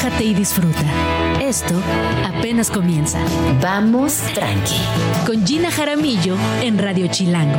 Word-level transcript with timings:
relájate 0.00 0.24
y 0.24 0.34
disfruta. 0.34 0.84
Esto 1.40 1.74
apenas 2.24 2.70
comienza. 2.70 3.18
Vamos 3.60 4.14
tranqui. 4.34 4.80
Con 5.26 5.46
Gina 5.46 5.70
Jaramillo 5.70 6.36
en 6.62 6.78
Radio 6.78 7.06
Chilango. 7.08 7.58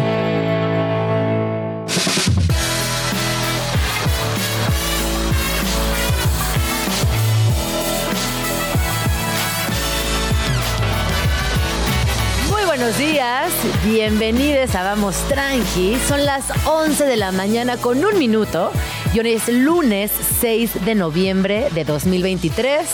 Muy 12.49 12.63
buenos 12.65 12.97
días, 12.97 13.51
bienvenidos 13.85 14.73
a 14.76 14.83
Vamos 14.83 15.15
Tranqui. 15.28 15.97
Son 16.08 16.26
las 16.26 16.45
11 16.66 17.05
de 17.05 17.17
la 17.17 17.31
mañana 17.31 17.77
con 17.77 18.03
un 18.03 18.17
minuto 18.17 18.71
y 19.14 19.20
es 19.20 19.50
lunes 19.50 20.09
6 20.40 20.86
de 20.86 20.96
noviembre 20.96 21.68
de 21.72 21.84
2023 21.84 22.88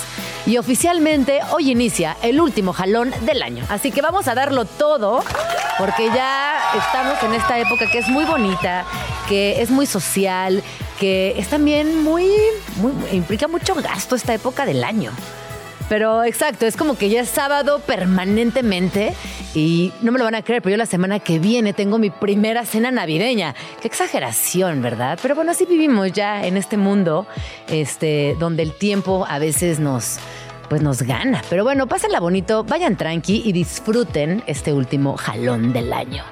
y 0.48 0.58
oficialmente 0.58 1.41
hoy 1.52 1.71
inicia 1.71 2.17
el 2.23 2.41
último 2.41 2.73
jalón 2.73 3.13
del 3.21 3.44
año. 3.44 3.63
Así 3.70 3.91
que 3.91 4.02
vamos 4.02 4.27
a 4.27 4.34
darlo 4.34 4.66
todo 4.66 5.23
porque 5.77 6.08
ya 6.08 6.58
estamos 6.75 7.22
en 7.22 7.35
esta 7.35 7.59
época 7.59 7.89
que 7.91 7.99
es 7.99 8.08
muy 8.08 8.25
bonita, 8.25 8.85
que 9.30 9.61
es 9.61 9.70
muy 9.70 9.85
social, 9.85 10.63
que 10.99 11.35
es 11.38 11.49
también 11.49 12.03
muy 12.03 12.25
implica 13.11 13.47
mucho 13.47 13.75
gasto 13.75 14.16
esta 14.16 14.34
época 14.34 14.66
del 14.66 14.84
año. 14.84 15.11
Pero 15.89 16.23
exacto, 16.25 16.65
es 16.65 16.75
como 16.75 16.97
que 16.97 17.09
ya 17.09 17.21
es 17.21 17.29
sábado 17.29 17.79
permanentemente 17.79 19.13
y 19.55 19.93
no 20.01 20.11
me 20.11 20.19
lo 20.19 20.25
van 20.25 20.35
a 20.35 20.41
creer, 20.41 20.61
pero 20.61 20.71
yo 20.71 20.77
la 20.77 20.85
semana 20.85 21.19
que 21.19 21.39
viene 21.39 21.71
tengo 21.73 21.97
mi 21.97 22.09
primera 22.09 22.65
cena 22.65 22.91
navideña. 22.91 23.55
Qué 23.81 23.87
exageración, 23.87 24.81
¿verdad? 24.81 25.17
Pero 25.21 25.33
bueno, 25.33 25.51
así 25.51 25.65
vivimos 25.65 26.11
ya 26.11 26.45
en 26.45 26.57
este 26.57 26.75
mundo 26.75 27.25
este, 27.69 28.35
donde 28.37 28.63
el 28.63 28.73
tiempo 28.73 29.25
a 29.29 29.39
veces 29.39 29.79
nos, 29.79 30.19
pues 30.70 30.81
nos 30.81 31.02
gana. 31.02 31.41
Pero 31.50 31.64
bueno, 31.64 31.88
pásenla 31.88 32.19
bonito, 32.19 32.64
vayan 32.64 32.95
tranqui 32.97 33.44
y 33.45 33.52
disfruten 33.52 34.44
este 34.47 34.73
último 34.73 35.17
jalón 35.17 35.73
del 35.73 35.94
año. 35.94 36.23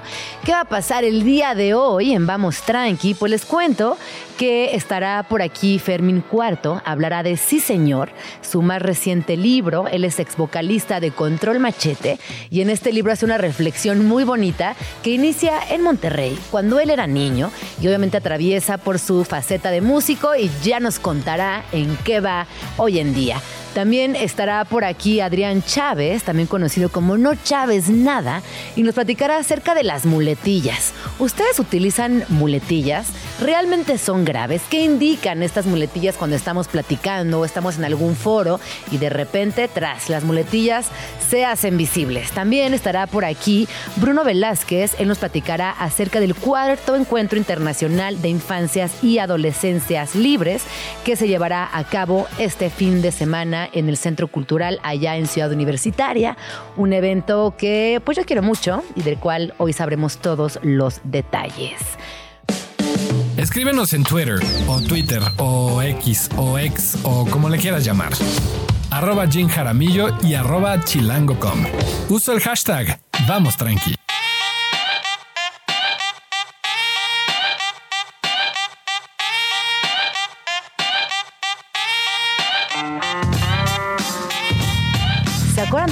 ¿Qué 0.44 0.52
va 0.52 0.60
a 0.60 0.64
pasar 0.64 1.04
el 1.04 1.24
día 1.24 1.54
de 1.54 1.74
hoy 1.74 2.12
en 2.12 2.26
Vamos 2.26 2.62
Tranqui? 2.62 3.14
Pues 3.14 3.30
les 3.30 3.44
cuento 3.44 3.96
que 4.38 4.76
estará 4.76 5.24
por 5.28 5.42
aquí 5.42 5.78
Fermín 5.78 6.20
Cuarto, 6.20 6.82
hablará 6.84 7.22
de 7.22 7.36
Sí 7.36 7.58
Señor, 7.58 8.10
su 8.42 8.62
más 8.62 8.82
reciente 8.82 9.36
libro. 9.36 9.88
Él 9.88 10.04
es 10.04 10.18
ex 10.18 10.36
vocalista 10.36 11.00
de 11.00 11.10
Control 11.10 11.58
Machete 11.58 12.18
y 12.50 12.60
en 12.60 12.70
este 12.70 12.92
libro 12.92 13.12
hace 13.12 13.24
una 13.24 13.38
reflexión 13.38 14.06
muy 14.06 14.24
bonita 14.24 14.76
que 15.02 15.10
inicia 15.10 15.58
en 15.70 15.82
Monterrey, 15.82 16.38
cuando 16.50 16.78
él 16.78 16.90
era 16.90 17.06
niño 17.06 17.50
y 17.80 17.88
obviamente 17.88 18.18
atraviesa 18.18 18.78
por 18.78 18.98
su 18.98 19.24
faceta 19.24 19.70
de 19.70 19.80
músico 19.80 20.36
y 20.36 20.50
ya 20.62 20.80
nos 20.80 20.98
contará 20.98 21.64
en 21.72 21.96
qué 22.04 22.20
va 22.20 22.46
hoy 22.76 22.98
en 22.98 23.14
día. 23.14 23.40
También 23.76 24.16
estará 24.16 24.64
por 24.64 24.86
aquí 24.86 25.20
Adrián 25.20 25.62
Chávez, 25.62 26.22
también 26.22 26.48
conocido 26.48 26.88
como 26.88 27.18
No 27.18 27.34
Chávez 27.34 27.90
Nada, 27.90 28.40
y 28.74 28.82
nos 28.82 28.94
platicará 28.94 29.36
acerca 29.36 29.74
de 29.74 29.84
las 29.84 30.06
muletillas. 30.06 30.94
¿Ustedes 31.18 31.58
utilizan 31.58 32.24
muletillas? 32.30 33.08
¿Realmente 33.38 33.98
son 33.98 34.24
graves? 34.24 34.62
¿Qué 34.70 34.82
indican 34.82 35.42
estas 35.42 35.66
muletillas 35.66 36.16
cuando 36.16 36.36
estamos 36.36 36.68
platicando 36.68 37.40
o 37.40 37.44
estamos 37.44 37.76
en 37.76 37.84
algún 37.84 38.16
foro 38.16 38.60
y 38.90 38.96
de 38.96 39.10
repente, 39.10 39.68
tras 39.68 40.08
las 40.08 40.24
muletillas, 40.24 40.86
se 41.28 41.44
hacen 41.44 41.76
visibles? 41.76 42.30
También 42.30 42.72
estará 42.72 43.06
por 43.06 43.26
aquí 43.26 43.68
Bruno 43.96 44.24
Velázquez, 44.24 44.98
él 44.98 45.08
nos 45.08 45.18
platicará 45.18 45.70
acerca 45.70 46.18
del 46.18 46.34
cuarto 46.34 46.96
encuentro 46.96 47.36
internacional 47.36 48.22
de 48.22 48.30
infancias 48.30 49.04
y 49.04 49.18
adolescencias 49.18 50.14
libres 50.14 50.62
que 51.04 51.14
se 51.14 51.28
llevará 51.28 51.68
a 51.70 51.84
cabo 51.84 52.26
este 52.38 52.70
fin 52.70 53.02
de 53.02 53.12
semana 53.12 53.65
en 53.72 53.88
el 53.88 53.96
Centro 53.96 54.28
Cultural 54.28 54.80
allá 54.82 55.16
en 55.16 55.26
Ciudad 55.26 55.50
Universitaria. 55.52 56.36
Un 56.76 56.92
evento 56.92 57.54
que 57.58 58.00
pues 58.04 58.16
yo 58.16 58.24
quiero 58.24 58.42
mucho 58.42 58.82
y 58.94 59.02
del 59.02 59.18
cual 59.18 59.54
hoy 59.58 59.72
sabremos 59.72 60.18
todos 60.18 60.58
los 60.62 61.00
detalles. 61.04 61.80
Escríbenos 63.36 63.92
en 63.92 64.02
Twitter 64.02 64.40
o 64.66 64.80
Twitter 64.80 65.22
o 65.36 65.82
X 65.82 66.30
o 66.36 66.58
X 66.58 66.98
o 67.02 67.26
como 67.26 67.48
le 67.48 67.58
quieras 67.58 67.84
llamar. 67.84 68.12
Arroba 68.90 69.26
Jim 69.26 69.48
Jaramillo 69.48 70.08
y 70.22 70.34
arroba 70.34 70.82
chilango.com. 70.82 71.66
Uso 72.08 72.32
el 72.32 72.40
hashtag 72.40 72.98
Vamos 73.26 73.56
Tranqui. 73.56 74.05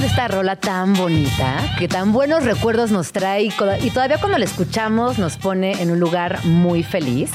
De 0.01 0.07
esta 0.07 0.27
rola 0.27 0.55
tan 0.55 0.93
bonita? 0.93 1.75
Que 1.79 1.87
tan 1.87 2.11
buenos 2.11 2.43
recuerdos 2.43 2.91
nos 2.91 3.11
trae 3.11 3.43
y 3.43 3.89
todavía 3.89 4.17
cuando 4.19 4.37
la 4.37 4.45
escuchamos 4.45 5.17
nos 5.17 5.37
pone 5.37 5.81
en 5.81 5.91
un 5.91 5.99
lugar 5.99 6.43
muy 6.45 6.83
feliz. 6.83 7.31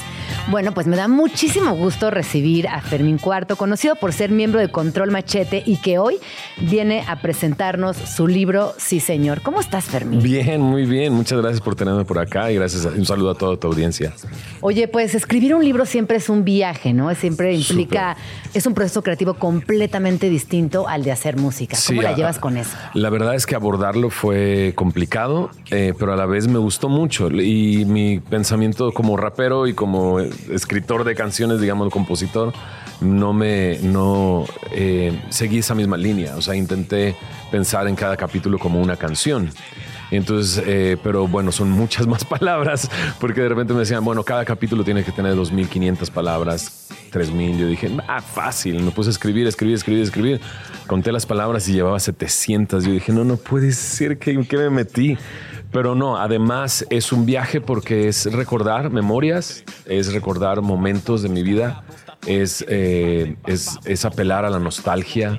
Bueno, 0.49 0.73
pues 0.73 0.85
me 0.85 0.97
da 0.97 1.07
muchísimo 1.07 1.75
gusto 1.75 2.09
recibir 2.11 2.67
a 2.67 2.81
Fermín 2.81 3.17
Cuarto, 3.19 3.55
conocido 3.55 3.95
por 3.95 4.11
ser 4.11 4.31
miembro 4.31 4.59
de 4.59 4.69
Control 4.69 5.09
Machete 5.09 5.63
y 5.65 5.77
que 5.77 5.97
hoy 5.97 6.17
viene 6.59 7.05
a 7.07 7.21
presentarnos 7.21 7.95
su 7.95 8.27
libro 8.27 8.73
Sí 8.77 8.99
Señor. 8.99 9.41
¿Cómo 9.43 9.61
estás, 9.61 9.85
Fermín? 9.85 10.21
Bien, 10.21 10.59
muy 10.59 10.85
bien. 10.85 11.13
Muchas 11.13 11.39
gracias 11.39 11.61
por 11.61 11.75
tenerme 11.75 12.03
por 12.03 12.19
acá 12.19 12.51
y 12.51 12.55
gracias. 12.55 12.85
a- 12.85 12.89
un 12.89 13.05
saludo 13.05 13.29
a 13.31 13.35
toda 13.35 13.55
tu 13.55 13.67
audiencia. 13.67 14.13
Oye, 14.59 14.89
pues 14.89 15.15
escribir 15.15 15.55
un 15.55 15.63
libro 15.63 15.85
siempre 15.85 16.17
es 16.17 16.27
un 16.27 16.43
viaje, 16.43 16.91
¿no? 16.91 17.13
Siempre 17.15 17.53
implica, 17.53 18.17
es 18.53 18.65
un 18.65 18.73
proceso 18.73 19.03
creativo 19.03 19.35
completamente 19.35 20.27
distinto 20.29 20.87
al 20.87 21.03
de 21.03 21.11
hacer 21.13 21.37
música. 21.37 21.77
¿Cómo 21.87 22.01
Sí, 22.01 22.03
la 22.05 22.13
llevas 22.13 22.39
con 22.39 22.57
eso? 22.57 22.75
La 22.93 23.09
verdad 23.09 23.35
es 23.35 23.45
que 23.45 23.55
abordarlo 23.55 24.09
fue 24.09 24.73
complicado, 24.75 25.49
eh, 25.69 25.93
pero 25.97 26.11
a 26.11 26.17
la 26.17 26.25
vez 26.25 26.47
me 26.49 26.59
gustó 26.59 26.89
mucho. 26.89 27.29
Y 27.31 27.85
mi 27.85 28.19
pensamiento 28.19 28.91
como 28.91 29.15
rapero 29.15 29.67
y 29.67 29.73
como 29.73 30.19
escritor 30.51 31.03
de 31.03 31.15
canciones, 31.15 31.59
digamos, 31.59 31.91
compositor, 31.91 32.53
no 33.01 33.33
me 33.33 33.79
no 33.81 34.45
eh, 34.71 35.19
seguí 35.29 35.59
esa 35.59 35.75
misma 35.75 35.97
línea. 35.97 36.35
O 36.35 36.41
sea, 36.41 36.55
intenté 36.55 37.15
pensar 37.51 37.87
en 37.87 37.95
cada 37.95 38.17
capítulo 38.17 38.59
como 38.59 38.79
una 38.79 38.95
canción. 38.95 39.51
Entonces, 40.11 40.61
eh, 40.67 40.97
pero 41.01 41.27
bueno, 41.27 41.51
son 41.51 41.71
muchas 41.71 42.05
más 42.05 42.25
palabras, 42.39 42.89
porque 43.19 43.41
de 43.41 43.49
repente 43.49 43.73
me 43.73 43.79
decían, 43.79 44.03
bueno, 44.03 44.23
cada 44.23 44.43
capítulo 44.45 44.83
tiene 44.83 45.03
que 45.03 45.11
tener 45.11 45.35
2.500 45.35 46.11
palabras, 46.11 46.89
3.000. 47.11 47.57
Yo 47.57 47.67
dije, 47.67 47.89
ah, 48.07 48.21
fácil. 48.21 48.81
Me 48.83 48.91
puse 48.91 49.09
a 49.09 49.11
escribir, 49.11 49.47
escribir, 49.47 49.75
escribir, 49.75 50.03
escribir. 50.03 50.41
Conté 50.85 51.11
las 51.11 51.25
palabras 51.25 51.67
y 51.69 51.73
llevaba 51.73 51.99
700. 51.99 52.83
Yo 52.83 52.91
dije, 52.91 53.13
no, 53.13 53.23
no 53.23 53.37
puede 53.37 53.71
ser 53.71 54.17
que, 54.17 54.31
¿en 54.31 54.45
qué 54.45 54.57
me 54.57 54.69
metí. 54.69 55.17
Pero 55.71 55.95
no, 55.95 56.17
además 56.17 56.85
es 56.89 57.11
un 57.11 57.25
viaje 57.25 57.61
porque 57.61 58.07
es 58.07 58.31
recordar 58.31 58.89
memorias, 58.89 59.63
es 59.85 60.13
recordar 60.13 60.61
momentos 60.61 61.21
de 61.21 61.29
mi 61.29 61.43
vida, 61.43 61.83
es, 62.27 62.65
eh, 62.67 63.37
es, 63.45 63.79
es 63.85 64.05
apelar 64.05 64.45
a 64.45 64.49
la 64.49 64.59
nostalgia 64.59 65.37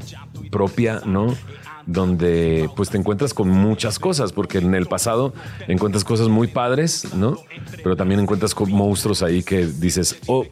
propia, 0.51 1.03
¿no? 1.05 1.35
Donde 1.87 2.69
pues 2.77 2.91
te 2.91 2.99
encuentras 2.99 3.35
con 3.35 3.49
muchas 3.49 3.99
cosas, 3.99 4.33
porque 4.33 4.59
en 4.59 4.75
el 4.75 4.87
pasado 4.87 5.33
encuentras 5.69 6.05
cosas 6.05 6.29
muy 6.29 6.49
padres, 6.49 7.15
¿no? 7.15 7.39
Pero 7.83 7.97
también 7.97 8.21
encuentras 8.21 8.55
con 8.55 8.71
monstruos 8.71 9.23
ahí 9.23 9.43
que 9.43 9.67
dices, 9.67 10.19
oh, 10.27 10.47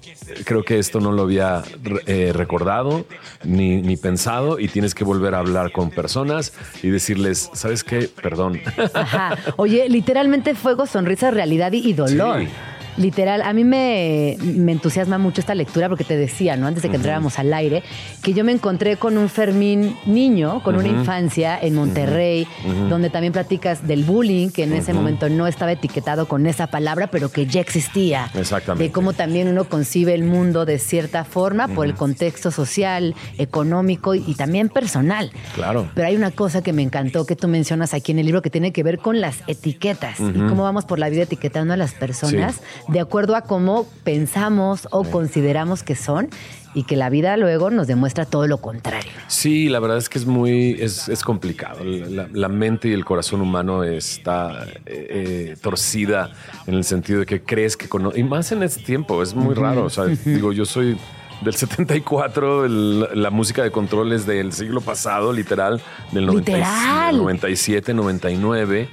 creo 0.45 0.65
que 0.65 0.79
esto 0.79 1.01
no 1.01 1.13
lo 1.13 1.23
había 1.23 1.63
eh, 2.07 2.33
recordado 2.35 3.05
ni, 3.45 3.83
ni 3.83 3.97
pensado 3.97 4.59
y 4.59 4.69
tienes 4.69 4.95
que 4.95 5.05
volver 5.05 5.35
a 5.35 5.39
hablar 5.39 5.73
con 5.73 5.91
personas 5.91 6.53
y 6.83 6.89
decirles, 6.89 7.51
¿sabes 7.53 7.85
qué? 7.85 8.09
Perdón. 8.23 8.61
Ajá. 8.95 9.37
Oye, 9.57 9.89
literalmente 9.89 10.55
fuego, 10.55 10.87
sonrisa, 10.87 11.31
realidad 11.31 11.73
y, 11.73 11.89
y 11.89 11.93
dolor. 11.93 12.41
Sí. 12.41 12.49
Literal, 12.97 13.43
a 13.43 13.53
mí 13.53 13.65
me, 13.65 14.37
me 14.43 14.73
entusiasma 14.73 15.19
mucho 15.19 15.41
esta 15.41 15.55
lectura 15.55 15.89
porque 15.89 16.05
te 16.05 16.17
decía, 16.17 16.57
¿no? 16.57 16.67
Antes 16.67 16.83
de 16.83 16.91
que 16.91 16.97
entráramos 16.97 17.39
al 17.39 17.53
aire, 17.53 17.83
que 18.23 18.33
yo 18.33 18.45
me 18.45 18.53
encontré 18.53 18.97
con 18.97 19.17
un 19.17 19.29
Fermín 19.29 19.97
niño, 20.07 20.63
con 20.63 20.77
una 20.77 20.89
infancia 20.89 21.59
en 21.61 21.75
Monterrey, 21.75 22.47
donde 22.89 23.11
también 23.11 23.33
platicas 23.33 23.87
del 23.87 24.05
bullying, 24.05 24.51
que 24.51 24.65
en 24.65 24.73
ese 24.73 24.93
momento 24.93 25.29
no 25.29 25.47
estaba 25.47 25.73
etiquetado 25.73 26.27
con 26.29 26.47
esa 26.47 26.67
palabra, 26.67 27.09
pero 27.09 27.31
que 27.31 27.47
ya 27.47 27.61
existía. 27.61 28.31
Exactamente. 28.35 28.85
De 28.85 28.93
cómo 28.93 29.13
también 29.13 29.49
uno 29.49 29.65
concibe 29.65 30.15
el 30.15 30.25
mundo 30.25 30.65
de 30.65 30.79
cierta 30.79 31.25
forma 31.25 31.69
por 31.69 31.87
el 31.87 31.95
contexto 31.95 32.51
social, 32.51 33.15
económico 33.39 34.15
y, 34.15 34.25
y 34.27 34.35
también 34.35 34.69
personal. 34.69 35.31
Claro. 35.55 35.89
Pero 35.95 36.09
hay 36.09 36.17
una 36.17 36.31
cosa 36.31 36.63
que 36.63 36.73
me 36.73 36.83
encantó 36.83 37.27
que 37.27 37.37
tú 37.37 37.49
mencionas 37.49 37.95
aquí 37.95 38.13
en 38.13 38.19
el 38.19 38.27
libro 38.27 38.43
que 38.43 38.51
tiene 38.51 38.73
que 38.73 38.83
ver 38.83 38.99
con 38.99 39.21
las 39.21 39.39
etiquetas 39.47 40.19
y 40.21 40.39
cómo 40.49 40.63
vamos 40.63 40.85
por 40.85 40.99
la 40.99 41.09
vida 41.09 41.23
etiquetando 41.23 41.75
a 41.75 41.77
las 41.77 41.93
personas 41.93 42.21
Sí. 42.57 42.61
De 42.89 43.01
acuerdo 43.01 43.37
a 43.37 43.43
cómo 43.43 43.87
pensamos 44.05 44.89
o 44.91 45.05
consideramos 45.05 45.83
que 45.83 45.95
son 45.95 46.29
y 46.73 46.85
que 46.85 46.95
la 46.95 47.11
vida 47.11 47.37
luego 47.37 47.71
nos 47.71 47.89
demuestra 47.89 48.25
todo 48.25 48.47
lo 48.47 48.59
contrario. 48.59 49.11
Sí, 49.27 49.69
la 49.69 49.81
verdad 49.81 49.99
es 49.99 50.09
que 50.09 50.19
es 50.19 50.27
muy, 50.27 50.77
es, 50.81 51.09
es 51.09 51.23
complicado. 51.25 51.83
La, 51.85 52.29
la 52.33 52.49
mente 52.49 52.89
y 52.89 52.93
el 52.93 53.05
corazón 53.05 53.41
humano 53.41 53.83
está 53.83 54.67
eh, 54.67 54.77
eh, 54.87 55.57
torcida 55.61 56.31
en 56.69 56.75
el 56.75 56.85
sentido 56.85 57.21
de 57.21 57.27
que 57.27 57.43
crees 57.43 57.77
que 57.77 57.89
conoces, 57.89 58.21
y 58.21 58.23
más 58.23 58.53
en 58.53 58.63
este 58.63 58.83
tiempo, 58.83 59.21
es 59.23 59.35
muy 59.35 59.55
raro. 59.57 59.85
O 59.87 59.91
sea, 59.91 60.05
digo, 60.07 60.53
yo 60.53 60.65
soy 60.65 60.97
del 61.43 61.55
74, 61.55 62.67
el- 62.67 63.09
la 63.21 63.31
música 63.31 63.63
de 63.65 63.73
control 63.73 64.13
es 64.13 64.25
del 64.27 64.53
siglo 64.53 64.81
pasado, 64.81 65.33
literal, 65.33 65.81
del 66.13 66.27
90 66.27 66.53
Literal. 66.53 67.17
97, 67.17 67.95
99. 67.95 68.89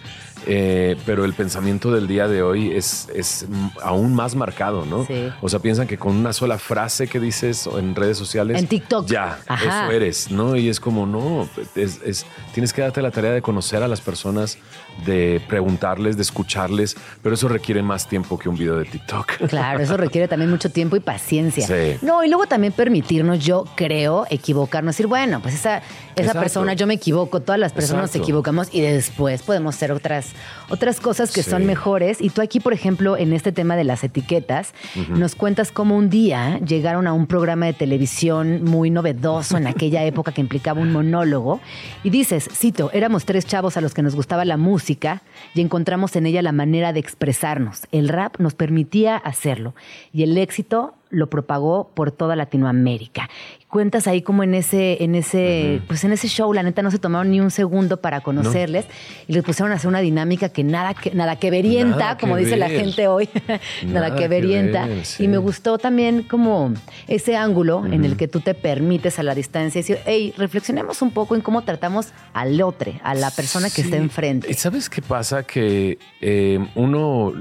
Eh, 0.49 0.95
pero 1.05 1.25
el 1.25 1.33
pensamiento 1.33 1.91
del 1.91 2.07
día 2.07 2.27
de 2.27 2.41
hoy 2.41 2.71
es, 2.71 3.09
es 3.13 3.45
aún 3.83 4.13
más 4.15 4.33
marcado, 4.35 4.85
¿no? 4.85 5.05
Sí. 5.05 5.29
O 5.41 5.49
sea, 5.49 5.59
piensan 5.59 5.87
que 5.87 5.97
con 5.97 6.15
una 6.15 6.31
sola 6.31 6.57
frase 6.57 7.07
que 7.07 7.19
dices 7.19 7.67
en 7.77 7.93
redes 7.95 8.17
sociales. 8.17 8.57
En 8.57 8.67
TikTok. 8.67 9.07
Ya, 9.07 9.39
Ajá. 9.45 9.83
eso 9.85 9.91
eres, 9.91 10.31
¿no? 10.31 10.55
Y 10.55 10.69
es 10.69 10.79
como, 10.79 11.05
no, 11.05 11.49
es, 11.75 11.99
es- 12.05 12.25
tienes 12.53 12.71
que 12.73 12.81
darte 12.81 13.01
la 13.01 13.11
tarea 13.11 13.31
de 13.31 13.41
conocer 13.41 13.83
a 13.83 13.87
las 13.87 13.99
personas, 14.01 14.57
de 15.05 15.41
preguntarles, 15.47 16.15
de 16.15 16.23
escucharles, 16.23 16.95
pero 17.21 17.35
eso 17.35 17.47
requiere 17.49 17.83
más 17.83 18.07
tiempo 18.07 18.39
que 18.39 18.49
un 18.49 18.57
video 18.57 18.77
de 18.77 18.85
TikTok. 18.85 19.33
Claro, 19.49 19.81
eso 19.83 19.97
requiere 19.97 20.27
también 20.27 20.49
mucho 20.49 20.71
tiempo 20.71 20.95
y 20.95 20.99
paciencia. 21.01 21.67
Sí. 21.67 21.97
No, 22.01 22.23
y 22.23 22.29
luego 22.29 22.47
también 22.47 22.73
permitirnos, 22.73 23.39
yo 23.43 23.65
creo, 23.75 24.25
equivocarnos, 24.29 24.95
decir, 24.95 25.07
bueno, 25.07 25.41
pues 25.41 25.55
esa, 25.55 25.77
esa 25.77 25.83
Exacto. 26.15 26.39
persona, 26.39 26.73
yo 26.73 26.87
me 26.87 26.93
equivoco, 26.95 27.41
todas 27.41 27.59
las 27.59 27.73
personas 27.73 28.03
nos 28.03 28.09
Exacto. 28.11 28.23
equivocamos 28.25 28.69
y 28.71 28.81
después 28.81 29.41
podemos 29.43 29.75
hacer 29.75 29.91
otras, 29.91 30.27
otras 30.69 30.99
cosas 30.99 31.31
que 31.31 31.43
Sí. 31.43 31.49
son 31.49 31.65
mejores. 31.65 32.21
Y 32.21 32.29
tú 32.29 32.41
aquí, 32.41 32.59
por 32.59 32.73
ejemplo, 32.73 33.17
en 33.17 33.33
este 33.33 33.51
tema 33.51 33.75
de 33.75 33.83
las 33.83 34.03
etiquetas, 34.03 34.73
nos 35.09 35.35
cuentas 35.35 35.71
cómo 35.71 35.95
un 35.95 36.09
día 36.09 36.59
llegaron 36.59 37.07
a 37.07 37.13
un 37.13 37.27
programa 37.27 37.65
de 37.67 37.73
televisión 37.73 38.63
muy 38.63 38.89
novedoso 38.89 39.57
en 39.57 39.67
aquella 39.67 40.03
época 40.05 40.31
que 40.31 40.41
implicaba 40.41 40.81
un 40.81 40.91
monólogo 40.91 41.59
y 42.03 42.09
dices, 42.09 42.49
cito, 42.53 42.89
éramos 42.93 43.25
tres 43.25 43.45
chavos 43.45 43.77
a 43.77 43.81
los 43.81 43.93
que 43.93 44.01
nos 44.01 44.15
gustaba 44.15 44.45
la 44.45 44.57
música 44.57 45.21
y 45.53 45.61
encontramos 45.61 46.15
en 46.15 46.25
ella 46.25 46.41
la 46.41 46.51
manera 46.51 46.93
de 46.93 46.99
expresarnos. 46.99 47.83
El 47.91 48.09
rap 48.09 48.35
nos 48.39 48.53
permitía 48.55 49.15
hacerlo 49.17 49.73
y 50.13 50.23
el 50.23 50.37
éxito 50.37 50.93
lo 51.09 51.29
propagó 51.29 51.91
por 51.93 52.11
toda 52.11 52.35
Latinoamérica. 52.35 53.29
Cuentas 53.69 54.07
ahí 54.07 54.21
como 54.21 54.43
en 54.43 54.53
ese, 54.55 55.03
en 55.03 55.13
ese, 55.13 55.81
pues 55.87 56.03
en 56.05 56.13
ese 56.13 56.29
show, 56.29 56.53
la 56.53 56.63
neta 56.63 56.81
no 56.81 56.89
se 56.89 56.99
tomaron 56.99 57.29
ni 57.31 57.41
un 57.41 57.51
segundo 57.51 57.97
para 57.97 58.21
conocerles 58.21 58.85
y 59.27 59.33
les 59.33 59.43
pusieron 59.43 59.73
a 59.73 59.75
hacer 59.75 59.89
una 59.89 59.99
dinámica 59.99 60.47
que 60.49 60.63
nada 60.63 60.93
que, 60.93 61.13
nada 61.13 61.35
que 61.35 61.51
verienta, 61.51 61.97
Nada 61.97 62.17
que 62.17 62.21
como 62.21 62.37
dice 62.37 62.55
la 62.55 62.69
gente 62.69 63.09
hoy, 63.09 63.27
nada, 63.47 63.59
Nada 63.83 64.15
que 64.15 64.21
que 64.23 64.27
verienta. 64.29 64.87
ver, 64.87 65.03
sí. 65.05 65.25
Y 65.25 65.27
me 65.27 65.37
gustó 65.37 65.77
también 65.77 66.23
como 66.23 66.73
ese 67.09 67.35
ángulo 67.35 67.85
en 67.85 68.05
el 68.05 68.15
que 68.15 68.29
tú 68.29 68.39
te 68.39 68.53
permites 68.53 69.19
a 69.19 69.23
la 69.23 69.35
distancia 69.35 69.79
decir, 69.79 69.99
hey, 70.05 70.33
reflexionemos 70.37 71.01
un 71.01 71.11
poco 71.11 71.35
en 71.35 71.41
cómo 71.41 71.61
tratamos 71.63 72.13
al 72.33 72.61
otro, 72.61 72.93
a 73.03 73.13
la 73.15 73.31
persona 73.31 73.67
que 73.69 73.75
Sí. 73.77 73.81
está 73.81 73.97
enfrente. 73.97 74.49
¿Y 74.49 74.53
sabes 74.53 74.89
qué 74.89 75.01
pasa? 75.01 75.43
Que 75.43 75.99
eh, 76.21 76.57
uno, 76.75 77.33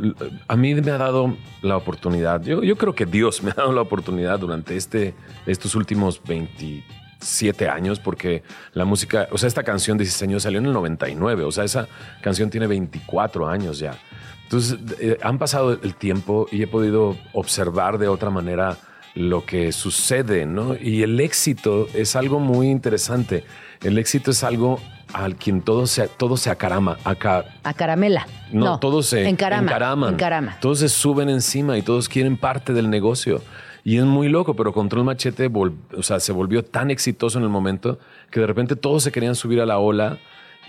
a 0.48 0.56
mí 0.56 0.74
me 0.74 0.90
ha 0.90 0.98
dado 0.98 1.36
la 1.62 1.76
oportunidad, 1.76 2.42
yo, 2.42 2.62
yo 2.64 2.76
creo 2.76 2.94
que 2.94 3.06
Dios 3.06 3.42
me 3.42 3.50
ha 3.50 3.54
dado 3.56 3.72
la 3.72 3.80
oportunidad 3.80 4.38
durante 4.38 4.76
este, 4.76 5.14
estos 5.46 5.74
últimos 5.74 6.22
27 6.22 7.68
años, 7.68 7.98
porque 7.98 8.42
la 8.72 8.84
música, 8.84 9.28
o 9.32 9.38
sea, 9.38 9.48
esta 9.48 9.62
canción 9.62 9.98
de 9.98 10.04
Diseño 10.04 10.38
salió 10.38 10.58
en 10.58 10.66
el 10.66 10.72
99, 10.72 11.44
o 11.44 11.52
sea, 11.52 11.64
esa 11.64 11.88
canción 12.20 12.50
tiene 12.50 12.66
24 12.66 13.48
años 13.48 13.78
ya. 13.78 13.98
Entonces, 14.44 14.78
eh, 15.00 15.18
han 15.22 15.38
pasado 15.38 15.72
el 15.72 15.94
tiempo 15.94 16.46
y 16.52 16.62
he 16.62 16.66
podido 16.66 17.16
observar 17.32 17.98
de 17.98 18.06
otra 18.06 18.30
manera 18.30 18.76
lo 19.16 19.44
que 19.44 19.72
sucede, 19.72 20.46
¿no? 20.46 20.76
Y 20.76 21.02
el 21.02 21.18
éxito 21.18 21.88
es 21.94 22.14
algo 22.14 22.38
muy 22.38 22.68
interesante. 22.68 23.44
El 23.82 23.98
éxito 23.98 24.30
es 24.30 24.44
algo 24.44 24.78
al 25.24 25.36
quien 25.36 25.62
todo 25.62 25.86
se, 25.86 26.08
todo 26.08 26.36
se 26.36 26.50
acarama, 26.50 26.98
acá, 27.04 27.44
A 27.64 27.72
caramela. 27.74 28.26
no, 28.52 28.64
No, 28.64 28.78
todos 28.80 29.06
se 29.06 29.28
encarama, 29.28 29.62
encaraman. 29.70 30.14
encarama. 30.14 30.56
Todos 30.60 30.80
se 30.80 30.88
suben 30.88 31.28
encima 31.30 31.78
y 31.78 31.82
todos 31.82 32.08
quieren 32.08 32.36
parte 32.36 32.72
del 32.72 32.90
negocio. 32.90 33.40
Y 33.84 33.98
es 33.98 34.04
muy 34.04 34.28
loco, 34.28 34.54
pero 34.54 34.72
Control 34.72 35.04
Machete 35.04 35.50
vol- 35.50 35.76
o 35.96 36.02
sea, 36.02 36.18
se 36.20 36.32
volvió 36.32 36.64
tan 36.64 36.90
exitoso 36.90 37.38
en 37.38 37.44
el 37.44 37.50
momento 37.50 37.98
que 38.30 38.40
de 38.40 38.46
repente 38.46 38.76
todos 38.76 39.02
se 39.04 39.12
querían 39.12 39.34
subir 39.36 39.60
a 39.60 39.66
la 39.66 39.78
ola 39.78 40.18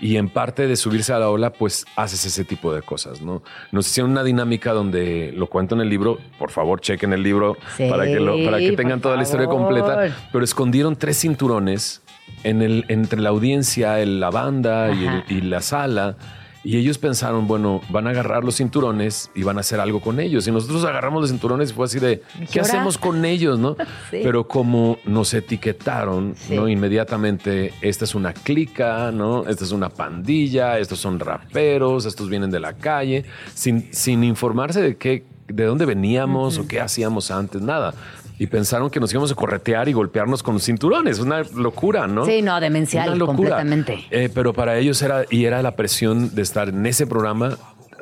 y 0.00 0.16
en 0.16 0.28
parte 0.28 0.68
de 0.68 0.76
subirse 0.76 1.12
a 1.12 1.18
la 1.18 1.28
ola, 1.28 1.52
pues 1.52 1.84
haces 1.96 2.24
ese 2.24 2.44
tipo 2.44 2.72
de 2.72 2.82
cosas, 2.82 3.20
¿no? 3.20 3.42
Nos 3.72 3.88
hicieron 3.88 4.12
una 4.12 4.22
dinámica 4.22 4.72
donde 4.72 5.32
lo 5.36 5.48
cuento 5.48 5.74
en 5.74 5.80
el 5.80 5.88
libro, 5.88 6.18
por 6.38 6.52
favor, 6.52 6.80
chequen 6.80 7.12
el 7.12 7.24
libro 7.24 7.56
Sí, 7.76 7.88
para, 7.90 8.04
que 8.04 8.20
lo- 8.20 8.44
para 8.44 8.58
que 8.58 8.72
tengan 8.72 9.00
toda 9.00 9.16
la 9.16 9.24
historia 9.24 9.46
completa, 9.48 10.14
pero 10.32 10.44
escondieron 10.44 10.94
tres 10.94 11.18
cinturones 11.20 12.00
en 12.44 12.62
el, 12.62 12.84
entre 12.88 13.20
la 13.20 13.30
audiencia, 13.30 14.00
el- 14.00 14.20
la 14.20 14.30
banda 14.30 14.90
y, 14.92 15.02
el- 15.02 15.08
Ajá. 15.08 15.24
y 15.28 15.40
la 15.42 15.60
sala. 15.60 16.16
Y 16.64 16.76
ellos 16.76 16.98
pensaron, 16.98 17.46
bueno, 17.46 17.80
van 17.88 18.08
a 18.08 18.10
agarrar 18.10 18.44
los 18.44 18.56
cinturones 18.56 19.30
y 19.34 19.42
van 19.44 19.56
a 19.56 19.60
hacer 19.60 19.80
algo 19.80 20.00
con 20.00 20.18
ellos. 20.20 20.46
Y 20.48 20.50
nosotros 20.50 20.84
agarramos 20.84 21.20
los 21.22 21.30
cinturones 21.30 21.70
y 21.70 21.72
fue 21.72 21.86
así 21.86 21.98
de, 21.98 22.20
¿qué 22.52 22.60
hacemos 22.60 22.98
con 22.98 23.24
ellos? 23.24 23.58
¿no? 23.58 23.76
Sí. 24.10 24.20
Pero 24.22 24.46
como 24.48 24.98
nos 25.06 25.32
etiquetaron, 25.34 26.34
Sí. 26.36 26.56
¿no? 26.56 26.68
Inmediatamente, 26.68 27.72
esta 27.80 28.04
es 28.04 28.14
una 28.14 28.32
clica, 28.34 29.10
¿no? 29.12 29.46
Esta 29.46 29.64
es 29.64 29.70
una 29.72 29.88
pandilla, 29.88 30.78
estos 30.78 30.98
son 30.98 31.20
raperos, 31.20 32.04
estos 32.06 32.28
vienen 32.28 32.50
de 32.50 32.60
la 32.60 32.74
calle, 32.74 33.24
sin, 33.54 33.88
sin 33.94 34.24
informarse 34.24 34.82
de 34.82 34.96
qué, 34.96 35.24
de 35.46 35.64
dónde 35.64 35.86
veníamos 35.86 36.58
o 36.58 36.66
qué 36.68 36.80
hacíamos 36.80 37.30
antes, 37.30 37.62
nada. 37.62 37.94
Y 38.38 38.46
pensaron 38.46 38.88
que 38.90 39.00
nos 39.00 39.10
íbamos 39.12 39.32
a 39.32 39.34
corretear 39.34 39.88
y 39.88 39.92
golpearnos 39.92 40.42
con 40.42 40.54
los 40.54 40.64
cinturones. 40.64 41.18
Una 41.18 41.42
locura, 41.54 42.06
¿no? 42.06 42.24
Sí, 42.24 42.40
no, 42.40 42.60
demencial, 42.60 43.08
Una 43.08 43.16
locura. 43.16 43.36
completamente. 43.36 44.06
Eh, 44.10 44.30
pero 44.32 44.52
para 44.52 44.78
ellos 44.78 45.02
era, 45.02 45.24
y 45.28 45.44
era 45.44 45.60
la 45.62 45.74
presión 45.74 46.34
de 46.34 46.42
estar 46.42 46.68
en 46.68 46.86
ese 46.86 47.06
programa 47.06 47.56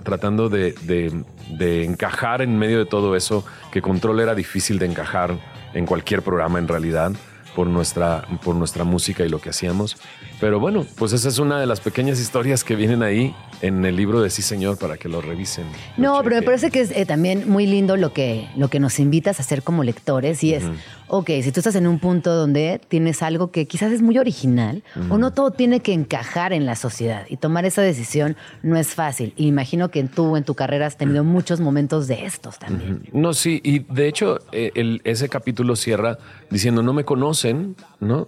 tratando 0.05 0.49
de, 0.51 0.73
de- 0.83 1.25
de 1.57 1.85
encajar 1.85 2.43
en 2.43 2.59
medio 2.59 2.79
de 2.79 2.85
todo 2.87 3.17
eso, 3.17 3.45
que 3.73 3.81
Control 3.81 4.21
era 4.21 4.35
difícil 4.35 4.79
de 4.79 4.87
encajar 4.87 5.35
en 5.73 5.87
cualquier 5.87 6.21
programa 6.23 6.59
en 6.59 6.69
realidad 6.69 7.13
por 7.55 7.67
nuestra, 7.67 8.23
por 8.45 8.55
nuestra 8.57 8.85
música 8.85 9.25
y 9.25 9.31
lo 9.31 9.41
que 9.41 9.49
hacíamos. 9.51 9.97
Pero 10.39 10.61
bueno, 10.61 10.85
pues 10.97 11.15
esa 11.15 11.29
es 11.31 11.39
una 11.39 11.59
de 11.59 11.67
las 11.67 11.81
pequeñas 11.81 12.21
historias 12.21 12.63
que 12.63 12.77
vienen 12.77 13.03
ahí 13.03 13.35
en 13.63 13.83
el 13.87 13.97
libro 13.97 14.21
de 14.21 14.29
Sí 14.29 14.43
Señor 14.43 14.77
para 14.79 14.99
que 14.99 15.09
lo 15.09 15.23
revisen. 15.23 15.65
No, 15.97 16.19
Lo 16.19 16.25
pero 16.25 16.37
me 16.37 16.43
parece 16.43 16.71
que 16.71 16.83
es 16.83 16.91
eh, 16.91 17.07
también 17.07 17.49
muy 17.49 17.67
lindo 17.67 17.97
lo 17.97 18.13
que, 18.13 18.47
lo 18.55 18.69
que 18.69 18.79
nos 18.79 18.99
invitas 19.01 19.39
a 19.41 19.43
hacer 19.43 19.63
como 19.63 19.83
lectores 19.83 20.45
y 20.45 20.53
es, 20.53 20.65
ok, 21.09 21.31
si 21.43 21.53
tú 21.53 21.61
estás 21.61 21.75
en 21.77 21.87
un 21.87 21.99
punto 21.99 22.35
donde 22.35 22.79
tienes 22.89 23.23
algo 23.23 23.51
que 23.51 23.67
quizás 23.67 23.93
es 23.93 24.03
muy 24.03 24.19
original 24.19 24.85
o 25.09 25.17
no 25.17 25.33
todo 25.33 25.53
tiene 25.53 25.81
que 25.81 25.95
encajar 25.95 26.53
en 26.53 26.67
la 26.67 26.77
sociedad 26.77 27.25
y 27.31 27.39
tomar 27.39 27.65
esa 27.65 27.81
decisión 27.81 28.37
no 28.63 28.77
es 28.77 28.89
fácil. 28.89 29.33
Y 29.39 29.47
imagino 29.47 29.91
que 29.91 30.05
tú 30.05 30.37
en 30.37 30.45
tu 30.45 30.55
carrera 30.55 30.87
has 30.87 30.99
tenido 30.99 31.25
muchos 31.25 31.61
momentos 31.61 32.09
de 32.09 32.27
estos 32.27 32.59
también. 32.59 33.05
No, 33.13 33.33
sí, 33.33 33.63
y 33.65 33.79
de 33.79 34.07
hecho 34.07 34.39
eh, 34.53 34.71
el- 34.75 35.01
ese 35.05 35.31
capítulo 35.31 35.77
cierra 35.77 36.19
diciendo, 36.51 36.83
no 36.83 36.93
me 36.93 37.05
conocen, 37.07 37.75
¿no? 38.01 38.27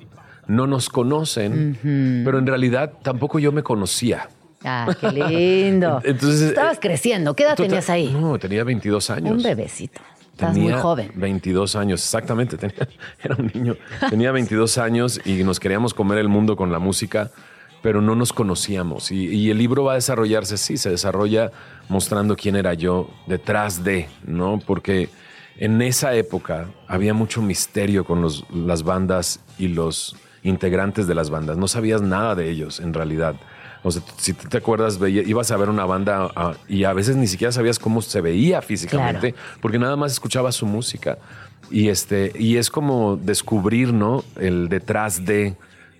No 0.49 0.67
nos 0.67 0.89
conocen, 0.89 1.79
pero 2.25 2.39
en 2.39 2.47
realidad 2.47 2.93
tampoco 3.03 3.39
yo 3.39 3.53
me 3.53 3.63
conocía. 3.63 4.29
Ah, 4.65 4.89
qué 5.01 5.13
lindo. 5.13 6.01
Entonces, 6.05 6.41
Estabas 6.49 6.79
eh, 6.79 6.81
creciendo. 6.83 7.35
¿Qué 7.37 7.45
edad 7.45 7.55
tenías 7.55 7.89
ahí? 7.91 8.09
No, 8.19 8.39
tenía 8.39 8.65
22 8.65 9.11
años. 9.11 9.37
Un 9.37 9.43
bebecito. 9.43 10.01
Estás 10.33 10.57
muy 10.57 10.73
joven. 10.73 11.13
22 11.15 11.77
años, 11.77 12.01
exactamente. 12.03 12.57
tenía- 12.59 12.89
era 13.23 13.37
un 13.37 13.51
niño. 13.55 13.77
Tenía 14.11 14.33
22 14.33 14.79
años 14.79 15.21
y 15.25 15.45
nos 15.45 15.61
queríamos 15.61 15.95
comer 15.95 16.19
el 16.19 16.29
mundo 16.29 16.57
con 16.57 16.73
la 16.73 16.79
música, 16.79 17.31
pero 17.83 18.01
no 18.01 18.15
nos 18.17 18.33
conocíamos. 18.33 19.13
Y, 19.13 19.27
y 19.27 19.51
el 19.51 19.59
libro 19.59 19.85
va 19.85 19.93
a 19.93 19.95
desarrollarse, 19.97 20.57
sí, 20.57 20.77
se 20.77 20.91
desarrolla 20.91 21.51
mostrando 21.89 22.37
quién 22.37 22.57
era 22.57 22.75
yo 22.75 23.11
detrás 23.27 23.85
de, 23.85 24.09
¿no? 24.27 24.61
Porque 24.65 25.09
en 25.59 25.83
esa 25.83 26.15
época 26.15 26.67
había 26.87 27.15
mucho 27.15 27.43
misterio 27.43 28.05
con 28.05 28.23
los- 28.23 28.45
las 28.51 28.83
bandas 28.83 29.41
y 29.59 29.69
los 29.69 30.17
integrantes 30.43 31.07
de 31.07 31.15
las 31.15 31.31
bandas. 31.31 31.57
No 31.57 31.69
sabías 31.69 32.03
nada 32.03 32.35
de 32.35 32.49
ellos, 32.51 32.81
en 32.81 32.95
realidad. 32.95 33.37
O 33.83 33.91
sea, 33.91 34.03
si 34.17 34.33
te 34.33 34.57
acuerdas, 34.59 34.99
veía- 34.99 35.23
ibas 35.23 35.51
a 35.51 35.57
ver 35.57 35.69
una 35.69 35.85
banda 35.85 36.31
ah, 36.35 36.55
y 36.69 36.85
a 36.85 36.93
veces 36.93 37.17
ni 37.17 37.27
siquiera 37.29 37.53
sabías 37.53 37.79
cómo 37.79 38.03
se 38.03 38.21
veía 38.21 38.61
físicamente, 38.61 39.35
porque 39.61 39.79
nada 39.79 39.97
más 39.97 40.13
escuchabas 40.13 40.57
su 40.57 40.67
música. 40.67 41.19
Y, 41.71 41.89
este, 41.89 42.33
y 42.39 42.57
es 42.57 42.71
como 42.71 43.17
descubrir, 43.17 43.93
¿no? 43.93 44.25
El 44.37 44.69
detrás 44.69 45.25
de 45.25 45.55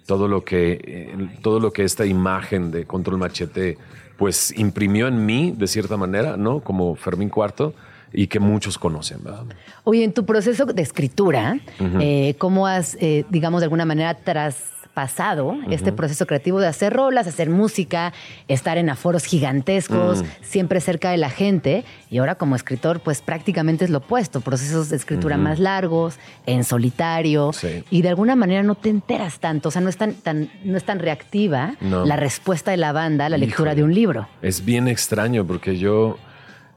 todo 0.07 0.27
lo 0.27 0.43
que, 0.45 0.81
eh, 0.83 1.29
todo 1.43 1.61
lo 1.61 1.73
que 1.73 1.85
esta 1.85 2.07
imagen 2.07 2.71
de 2.71 2.85
Control 2.87 3.19
Machete, 3.19 3.77
pues 4.17 4.53
imprimió 4.59 5.07
en 5.07 5.25
mí, 5.27 5.55
de 5.57 5.67
cierta 5.67 5.97
manera, 5.97 6.37
¿no? 6.37 6.61
Como 6.61 6.97
Fermín 6.97 7.29
Cuarto, 7.29 7.75
y 8.13 8.27
que 8.27 8.41
muchos 8.41 8.79
conocen, 8.79 9.23
¿verdad? 9.23 9.45
Oye, 9.85 10.05
en 10.05 10.13
tu 10.13 10.25
proceso 10.25 10.65
de 10.67 10.83
escritura, 10.83 11.59
eh, 12.01 12.35
¿cómo 12.39 12.67
has, 12.67 12.97
eh, 13.01 13.25
digamos, 13.31 13.61
de 13.61 13.65
alguna 13.67 13.85
manera 13.85 14.15
traspasado 14.15 15.57
este 15.71 15.93
proceso 15.93 16.27
creativo 16.27 16.59
de 16.61 16.67
hacer 16.67 16.93
rolas, 16.93 17.27
hacer 17.29 17.51
música, 17.51 18.13
estar 18.49 18.79
en 18.79 18.91
aforos 18.91 19.25
gigantescos, 19.25 20.25
siempre 20.43 20.81
cerca 20.81 21.11
de 21.11 21.19
la 21.19 21.31
gente? 21.31 21.85
Y 22.11 22.19
ahora 22.19 22.35
como 22.35 22.57
escritor, 22.57 23.01
pues 23.01 23.21
prácticamente 23.23 23.85
es 23.85 23.91
lo 23.91 23.99
opuesto, 23.99 24.41
procesos 24.41 24.89
de 24.89 24.97
escritura 24.97 25.37
más 25.37 25.59
largos, 25.61 26.19
en 26.47 26.65
solitario, 26.65 27.53
Sí. 27.53 27.85
y 27.91 28.03
de 28.03 28.09
alguna 28.09 28.35
manera 28.35 28.63
no 28.63 28.75
te 28.75 28.89
enteras 28.89 29.39
tanto, 29.39 29.69
o 29.69 29.73
sea, 29.73 29.83
no 29.83 29.89
es 29.89 29.97
tan, 29.97 30.15
tan, 30.15 30.51
no 30.65 30.77
es 30.77 30.85
tan 30.85 30.99
reactiva 30.99 31.75
No. 31.81 32.05
la 32.05 32.17
respuesta 32.17 32.71
de 32.73 32.77
la 32.79 32.93
banda 32.93 33.27
a 33.27 33.29
la 33.29 33.37
lectura 33.39 33.75
de 33.75 33.85
un 33.85 33.95
libro. 33.95 34.27
Es 34.43 34.65
bien 34.65 34.89
extraño 34.89 35.45
porque 35.47 35.79
yo, 35.79 36.19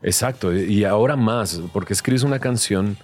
exacto, 0.03 0.53
y 0.53 0.83
ahora 0.83 1.15
más, 1.15 1.61
porque 1.73 1.93
escribes 1.93 2.23
una 2.23 2.39
canción 2.39 2.97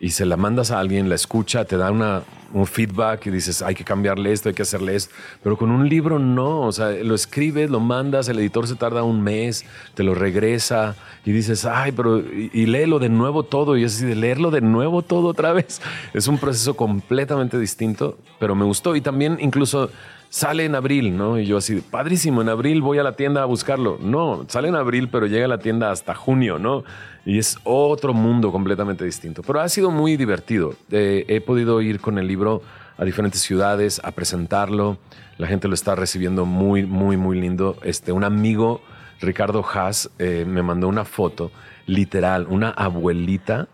y 0.00 0.10
se 0.10 0.26
la 0.26 0.36
mandas 0.36 0.70
a 0.70 0.80
alguien, 0.80 1.08
la 1.08 1.14
escucha, 1.14 1.64
te 1.64 1.76
da 1.76 1.90
una, 1.90 2.24
un 2.52 2.66
feedback 2.66 3.26
y 3.26 3.30
dices, 3.30 3.62
hay 3.62 3.74
que 3.74 3.84
cambiarle 3.84 4.32
esto, 4.32 4.48
hay 4.48 4.54
que 4.54 4.62
hacerle 4.62 4.96
esto. 4.96 5.14
Pero 5.42 5.56
con 5.56 5.70
un 5.70 5.88
libro 5.88 6.18
no, 6.18 6.60
o 6.62 6.72
sea, 6.72 6.90
lo 6.90 7.14
escribes, 7.14 7.70
lo 7.70 7.80
mandas, 7.80 8.28
el 8.28 8.38
editor 8.38 8.66
se 8.66 8.74
tarda 8.74 9.02
un 9.02 9.22
mes, 9.22 9.64
te 9.94 10.02
lo 10.02 10.14
regresa 10.14 10.94
y 11.24 11.32
dices, 11.32 11.64
ay, 11.64 11.92
pero 11.92 12.18
y, 12.20 12.66
léelo 12.66 12.98
de 12.98 13.08
nuevo 13.08 13.44
todo. 13.44 13.76
Y 13.76 13.84
es 13.84 13.96
así 13.96 14.04
de 14.04 14.14
leerlo 14.14 14.50
de 14.50 14.60
nuevo 14.60 15.02
todo 15.02 15.28
otra 15.28 15.52
vez. 15.52 15.80
Es 16.12 16.28
un 16.28 16.38
proceso 16.38 16.74
completamente 16.76 17.58
distinto, 17.58 18.18
pero 18.38 18.54
me 18.54 18.64
gustó. 18.64 18.94
Y 18.96 19.00
también 19.00 19.38
incluso 19.40 19.90
sale 20.34 20.64
en 20.64 20.74
abril, 20.74 21.16
¿no? 21.16 21.38
Y 21.38 21.46
yo 21.46 21.58
así, 21.58 21.76
padrísimo, 21.76 22.42
en 22.42 22.48
abril 22.48 22.82
voy 22.82 22.98
a 22.98 23.04
la 23.04 23.12
tienda 23.12 23.42
a 23.42 23.44
buscarlo. 23.44 23.98
No, 24.00 24.44
sale 24.48 24.66
en 24.66 24.74
abril, 24.74 25.08
pero 25.08 25.26
llega 25.26 25.44
a 25.44 25.48
la 25.48 25.58
tienda 25.58 25.92
hasta 25.92 26.12
junio, 26.12 26.58
¿no? 26.58 26.82
Y 27.24 27.38
es 27.38 27.56
otro 27.62 28.12
mundo 28.12 28.50
completamente 28.50 29.04
distinto. 29.04 29.42
Pero 29.44 29.60
ha 29.60 29.68
sido 29.68 29.92
muy 29.92 30.16
divertido. 30.16 30.74
Eh, 30.90 31.24
he 31.28 31.40
podido 31.40 31.80
ir 31.80 32.00
con 32.00 32.18
el 32.18 32.26
libro 32.26 32.62
a 32.98 33.04
diferentes 33.04 33.42
ciudades 33.42 34.00
a 34.02 34.10
presentarlo. 34.10 34.98
La 35.38 35.46
gente 35.46 35.68
lo 35.68 35.74
está 35.74 35.94
recibiendo 35.94 36.46
muy, 36.46 36.84
muy, 36.84 37.16
muy 37.16 37.40
lindo. 37.40 37.76
Este, 37.84 38.10
un 38.10 38.24
amigo, 38.24 38.80
Ricardo 39.20 39.64
Haas, 39.64 40.10
eh, 40.18 40.44
me 40.48 40.64
mandó 40.64 40.88
una 40.88 41.04
foto, 41.04 41.52
literal, 41.86 42.48
una 42.50 42.70
abuelita 42.70 43.68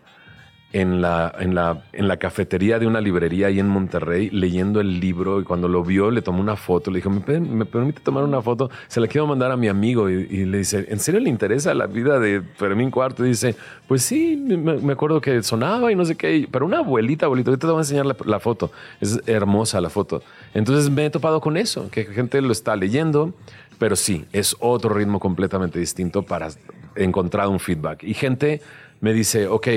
en 0.73 1.01
la, 1.01 1.33
en, 1.37 1.53
la, 1.53 1.83
en 1.91 2.07
la 2.07 2.17
cafetería 2.17 2.79
de 2.79 2.87
una 2.87 3.01
librería 3.01 3.47
ahí 3.47 3.59
en 3.59 3.67
Monterrey 3.67 4.29
leyendo 4.29 4.79
el 4.79 4.99
libro 4.99 5.41
y 5.41 5.43
cuando 5.43 5.67
lo 5.67 5.83
vio 5.83 6.11
le 6.11 6.21
tomó 6.21 6.39
una 6.39 6.55
foto, 6.55 6.91
le 6.91 6.97
dijo, 6.97 7.09
¿me, 7.09 7.39
me 7.39 7.65
permite 7.65 8.01
tomar 8.01 8.23
una 8.23 8.41
foto? 8.41 8.69
Se 8.87 9.01
la 9.01 9.07
quiero 9.07 9.27
mandar 9.27 9.51
a 9.51 9.57
mi 9.57 9.67
amigo 9.67 10.09
y, 10.09 10.45
le 10.45 10.59
dice, 10.59 10.85
¿en 10.89 10.99
serio 10.99 11.19
le 11.19 11.29
interesa 11.29 11.73
la 11.73 11.87
vida 11.87 12.19
de 12.19 12.41
Fermín 12.55 12.89
Cuarto? 12.89 13.25
Y 13.25 13.29
dice, 13.29 13.55
pues 13.87 14.03
sí, 14.03 14.37
me, 14.37 14.93
acuerdo 14.93 15.19
que 15.19 15.43
sonaba 15.43 15.91
y 15.91 15.95
no 15.95 16.05
sé 16.05 16.15
qué, 16.15 16.47
pero 16.49 16.65
una 16.65 16.79
abuelita, 16.79 17.25
abuelito, 17.25 17.51
ahorita 17.51 17.67
te 17.67 17.71
voy 17.71 17.79
a 17.79 17.81
enseñar 17.81 18.05
la, 18.05 18.15
la, 18.25 18.39
foto, 18.39 18.71
es 19.01 19.19
hermosa 19.25 19.81
la 19.81 19.89
foto. 19.89 20.23
Entonces 20.53 20.89
me 20.89 21.05
he 21.05 21.09
topado 21.09 21.41
con 21.41 21.57
eso, 21.57 21.89
que 21.91 22.05
gente 22.05 22.41
lo 22.41 22.51
está 22.51 22.75
leyendo, 22.77 23.33
pero 23.77 23.95
sí, 23.95 24.25
es 24.31 24.55
otro 24.59 24.93
ritmo 24.93 25.19
completamente 25.19 25.79
distinto 25.79 26.21
para 26.21 26.49
encontrar 26.95 27.47
un 27.47 27.59
feedback. 27.59 28.03
Y 28.03 28.13
gente 28.13 28.61
me 29.01 29.13
dice, 29.13 29.47
ok, 29.47 29.67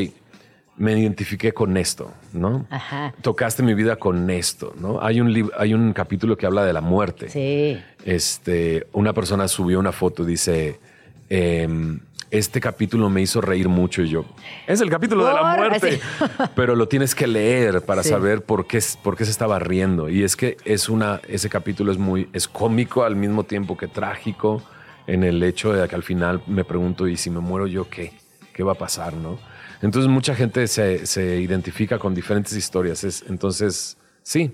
me 0.76 0.98
identifiqué 0.98 1.52
con 1.52 1.76
esto, 1.76 2.12
¿no? 2.32 2.66
Ajá. 2.70 3.14
Tocaste 3.22 3.62
mi 3.62 3.74
vida 3.74 3.96
con 3.96 4.28
esto, 4.30 4.74
¿no? 4.80 5.00
Hay 5.02 5.20
un, 5.20 5.50
hay 5.56 5.74
un 5.74 5.92
capítulo 5.92 6.36
que 6.36 6.46
habla 6.46 6.64
de 6.64 6.72
la 6.72 6.80
muerte. 6.80 7.28
Sí. 7.28 7.80
Este, 8.04 8.86
una 8.92 9.12
persona 9.12 9.46
subió 9.48 9.78
una 9.78 9.92
foto 9.92 10.24
y 10.24 10.26
dice, 10.26 10.80
em, 11.28 12.00
este 12.30 12.60
capítulo 12.60 13.08
me 13.08 13.22
hizo 13.22 13.40
reír 13.40 13.68
mucho 13.68 14.02
y 14.02 14.08
yo, 14.08 14.24
es 14.66 14.80
el 14.80 14.90
capítulo 14.90 15.24
de 15.26 15.34
la 15.34 15.56
muerte, 15.56 16.00
pero 16.56 16.74
lo 16.74 16.88
tienes 16.88 17.14
que 17.14 17.28
leer 17.28 17.82
para 17.82 18.02
saber 18.02 18.42
por 18.42 18.66
qué, 18.66 18.80
por 19.02 19.16
qué 19.16 19.24
se 19.24 19.30
estaba 19.30 19.60
riendo. 19.60 20.08
Y 20.08 20.24
es 20.24 20.34
que 20.34 20.56
es 20.64 20.88
una, 20.88 21.20
ese 21.28 21.48
capítulo 21.48 21.92
es 21.92 21.98
muy, 21.98 22.28
es 22.32 22.48
cómico 22.48 23.04
al 23.04 23.14
mismo 23.14 23.44
tiempo 23.44 23.76
que 23.76 23.86
trágico 23.86 24.62
en 25.06 25.22
el 25.22 25.42
hecho 25.44 25.72
de 25.72 25.86
que 25.86 25.94
al 25.94 26.02
final 26.02 26.42
me 26.48 26.64
pregunto, 26.64 27.06
¿y 27.06 27.16
si 27.16 27.30
me 27.30 27.38
muero 27.38 27.68
yo 27.68 27.88
qué? 27.88 28.12
¿Qué 28.52 28.64
va 28.64 28.72
a 28.72 28.76
pasar, 28.76 29.14
no? 29.14 29.38
Entonces 29.82 30.10
mucha 30.10 30.34
gente 30.34 30.66
se, 30.66 31.40
identifica 31.40 31.98
con 31.98 32.14
diferentes 32.14 32.54
historias. 32.54 33.24
entonces, 33.28 33.96
sí. 34.22 34.52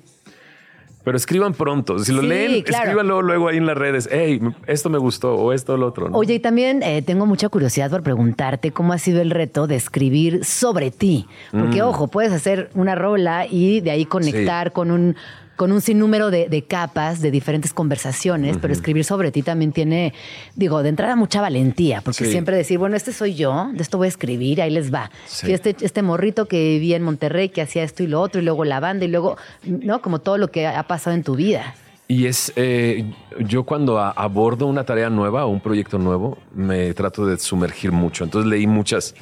Pero 1.03 1.17
escriban 1.17 1.55
pronto. 1.55 1.99
Si 1.99 2.13
lo 2.13 2.21
leen, 2.21 2.63
escríbanlo 2.67 3.23
luego 3.23 3.49
ahí 3.49 3.57
en 3.57 3.65
las 3.65 3.77
redes. 3.77 4.09
Hey, 4.13 4.39
esto 4.67 4.91
me 4.91 4.99
gustó 4.99 5.35
o 5.35 5.53
esto 5.53 5.75
o 5.75 5.77
lo 5.79 5.87
otro. 5.87 6.09
Oye, 6.13 6.35
y 6.35 6.41
también 6.41 6.83
eh, 6.83 7.01
tengo 7.01 7.25
mucha 7.25 7.49
curiosidad 7.49 7.91
por 7.91 8.03
preguntarte 8.03 8.71
cómo 8.71 8.93
ha 8.93 8.99
sido 8.99 9.23
el 9.23 9.31
reto 9.31 9.67
de 9.67 9.77
escribir 9.77 10.45
sobre 10.45 10.91
ti. 10.91 11.27
Porque, 11.53 11.81
mm. 11.83 11.87
ojo, 11.87 12.09
puedes 12.09 12.33
hacer 12.33 12.69
una 12.75 12.97
rola 12.97 13.47
y 13.51 13.81
de 13.81 13.93
ahí 13.93 14.05
conectar 14.05 14.73
con 14.73 14.91
un 14.91 15.17
con 15.61 15.73
un 15.73 15.83
sinnúmero 15.83 16.31
de, 16.31 16.65
capas, 16.67 17.21
de 17.21 17.31
diferentes 17.31 17.75
conversaciones, 17.75 18.57
pero 18.57 18.73
escribir 18.73 19.05
sobre 19.05 19.31
ti 19.31 19.43
también 19.43 19.73
tiene, 19.73 20.15
digo, 20.57 20.83
de 20.83 20.89
entrada 20.89 21.17
mucha 21.17 21.43
valentía, 21.43 22.01
porque 22.01 22.25
siempre 22.25 22.57
decir, 22.57 22.79
bueno, 22.79 22.97
este 22.97 23.13
soy 23.13 23.35
yo, 23.35 23.69
de 23.75 23.83
esto 23.83 23.99
voy 23.99 24.07
a 24.07 24.09
escribir, 24.09 24.63
ahí 24.63 24.71
les 24.71 24.91
va. 24.91 25.11
este, 25.43 25.77
este 25.83 26.01
morrito 26.01 26.47
que 26.47 26.57
vivía 26.57 26.97
en 26.97 27.03
Monterrey, 27.03 27.51
que 27.51 27.61
hacía 27.61 27.83
esto 27.83 28.03
y 28.03 28.07
lo 28.07 28.23
otro, 28.23 28.41
y 28.41 28.45
luego 28.45 28.65
la 28.65 28.81
banda, 28.81 29.05
y 29.05 29.09
luego, 29.09 29.37
¿no? 29.65 30.01
Como 30.01 30.21
todo 30.21 30.39
lo 30.39 30.51
que 30.51 30.67
ha 30.67 30.83
pasado 30.85 31.15
en 31.15 31.25
tu 31.25 31.37
vida. 31.37 31.75
Y 32.09 32.25
es, 32.25 32.55
eh, 32.57 33.05
yo 33.41 33.65
cuando 33.65 33.99
abordo 33.99 34.67
una 34.67 34.85
tarea 34.85 35.11
nueva 35.11 35.45
o 35.45 35.51
un 35.51 35.61
proyecto 35.61 35.99
nuevo, 35.99 36.39
me 36.55 36.95
trato 36.95 37.27
de 37.27 37.37
sumergir 37.37 37.93
mucho. 37.93 38.25
Entonces 38.25 38.49
leí 38.49 38.67
muchas 38.67 39.15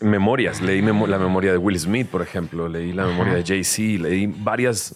memorias. 0.00 0.60
Leí 0.60 0.82
la 0.82 1.18
memoria 1.18 1.52
de 1.52 1.56
Will 1.56 1.80
Smith, 1.80 2.08
por 2.08 2.20
ejemplo. 2.20 2.68
Leí 2.68 2.92
la 2.92 3.06
memoria 3.06 3.32
de 3.32 3.42
Jay-Z. 3.42 4.02
Leí 4.02 4.26
varias 4.26 4.94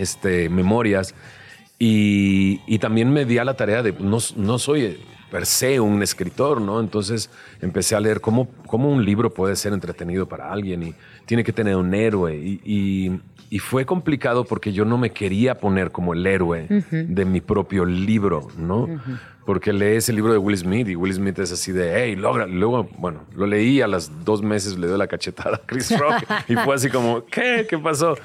este, 0.00 0.48
memorias. 0.48 1.14
Y, 1.78 2.78
también 2.78 3.12
me 3.12 3.24
di 3.24 3.38
a 3.38 3.44
la 3.44 3.54
tarea 3.54 3.82
de, 3.82 3.92
no, 3.92 4.18
no 4.36 4.58
soy 4.58 4.98
per 5.30 5.46
se 5.46 5.80
un 5.80 6.02
escritor, 6.02 6.60
¿no? 6.60 6.80
Entonces 6.80 7.30
empecé 7.62 7.94
a 7.94 8.00
leer 8.00 8.20
cómo, 8.20 8.48
cómo 8.66 8.90
un 8.90 9.04
libro 9.04 9.32
puede 9.32 9.56
ser 9.56 9.72
entretenido 9.72 10.26
para 10.26 10.52
alguien 10.52 10.82
y 10.82 10.94
tiene 11.24 11.44
que 11.44 11.52
tener 11.52 11.76
un 11.76 11.94
héroe. 11.94 12.36
Y, 12.36 13.20
fue 13.58 13.84
complicado 13.84 14.44
porque 14.44 14.72
yo 14.72 14.84
no 14.84 14.96
me 14.96 15.10
quería 15.10 15.58
poner 15.58 15.90
como 15.90 16.14
el 16.14 16.24
héroe 16.24 16.68
de 16.68 17.24
mi 17.24 17.40
propio 17.40 17.84
libro, 17.84 18.48
¿no? 18.56 18.88
Porque 19.44 19.72
lees 19.72 20.08
el 20.08 20.16
libro 20.16 20.32
de 20.32 20.38
Will 20.38 20.56
Smith 20.56 20.88
y 20.88 20.94
Will 20.94 21.12
Smith 21.12 21.38
es 21.40 21.50
así 21.50 21.72
de, 21.72 21.92
hey, 21.96 22.14
logra. 22.14 22.46
Luego, 22.46 22.88
bueno, 22.98 23.24
lo 23.34 23.46
leí 23.46 23.80
a 23.80 23.88
las 23.88 24.24
dos 24.24 24.42
meses, 24.42 24.78
le 24.78 24.86
dio 24.86 24.96
la 24.96 25.08
cachetada 25.08 25.56
a 25.56 25.66
Chris 25.66 25.98
Rock 25.98 26.22
y 26.48 26.54
fue 26.54 26.76
así 26.76 26.88
como, 26.88 27.24
¿qué? 27.24 27.66
¿Qué 27.68 27.76
pasó? 27.76 28.16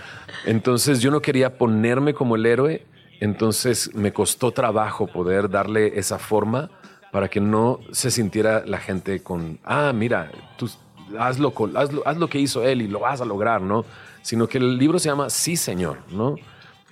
Entonces 0.45 0.99
yo 1.01 1.09
no 1.09 1.21
quería 1.21 1.57
ponerme 1.57 2.13
como 2.13 2.35
el 2.35 2.45
héroe, 2.45 2.85
entonces 3.19 3.95
me 3.95 4.13
costó 4.13 4.51
trabajo 4.51 5.07
poder 5.07 5.49
darle 5.49 5.97
esa 5.97 6.19
forma 6.19 6.69
para 7.11 7.29
que 7.29 7.39
no 7.39 7.79
se 7.91 8.11
sintiera 8.11 8.63
la 8.65 8.77
gente 8.77 9.23
con, 9.23 9.57
ah, 9.63 9.91
mira, 9.95 10.31
tú 10.57 10.69
hazlo, 11.19 11.53
haz 12.05 12.17
lo 12.17 12.27
que 12.27 12.39
hizo 12.39 12.63
él 12.63 12.81
y 12.81 12.87
lo 12.87 12.99
vas 12.99 13.21
a 13.21 13.25
lograr, 13.25 13.61
¿no? 13.61 13.85
Sino 14.25 14.47
que 14.47 14.57
el 14.57 14.79
libro 14.79 14.97
se 14.97 15.07
llama 15.07 15.29
Sí, 15.29 15.55
Señor, 15.55 15.99
¿no? 16.09 16.35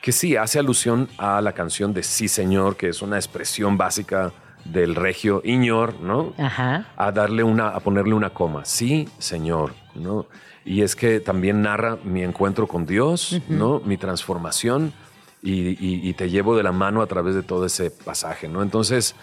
Que 0.04 0.12
sí 0.12 0.36
hace 0.36 0.60
alusión 0.60 1.10
a 1.18 1.42
la 1.42 1.54
canción 1.54 1.92
de 1.92 2.04
Sí, 2.04 2.28
Señor, 2.28 2.75
que 2.75 2.90
es 2.90 3.02
una 3.02 3.16
expresión 3.16 3.75
básica 3.75 4.32
del 4.66 4.94
regio 4.94 5.42
Iñor, 5.44 6.00
¿no? 6.00 6.36
Ajá. 6.38 6.86
A 6.96 7.12
darle 7.12 7.42
una, 7.44 7.70
a 7.70 7.80
ponerle 7.80 8.13
una 8.13 8.30
coma. 8.30 8.66
Sí, 8.66 9.10
Señor, 9.18 9.74
¿no? 9.96 10.28
Y 10.63 10.84
es 10.84 10.96
que 10.96 11.20
también 11.20 11.63
narra 11.63 11.98
mi 12.04 12.22
encuentro 12.22 12.68
con 12.68 12.86
Dios, 12.86 13.42
¿no? 13.50 13.80
Mi 13.80 13.98
transformación 13.98 14.94
y, 15.42 16.13
te 16.13 16.30
llevo 16.30 16.56
de 16.56 16.62
la 16.62 16.72
mano 16.72 17.02
a 17.02 17.08
través 17.08 17.34
de 17.34 17.42
todo 17.42 17.66
ese 17.66 17.90
pasaje, 17.90 18.48
¿no? 18.48 18.62
Entonces, 18.62 19.16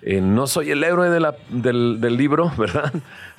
eh, 0.00 0.22
no 0.22 0.46
soy 0.46 0.70
el 0.70 0.82
héroe 0.82 1.10
del, 1.10 2.16
libro, 2.16 2.50
¿verdad? 2.56 2.90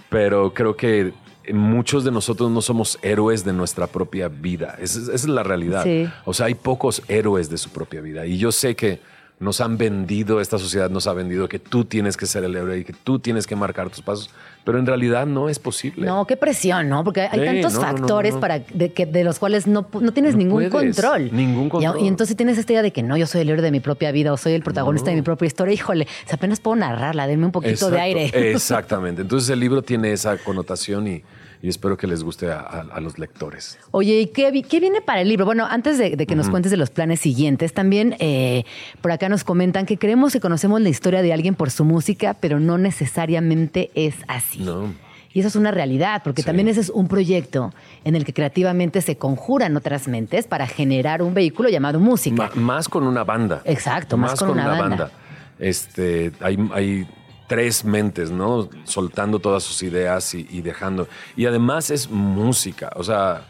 Pero 0.10 0.54
creo 0.54 0.78
que 0.78 1.12
muchos 1.51 2.03
de 2.03 2.12
nosotros 2.12 2.51
no 2.51 2.62
somos 2.62 3.00
héroes 3.01 3.43
de 3.43 3.53
nuestra 3.53 3.88
propia 3.88 4.27
vida. 4.27 4.77
Esa, 4.79 5.13
es 5.13 5.27
la 5.27 5.43
realidad. 5.43 5.86
O 6.25 6.33
sea, 6.33 6.48
hay 6.48 6.55
pocos 6.55 7.01
héroes 7.07 7.50
de 7.50 7.57
su 7.57 7.69
propia 7.69 8.01
vida. 8.01 8.25
Y 8.25 8.38
yo 8.38 8.51
sé 8.51 8.75
que 8.75 9.00
nos 9.39 9.60
han 9.60 9.77
vendido, 9.77 10.39
esta 10.39 10.60
sociedad 10.60 10.89
nos 10.89 11.07
ha 11.07 11.13
vendido 11.13 11.50
que 11.50 11.57
tú 11.57 11.83
tienes 11.83 12.15
que 12.15 12.27
ser 12.27 12.43
el 12.43 12.55
héroe 12.55 12.77
y 12.77 12.83
que 12.83 12.93
tú 12.93 13.17
tienes 13.17 13.48
que 13.48 13.55
marcar 13.55 13.89
tus 13.89 14.01
pasos, 14.01 14.29
pero 14.63 14.77
en 14.77 14.86
realidad 14.86 15.25
no 15.25 15.50
es 15.50 15.60
posible. 15.60 16.06
No, 16.06 16.25
qué 16.25 16.38
presión, 16.38 16.88
¿no? 16.89 17.03
Porque 17.03 17.22
hay 17.22 17.46
tantos 17.46 17.80
factores 17.80 18.36
para 18.36 18.60
de, 18.60 18.94
que, 18.94 19.06
de 19.06 19.24
los 19.24 19.39
cuales 19.39 19.68
no, 19.68 19.84
tienes 20.13 20.36
ningún 20.36 20.70
control. 20.70 21.30
Ningún 21.32 21.70
control. 21.70 22.01
Y, 22.01 22.08
entonces 22.08 22.36
tienes 22.36 22.58
esta 22.58 22.74
idea 22.74 22.82
de 22.82 22.91
que 22.91 23.03
no, 23.03 23.18
yo 23.18 23.25
soy 23.25 23.41
el 23.41 23.50
héroe 23.50 23.62
de 23.62 23.72
mi 23.72 23.80
propia 23.80 24.12
vida 24.12 24.32
o 24.32 24.38
soy 24.38 24.53
el 24.53 24.62
protagonista 24.62 25.10
de 25.10 25.15
mi 25.15 25.22
propia 25.22 25.48
historia. 25.48 25.74
Híjole, 25.74 26.08
si 26.25 26.36
apenas 26.36 26.60
puedo 26.60 26.75
narrarla, 26.75 27.27
denme 27.27 27.46
un 27.46 27.51
poquito 27.51 27.89
de 27.89 28.00
aire. 28.00 28.32
Exactamente. 28.51 29.22
Entonces 29.22 29.50
el 29.50 29.60
libro 29.60 29.82
tiene 29.82 30.12
esa 30.12 30.38
connotación 30.38 31.08
y 31.08 31.24
y 31.62 31.70
espero 31.70 31.96
que 31.98 32.08
les 32.08 32.24
guste 32.24 32.51
a, 32.51 33.00
los 33.01 33.20
lectores. 33.20 33.77
Oye, 33.91 34.20
¿y 34.20 34.27
qué, 34.27 34.51
viene 34.51 35.01
para 35.01 35.22
el 35.22 35.30
libro? 35.30 35.46
Bueno, 35.46 35.68
antes 35.70 35.98
de, 35.98 36.18
que 36.18 36.36
nos 36.36 36.50
cuentes 36.50 36.72
de 36.72 36.77
los 36.77 36.89
planes 36.89 37.20
siguientes, 37.20 37.74
también 37.74 38.15
eh, 38.20 38.63
por 39.01 39.12
acá 39.12 39.30
nos 39.30 39.44
comentan 39.44 39.86
que 39.86 39.98
creemos 39.98 40.34
que 40.34 40.39
conocemos 40.39 40.82
la 40.82 40.89
historia 40.89 41.22
de 41.22 41.34
alguien 41.34 41.56
por 41.56 41.70
su 41.70 41.86
música, 41.86 42.36
pero 42.39 42.60
no 42.60 42.77
necesariamente 42.77 43.91
es 43.94 44.15
así. 44.27 44.60
No. 44.60 44.94
Y 45.34 45.39
eso 45.39 45.48
es 45.48 45.56
una 45.56 45.72
realidad, 45.72 46.22
porque 46.24 46.44
también 46.44 46.68
ese 46.68 46.82
es 46.82 46.89
un 46.89 47.08
proyecto 47.08 47.74
en 48.03 48.15
el 48.15 48.25
que 48.25 48.34
creativamente 48.34 49.01
se 49.01 49.18
conjuran 49.18 49.77
otras 49.77 50.08
mentes 50.08 50.46
para 50.46 50.68
generar 50.68 51.22
un 51.22 51.34
vehículo 51.34 51.70
llamado 51.70 52.00
música. 52.00 52.51
más 52.56 52.89
con 52.89 53.08
una 53.08 53.24
banda. 53.24 53.62
Exacto, 53.63 54.18
más, 54.18 54.38
con, 54.38 54.50
una, 54.50 54.68
banda. 54.68 55.12
Este, 55.58 56.34
hay, 56.41 56.58
hay 56.74 57.08
tres 57.51 57.84
mentes, 57.84 58.31
¿no? 58.31 58.70
Soltando 58.86 59.39
todas 59.39 59.62
sus 59.62 59.84
ideas 59.84 60.34
y, 60.34 60.62
dejando. 60.62 61.10
Y 61.36 61.48
además 61.48 61.91
es 61.91 62.10
música. 62.10 62.93
O 62.96 63.03
sea, 63.03 63.41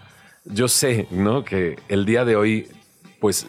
yo 0.43 0.67
sé, 0.67 1.07
¿no? 1.11 1.45
Que 1.45 1.77
el 1.87 2.03
día 2.03 2.25
de 2.25 2.35
hoy, 2.35 2.67
pues 3.19 3.45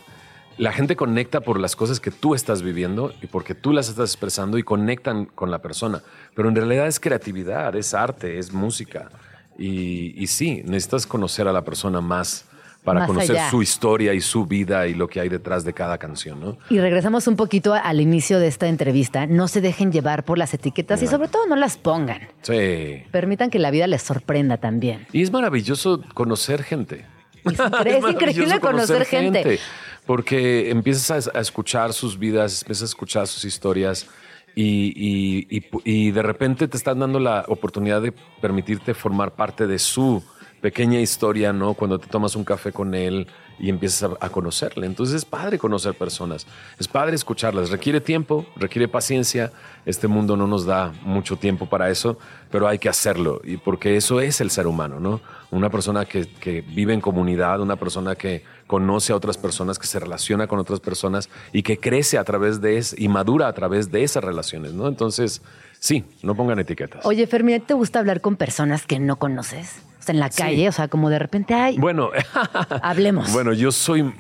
la 0.59 0.71
gente 0.75 0.95
conecta 0.95 1.41
por 1.41 1.59
las 1.59 1.75
cosas 1.75 2.01
que 2.01 2.11
tú 2.11 2.35
estás 2.35 2.61
viviendo 2.61 3.15
y 3.23 3.29
porque 3.29 3.55
tú 3.55 3.73
las 3.73 3.89
estás 3.89 4.11
expresando 4.11 4.59
y 4.59 4.63
conectan 4.63 5.25
con 5.25 5.51
la 5.51 5.63
persona. 5.63 6.03
Pero 6.35 6.51
en 6.51 6.55
realidad 6.55 6.87
es 6.87 7.01
creatividad, 7.01 7.75
es 7.75 7.95
arte, 7.95 8.39
es 8.39 8.53
música. 8.53 9.09
Y, 9.57 10.27
sí, 10.27 10.61
necesitas 10.67 11.07
conocer 11.07 11.49
a 11.49 11.55
la 11.55 11.65
persona 11.65 12.03
más 12.03 12.45
para 12.85 13.01
Más 13.01 13.07
conocer 13.09 13.37
allá. 13.37 13.51
su 13.51 13.63
historia 13.63 14.13
y 14.13 14.21
su 14.21 14.45
vida 14.47 14.87
y 14.89 14.95
lo 14.95 15.07
que 15.09 15.21
hay 15.21 15.29
detrás 15.29 15.65
de 15.65 15.73
cada 15.73 15.99
canción, 15.99 16.41
¿no? 16.41 16.59
Y 16.69 16.81
regresamos 16.81 17.27
un 17.29 17.37
poquito 17.37 17.75
al 17.75 18.01
inicio 18.01 18.41
de 18.41 18.49
esta 18.49 18.67
entrevista. 18.67 19.27
No 19.27 19.47
se 19.47 19.61
dejen 19.61 19.93
llevar 19.93 20.25
por 20.25 20.37
las 20.37 20.53
etiquetas 20.53 21.01
y 21.03 21.07
sobre 21.07 21.29
todo 21.29 21.47
no 21.47 21.55
las 21.55 21.77
pongan. 21.77 22.23
Sí. 22.43 23.05
Permitan 23.13 23.51
que 23.51 23.59
la 23.61 23.71
vida 23.71 23.87
les 23.87 24.03
sorprenda 24.03 24.57
también. 24.57 25.07
Y 25.13 25.23
es 25.23 25.31
maravilloso 25.31 26.03
conocer 26.15 26.65
gente. 26.65 27.07
Es, 27.45 27.59
incre- 27.59 27.87
es 28.05 28.11
increíble 28.13 28.59
conocer 28.61 29.05
gente. 29.05 29.59
Porque 30.07 30.71
empiezas 30.71 31.29
a, 31.29 31.39
a 31.39 31.41
escuchar 31.41 31.93
sus 31.93 32.19
vidas, 32.19 32.63
empiezas 32.63 32.83
a 32.83 32.87
escuchar 32.87 33.27
sus 33.29 33.45
historias 33.45 34.09
y, 34.57 34.93
y- 34.97 35.47
y- 35.59 35.65
y 35.85 36.11
de 36.11 36.23
repente 36.23 36.67
te 36.67 36.77
están 36.77 36.99
dando 36.99 37.21
la 37.21 37.45
oportunidad 37.47 38.03
de 38.03 38.13
permitirte 38.41 38.93
formar 38.95 39.33
parte 39.35 39.67
de 39.69 39.79
su 39.79 40.23
pequeña 40.63 41.01
historia, 41.01 41.53
¿no? 41.53 41.75
Cuando 41.75 41.99
te 41.99 42.07
tomas 42.07 42.37
un 42.37 42.45
café 42.45 42.73
con 42.73 42.95
él 42.95 43.27
y 43.59 43.69
empiezas 43.69 44.13
a, 44.21 44.29
conocerle. 44.31 44.87
Entonces 44.87 45.17
es 45.17 45.25
padre 45.25 45.59
conocer 45.59 45.95
personas, 45.95 46.47
es 46.79 46.87
padre 46.87 47.17
escucharlas. 47.17 47.71
Requiere 47.71 48.01
tiempo, 48.01 48.47
requiere 48.57 48.87
paciencia. 48.87 49.53
Este 49.85 50.07
mundo 50.07 50.37
no 50.37 50.47
nos 50.47 50.65
da 50.65 50.93
mucho 51.03 51.37
tiempo 51.37 51.67
para 51.67 51.91
eso, 51.91 52.17
pero 52.51 52.69
hay 52.69 52.79
que 52.79 52.89
hacerlo. 52.89 53.41
Y 53.45 53.57
porque 53.57 53.97
eso 53.97 54.21
es 54.21 54.41
el 54.41 54.51
ser 54.51 54.69
humano, 54.69 55.01
¿no? 55.01 55.21
Una 55.51 55.69
persona 55.69 56.05
que, 56.05 56.27
que 56.29 56.63
vive 56.63 56.95
en 56.95 57.01
comunidad, 57.01 57.61
una 57.61 57.77
persona 57.77 58.15
que 58.15 58.45
conoce 58.69 59.13
a 59.13 59.17
otras 59.17 59.37
personas, 59.37 59.81
que 59.81 59.89
se 59.89 59.99
relaciona 59.99 60.47
con 60.47 60.61
otras 60.61 60.79
personas 60.79 61.29
y 61.53 61.65
que 61.65 61.79
crece 61.79 62.19
a 62.19 62.25
través 62.25 62.61
de 62.61 62.79
eso 62.79 62.95
y 62.97 63.09
madura 63.09 63.49
a 63.49 63.53
través 63.53 63.91
de 63.91 64.05
esas 64.05 64.23
relaciones, 64.23 64.73
¿no? 64.73 64.87
Entonces, 64.87 65.43
sí, 65.81 66.05
no 66.23 66.37
pongan 66.37 66.61
etiquetas. 66.61 67.05
Oye, 67.05 67.27
Fermín, 67.27 67.61
¿te 67.63 67.75
gusta 67.75 67.99
hablar 67.99 68.21
con 68.21 68.37
personas 68.37 68.87
que 68.87 69.01
no 69.01 69.17
conoces? 69.19 69.83
O 70.03 70.05
sea, 70.05 70.13
en 70.15 70.19
la 70.19 70.31
calle, 70.31 70.69
o 70.69 70.73
sea, 70.73 70.89
como 70.89 71.11
de 71.11 71.21
repente, 71.21 71.55
ay, 71.55 71.79
Bueno, 71.79 72.11
hablemos. 72.83 73.33
bueno, 73.33 73.53
yo 73.53 73.71
soy, 73.71 74.13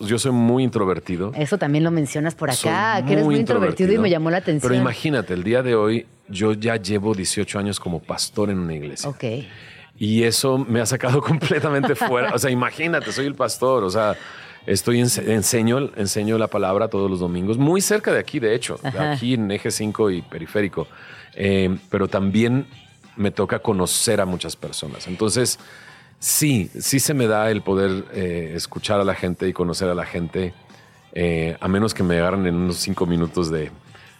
yo 0.00 0.18
soy 0.18 0.32
muy 0.32 0.64
introvertido. 0.64 1.32
Eso 1.36 1.58
también 1.58 1.84
lo 1.84 1.90
mencionas 1.90 2.34
por 2.34 2.48
acá, 2.50 2.96
Soy 2.96 3.06
que 3.06 3.12
eres 3.12 3.24
muy 3.26 3.36
introvertido 3.36 3.92
y 3.92 3.98
me 3.98 4.08
llamó 4.08 4.30
la 4.30 4.38
atención. 4.38 4.70
Pero 4.70 4.80
imagínate, 4.80 5.34
el 5.34 5.44
día 5.44 5.62
de 5.62 5.74
hoy 5.74 6.06
yo 6.28 6.54
ya 6.54 6.76
llevo 6.76 7.14
18 7.14 7.58
años 7.58 7.78
como 7.78 8.00
pastor 8.00 8.48
en 8.48 8.58
una 8.60 8.74
iglesia. 8.74 9.10
Ok. 9.10 9.24
Y 9.98 10.22
eso 10.22 10.56
me 10.56 10.80
ha 10.80 10.86
sacado 10.86 11.20
completamente 11.22 11.94
fuera. 11.94 12.32
O 12.34 12.38
sea, 12.38 12.50
imagínate, 12.50 13.12
soy 13.12 13.26
el 13.26 13.34
pastor. 13.34 13.84
O 13.84 13.90
sea, 13.90 14.16
estoy 14.64 15.00
ense- 15.00 15.28
enseño, 15.28 15.90
enseño 15.96 16.38
la 16.38 16.46
palabra 16.48 16.88
todos 16.88 17.10
los 17.10 17.20
domingos, 17.20 17.58
muy 17.58 17.82
cerca 17.82 18.10
de 18.10 18.20
aquí, 18.20 18.40
de 18.40 18.54
hecho, 18.54 18.78
Ajá. 18.82 19.12
aquí 19.12 19.34
en 19.34 19.50
Eje 19.50 19.70
5 19.70 20.10
y 20.12 20.22
Periférico. 20.22 20.88
Eh, 21.34 21.76
pero 21.90 22.08
también 22.08 22.66
me 23.20 23.30
toca 23.30 23.58
conocer 23.58 24.20
a 24.20 24.26
muchas 24.26 24.56
personas. 24.56 25.06
Entonces, 25.06 25.58
sí, 26.18 26.70
sí 26.78 26.98
se 27.00 27.12
me 27.12 27.26
da 27.26 27.50
el 27.50 27.62
poder 27.62 28.06
eh, 28.12 28.52
escuchar 28.56 28.98
a 28.98 29.04
la 29.04 29.14
gente 29.14 29.46
y 29.46 29.52
conocer 29.52 29.90
a 29.90 29.94
la 29.94 30.06
gente, 30.06 30.54
eh, 31.12 31.56
a 31.60 31.68
menos 31.68 31.92
que 31.92 32.02
me 32.02 32.18
agarren 32.18 32.46
en 32.46 32.54
unos 32.54 32.76
cinco 32.78 33.06
minutos 33.06 33.50
de... 33.50 33.70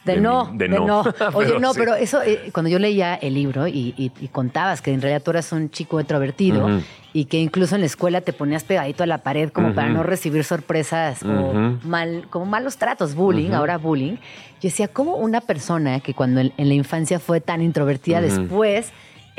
De, 0.04 0.18
no, 0.18 0.50
de, 0.54 0.68
no. 0.68 1.02
Oye, 1.34 1.60
no, 1.60 1.74
sí. 1.74 1.78
pero 1.78 1.94
eso, 1.94 2.22
eh, 2.22 2.50
cuando 2.52 2.70
yo 2.70 2.78
leía 2.78 3.14
el 3.16 3.34
libro 3.34 3.66
y, 3.68 3.92
y- 3.98 4.10
y 4.20 4.28
contabas 4.28 4.80
que 4.80 4.92
en 4.92 5.02
realidad 5.02 5.22
tú 5.22 5.30
eras 5.30 5.52
un 5.52 5.70
chico 5.70 6.00
introvertido 6.00 6.68
y 7.12 7.26
que 7.26 7.38
incluso 7.38 7.74
en 7.74 7.82
la 7.82 7.86
escuela 7.86 8.20
te 8.22 8.32
ponías 8.32 8.64
pegadito 8.64 9.02
a 9.02 9.06
la 9.06 9.18
pared 9.18 9.50
como 9.50 9.74
para 9.74 9.88
no 9.90 10.02
recibir 10.02 10.42
sorpresas 10.44 11.22
o 11.22 11.52
mal, 11.84 12.26
como 12.30 12.46
malos 12.46 12.76
tratos, 12.78 13.14
bullying, 13.14 13.50
ahora 13.50 13.76
bullying. 13.78 14.12
Yo 14.14 14.68
decía, 14.68 14.88
¿cómo 14.88 15.16
una 15.16 15.40
persona 15.42 16.00
que 16.00 16.14
cuando 16.14 16.40
en, 16.40 16.52
en 16.56 16.68
la 16.68 16.74
infancia 16.74 17.18
fue 17.18 17.40
tan 17.40 17.60
introvertida 17.60 18.20
después 18.22 18.92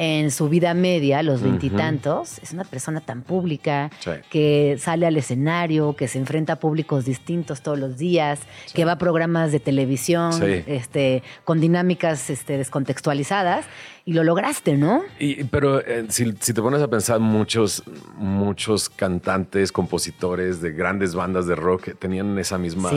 en 0.03 0.31
su 0.31 0.49
vida 0.49 0.73
media, 0.73 1.21
los 1.21 1.43
veintitantos, 1.43 2.39
es 2.39 2.53
una 2.53 2.63
persona 2.63 3.01
tan 3.01 3.21
pública, 3.21 3.91
Sí. 3.99 4.09
que 4.31 4.75
sale 4.79 5.05
al 5.05 5.15
escenario, 5.15 5.95
que 5.95 6.07
se 6.07 6.17
enfrenta 6.17 6.53
a 6.53 6.55
públicos 6.55 7.05
distintos 7.05 7.61
todos 7.61 7.77
los 7.77 7.99
días, 7.99 8.39
que 8.73 8.83
va 8.83 8.93
a 8.93 8.97
programas 8.97 9.51
de 9.51 9.59
televisión, 9.59 10.33
Sí. 10.33 10.63
este, 10.65 11.21
con 11.43 11.59
dinámicas 11.61 12.31
este, 12.31 12.57
descontextualizadas, 12.57 13.65
y 14.03 14.13
lo 14.13 14.23
lograste, 14.23 14.75
¿no? 14.75 15.03
Y, 15.19 15.43
pero 15.43 15.79
eh, 15.85 16.05
si, 16.09 16.33
si 16.39 16.53
te 16.53 16.61
pones 16.63 16.81
a 16.81 16.87
pensar, 16.87 17.19
muchos, 17.19 17.83
muchos 18.15 18.89
cantantes, 18.89 19.71
compositores 19.71 20.61
de 20.61 20.71
grandes 20.71 21.13
bandas 21.13 21.45
de 21.45 21.53
rock 21.53 21.89
tenían 21.99 22.39
esa 22.39 22.57
misma. 22.57 22.89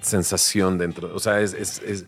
Sensación 0.00 0.78
dentro. 0.78 1.14
O 1.14 1.18
sea, 1.18 1.40
es, 1.40 1.54
es- 1.54 1.82
es- 1.82 2.06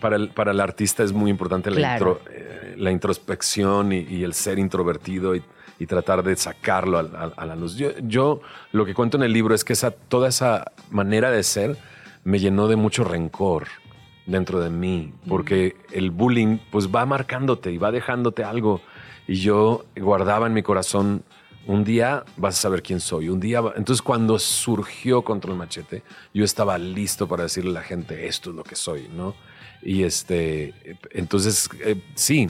para, 0.00 0.16
el, 0.16 0.28
para 0.30 0.50
el 0.50 0.60
artista 0.60 1.02
es 1.02 1.12
muy 1.12 1.30
importante 1.30 1.70
la, 1.70 1.76
intro- 1.98 2.20
eh, 2.30 2.74
la 2.76 2.90
introspección 2.90 3.92
y, 3.92 4.00
y 4.00 4.22
el 4.22 4.34
ser 4.34 4.58
introvertido 4.58 5.34
y, 5.34 5.42
y 5.78 5.86
tratar 5.86 6.22
de 6.22 6.36
sacarlo 6.36 6.98
a, 6.98 7.02
a- 7.02 7.32
a 7.42 7.46
la 7.46 7.56
luz. 7.56 7.76
Yo, 7.76 7.90
yo 8.02 8.40
lo 8.72 8.84
que 8.84 8.92
cuento 8.94 9.16
en 9.16 9.22
el 9.22 9.32
libro 9.32 9.54
es 9.54 9.64
que 9.64 9.72
esa, 9.72 9.90
toda 9.92 10.28
esa 10.28 10.72
manera 10.90 11.30
de 11.30 11.42
ser 11.42 11.76
me 12.24 12.38
llenó 12.38 12.68
de 12.68 12.76
mucho 12.76 13.02
rencor 13.04 13.66
dentro 14.26 14.60
de 14.60 14.68
mí, 14.68 15.14
porque 15.26 15.74
el 15.90 16.10
bullying 16.10 16.58
pues 16.70 16.88
va 16.88 17.06
marcándote 17.06 17.70
y 17.72 17.78
va 17.78 17.90
dejándote 17.90 18.44
algo. 18.44 18.82
Y 19.26 19.36
yo 19.36 19.86
guardaba 19.96 20.46
en 20.48 20.52
mi 20.52 20.62
corazón, 20.62 21.22
un 21.68 21.84
día 21.84 22.24
vas 22.36 22.58
a 22.58 22.62
saber 22.62 22.82
quién 22.82 22.98
soy, 22.98 23.28
un 23.28 23.38
día... 23.38 23.60
va-". 23.60 23.74
Entonces 23.76 24.02
cuando 24.02 24.38
surgió 24.40 25.22
Control 25.22 25.56
Machete, 25.56 26.02
yo 26.34 26.44
estaba 26.44 26.76
listo 26.78 27.28
para 27.28 27.44
decirle 27.44 27.70
a 27.70 27.74
la 27.74 27.82
gente, 27.82 28.26
esto 28.26 28.50
es 28.50 28.56
lo 28.56 28.64
que 28.64 28.74
soy, 28.74 29.08
¿no? 29.14 29.36
Y 29.82 30.02
este, 30.02 30.74
entonces, 31.12 31.70
eh, 31.84 32.02
sí, 32.16 32.48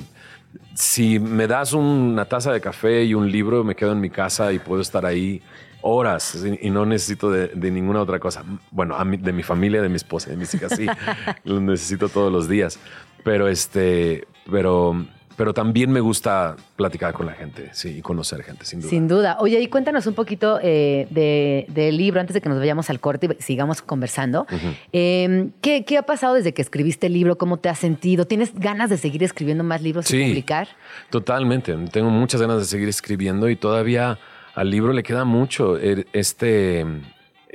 si 0.75 1.19
me 1.19 1.47
das 1.47 1.75
una 1.75 2.25
taza 2.25 2.53
de 2.53 2.61
café 2.61 3.05
y 3.05 3.13
un 3.13 3.31
libro, 3.31 3.65
me 3.65 3.77
quedo 3.77 3.93
en 3.93 4.01
mi 4.01 4.09
casa 4.09 4.53
y 4.53 4.59
puedo 4.59 4.81
estar 4.81 5.05
ahí 5.05 5.43
horas 5.83 6.45
y 6.61 6.71
no 6.71 6.87
necesito 6.87 7.31
de, 7.31 7.71
ninguna 7.71 8.01
otra 8.01 8.19
cosa. 8.19 8.45
Bueno, 8.71 8.97
de 9.05 9.33
mi 9.33 9.43
familia, 9.43 9.83
de 9.83 9.89
mi 9.89 9.97
esposa, 9.97 10.31
de 10.31 10.37
mis 10.37 10.53
hijas, 10.55 10.73
sí, 10.77 10.87
lo 11.45 11.61
necesito 11.61 12.09
todos 12.09 12.33
los 12.33 12.49
días. 12.49 12.79
Pero 13.25 13.49
este, 13.49 14.27
pero, 14.51 15.05
pero 15.39 15.55
también 15.55 15.91
me 15.93 16.01
gusta 16.01 16.57
platicar 16.77 17.15
con 17.15 17.25
la 17.27 17.33
gente, 17.33 17.71
sí, 17.73 17.97
y 17.99 18.03
conocer 18.03 18.43
gente, 18.43 18.65
sin 18.67 18.81
duda. 18.81 18.91
Sin 18.91 19.09
duda. 19.09 19.37
Oye, 19.41 19.61
y 19.61 19.69
cuéntanos 19.69 20.07
un 20.09 20.15
poquito 20.15 20.59
eh, 20.63 21.07
de- 21.11 21.65
del 21.69 21.97
libro 21.97 22.21
antes 22.21 22.35
de 22.35 22.41
que 22.41 22.49
nos 22.51 22.59
vayamos 22.59 22.91
al 22.91 22.99
corte 23.01 23.29
y 23.39 23.43
sigamos 23.43 23.81
conversando. 23.81 24.47
Eh, 24.93 25.51
¿qué, 25.63 25.85
qué 25.85 25.97
ha 25.97 26.03
pasado 26.03 26.35
desde 26.35 26.53
que 26.53 26.61
escribiste 26.61 27.07
el 27.07 27.13
libro? 27.13 27.39
¿Cómo 27.39 27.57
te 27.59 27.69
has 27.69 27.79
sentido? 27.79 28.27
¿Tienes 28.27 28.53
ganas 28.53 28.91
de 28.91 28.99
seguir 28.99 29.23
escribiendo 29.23 29.63
más 29.65 29.81
libros 29.81 30.11
y 30.11 30.19
Sí. 30.19 30.29
publicar? 30.29 30.69
Totalmente. 31.11 31.75
Tengo 31.93 32.11
muchas 32.11 32.41
ganas 32.43 32.59
de 32.59 32.65
seguir 32.65 32.89
escribiendo 32.89 33.49
y 33.49 33.55
todavía 33.57 34.19
al 34.55 34.71
libro 34.71 34.93
le 34.93 35.03
queda 35.05 35.25
mucho. 35.25 35.79
Er- 35.79 36.07
Este, 36.13 36.85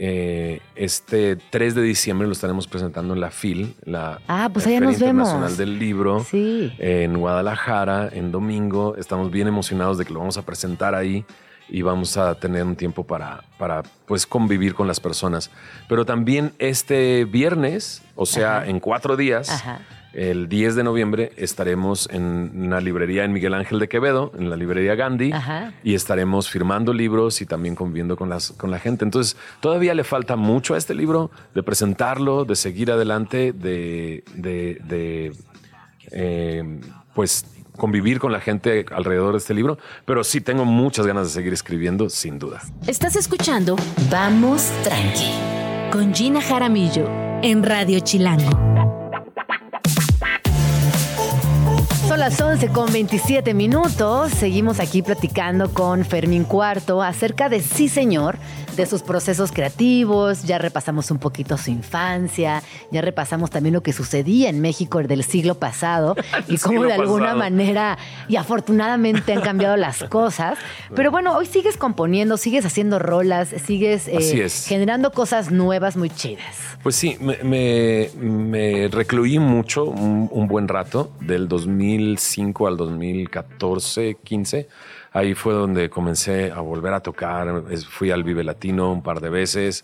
eh, 0.06 0.60
este 0.76 1.38
3 1.38 1.76
de 1.76 1.82
diciembre 1.82 2.28
lo 2.28 2.34
estaremos 2.34 2.68
presentando 2.68 3.14
en 3.14 3.22
la 3.22 3.32
FIL, 3.32 3.74
la 3.86 4.20
Ah, 4.28 4.50
pues 4.52 4.66
Feria 4.66 4.82
nos 4.82 5.00
vemos. 5.00 5.30
Internacional 5.30 5.56
del 5.56 5.80
Libro, 5.80 6.26
Sí. 6.30 6.74
en 6.78 7.18
Guadalajara, 7.18 8.10
en 8.12 8.30
domingo. 8.30 8.96
Estamos 8.98 9.32
bien 9.32 9.48
emocionados 9.48 9.98
de 9.98 10.04
que 10.04 10.12
lo 10.12 10.20
vamos 10.20 10.38
a 10.38 10.42
presentar 10.42 10.94
ahí 10.94 11.24
y 11.70 11.84
vamos 11.84 12.18
a 12.18 12.36
tener 12.36 12.66
un 12.66 12.76
tiempo 12.76 13.06
para, 13.06 13.46
para 13.58 13.84
pues, 14.06 14.28
convivir 14.28 14.76
con 14.76 14.88
las 14.90 15.00
personas. 15.00 15.50
Pero 15.88 16.04
también 16.06 16.52
este 16.60 17.24
viernes, 17.24 18.02
o 18.16 18.26
sea, 18.26 18.58
Ajá. 18.58 18.68
en 18.68 18.82
cuatro 18.82 19.16
días, 19.16 19.50
Ajá. 19.50 19.80
El 20.14 20.48
10 20.48 20.76
de 20.76 20.84
noviembre 20.84 21.32
estaremos 21.38 22.08
en 22.12 22.52
una 22.56 22.80
librería 22.80 23.24
en 23.24 23.34
Miguel 23.34 23.54
Ángel 23.56 23.80
de 23.80 23.88
Quevedo, 23.88 24.32
en 24.38 24.50
la 24.50 24.56
librería 24.56 24.96
Gandhi, 24.96 25.32
Ajá. 25.32 25.74
y 25.84 25.96
estaremos 25.96 26.50
firmando 26.50 26.94
libros 26.94 27.42
y 27.42 27.46
también 27.46 27.76
conviviendo 27.76 28.16
con, 28.16 28.30
las, 28.30 28.52
con 28.52 28.70
la 28.72 28.80
gente. 28.80 29.04
Entonces, 29.06 29.36
todavía 29.60 29.94
le 29.96 30.04
falta 30.04 30.36
mucho 30.36 30.76
a 30.76 30.78
este 30.78 30.94
libro, 30.94 31.32
de 31.56 31.64
presentarlo, 31.64 32.46
de 32.46 32.56
seguir 32.56 32.92
adelante, 32.92 33.54
de, 33.54 34.24
de- 34.36 34.80
de, 34.88 35.34
eh, 36.12 36.80
pues 37.16 37.46
convivir 37.78 38.20
con 38.20 38.32
la 38.32 38.40
gente 38.40 38.86
alrededor 38.96 39.32
de 39.32 39.40
este 39.40 39.54
libro, 39.56 39.80
pero 40.06 40.24
sí 40.24 40.42
tengo 40.42 40.64
muchas 40.64 41.08
ganas 41.08 41.28
de 41.28 41.34
seguir 41.34 41.54
escribiendo, 41.54 42.08
sin 42.10 42.38
duda. 42.38 42.62
Estás 42.86 43.16
escuchando 43.16 43.76
Vamos 44.12 44.72
Tranqui 44.84 45.32
con 45.92 46.14
Gina 46.14 46.40
Jaramillo 46.42 47.10
en 47.42 47.64
Radio 47.64 48.00
Chilango. 48.00 49.03
Son 52.14 52.20
las 52.20 52.40
11 52.40 52.68
con 52.68 52.94
27 52.94 53.56
minutos. 53.56 54.32
Seguimos 54.34 54.80
aquí 54.80 55.02
platicando 55.02 55.74
con 55.74 56.06
Fermín 56.06 56.44
Cuarto 56.44 57.02
acerca 57.02 57.50
de 57.50 57.60
Sí 57.60 57.90
Señor, 57.90 58.38
de 58.76 58.86
sus 58.86 59.02
procesos 59.02 59.52
creativos. 59.52 60.44
Ya 60.44 60.60
repasamos 60.60 61.10
un 61.10 61.18
poquito 61.18 61.58
su 61.58 61.72
infancia, 61.72 62.62
ya 62.92 63.02
repasamos 63.02 63.50
también 63.50 63.74
lo 63.74 63.82
que 63.82 63.94
sucedía 63.94 64.50
en 64.50 64.62
México 64.62 65.02
del 65.02 65.24
siglo 65.24 65.56
pasado 65.56 66.16
y 66.48 66.58
cómo 66.60 66.84
de 66.84 66.94
alguna 66.94 67.24
pasado. 67.34 67.40
manera 67.40 67.98
y 68.28 68.36
afortunadamente 68.36 69.34
han 69.34 69.42
cambiado 69.42 69.76
las 69.76 70.04
cosas. 70.10 70.60
Pero 70.96 71.10
bueno, 71.10 71.36
hoy 71.36 71.48
sigues 71.48 71.78
componiendo, 71.78 72.38
sigues 72.38 72.64
haciendo 72.64 73.00
rolas, 73.00 73.50
sigues 73.66 74.08
eh, 74.08 74.48
generando 74.68 75.12
cosas 75.12 75.50
nuevas 75.50 75.98
muy 75.98 76.12
chidas. 76.12 76.56
Pues 76.84 76.96
sí, 76.96 77.18
me, 77.20 77.38
me- 77.44 78.10
me 78.20 78.88
recluí 78.90 79.40
mucho, 79.40 79.86
un, 79.86 80.30
un 80.32 80.48
buen 80.48 80.68
rato, 80.68 81.10
del 81.20 81.48
2000 81.48 82.03
2005 82.04 82.68
al 82.68 82.78
2014, 82.78 84.18
15. 84.24 84.68
Ahí 85.12 85.34
fue 85.34 85.54
donde 85.54 85.90
comencé 85.90 86.52
a 86.52 86.60
volver 86.60 86.94
a 86.94 87.00
tocar. 87.00 87.64
Fui 87.90 88.12
al 88.12 88.24
Vive 88.24 88.44
Latino 88.44 88.92
un 88.92 89.02
par 89.02 89.22
de 89.22 89.30
veces. 89.30 89.84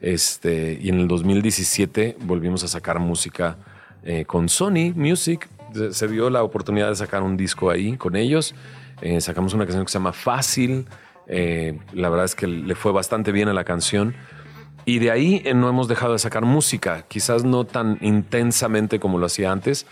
Este, 0.00 0.78
y 0.80 0.88
en 0.88 1.00
el 1.00 1.08
2017 1.08 2.16
volvimos 2.20 2.62
a 2.64 2.68
sacar 2.68 3.00
música 3.00 3.56
eh, 4.04 4.24
con 4.24 4.48
Sony 4.48 4.92
Music. 4.94 5.48
Se 5.90 6.08
dio 6.08 6.30
la 6.30 6.42
oportunidad 6.42 6.88
de 6.88 6.96
sacar 6.96 7.22
un 7.22 7.36
disco 7.36 7.70
ahí 7.70 7.96
con 7.96 8.16
ellos. 8.16 8.54
Eh, 9.02 9.20
sacamos 9.20 9.54
una 9.54 9.64
canción 9.64 9.84
que 9.84 9.92
se 9.92 9.98
llama 9.98 10.12
Fácil. 10.12 10.86
Eh, 11.26 11.78
la 11.92 12.08
verdad 12.08 12.24
es 12.24 12.34
que 12.34 12.46
le 12.46 12.74
fue 12.74 12.92
bastante 12.92 13.32
bien 13.32 13.48
a 13.48 13.52
la 13.52 13.64
canción. 13.64 14.14
Y 14.84 15.00
de 15.00 15.10
ahí 15.10 15.42
no 15.54 15.68
hemos 15.68 15.86
dejado 15.86 16.14
de 16.14 16.18
sacar 16.18 16.46
música, 16.46 17.04
quizás 17.08 17.44
no 17.44 17.64
tan 17.64 17.98
intensamente 18.00 18.98
como 18.98 19.18
lo 19.18 19.26
hacía 19.26 19.52
antes, 19.52 19.84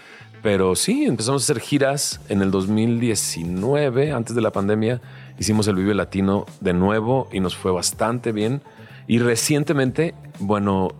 pero 0.47 0.77
sí, 0.77 1.07
empezamos 1.07 1.43
a 1.43 1.45
hacer 1.45 1.61
giras 1.61 2.21
en 2.29 2.41
el 2.41 2.53
2019, 2.53 4.13
antes 4.13 4.37
de 4.37 4.41
la 4.41 4.53
pandemia. 4.53 5.01
Hicimos 5.41 5.67
el 5.67 5.75
Vive 5.75 5.93
Latino 5.93 6.47
de 6.61 6.73
nuevo 6.73 7.29
y 7.33 7.41
nos 7.41 7.57
fue 7.57 7.73
bastante 7.73 8.31
bien. 8.31 8.63
Y 9.09 9.19
recientemente, 9.19 10.15
bueno, 10.39 10.95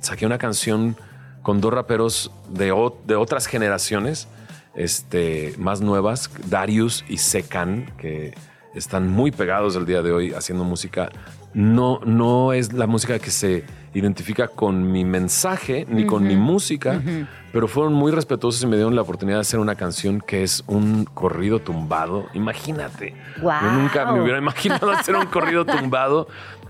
saqué 0.00 0.24
una 0.24 0.38
canción 0.38 0.96
con 1.42 1.60
dos 1.60 1.74
raperos 1.74 2.30
de, 2.48 2.74
de 3.06 3.16
otras 3.16 3.46
generaciones, 3.48 4.28
este, 4.74 5.52
más 5.58 5.82
nuevas, 5.82 6.30
Darius 6.48 7.04
y 7.06 7.18
Sekan, 7.18 7.92
que 7.98 8.32
están 8.74 9.10
muy 9.10 9.30
pegados 9.30 9.76
el 9.76 9.84
día 9.84 10.00
de 10.00 10.12
hoy 10.12 10.32
haciendo 10.32 10.64
música. 10.64 11.10
No, 11.52 12.00
no 12.06 12.54
es 12.54 12.72
la 12.72 12.86
música 12.86 13.18
que 13.18 13.30
se 13.30 13.62
identifica 13.94 14.48
con 14.48 14.90
mi 14.92 15.04
mensaje 15.04 15.86
ni 15.88 16.06
con 16.06 16.22
mi 16.24 16.36
música, 16.36 17.02
pero 17.52 17.66
fueron 17.66 17.92
muy 17.92 18.12
respetuosos 18.12 18.62
y 18.62 18.66
me 18.66 18.76
dieron 18.76 18.94
la 18.94 19.02
oportunidad 19.02 19.38
de 19.38 19.42
hacer 19.42 19.60
una 19.60 19.74
canción 19.74 20.20
que 20.20 20.42
es 20.42 20.62
un 20.66 21.04
corrido 21.04 21.60
tumbado. 21.60 22.26
Imagínate. 22.34 23.14
Yo 23.36 23.72
nunca 23.72 24.12
me 24.12 24.20
hubiera 24.20 24.38
imaginado 24.38 24.90
hacer 24.90 25.16
un 25.16 25.26
corrido 25.26 25.64
tumbado, 25.66 26.28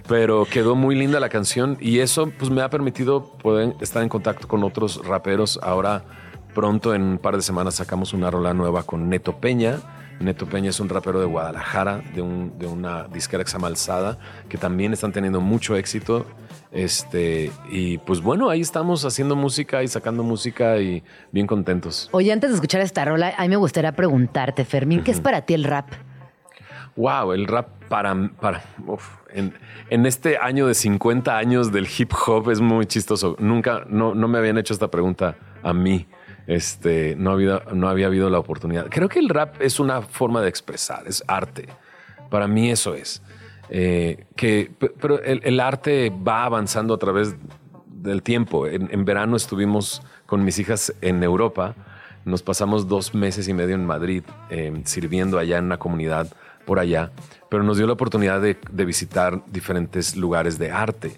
pero 0.08 0.46
quedó 0.46 0.74
muy 0.74 0.94
linda 0.94 1.20
la 1.20 1.28
canción 1.28 1.76
y 1.80 1.98
eso 1.98 2.30
pues 2.38 2.50
me 2.50 2.62
ha 2.62 2.70
permitido 2.70 3.24
poder 3.42 3.74
estar 3.80 4.02
en 4.02 4.08
contacto 4.08 4.48
con 4.48 4.64
otros 4.64 5.04
raperos. 5.06 5.60
Ahora 5.62 6.04
pronto 6.54 6.94
en 6.94 7.02
un 7.02 7.18
par 7.18 7.36
de 7.36 7.42
semanas 7.42 7.76
sacamos 7.76 8.12
una 8.12 8.30
rola 8.30 8.54
nueva 8.54 8.82
con 8.82 9.08
Neto 9.08 9.36
Peña. 9.36 9.78
Neto 10.20 10.46
Peña 10.46 10.70
es 10.70 10.80
un 10.80 10.88
rapero 10.88 11.18
de 11.18 11.26
Guadalajara, 11.26 12.02
de, 12.14 12.20
una 12.66 13.04
disquera 13.08 13.42
que 13.42 13.50
se 13.50 13.56
llama 13.56 13.68
Alzada, 13.68 14.18
que 14.48 14.58
también 14.58 14.92
están 14.92 15.12
teniendo 15.12 15.40
mucho 15.40 15.76
éxito. 15.76 16.26
Este, 16.72 17.50
y 17.68 17.98
pues 17.98 18.20
bueno, 18.20 18.48
ahí 18.48 18.60
estamos 18.60 19.04
haciendo 19.04 19.34
música 19.34 19.82
y 19.82 19.88
sacando 19.88 20.22
música 20.22 20.78
y 20.78 21.02
bien 21.32 21.46
contentos. 21.46 22.08
Oye, 22.12 22.32
antes 22.32 22.50
de 22.50 22.54
escuchar 22.54 22.80
esta 22.80 23.04
rola, 23.04 23.34
a 23.36 23.42
mí 23.42 23.48
me 23.48 23.56
gustaría 23.56 23.92
preguntarte, 23.92 24.64
Fermín, 24.64 25.02
¿qué 25.02 25.10
es 25.10 25.20
para 25.20 25.42
ti 25.42 25.54
el 25.54 25.64
rap? 25.64 25.88
Wow, 26.96 27.32
el 27.32 27.46
rap 27.46 27.68
para, 27.88 28.14
para 28.40 28.62
en, 29.32 30.06
este 30.06 30.38
año 30.38 30.66
de 30.66 30.74
50 30.74 31.36
años 31.36 31.72
del 31.72 31.88
hip 31.98 32.12
hop 32.26 32.50
es 32.50 32.60
muy 32.60 32.86
chistoso. 32.86 33.36
Nunca, 33.38 33.84
no, 33.88 34.14
no 34.14 34.28
me 34.28 34.38
habían 34.38 34.58
hecho 34.58 34.72
esta 34.72 34.88
pregunta 34.88 35.36
a 35.62 35.72
mí. 35.72 36.06
Este, 36.46 37.14
no, 37.16 37.30
había, 37.30 37.62
no 37.72 37.88
había 37.88 38.06
habido 38.06 38.28
la 38.28 38.38
oportunidad. 38.38 38.86
Creo 38.90 39.08
que 39.08 39.18
el 39.18 39.28
rap 39.28 39.60
es 39.60 39.78
una 39.78 40.02
forma 40.02 40.40
de 40.42 40.48
expresar, 40.48 41.06
es 41.06 41.22
arte. 41.26 41.68
Para 42.28 42.46
mí 42.46 42.70
eso 42.70 42.94
es. 42.94 43.22
Eh, 43.70 44.24
que, 44.34 44.70
pero 45.00 45.22
el, 45.22 45.60
arte 45.60 46.10
va 46.10 46.44
avanzando 46.44 46.92
a 46.92 46.98
través 46.98 47.34
del 47.86 48.22
tiempo. 48.22 48.66
En, 48.66 49.04
verano 49.04 49.36
estuvimos 49.36 50.02
con 50.26 50.44
mis 50.44 50.58
hijas 50.58 50.92
en 51.00 51.22
Europa. 51.22 51.74
Nos 52.24 52.42
pasamos 52.42 52.88
dos 52.88 53.14
meses 53.14 53.48
y 53.48 53.54
medio 53.54 53.76
en 53.76 53.86
Madrid 53.86 54.24
eh, 54.50 54.82
sirviendo 54.84 55.38
allá 55.38 55.58
en 55.58 55.66
una 55.66 55.78
comunidad 55.78 56.28
por 56.66 56.78
allá, 56.78 57.10
pero 57.48 57.62
nos 57.62 57.78
dio 57.78 57.86
la 57.86 57.94
oportunidad 57.94 58.40
de, 58.40 58.56
visitar 58.84 59.42
diferentes 59.46 60.14
lugares 60.14 60.58
de 60.58 60.70
arte, 60.70 61.12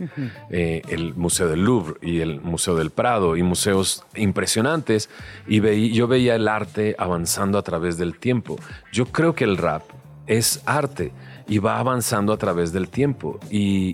eh, 0.50 0.82
el 0.88 1.14
Museo 1.14 1.48
del 1.48 1.64
Louvre 1.64 1.94
y 2.00 2.20
el 2.20 2.40
Museo 2.40 2.76
del 2.76 2.90
Prado 2.90 3.36
y 3.36 3.42
museos 3.42 4.04
impresionantes, 4.14 5.10
y 5.46 5.92
yo 5.92 6.06
veía 6.06 6.36
el 6.36 6.48
arte 6.48 6.94
avanzando 6.96 7.58
a 7.58 7.62
través 7.62 7.98
del 7.98 8.18
tiempo. 8.18 8.56
Yo 8.92 9.06
creo 9.06 9.34
que 9.34 9.44
el 9.44 9.56
rap 9.56 9.82
es 10.26 10.62
arte 10.64 11.12
y 11.52 11.58
va 11.58 11.78
avanzando 11.78 12.32
a 12.32 12.38
través 12.38 12.72
del 12.72 12.88
tiempo 12.88 13.38
y, 13.50 13.92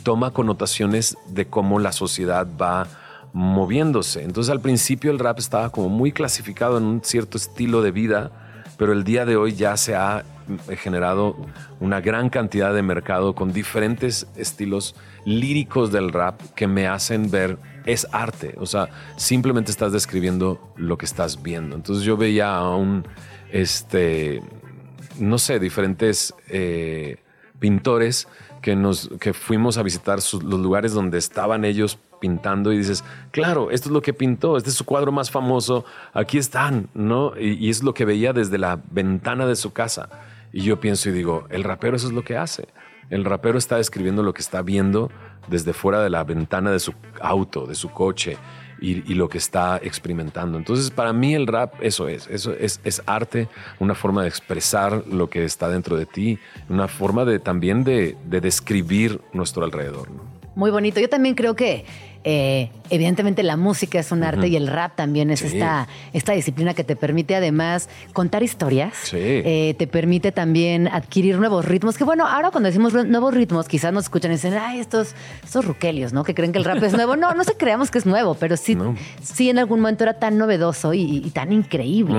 toma 0.00 0.30
connotaciones 0.30 1.16
de 1.30 1.46
cómo 1.46 1.78
la 1.78 1.90
sociedad 1.90 2.46
va 2.60 2.86
moviéndose. 3.32 4.24
Entonces 4.24 4.50
al 4.52 4.60
principio 4.60 5.10
el 5.10 5.18
rap 5.18 5.38
estaba 5.38 5.70
como 5.70 5.88
muy 5.88 6.12
clasificado 6.12 6.76
en 6.76 6.84
un 6.84 7.00
cierto 7.02 7.38
estilo 7.38 7.80
de 7.80 7.92
vida, 7.92 8.30
pero 8.76 8.92
el 8.92 9.04
día 9.04 9.24
de 9.24 9.36
hoy 9.36 9.54
ya 9.54 9.78
se 9.78 9.96
ha 9.96 10.22
he 10.68 10.76
generado 10.76 11.34
una 11.80 12.02
gran 12.02 12.28
cantidad 12.28 12.74
de 12.74 12.82
mercado 12.82 13.34
con 13.34 13.54
diferentes 13.54 14.26
estilos 14.36 14.94
líricos 15.24 15.90
del 15.90 16.12
rap 16.12 16.38
que 16.54 16.66
me 16.66 16.88
hacen 16.88 17.30
ver 17.30 17.56
es 17.86 18.06
arte. 18.12 18.54
O 18.58 18.66
sea, 18.66 18.90
simplemente 19.16 19.70
estás 19.70 19.92
describiendo 19.92 20.74
lo 20.76 20.98
que 20.98 21.06
estás 21.06 21.42
viendo. 21.42 21.74
Entonces 21.74 22.04
yo 22.04 22.18
veía 22.18 22.54
a 22.54 22.76
un, 22.76 23.06
este, 23.50 24.42
no 25.18 25.38
sé, 25.38 25.58
diferentes 25.58 26.34
eh, 26.48 27.18
pintores 27.58 28.28
que, 28.62 28.76
nos, 28.76 29.10
que 29.20 29.32
fuimos 29.32 29.78
a 29.78 29.82
visitar 29.82 30.18
los 30.18 30.60
lugares 30.60 30.92
donde 30.92 31.18
estaban 31.18 31.64
ellos 31.64 31.98
pintando 32.20 32.72
y 32.72 32.78
dices, 32.78 33.04
claro, 33.30 33.70
esto 33.70 33.88
es 33.88 33.92
lo 33.92 34.02
que 34.02 34.12
pintó, 34.12 34.56
este 34.56 34.70
es 34.70 34.76
su 34.76 34.84
cuadro 34.84 35.12
más 35.12 35.30
famoso, 35.30 35.84
aquí 36.12 36.38
están, 36.38 36.88
¿no? 36.94 37.32
Y, 37.38 37.54
y 37.64 37.70
es 37.70 37.82
lo 37.82 37.94
que 37.94 38.04
veía 38.04 38.32
desde 38.32 38.58
la 38.58 38.80
ventana 38.90 39.46
de 39.46 39.56
su 39.56 39.72
casa. 39.72 40.08
Y 40.52 40.62
yo 40.62 40.80
pienso 40.80 41.08
y 41.08 41.12
digo, 41.12 41.46
el 41.50 41.62
rapero 41.62 41.96
eso 41.96 42.08
es 42.08 42.12
lo 42.12 42.24
que 42.24 42.36
hace. 42.36 42.68
El 43.10 43.24
rapero 43.24 43.58
está 43.58 43.76
describiendo 43.76 44.22
lo 44.22 44.34
que 44.34 44.42
está 44.42 44.62
viendo 44.62 45.10
desde 45.46 45.72
fuera 45.72 46.02
de 46.02 46.10
la 46.10 46.24
ventana 46.24 46.70
de 46.70 46.78
su 46.78 46.92
auto, 47.20 47.66
de 47.66 47.74
su 47.74 47.90
coche 47.90 48.36
y, 48.80 49.14
lo 49.14 49.28
que 49.28 49.38
está 49.38 49.78
experimentando. 49.82 50.58
Entonces, 50.58 50.90
para 50.90 51.12
mí 51.12 51.34
el 51.34 51.46
rap 51.46 51.74
eso 51.80 52.08
es, 52.08 52.26
eso 52.28 52.52
es, 52.52 52.80
es, 52.84 53.02
arte, 53.06 53.48
una 53.78 53.94
forma 53.94 54.22
de 54.22 54.28
expresar 54.28 55.04
lo 55.06 55.28
que 55.28 55.44
está 55.44 55.68
dentro 55.68 55.96
de 55.96 56.06
ti, 56.06 56.38
una 56.68 56.88
forma 56.88 57.24
de 57.24 57.38
también 57.38 57.84
de, 57.84 58.16
de 58.24 58.40
describir 58.40 59.20
nuestro 59.32 59.64
alrededor. 59.64 60.08
Muy 60.54 60.70
bonito. 60.70 61.00
Yo 61.00 61.08
también 61.08 61.34
creo 61.34 61.54
que 61.54 61.84
eh, 62.24 62.70
evidentemente 62.90 63.42
la 63.42 63.56
música 63.56 63.98
es 63.98 64.12
un 64.12 64.22
arte 64.22 64.48
y 64.48 64.56
el 64.56 64.66
rap 64.66 64.96
también 64.96 65.30
es 65.30 65.42
esta, 65.42 65.88
esta 66.12 66.32
disciplina 66.32 66.74
que 66.74 66.84
te 66.84 66.96
permite 66.96 67.34
además 67.36 67.88
contar 68.12 68.42
historias, 68.42 68.94
eh, 69.12 69.74
te 69.78 69.86
permite 69.86 70.32
también 70.32 70.88
adquirir 70.88 71.38
nuevos 71.38 71.64
ritmos, 71.64 71.96
que 71.96 72.04
bueno, 72.04 72.26
ahora 72.26 72.50
cuando 72.50 72.68
decimos 72.68 72.92
nuevos 72.92 73.34
ritmos 73.34 73.68
quizás 73.68 73.92
nos 73.92 74.04
escuchan 74.04 74.30
y 74.32 74.34
dicen, 74.34 74.54
ay, 74.54 74.80
estos, 74.80 75.14
estos 75.44 75.64
ruquelios, 75.64 76.12
¿no? 76.12 76.24
Que 76.24 76.34
creen 76.34 76.52
que 76.52 76.58
el 76.58 76.64
rap 76.64 76.82
es 76.82 76.92
nuevo. 76.92 77.16
No, 77.16 77.34
no 77.34 77.44
se 77.44 77.54
creamos 77.54 77.90
que 77.90 77.98
es 77.98 78.06
nuevo, 78.06 78.34
pero 78.34 78.56
sí, 78.56 78.76
sí 79.22 79.50
en 79.50 79.58
algún 79.58 79.80
momento 79.80 80.04
era 80.04 80.14
tan 80.14 80.38
novedoso 80.38 80.94
y, 80.94 81.20
tan 81.32 81.52
increíble. 81.52 82.18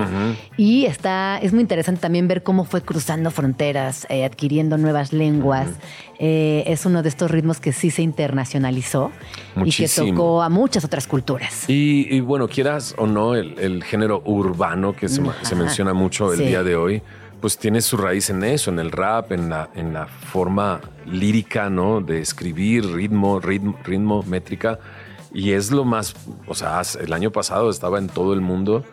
Y 0.56 0.86
está, 0.86 1.38
es 1.38 1.52
muy 1.52 1.62
interesante 1.62 2.00
también 2.00 2.28
ver 2.28 2.42
cómo 2.42 2.64
fue 2.64 2.82
cruzando 2.82 3.30
fronteras, 3.30 4.06
eh, 4.08 4.24
adquiriendo 4.24 4.78
nuevas 4.78 5.12
lenguas. 5.12 5.68
Es 6.20 6.84
uno 6.84 7.02
de 7.02 7.08
estos 7.08 7.30
ritmos 7.30 7.60
que 7.60 7.72
sí 7.72 7.90
se 7.90 8.02
internacionalizó 8.02 9.10
y 9.64 9.72
que 9.72 9.88
tocó 9.88 10.42
a 10.42 10.50
muchas 10.50 10.84
otras 10.84 11.06
culturas. 11.06 11.64
Y, 11.68 12.20
bueno, 12.20 12.46
quieras 12.46 12.94
o 12.98 13.06
no, 13.06 13.34
el, 13.34 13.82
género 13.84 14.22
urbano 14.26 14.94
que 14.94 15.08
se, 15.08 15.22
menciona 15.56 15.94
mucho 15.94 16.32
el 16.32 16.40
día 16.40 16.62
de 16.62 16.76
hoy, 16.76 17.02
pues 17.40 17.56
tiene 17.56 17.80
su 17.80 17.96
raíz 17.96 18.28
en 18.28 18.44
eso, 18.44 18.70
en 18.70 18.78
el 18.78 18.92
rap, 18.92 19.32
en 19.32 19.48
la, 19.48 19.70
en 19.74 19.94
la 19.94 20.06
forma 20.06 20.80
lírica, 21.06 21.70
¿no? 21.70 22.02
De 22.02 22.20
escribir, 22.20 22.86
ritmo, 22.86 23.40
ritmo, 23.40 23.78
ritmo, 23.82 24.22
métrica. 24.24 24.78
Y 25.32 25.52
es 25.52 25.70
lo 25.70 25.84
más, 25.86 26.14
o 26.46 26.54
sea, 26.54 26.82
el 27.00 27.12
año 27.14 27.30
pasado 27.30 27.70
estaba 27.70 27.98
en 27.98 28.08
todo 28.08 28.34
el 28.34 28.42
mundo 28.42 28.84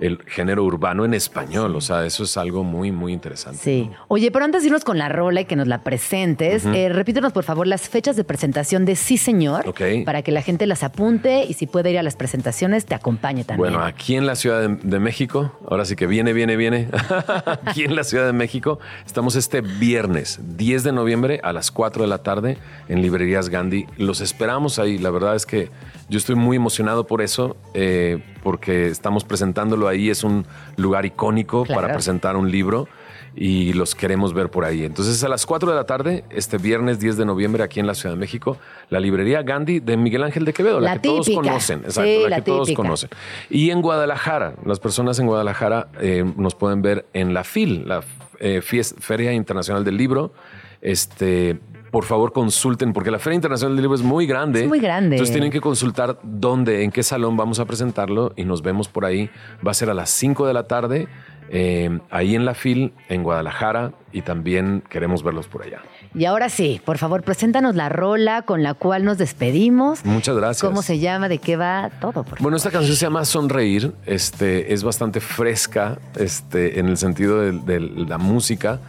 el 0.00 0.18
género 0.26 0.64
urbano 0.64 1.04
en 1.04 1.14
español. 1.14 1.74
O 1.76 1.80
sea, 1.80 2.04
eso 2.04 2.24
es 2.24 2.36
algo 2.36 2.64
muy, 2.64 2.92
muy 2.92 3.12
interesante. 3.12 3.58
Sí. 3.62 3.90
Oye, 4.08 4.30
pero 4.30 4.44
antes 4.44 4.62
de 4.62 4.68
irnos 4.68 4.84
con 4.84 4.98
la 4.98 5.08
rola 5.08 5.40
y 5.40 5.44
que 5.44 5.56
nos 5.56 5.66
la 5.66 5.82
presentes, 5.82 6.64
eh, 6.66 6.88
repítenos 6.88 7.32
por 7.32 7.44
favor 7.44 7.66
las 7.66 7.88
fechas 7.88 8.16
de 8.16 8.24
presentación 8.24 8.84
de 8.84 8.96
Sí 8.96 9.16
Señor 9.16 9.74
para 10.04 10.22
que 10.22 10.32
la 10.32 10.42
gente 10.42 10.66
las 10.66 10.82
apunte 10.82 11.44
y 11.44 11.54
si 11.54 11.66
puede 11.66 11.90
ir 11.90 11.98
a 11.98 12.02
las 12.02 12.16
presentaciones, 12.16 12.86
te 12.86 12.94
acompañe 12.94 13.44
también. 13.44 13.72
Bueno, 13.72 13.84
aquí 13.84 14.16
en 14.16 14.26
la 14.26 14.34
Ciudad 14.34 14.68
de, 14.68 14.98
México, 14.98 15.52
ahora 15.68 15.84
sí 15.84 15.96
que 15.96 16.06
viene, 16.06 16.32
viene, 16.32 16.56
viene. 16.56 16.88
aquí 17.64 17.84
en 17.84 17.96
la 17.96 18.04
Ciudad 18.04 18.26
de 18.26 18.32
México 18.32 18.78
estamos 19.04 19.36
este 19.36 19.60
viernes 19.60 20.40
10 20.56 20.84
de 20.84 20.92
noviembre 20.92 21.40
a 21.42 21.52
las 21.52 21.70
4 21.70 22.02
de 22.02 22.08
la 22.08 22.18
tarde 22.18 22.58
en 22.88 23.02
Librerías 23.02 23.48
Gandhi. 23.48 23.86
Los 23.96 24.20
esperamos 24.20 24.78
ahí. 24.78 24.98
La 24.98 25.10
verdad 25.10 25.36
es 25.36 25.46
que 25.46 25.70
yo 26.08 26.18
estoy 26.18 26.34
muy 26.34 26.56
emocionado 26.56 27.06
por 27.06 27.22
eso, 27.22 27.56
eh, 27.74 28.22
porque 28.46 28.86
estamos 28.86 29.24
presentándolo 29.24 29.88
ahí. 29.88 30.08
Es 30.08 30.22
un 30.22 30.46
lugar 30.76 31.04
icónico 31.04 31.64
para 31.64 31.92
presentar 31.92 32.36
un 32.36 32.48
libro. 32.48 32.86
y 33.34 33.72
los 33.72 33.96
queremos 33.96 34.32
ver 34.32 34.50
por 34.50 34.64
ahí. 34.64 34.84
Entonces 34.84 35.22
a 35.24 35.28
las 35.28 35.44
4 35.44 35.70
de 35.70 35.76
la 35.76 35.84
tarde, 35.84 36.24
este 36.30 36.56
viernes 36.56 37.00
10 37.00 37.16
de 37.16 37.26
noviembre 37.26 37.64
aquí 37.64 37.80
en 37.80 37.86
la 37.86 37.94
Ciudad 37.94 38.14
de 38.14 38.20
México, 38.20 38.56
la 38.88 38.98
librería 39.00 39.42
Gandhi 39.42 39.80
de 39.80 39.96
Miguel 39.96 40.22
Ángel 40.22 40.44
de 40.44 40.52
Quevedo, 40.54 40.80
la, 40.80 40.94
La 40.94 41.02
que 41.02 41.08
todos 41.08 41.28
conocen, 41.28 41.80
exacto, 41.80 42.08
Sí, 42.08 42.22
la, 42.22 42.28
la 42.28 42.36
que 42.36 42.42
todos 42.42 42.70
conocen. 42.72 43.10
Y 43.50 43.70
en 43.70 43.82
Guadalajara, 43.82 44.54
las 44.64 44.78
personas 44.78 45.18
en 45.18 45.26
Guadalajara 45.26 45.88
eh, 46.00 46.24
nos 46.36 46.54
pueden 46.54 46.80
ver 46.82 47.04
en 47.12 47.34
la 47.34 47.42
FIL, 47.42 47.86
la 47.86 48.02
eh, 48.38 48.62
Feria 48.62 49.32
Internacional 49.32 49.84
del 49.84 49.96
Libro. 49.96 50.32
Este, 50.80 51.58
por 51.90 52.04
favor, 52.04 52.32
consulten, 52.32 52.92
porque 52.92 53.10
la 53.10 53.18
Feria 53.18 53.36
Internacional 53.36 53.74
del 53.74 53.82
Libro 53.82 53.94
es 53.94 54.02
muy 54.02 54.26
grande. 54.26 54.64
Es 54.64 54.68
muy 54.68 54.80
grande. 54.80 55.16
Entonces 55.16 55.32
tienen 55.32 55.50
que 55.50 55.62
consultar 55.62 56.18
dónde, 56.22 56.84
en 56.84 56.90
qué 56.90 57.02
salón 57.02 57.38
vamos 57.38 57.58
a 57.58 57.64
presentarlo 57.64 58.34
y 58.36 58.44
nos 58.44 58.60
vemos 58.60 58.88
por 58.88 59.04
ahí. 59.04 59.30
Va 59.66 59.70
a 59.70 59.74
ser 59.74 59.88
a 59.88 59.94
las 59.94 60.10
5 60.10 60.46
de 60.46 60.52
la 60.52 60.64
tarde, 60.64 61.08
eh, 61.48 61.98
ahí 62.10 62.34
en 62.34 62.44
la 62.44 62.52
FIL, 62.54 62.92
en 63.08 63.22
Guadalajara, 63.22 63.92
y 64.12 64.20
también 64.20 64.82
queremos 64.90 65.22
verlos 65.22 65.46
por 65.46 65.62
allá. 65.62 65.80
Y 66.14 66.24
ahora 66.24 66.50
sí, 66.50 66.80
por 66.84 66.98
favor, 66.98 67.22
preséntanos 67.22 67.74
la 67.76 67.88
rola 67.88 68.42
con 68.42 68.62
la 68.62 68.74
cual 68.74 69.04
nos 69.04 69.16
despedimos. 69.16 70.04
Muchas 70.04 70.36
gracias. 70.36 70.68
¿Cómo 70.68 70.82
se 70.82 70.98
llama? 70.98 71.30
¿De 71.30 71.38
qué 71.38 71.56
va? 71.56 71.90
Todo, 72.00 72.12
por 72.12 72.24
favor. 72.24 72.42
Bueno, 72.42 72.56
esta 72.58 72.70
canción 72.70 72.94
se 72.94 73.06
llama 73.06 73.24
Sonreír. 73.24 73.94
Este, 74.04 74.74
es 74.74 74.84
bastante 74.84 75.20
fresca 75.20 75.98
este, 76.18 76.78
en 76.78 76.88
el 76.88 76.98
sentido 76.98 77.40
de, 77.40 77.52
de 77.52 77.80
la 77.80 78.18
música 78.18 78.80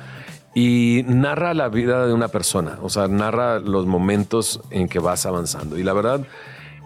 y 0.53 1.03
narra 1.07 1.53
la 1.53 1.69
vida 1.69 2.05
de 2.07 2.13
una 2.13 2.29
persona. 2.29 2.79
O 2.81 2.89
sea, 2.89 3.07
narra 3.07 3.59
los 3.59 3.85
momentos 3.85 4.61
en 4.71 4.87
que 4.87 4.99
vas 4.99 5.25
avanzando. 5.25 5.77
Y 5.77 5.83
la 5.83 5.93
verdad 5.93 6.21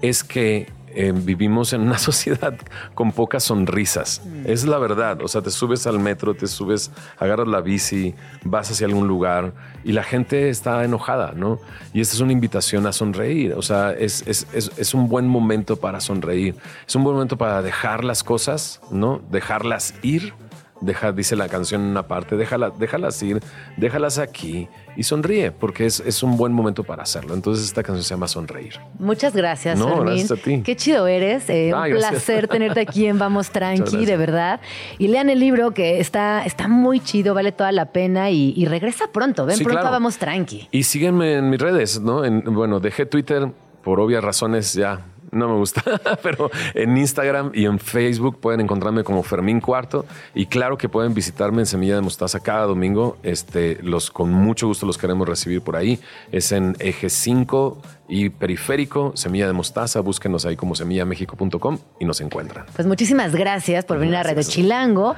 es 0.01 0.23
que 0.23 0.67
eh, 0.93 1.13
vivimos 1.15 1.71
en 1.73 1.81
una 1.81 1.97
sociedad 1.99 2.57
con 2.93 3.11
pocas 3.11 3.43
sonrisas. 3.43 4.21
Es 4.45 4.65
la 4.65 4.77
verdad. 4.77 5.21
O 5.21 5.27
sea, 5.27 5.41
te 5.41 5.51
subes 5.51 5.87
al 5.87 5.99
metro, 5.99 6.33
te 6.33 6.47
subes, 6.47 6.91
agarras 7.17 7.47
la 7.47 7.61
bici, 7.61 8.13
vas 8.43 8.69
hacia 8.71 8.87
algún 8.87 9.07
lugar 9.07 9.53
y 9.83 9.93
la 9.93 10.03
gente 10.03 10.49
está 10.49 10.83
enojada, 10.83 11.33
¿no? 11.35 11.59
Y 11.93 12.01
esta 12.01 12.15
es 12.15 12.21
una 12.21 12.33
invitación 12.33 12.85
a 12.87 12.93
sonreír. 12.93 13.53
O 13.53 13.61
sea, 13.61 13.93
es, 13.93 14.23
es, 14.27 14.47
es, 14.53 14.71
es 14.77 14.93
un 14.93 15.07
buen 15.07 15.27
momento 15.27 15.77
para 15.77 16.01
sonreír. 16.01 16.55
Es 16.87 16.95
un 16.95 17.03
buen 17.03 17.15
momento 17.15 17.37
para 17.37 17.61
dejar 17.61 18.03
las 18.03 18.23
cosas, 18.23 18.81
¿no? 18.91 19.21
Dejarlas 19.31 19.93
ir. 20.01 20.33
Deja, 20.81 21.11
dice 21.11 21.35
la 21.35 21.47
canción 21.47 21.81
en 21.81 21.87
una 21.89 22.07
parte, 22.07 22.35
déjala, 22.35 22.71
déjalas 22.71 23.21
ir, 23.21 23.39
déjalas 23.77 24.17
aquí 24.17 24.67
y 24.97 25.03
sonríe, 25.03 25.51
porque 25.51 25.85
es, 25.85 25.99
es 25.99 26.23
un 26.23 26.37
buen 26.37 26.51
momento 26.53 26.83
para 26.83 27.03
hacerlo. 27.03 27.35
Entonces 27.35 27.65
esta 27.65 27.83
canción 27.83 28.03
se 28.03 28.09
llama 28.15 28.27
Sonreír. 28.27 28.79
Muchas 28.97 29.35
gracias, 29.35 29.77
No, 29.77 29.85
Fermín. 29.89 30.05
gracias 30.05 30.31
a 30.31 30.35
ti. 30.37 30.61
Qué 30.63 30.75
chido 30.75 31.05
eres. 31.07 31.47
eh, 31.49 31.71
un 31.73 31.79
gracias. 31.89 32.09
placer 32.09 32.47
tenerte 32.47 32.79
aquí 32.79 33.05
en 33.05 33.19
Vamos 33.19 33.49
Tranqui, 33.51 34.05
de 34.05 34.17
verdad. 34.17 34.59
Y 34.97 35.07
lean 35.09 35.29
el 35.29 35.39
libro 35.39 35.71
que 35.71 35.99
está, 35.99 36.43
está 36.45 36.67
muy 36.67 36.99
chido, 36.99 37.35
vale 37.35 37.51
toda 37.51 37.71
la 37.71 37.85
pena 37.91 38.31
y, 38.31 38.53
y 38.57 38.65
regresa 38.65 39.05
pronto. 39.11 39.45
Ven 39.45 39.57
Sí, 39.57 39.63
pronto 39.63 39.85
a. 39.87 39.91
Vamos 39.91 40.17
Tranqui. 40.17 40.67
Y 40.71 40.83
síguenme 40.83 41.35
en 41.35 41.49
mis 41.51 41.59
redes, 41.61 41.99
¿no? 42.01 42.25
En- 42.25 42.41
bueno, 42.41 42.79
dejé 42.79 43.05
Twitter 43.05 43.49
por 43.83 43.99
obvias 43.99 44.23
razones 44.23 44.73
ya. 44.73 45.05
No 45.31 45.47
me 45.47 45.55
gusta, 45.55 45.83
pero 46.23 46.51
en 46.73 46.97
Instagram 46.97 47.51
y 47.53 47.65
en 47.65 47.79
Facebook 47.79 48.39
pueden 48.39 48.61
encontrarme 48.61 49.03
como 49.03 49.23
Fermín 49.23 49.61
Cuarto 49.61 50.05
y 50.35 50.45
claro 50.45 50.77
que 50.77 50.89
pueden 50.89 51.13
visitarme 51.13 51.61
en 51.61 51.65
Semilla 51.65 51.95
de 51.95 52.01
Mostaza 52.01 52.39
cada 52.39 52.65
domingo. 52.65 53.17
Este, 53.23 53.79
los 53.81 54.11
con 54.11 54.31
mucho 54.31 54.67
gusto 54.67 54.85
los 54.85 54.97
queremos 54.97 55.27
recibir 55.27 55.61
por 55.61 55.75
ahí. 55.75 55.99
Es 56.31 56.51
en 56.51 56.75
Eje 56.79 57.09
5 57.09 57.81
y 58.09 58.29
Periférico, 58.29 59.13
Semilla 59.15 59.47
de 59.47 59.53
Mostaza. 59.53 60.01
Búsquenos 60.01 60.45
ahí 60.45 60.55
como 60.55 60.75
semillamexico.com 60.75 61.77
y 61.99 62.05
nos 62.05 62.19
encuentran. 62.21 62.65
Pues 62.75 62.87
muchísimas 62.87 63.33
gracias 63.33 63.85
por 63.85 63.99
venir 63.99 64.17
a 64.17 64.23
Radio. 64.23 64.43
Chilango. 64.43 65.15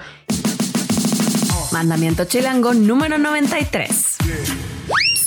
Mandamiento 1.71 2.25
chilango 2.25 2.73
número 2.75 3.17
93. 3.17 4.72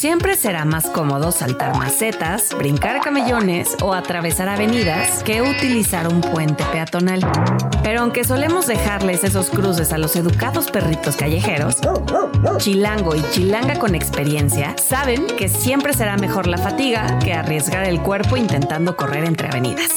Siempre 0.07 0.37
será 0.37 0.65
más 0.65 0.89
cómodo 0.89 1.33
saltar 1.33 1.77
macetas, 1.77 2.57
brincar 2.57 3.01
camellones 3.01 3.77
o 3.83 3.93
atravesar 3.93 4.49
avenidas 4.49 5.25
que 5.25 5.43
utilizar 5.43 6.07
un 6.07 6.21
puente 6.21 6.63
peatonal. 6.71 7.23
Pero 7.83 8.03
aunque 8.03 8.23
solemos 8.23 8.69
dejarles 8.69 9.25
esos 9.25 9.51
cruces 9.51 9.93
a 9.93 9.99
los 9.99 10.15
educados 10.15 10.71
perritos 10.71 11.17
callejeros, 11.17 11.79
Chilango 12.59 13.17
y 13.17 13.23
Chilanga 13.33 13.81
con 13.81 13.97
experiencia 13.97 14.77
saben 14.79 15.27
que 15.27 15.49
siempre 15.49 15.93
será 15.93 16.17
mejor 16.17 16.47
la 16.47 16.59
fatiga 16.59 17.19
que 17.19 17.35
arriesgar 17.35 17.85
el 17.85 18.01
cuerpo 18.01 18.37
intentando 18.37 18.97
correr 18.97 19.25
entre 19.25 19.49
avenidas. 19.49 19.91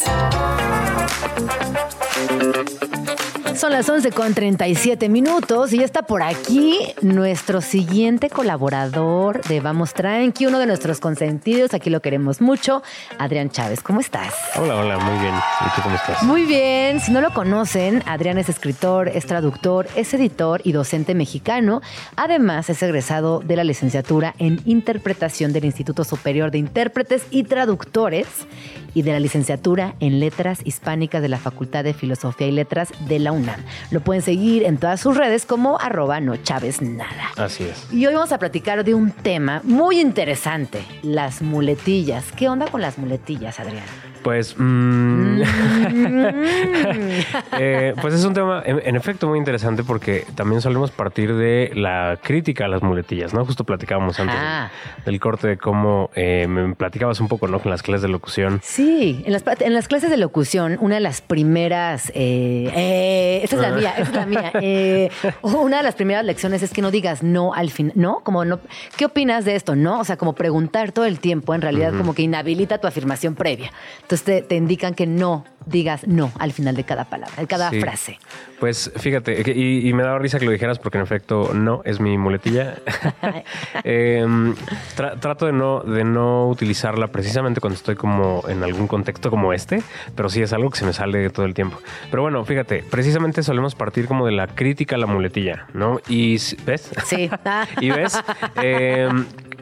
Son 3.60 3.74
las 3.74 3.90
11 3.90 4.12
con 4.12 4.34
37 4.34 5.10
minutos 5.10 5.74
y 5.74 5.80
ya 5.80 5.84
está 5.84 6.04
por 6.04 6.24
aquí 6.24 6.80
nuestro 7.02 7.60
siguiente 7.60 8.30
colaborador 8.30 9.44
de 9.50 9.60
Vamos 9.60 9.94
Tranqui, 9.94 10.46
uno 10.46 10.60
de 10.60 10.66
nuestros 10.66 11.02
consentidos. 11.02 11.74
Aquí 11.74 11.90
lo 11.90 12.02
queremos 12.02 12.40
mucho. 12.40 12.82
Adrián 13.18 13.50
Chávez, 13.50 13.82
¿cómo 13.84 14.00
estás? 14.00 14.34
Hola, 14.56 14.78
hola, 14.78 14.98
muy 15.00 15.20
bien. 15.20 15.34
¿Y 15.36 15.76
tú 15.76 15.82
cómo 15.84 15.96
estás? 15.96 16.24
Muy 16.24 16.46
bien, 16.46 17.02
si 17.02 17.12
no 17.12 17.20
lo 17.20 17.34
conocen, 17.34 18.02
Adrián 18.06 18.38
es 18.38 18.48
escritor, 18.48 19.10
es 19.10 19.26
traductor, 19.26 19.90
es 19.98 20.14
editor 20.14 20.62
y 20.64 20.72
docente 20.72 21.14
mexicano. 21.14 21.82
Además, 22.16 22.70
es 22.70 22.82
egresado 22.82 23.42
de 23.42 23.58
la 23.58 23.66
licenciatura 23.66 24.36
en 24.40 24.62
interpretación 24.64 25.52
del 25.52 25.66
Instituto 25.66 26.06
Superior 26.06 26.50
de 26.50 26.60
Intérpretes 26.60 27.24
y 27.30 27.44
Traductores 27.44 28.26
y 28.94 29.02
de 29.04 29.12
la 29.12 29.20
licenciatura 29.20 29.96
en 30.00 30.20
Letras 30.20 30.60
Hispánicas 30.64 31.22
de 31.22 31.30
la 31.30 31.38
Facultad 31.38 31.84
de 31.84 31.94
Filosofía 31.94 32.48
y 32.48 32.52
Letras 32.52 32.90
de 33.08 33.20
la 33.20 33.32
UNAM. 33.32 33.60
Lo 33.92 34.02
pueden 34.02 34.22
seguir 34.22 34.64
en 34.64 34.78
todas 34.78 35.00
sus 35.00 35.16
redes 35.16 35.46
como 35.46 35.80
arroba 35.80 36.20
no 36.20 36.36
Chávez 36.38 36.82
nada. 36.82 37.32
Así 37.38 37.64
es. 37.64 37.88
Y 37.92 38.06
hoy 38.06 38.14
vamos 38.14 38.32
a 38.32 38.40
platicar 38.40 38.84
de 38.84 38.94
un 38.94 39.12
tema 39.12 39.62
muy 39.64 40.00
interesante, 40.00 40.84
las 41.02 41.42
muletillas. 41.42 42.32
¿Qué 42.32 42.50
onda 42.50 42.68
con 42.68 42.82
las 42.82 42.98
muletillas, 42.98 43.60
Adrián? 43.60 44.09
Pues, 44.24 44.56
mm, 44.58 45.42
eh, 47.60 47.94
pues 48.02 48.14
es 48.14 48.26
un 48.26 48.34
tema, 48.34 48.62
en, 48.66 48.82
en 48.84 48.96
efecto, 48.96 49.28
muy 49.28 49.38
interesante 49.38 49.84
porque 49.84 50.26
también 50.36 50.62
solemos 50.62 50.92
partir 50.92 51.36
de 51.36 51.72
la 51.76 52.20
crítica 52.22 52.66
a 52.66 52.68
las 52.68 52.82
muletillas, 52.84 53.34
¿no? 53.34 53.46
Justo 53.46 53.64
platicábamos 53.64 54.20
antes 54.20 54.36
Ah. 54.40 54.70
del, 54.98 55.06
del 55.14 55.20
corte 55.20 55.48
de 55.48 55.58
cómo 55.58 56.10
eh, 56.16 56.48
me 56.48 56.76
platicabas 56.76 57.20
un 57.20 57.28
poco, 57.28 57.48
¿no? 57.48 57.60
Con 57.60 57.72
las 57.72 57.84
clases 57.84 58.02
de 58.04 58.08
locución. 58.10 58.60
Sí, 58.64 59.24
en 59.26 59.34
las, 59.34 59.44
en 59.60 59.74
las 59.74 59.88
clases 59.88 60.10
de 60.10 60.18
locución, 60.18 60.78
una 60.82 60.96
de 60.96 61.02
las 61.02 61.22
primeras, 61.22 62.10
eh, 62.16 62.72
eh, 62.76 63.42
esta 63.44 63.56
es 63.56 63.62
la 63.62 63.72
mía, 63.72 63.94
esta 63.98 64.10
es 64.10 64.16
la 64.16 64.26
mía, 64.26 64.52
una 65.42 65.78
de 65.78 65.84
las 65.84 65.96
primeras 65.96 66.26
lecciones 66.26 66.64
es 66.64 66.72
que 66.72 66.82
no 66.82 66.92
digas 66.92 67.24
no 67.24 67.54
al 67.54 67.70
fin, 67.70 67.92
¿no? 67.96 68.22
Como 68.24 68.46
no, 68.46 68.60
¿qué 68.98 69.06
opinas 69.06 69.46
de 69.46 69.56
esto? 69.56 69.76
No, 69.76 70.00
o 70.00 70.04
sea, 70.04 70.18
como 70.18 70.34
preguntar 70.34 70.92
todo 70.92 71.06
el 71.06 71.20
tiempo, 71.20 71.54
en 71.54 71.62
realidad 71.62 71.94
como 71.98 72.14
que 72.14 72.22
inhabilita 72.22 72.78
tu 72.78 72.88
afirmación 72.88 73.36
previa. 73.36 73.72
Entonces 74.10 74.26
te, 74.26 74.42
te 74.42 74.56
indican 74.56 74.96
que 74.96 75.06
no 75.06 75.46
digas 75.68 76.08
no 76.08 76.32
al 76.40 76.52
final 76.52 76.76
de 76.76 76.84
cada 76.84 77.06
palabra, 77.06 77.36
de 77.38 77.46
cada 77.46 77.70
Sí. 77.70 77.80
frase. 77.80 78.18
Pues 78.60 78.92
fíjate, 78.96 79.44
que- 79.44 79.52
y, 79.52 79.88
y 79.88 79.94
me 79.94 80.02
daba 80.02 80.18
risa 80.18 80.40
que 80.40 80.46
lo 80.46 80.52
dijeras 80.52 80.80
porque 80.80 80.98
en 80.98 81.04
efecto 81.04 81.52
no 81.54 81.82
es 81.86 82.00
mi 82.00 82.18
muletilla. 82.18 82.74
Eh, 83.84 84.26
tra- 84.98 85.20
trato 85.20 85.46
de 85.46 85.52
no, 85.54 85.82
de 85.82 86.04
no 86.04 86.48
utilizarla 86.50 87.08
precisamente 87.08 87.62
cuando 87.62 87.76
estoy 87.76 87.96
como 87.96 88.44
en 88.48 88.64
algún 88.64 88.88
contexto 88.88 89.30
como 89.30 89.54
este, 89.54 89.84
pero 90.16 90.28
sí 90.30 90.42
es 90.42 90.54
algo 90.54 90.70
que 90.72 90.80
se 90.80 90.86
me 90.86 90.94
sale 90.94 91.30
todo 91.30 91.46
el 91.46 91.54
tiempo. 91.54 91.78
Pero 92.10 92.24
bueno, 92.24 92.44
fíjate, 92.46 92.84
precisamente 92.90 93.44
solemos 93.44 93.76
partir 93.76 94.08
como 94.08 94.26
de 94.26 94.32
la 94.32 94.48
crítica 94.48 94.96
a 94.96 95.00
la 95.00 95.06
muletilla, 95.06 95.68
¿no? 95.74 96.00
Y 96.08 96.38
ves, 96.66 96.92
Sí. 97.06 97.30
y 97.80 97.90
ves, 97.92 98.20
Eh, 98.62 99.08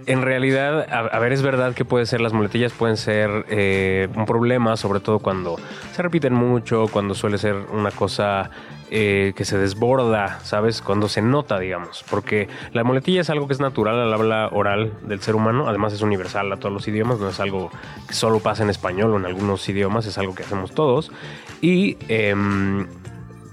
en 0.08 0.22
realidad, 0.22 0.88
a, 0.90 1.20
ver, 1.20 1.34
es 1.34 1.42
verdad 1.42 1.74
que 1.74 1.84
puede 1.84 2.06
ser, 2.06 2.22
las 2.22 2.32
muletillas 2.32 2.72
pueden 2.72 2.96
ser 2.96 3.46
eh, 3.50 4.08
un 4.16 4.26
problema, 4.26 4.78
sobre 4.78 5.02
todo 5.02 5.20
cuando 5.20 5.58
se 5.94 6.02
repiten 6.02 6.34
mucho, 6.34 6.86
cuando 6.92 7.14
suele 7.14 7.38
ser 7.38 7.56
una 7.74 7.92
cosa 7.92 8.50
eh, 8.90 9.34
que 9.36 9.44
se 9.44 9.58
desborda, 9.58 10.40
¿sabes? 10.44 10.82
Cuando 10.82 11.10
se 11.10 11.22
nota, 11.22 11.60
digamos, 11.60 12.06
porque 12.10 12.48
la 12.72 12.86
muletilla 12.86 13.20
es 13.20 13.30
algo 13.30 13.46
que 13.46 13.54
es 13.54 13.60
natural 13.60 14.00
al 14.00 14.14
habla 14.14 14.48
oral 14.54 14.94
del 15.02 15.20
ser 15.20 15.36
humano, 15.36 15.68
además 15.68 15.92
es 15.92 16.02
universal 16.02 16.50
a 16.54 16.56
todos 16.56 16.72
los 16.72 16.88
idiomas, 16.88 17.20
no 17.20 17.28
es 17.28 17.42
algo 17.42 17.70
que 18.08 18.14
solo 18.14 18.40
pasa 18.40 18.64
en 18.64 18.70
español 18.70 19.14
o 19.14 19.18
en 19.18 19.26
algunos 19.26 19.68
idiomas, 19.68 20.06
es 20.06 20.18
algo 20.18 20.34
que 20.34 20.44
hacemos 20.44 20.72
todos. 20.72 21.12
Y 21.60 21.98
em, 22.08 22.88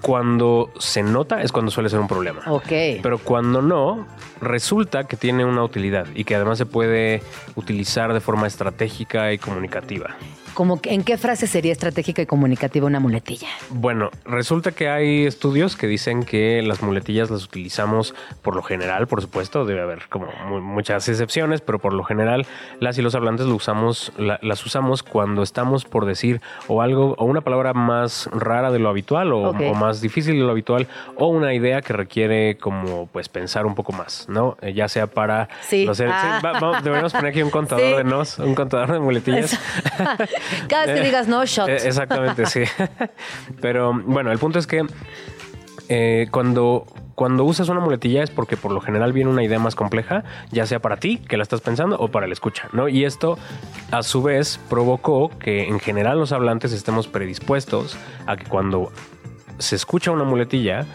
cuando 0.05 0.71
se 0.79 1.03
nota 1.03 1.41
es 1.41 1.51
cuando 1.51 1.71
suele 1.71 1.89
ser 1.89 1.99
un 1.99 2.09
problema. 2.09 2.43
Ok. 2.49 2.69
Pero 3.03 3.17
cuando 3.17 3.63
no, 3.63 4.07
resulta 4.43 5.05
que 5.05 5.17
tiene 5.17 5.47
una 5.47 5.65
utilidad 5.65 6.07
y 6.15 6.25
que 6.25 6.35
además 6.35 6.59
se 6.59 6.67
puede 6.67 7.23
utilizar 7.55 8.13
de 8.13 8.21
forma 8.21 8.47
estratégica 8.47 9.33
y 9.33 9.39
comunicativa. 9.39 10.15
Como 10.55 10.81
que, 10.81 10.95
¿En 10.95 11.03
qué 11.03 11.19
frase 11.19 11.47
sería 11.47 11.73
estratégica 11.73 12.23
y 12.23 12.27
comunicativa 12.27 12.87
una 12.87 13.01
muletilla? 13.01 13.49
Bueno, 13.71 14.11
resulta 14.25 14.71
que 14.73 14.89
hay 14.89 15.27
estudios 15.27 15.77
que 15.77 15.87
dicen 15.87 16.23
que 16.23 16.63
las 16.63 16.81
muletillas 16.83 17.31
las 17.31 17.45
utilizamos 17.45 18.15
por 18.43 18.55
lo 18.55 18.63
general, 18.63 19.07
por 19.09 19.21
supuesto, 19.21 19.65
debe 19.65 19.81
haber 19.83 20.09
como 20.09 20.29
mu- 20.49 20.61
muchas 20.61 21.09
excepciones, 21.09 21.61
pero 21.61 21.79
por 21.81 21.93
lo 21.93 22.05
general 22.05 22.47
las 22.81 22.97
y 22.99 23.03
los 23.03 23.15
hablantes 23.15 23.47
lo 23.47 23.55
usamos, 23.57 24.13
la- 24.17 24.39
las 24.43 24.65
usamos 24.65 25.03
cuando 25.03 25.43
estamos 25.43 25.85
por 25.85 26.07
decir 26.07 26.41
o 26.69 26.83
algo 26.83 27.15
o 27.19 27.25
una 27.25 27.41
palabra 27.41 27.73
más 27.75 28.29
rara 28.33 28.71
de 28.71 28.79
lo 28.79 28.89
habitual 28.89 29.33
o, 29.33 29.53
más 29.75 30.01
difícil 30.01 30.35
de 30.35 30.41
lo 30.45 30.51
habitual 30.53 30.87
o 31.17 31.27
una 31.29 31.53
idea 31.55 31.81
que 31.83 31.93
requiere 31.93 32.57
como 32.59 33.07
pues 33.09 33.29
pensar 33.29 33.67
un 33.67 33.75
poco 33.75 33.93
más, 33.93 34.27
¿no? 34.29 34.57
Eh, 34.63 34.73
ya 34.73 34.89
sea 34.89 35.07
para... 35.09 35.49
Sí. 35.69 35.85
no 35.85 35.95
sé, 35.95 36.05
sí, 36.07 36.13
Ah. 36.15 36.41
va- 36.45 36.61
va- 36.61 36.81
deberíamos 36.81 37.13
poner 37.13 37.31
aquí 37.33 37.43
un 37.43 37.51
contador 37.65 37.85
Sí. 37.91 37.97
de 37.97 38.05
nos, 38.05 38.39
un 38.39 38.55
contador 38.55 38.93
de 38.93 39.01
muletillas. 39.01 39.59
Cada 40.69 40.87
vez 40.87 40.97
que 40.97 41.07
digas 41.07 41.29
no, 41.29 41.45
shot. 41.45 41.69
Eh, 41.69 41.79
exactamente, 41.85 42.47
sí. 42.47 42.63
Pero 43.61 43.93
bueno, 44.05 44.33
el 44.33 44.39
punto 44.39 44.59
es 44.59 44.67
que 44.67 44.87
eh, 45.89 46.29
cuando, 46.31 46.87
cuando 47.15 47.45
usas 47.45 47.69
una 47.69 47.81
muletilla 47.81 48.23
es 48.23 48.31
porque 48.31 48.57
por 48.57 48.73
lo 48.73 48.81
general 48.81 49.13
viene 49.13 49.31
una 49.31 49.43
idea 49.43 49.59
más 49.59 49.75
compleja, 49.75 50.25
ya 50.51 50.67
sea 50.67 50.81
para 50.81 50.97
ti, 50.97 51.19
que 51.19 51.37
la 51.37 51.43
estás 51.43 51.61
pensando, 51.61 51.97
o 51.99 52.09
para 52.09 52.27
el 52.27 52.33
escucha, 52.33 52.69
¿no? 52.73 52.89
Y 52.89 53.05
esto, 53.05 53.39
a 53.91 54.03
su 54.03 54.23
vez, 54.23 54.59
provocó 54.69 55.31
que 55.39 55.69
en 55.69 55.81
general 55.81 56.19
los 56.19 56.33
hablantes 56.33 56.73
estemos 56.73 57.07
predispuestos 57.09 57.97
a 58.27 58.37
que 58.37 58.45
cuando 58.45 58.93
se 59.59 59.77
escucha 59.77 60.11
una 60.11 60.25
muletilla, 60.25 60.87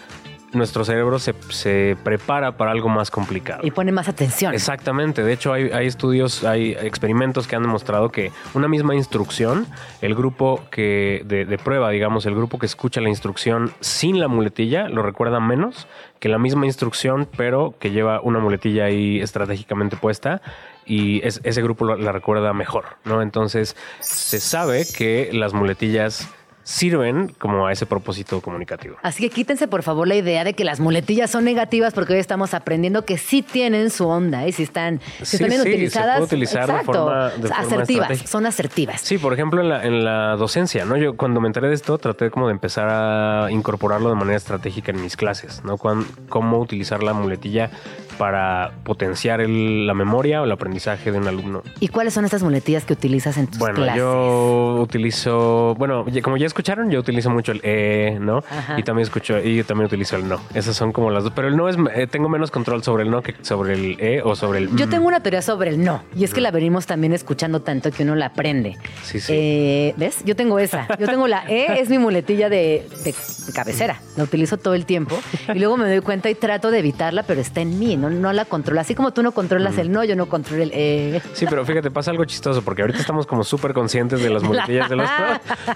nuestro 0.54 0.84
cerebro 0.86 1.20
se, 1.20 1.34
se 1.50 1.96
prepara 2.04 2.58
para 2.58 2.72
algo 2.72 2.90
más 2.90 3.12
complicado. 3.12 3.62
Y 3.64 3.72
pone 3.72 3.92
más 3.92 4.08
atención. 4.08 4.54
Exactamente, 4.54 5.24
de 5.24 5.34
hecho 5.34 5.54
hay, 5.54 5.70
hay 5.72 5.88
estudios, 5.88 6.44
hay 6.44 6.72
experimentos 6.82 7.48
que 7.48 7.56
han 7.56 7.62
demostrado 7.62 8.10
que 8.10 8.32
una 8.54 8.68
misma 8.68 8.96
instrucción, 8.96 9.68
el 10.02 10.16
grupo 10.16 10.62
que 10.72 11.22
de, 11.26 11.46
de 11.46 11.58
prueba, 11.58 11.90
digamos, 11.92 12.26
el 12.26 12.36
grupo 12.36 12.58
que 12.60 12.66
escucha 12.66 13.02
la 13.02 13.10
instrucción 13.10 13.72
sin 13.80 14.20
la 14.20 14.28
muletilla, 14.28 14.90
lo 14.90 15.04
recuerda 15.04 15.40
menos 15.40 15.88
que 16.20 16.30
la 16.30 16.38
misma 16.40 16.66
instrucción, 16.66 17.28
pero 17.38 17.76
que 17.80 17.92
lleva 17.92 18.20
una 18.22 18.40
muletilla 18.40 18.86
ahí 18.86 19.22
estratégicamente 19.22 19.96
puesta 19.98 20.42
y 20.86 21.26
es- 21.26 21.40
ese 21.44 21.62
grupo 21.62 21.86
la 21.96 22.12
recuerda 22.12 22.52
mejor, 22.54 22.86
¿no? 23.06 23.22
Entonces 23.22 23.76
se 24.00 24.40
sabe 24.40 24.86
que 24.98 25.30
las 25.32 25.54
muletillas 25.54 26.28
sirven 26.70 27.30
como 27.40 27.66
a 27.66 27.72
ese 27.72 27.88
propósito 27.88 28.42
comunicativo. 28.42 28.96
Así 29.02 29.24
que 29.24 29.32
quítense 29.32 29.68
por 29.68 29.82
favor 29.82 30.08
la 30.08 30.14
idea 30.16 30.44
de 30.44 30.54
que 30.54 30.64
las 30.64 30.80
muletillas 30.80 31.32
son 31.32 31.44
negativas 31.44 31.96
porque 31.96 32.14
hoy 32.14 32.20
estamos 32.20 32.54
aprendiendo 32.54 33.06
que 33.06 33.18
sí 33.18 33.42
tienen 33.42 33.90
su 33.90 34.08
onda 34.08 34.48
y 34.48 34.52
si 34.52 34.64
están, 34.64 35.02
si 35.24 35.26
Sí, 35.26 35.36
están 35.38 35.50
bien 35.50 35.62
sí, 35.64 35.68
se 35.70 35.74
utilizadas. 35.76 36.12
puede 36.18 36.26
utilizar 36.26 36.68
de 36.68 36.72
exacto, 36.74 36.94
forma- 36.94 37.30
de 37.30 37.32
forma 37.48 37.56
asertivas, 37.58 37.90
estratégica. 37.90 38.28
son 38.30 38.46
asertivas. 38.46 39.02
Sí, 39.02 39.18
por 39.18 39.34
ejemplo, 39.34 39.62
en 39.62 39.70
la, 39.70 39.84
en 39.84 40.06
la 40.06 40.36
docencia, 40.36 40.86
¿no? 40.86 40.96
Yo 40.96 41.18
cuando 41.18 41.42
me 41.42 41.48
enteré 41.48 41.70
de 41.70 41.74
esto 41.74 41.98
traté 41.98 42.30
como 42.30 42.46
de 42.48 42.54
empezar 42.54 42.88
a 42.88 43.48
incorporarlo 43.50 44.10
de 44.10 44.16
manera 44.16 44.38
estratégica 44.38 44.92
en 44.92 45.02
mis 45.02 45.18
clases, 45.18 45.64
¿no? 45.64 45.78
Cuán- 45.78 46.06
cómo 46.30 46.60
utilizar 46.60 47.02
la 47.02 47.14
muletilla 47.14 47.72
para 48.20 48.72
potenciar 48.84 49.40
el- 49.42 49.88
la 49.88 49.94
memoria 49.94 50.42
o 50.42 50.46
el 50.46 50.52
aprendizaje 50.52 51.12
de 51.12 51.18
un 51.18 51.28
alumno. 51.28 51.64
¿Y 51.80 51.88
cuáles 51.88 52.14
son 52.14 52.26
estas 52.26 52.44
muletillas 52.44 52.84
que 52.84 52.94
utilizas 52.94 53.38
en 53.38 53.48
tus 53.48 53.58
Bueno, 53.58 53.76
clases? 53.76 53.96
yo 53.96 54.76
utilizo, 54.82 55.74
bueno, 55.78 56.06
como 56.22 56.36
ya 56.38 56.46
escucharon, 56.46 56.92
yo 56.92 57.00
utilizo 57.00 57.30
mucho 57.30 57.54
el 57.54 57.62
e, 57.64 58.18
¿no? 58.20 58.40
Ajá. 58.50 58.78
Y 58.78 58.84
también 58.84 59.04
escucho 59.04 59.40
y 59.40 59.56
yo 59.56 59.66
también 59.66 59.86
utilizo 59.88 60.18
el 60.18 60.28
no. 60.28 60.40
Esas 60.54 60.76
son 60.76 60.92
como 60.92 61.10
las 61.12 61.24
dos, 61.24 61.34
pero 61.36 61.48
el 61.48 61.56
no 61.56 61.70
es 61.70 61.78
eh, 61.96 62.08
tengo 62.08 62.28
menos 62.30 62.52
control 62.52 62.84
sobre 62.84 63.04
el 63.04 63.10
no 63.12 63.22
que 63.22 63.34
sobre 63.42 63.74
el 63.74 63.96
e 64.00 64.22
o 64.22 64.36
sobre 64.36 64.60
el 64.60 64.76
Yo 64.76 64.88
mm. 64.88 64.90
tengo 64.90 65.08
una 65.08 65.22
teoría 65.22 65.42
sobre 65.42 65.70
el 65.70 65.82
no, 65.84 66.04
y 66.16 66.26
es 66.26 66.34
que 66.34 66.42
la 66.42 66.52
venimos 66.52 66.86
también 66.86 67.14
escuchando 67.14 67.62
tanto 67.62 67.90
que 67.92 68.04
uno 68.04 68.16
la 68.16 68.28
aprende. 68.28 68.78
Sí, 69.04 69.20
sí. 69.22 69.32
Eh, 69.34 69.94
¿Ves? 69.98 70.24
Yo 70.26 70.36
tengo 70.36 70.60
esa. 70.60 70.88
Yo 71.00 71.08
tengo 71.08 71.28
la 71.28 71.46
E, 71.48 71.80
es 71.80 71.90
mi 71.90 71.98
muletilla 71.98 72.50
de, 72.50 72.86
de 73.06 73.16
cabecera. 73.54 74.02
La 74.18 74.24
utilizo 74.26 74.58
todo 74.58 74.74
el 74.74 74.86
tiempo. 74.86 75.18
Y 75.54 75.60
luego 75.60 75.78
me 75.78 75.88
doy 75.88 76.02
cuenta 76.02 76.30
y 76.30 76.36
trato 76.36 76.70
de 76.72 76.80
evitarla, 76.80 77.24
pero 77.24 77.40
está 77.40 77.62
en 77.62 77.80
mí, 77.80 77.96
no, 77.96 78.09
no 78.10 78.34
la 78.34 78.45
controlo. 78.45 78.82
Así 78.82 78.95
como 78.95 79.12
tú 79.12 79.24
no 79.24 79.32
controlas 79.32 79.78
el 79.78 79.91
no, 79.91 80.04
yo 80.04 80.15
no 80.15 80.28
controlo 80.28 80.63
el 80.63 80.72
E. 80.74 81.22
Sí, 81.34 81.45
pero 81.50 81.65
fíjate, 81.65 81.91
pasa 81.91 82.12
algo 82.12 82.26
chistoso 82.26 82.62
porque 82.62 82.82
ahorita 82.82 83.00
estamos 83.00 83.26
como 83.26 83.43
súper 83.43 83.74
conscientes 83.74 84.22
de 84.22 84.30
las 84.30 84.43
muletillas 84.50 84.89
de 84.89 84.95
los 84.95 85.10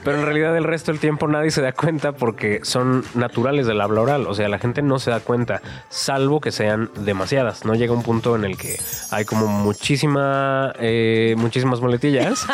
pero 0.04 0.18
en 0.18 0.26
realidad 0.26 0.56
el 0.58 0.64
resto 0.64 0.92
del 0.92 1.00
tiempo 1.00 1.28
nadie 1.28 1.52
se 1.52 1.62
da 1.62 1.72
cuenta 1.72 2.14
porque 2.14 2.60
son 2.64 3.04
naturales 3.14 3.68
del 3.68 3.82
habla 3.82 4.02
oral. 4.02 4.28
O 4.28 4.34
sea, 4.34 4.50
la 4.50 4.60
gente 4.60 4.82
no 4.82 5.00
se 5.00 5.12
da 5.12 5.20
cuenta, 5.20 5.62
salvo 5.90 6.40
que 6.42 6.52
sean 6.52 6.90
demasiadas. 6.96 7.66
No 7.66 7.76
llega 7.76 7.94
un 7.94 8.04
punto 8.04 8.36
en 8.36 8.46
el 8.46 8.58
que 8.58 8.80
hay 9.12 9.26
como 9.26 9.48
muchísima, 9.48 10.74
eh, 10.80 11.36
muchísimas 11.38 11.82
muletillas 11.82 12.46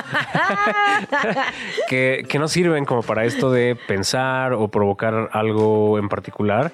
que, 1.89 2.25
que 2.27 2.39
no 2.39 2.47
sirven 2.47 2.85
como 2.85 3.03
para 3.03 3.25
esto 3.25 3.51
de 3.51 3.75
pensar 3.87 4.53
o 4.53 4.67
provocar 4.67 5.29
algo 5.33 5.97
en 5.97 6.09
particular. 6.09 6.71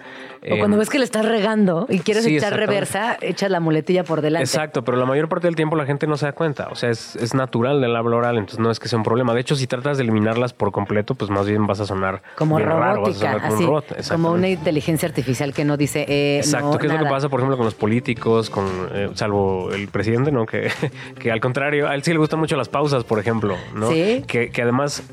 O 0.52 0.58
cuando 0.58 0.78
Eh, 0.78 0.80
ves 0.80 0.90
que 0.90 1.00
le 1.00 1.06
estás 1.06 1.26
regando 1.26 1.86
y 1.90 2.00
quieres 2.00 2.24
sí, 2.24 2.38
echar 2.38 2.56
reversa, 2.56 3.18
echas 3.22 3.50
la 3.50 3.60
muletilla 3.60 4.04
por 4.04 4.22
delante. 4.22 4.44
Exacto, 4.44 4.84
pero 4.84 4.98
la 4.98 5.06
mayor 5.06 5.28
parte 5.30 5.48
del 5.48 5.56
tiempo 5.56 5.76
la 5.76 5.86
gente 5.86 6.08
no 6.08 6.18
se 6.18 6.26
da 6.26 6.34
cuenta. 6.34 6.68
O 6.72 6.76
sea, 6.76 6.90
es, 6.90 7.16
es 7.16 7.34
natural 7.34 7.82
del 7.82 7.96
habla 7.96 8.18
oral, 8.18 8.38
entonces 8.38 8.60
no 8.60 8.70
es 8.72 8.80
que 8.80 8.88
sea 8.88 8.98
un 8.98 9.04
problema. 9.04 9.34
De 9.34 9.42
hecho, 9.42 9.56
si 9.56 9.68
tratas 9.68 9.98
de 9.98 10.04
eliminarlas 10.04 10.54
por 10.54 10.72
completo, 10.72 11.16
pues 11.16 11.32
más 11.32 11.48
bien 11.48 11.66
vas 11.68 11.80
a 11.80 11.86
sonar 11.86 12.22
Como 12.36 12.58
bien 12.58 12.70
raro, 12.70 12.80
vas 12.80 12.88
a 12.88 12.96
robótica, 12.96 13.32
sonar 13.32 13.42
como 13.42 13.60
un 13.60 13.66
robot. 13.66 14.08
como 14.10 14.32
una 14.32 14.50
inteligencia 14.50 15.08
artificial 15.08 15.54
que 15.54 15.66
no 15.66 15.78
dice 15.78 16.06
eh, 16.08 16.38
Exacto, 16.38 16.74
no, 16.74 16.78
que 16.78 16.88
es 16.88 16.94
lo 16.94 17.00
que 17.00 17.06
pasa, 17.06 17.30
por 17.30 17.40
ejemplo, 17.40 17.58
con 17.58 17.66
los 17.66 17.76
políticos, 17.76 18.50
con 18.50 18.66
eh, 18.94 19.10
salvo 19.16 19.72
el 19.72 19.88
presidente, 19.88 20.32
¿no? 20.32 20.46
Que, 20.46 20.70
que 21.20 21.32
al 21.32 21.40
contrario, 21.40 21.88
a 21.88 21.96
él 21.96 22.04
sí 22.04 22.12
le 22.12 22.20
gustan 22.20 22.40
mucho 22.40 22.56
las 22.56 22.70
pausas, 22.70 23.04
por 23.04 23.20
ejemplo, 23.20 23.56
¿no? 23.74 23.90
Sí. 23.90 24.24
Que, 24.28 24.50
que 24.50 24.62
además 24.62 25.04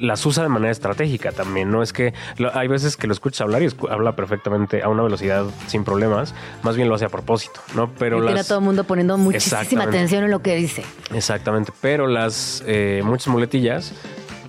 las 0.00 0.24
usa 0.26 0.42
de 0.42 0.48
manera 0.48 0.70
estratégica 0.72 1.32
también, 1.32 1.70
¿no? 1.70 1.82
Es 1.82 1.92
que 1.92 2.12
lo- 2.38 2.56
hay 2.56 2.68
veces 2.68 2.96
que 2.96 3.06
lo 3.06 3.12
escuchas 3.12 3.40
hablar 3.42 3.62
y 3.62 3.66
escu- 3.66 3.90
habla 3.90 4.16
perfectamente 4.16 4.82
a 4.82 4.88
una 4.88 5.02
velocidad 5.02 5.44
sin 5.66 5.84
problemas, 5.84 6.34
más 6.62 6.76
bien 6.76 6.88
lo 6.88 6.94
hace 6.94 7.04
a 7.04 7.08
propósito, 7.08 7.60
¿no? 7.74 7.90
Pero 7.98 8.16
y 8.18 8.20
tiene 8.20 8.32
a 8.32 8.34
las- 8.36 8.48
todo 8.48 8.58
el 8.58 8.64
mundo 8.64 8.84
poniendo 8.84 9.16
muchísima 9.18 9.84
atención 9.84 10.24
en 10.24 10.30
lo 10.30 10.40
que 10.42 10.56
dice. 10.56 10.84
Exactamente, 11.14 11.72
pero 11.80 12.06
las 12.06 12.62
eh, 12.66 13.02
muchas 13.04 13.28
muletillas 13.28 13.92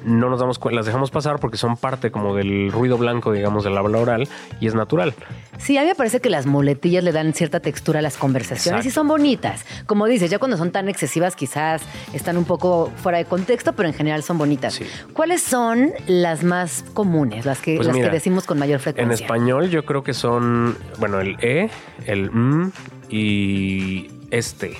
no 0.08 0.30
nos 0.30 0.40
damos 0.40 0.58
cuenta, 0.58 0.78
las 0.78 0.86
dejamos 0.86 1.12
pasar 1.12 1.40
porque 1.40 1.58
son 1.58 1.76
parte 1.76 2.12
como 2.12 2.34
del 2.34 2.72
ruido 2.72 2.98
blanco, 2.98 3.32
digamos, 3.34 3.64
del 3.66 3.78
habla 3.78 4.00
oral 4.00 4.28
y 4.60 4.68
es 4.68 4.74
natural. 4.74 5.14
Sí, 5.58 5.78
a 5.78 5.82
mí 5.82 5.88
me 5.88 5.96
parece 5.96 6.22
que 6.22 6.30
las 6.30 6.46
muletillas 6.46 7.04
le 7.04 7.12
dan 7.12 7.34
cierta 7.34 7.60
textura 7.60 8.00
a 8.00 8.02
las 8.02 8.16
conversaciones 8.18 8.86
y 8.86 8.92
son 8.92 9.08
bonitas. 9.08 9.66
Como 9.86 10.06
dices, 10.06 10.32
ya 10.32 10.40
cuando 10.40 10.56
son 10.56 10.72
tan 10.72 10.88
excesivas 10.88 11.36
quizás 11.36 11.82
están 12.14 12.38
un 12.38 12.46
poco 12.46 12.92
fuera 12.96 13.18
de 13.18 13.26
contexto, 13.26 13.74
pero 13.74 13.90
en 13.90 13.94
general 13.94 14.24
son 14.24 14.38
bonitas. 14.38 14.76
Sí. 14.76 14.86
¿Cuáles 15.14 15.42
son 15.42 15.92
las 16.08 16.44
más 16.44 16.86
comunes, 16.94 17.46
las 17.46 17.60
que, 17.60 17.76
Pues 17.76 17.88
las 17.88 17.96
mira, 17.96 18.08
que 18.08 18.14
decimos 18.14 18.46
con 18.46 18.60
mayor 18.60 18.80
frecuencia? 18.80 19.04
En 19.04 19.12
español 19.12 19.70
yo 19.70 19.84
creo 19.84 20.04
que 20.04 20.14
son, 20.14 20.78
bueno, 21.00 21.20
el 21.20 21.36
e, 21.42 21.70
el 22.06 22.30
m 22.34 22.72
y 23.10 24.10
este. 24.32 24.78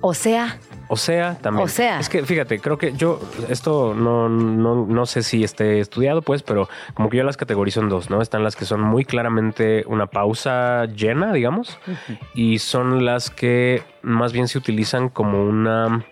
O 0.00 0.14
sea, 0.14 0.58
O 0.88 0.96
sea, 0.96 1.36
también. 1.38 1.64
O 1.64 1.68
sea. 1.68 2.00
Es 2.00 2.08
que 2.08 2.24
fíjate, 2.24 2.58
creo 2.60 2.78
que 2.78 2.92
yo, 2.92 3.20
esto 3.48 3.94
no, 3.94 4.28
no, 4.28 4.86
no 4.86 5.06
sé 5.06 5.22
si 5.22 5.44
esté 5.44 5.80
estudiado, 5.80 6.22
pues, 6.22 6.42
pero 6.42 6.68
como 6.94 7.10
que 7.10 7.18
yo 7.18 7.24
las 7.24 7.36
categorizo 7.36 7.80
en 7.80 7.88
dos, 7.88 8.10
¿no? 8.10 8.22
Están 8.22 8.42
las 8.42 8.56
que 8.56 8.64
son 8.64 8.80
muy 8.80 9.04
claramente 9.04 9.84
una 9.86 10.06
pausa 10.06 10.86
llena, 10.86 11.32
digamos, 11.32 11.78
y 12.34 12.58
son 12.58 13.04
las 13.04 13.30
que 13.30 13.82
más 14.02 14.32
bien 14.32 14.48
se 14.48 14.58
utilizan 14.58 15.08
como 15.08 15.44
una. 15.44 16.04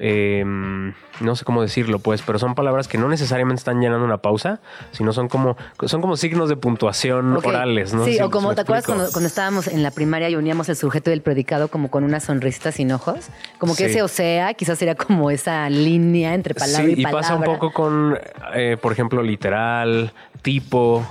Eh, 0.00 0.44
no 0.44 1.36
sé 1.36 1.44
cómo 1.44 1.60
decirlo, 1.62 1.98
pues, 1.98 2.22
pero 2.22 2.38
son 2.38 2.54
palabras 2.54 2.86
que 2.88 2.98
no 2.98 3.08
necesariamente 3.08 3.58
están 3.60 3.80
llenando 3.80 4.04
una 4.04 4.18
pausa, 4.18 4.60
sino 4.92 5.12
son 5.12 5.28
como, 5.28 5.56
son 5.86 6.00
como 6.00 6.16
signos 6.16 6.48
de 6.48 6.56
puntuación 6.56 7.36
orales, 7.44 7.92
¿no? 7.94 8.04
Sí, 8.04 8.14
Si- 8.14 8.20
o 8.20 8.30
como 8.30 8.54
te 8.54 8.60
acuerdas 8.60 8.86
cuando, 8.86 9.10
cuando 9.10 9.26
estábamos 9.26 9.66
en 9.66 9.82
la 9.82 9.90
primaria 9.90 10.28
y 10.30 10.36
uníamos 10.36 10.68
el 10.68 10.76
sujeto 10.76 11.10
y 11.10 11.14
el 11.14 11.22
predicado 11.22 11.68
como 11.68 11.90
con 11.90 12.04
una 12.04 12.20
sonrisa 12.20 12.70
sin 12.72 12.92
ojos. 12.92 13.28
Como 13.58 13.74
que 13.74 13.84
Sí. 13.84 13.90
ese 13.90 14.02
o 14.02 14.08
sea, 14.08 14.54
quizás 14.54 14.78
sería 14.78 14.94
como 14.94 15.30
esa 15.30 15.68
línea 15.70 16.34
entre 16.34 16.54
palabra 16.54 16.84
sí, 16.86 16.94
y 16.96 17.00
y 17.00 17.02
palabra. 17.02 17.20
pasa 17.22 17.34
un 17.34 17.42
poco 17.44 17.72
con, 17.72 18.18
eh, 18.54 18.76
por 18.80 18.92
ejemplo, 18.92 19.22
literal, 19.22 20.12
tipo, 20.42 21.04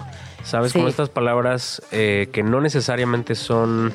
¿sabes? 0.43 0.71
Sí. 0.71 0.79
Como 0.79 0.87
estas 0.87 1.09
palabras 1.09 1.81
eh, 1.91 2.29
que 2.31 2.41
no 2.43 2.61
necesariamente 2.61 3.35
son 3.35 3.91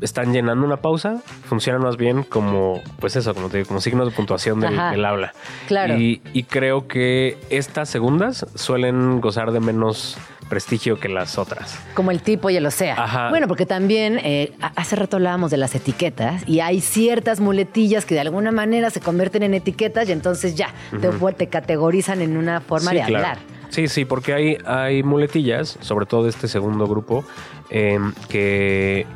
están 0.00 0.32
llenando 0.32 0.66
una 0.66 0.76
pausa, 0.78 1.22
funcionan 1.48 1.82
más 1.82 1.96
bien 1.96 2.22
como, 2.24 2.80
pues 3.00 3.16
eso, 3.16 3.34
como 3.34 3.48
te 3.48 3.58
digo, 3.58 3.68
como 3.68 3.80
signos 3.80 4.08
de 4.08 4.14
puntuación 4.14 4.60
del, 4.60 4.76
del 4.76 5.04
habla. 5.04 5.32
Claro. 5.66 5.96
Y, 5.96 6.20
y 6.32 6.42
creo 6.44 6.88
que 6.88 7.38
estas 7.50 7.88
segundas 7.88 8.46
suelen 8.54 9.20
gozar 9.20 9.52
de 9.52 9.60
menos 9.60 10.18
prestigio 10.48 11.00
que 11.00 11.08
las 11.08 11.38
otras. 11.38 11.78
Como 11.94 12.10
el 12.10 12.20
tipo 12.20 12.50
y 12.50 12.56
el 12.56 12.66
o 12.66 12.70
sea. 12.70 13.02
Ajá. 13.02 13.30
Bueno, 13.30 13.48
porque 13.48 13.64
también 13.66 14.20
eh, 14.22 14.52
hace 14.76 14.94
rato 14.94 15.16
hablábamos 15.16 15.50
de 15.50 15.56
las 15.56 15.74
etiquetas 15.74 16.46
y 16.46 16.60
hay 16.60 16.80
ciertas 16.80 17.40
muletillas 17.40 18.04
que 18.04 18.14
de 18.14 18.20
alguna 18.20 18.52
manera 18.52 18.90
se 18.90 19.00
convierten 19.00 19.42
en 19.42 19.54
etiquetas 19.54 20.08
y 20.08 20.12
entonces 20.12 20.54
ya 20.54 20.68
te, 21.00 21.08
te 21.32 21.46
categorizan 21.48 22.20
en 22.20 22.36
una 22.36 22.60
forma 22.60 22.90
Sí, 22.90 22.96
de 22.98 23.02
claro. 23.04 23.16
hablar. 23.26 23.38
Sí, 23.70 23.88
sí, 23.88 24.04
porque 24.04 24.34
hay, 24.34 24.58
hay 24.66 25.02
muletillas, 25.02 25.78
sobre 25.80 26.06
todo 26.06 26.24
de 26.24 26.30
este 26.30 26.46
segundo 26.46 26.86
grupo, 26.86 27.24
eh, 27.70 27.98
que 28.28 29.06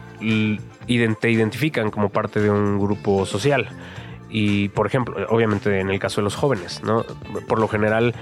te 1.20 1.30
identifican 1.30 1.90
como 1.90 2.08
parte 2.08 2.40
de 2.40 2.50
un 2.50 2.78
grupo 2.78 3.26
social. 3.26 3.68
Y, 4.30 4.68
por 4.70 4.86
ejemplo, 4.86 5.16
obviamente 5.30 5.80
en 5.80 5.90
el 5.90 5.98
caso 5.98 6.20
de 6.20 6.24
los 6.24 6.34
jóvenes, 6.34 6.82
¿no? 6.82 7.04
Por 7.46 7.60
lo 7.60 7.68
general, 7.68 8.14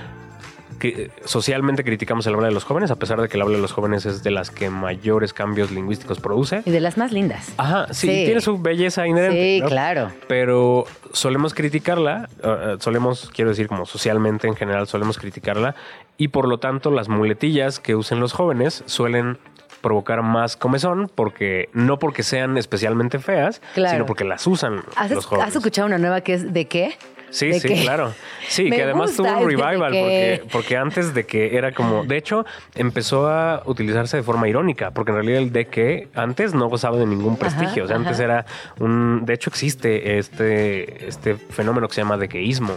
que 0.79 1.11
socialmente 1.25 1.85
criticamos 1.85 2.27
el 2.27 2.35
habla 2.35 2.49
de 2.49 2.55
los 2.55 2.65
jóvenes, 2.65 2.91
a 2.91 2.97
pesar 2.97 3.21
de 3.21 3.29
que 3.29 3.37
el 3.37 3.43
habla 3.43 3.57
de 3.57 3.63
los 3.63 3.73
jóvenes 3.73 4.07
es 4.07 4.23
de 4.23 4.31
las 4.31 4.51
que 4.51 4.71
mayores 4.71 5.33
cambios 5.33 5.71
lingüísticos 5.71 6.21
produce. 6.21 6.63
Y 6.65 6.71
de 6.71 6.81
las 6.81 6.97
más 6.97 7.13
lindas. 7.13 7.53
Ajá, 7.57 7.93
sí, 7.93 8.07
tiene 8.07 8.41
su 8.41 8.59
belleza 8.59 9.07
inherente. 9.07 9.57
Sí, 9.57 9.61
¿no? 9.61 9.69
claro. 9.69 10.13
Pero 10.29 10.85
solemos 11.13 11.55
criticarla, 11.55 12.29
uh, 12.43 12.81
solemos, 12.81 13.31
quiero 13.35 13.51
decir, 13.51 13.69
como 13.69 13.87
socialmente 13.87 14.47
en 14.47 14.55
general, 14.55 14.87
solemos 14.87 15.19
criticarla 15.19 15.75
y 16.19 16.29
por 16.29 16.49
lo 16.49 16.59
tanto 16.59 16.91
las 16.91 17.09
muletillas 17.09 17.81
que 17.81 17.95
usen 17.95 18.21
los 18.21 18.33
jóvenes 18.33 18.83
suelen 18.87 19.39
provocar 19.87 20.21
más 20.23 20.57
comezón 20.57 21.09
porque 21.15 21.69
no 21.73 22.01
porque 22.01 22.25
sean 22.25 22.59
especialmente 22.59 23.21
feas, 23.21 23.63
Claro. 23.75 23.93
sino 23.95 24.07
porque 24.07 24.25
las 24.25 24.45
usan 24.49 24.83
¿Has, 24.97 25.13
los 25.13 25.27
jóvenes. 25.27 25.49
has 25.51 25.55
escuchado 25.57 25.87
una 25.87 25.99
nueva 25.99 26.23
que 26.23 26.35
es 26.35 26.53
de 26.53 26.65
qué? 26.67 26.97
Sí, 27.31 27.49
¿De 27.49 27.61
sí, 27.61 27.69
claro. 27.83 28.13
Sí, 28.49 28.69
que 28.71 28.83
además 28.83 29.15
tuvo 29.17 29.29
un 29.29 29.39
de 29.49 29.57
revival 29.57 29.93
que- 29.93 30.41
porque, 30.41 30.53
porque 30.53 30.77
antes 30.77 31.15
de 31.15 31.25
que 31.25 31.57
era 31.57 31.71
como, 31.71 32.03
de 32.05 32.17
hecho, 32.17 32.45
empezó 32.75 33.29
a 33.29 33.63
utilizarse 33.67 34.17
de 34.17 34.25
forma 34.25 34.49
irónica, 34.49 34.91
porque 34.91 35.13
en 35.13 35.17
realidad 35.19 35.39
el 35.43 35.53
de 35.53 35.67
que 35.67 36.09
antes 36.15 36.53
no 36.53 36.67
gozaba 36.69 36.97
de 36.97 37.07
ningún 37.07 37.37
prestigio, 37.37 37.85
o 37.85 37.87
sea, 37.87 37.95
antes 37.97 38.19
era 38.19 38.45
un, 38.81 39.25
de 39.25 39.35
hecho 39.35 39.51
existe 39.51 40.19
este, 40.19 41.07
este 41.07 41.37
fenómeno 41.37 41.87
que 41.87 41.95
se 41.95 42.01
llama 42.01 42.17
dequeísmo. 42.17 42.75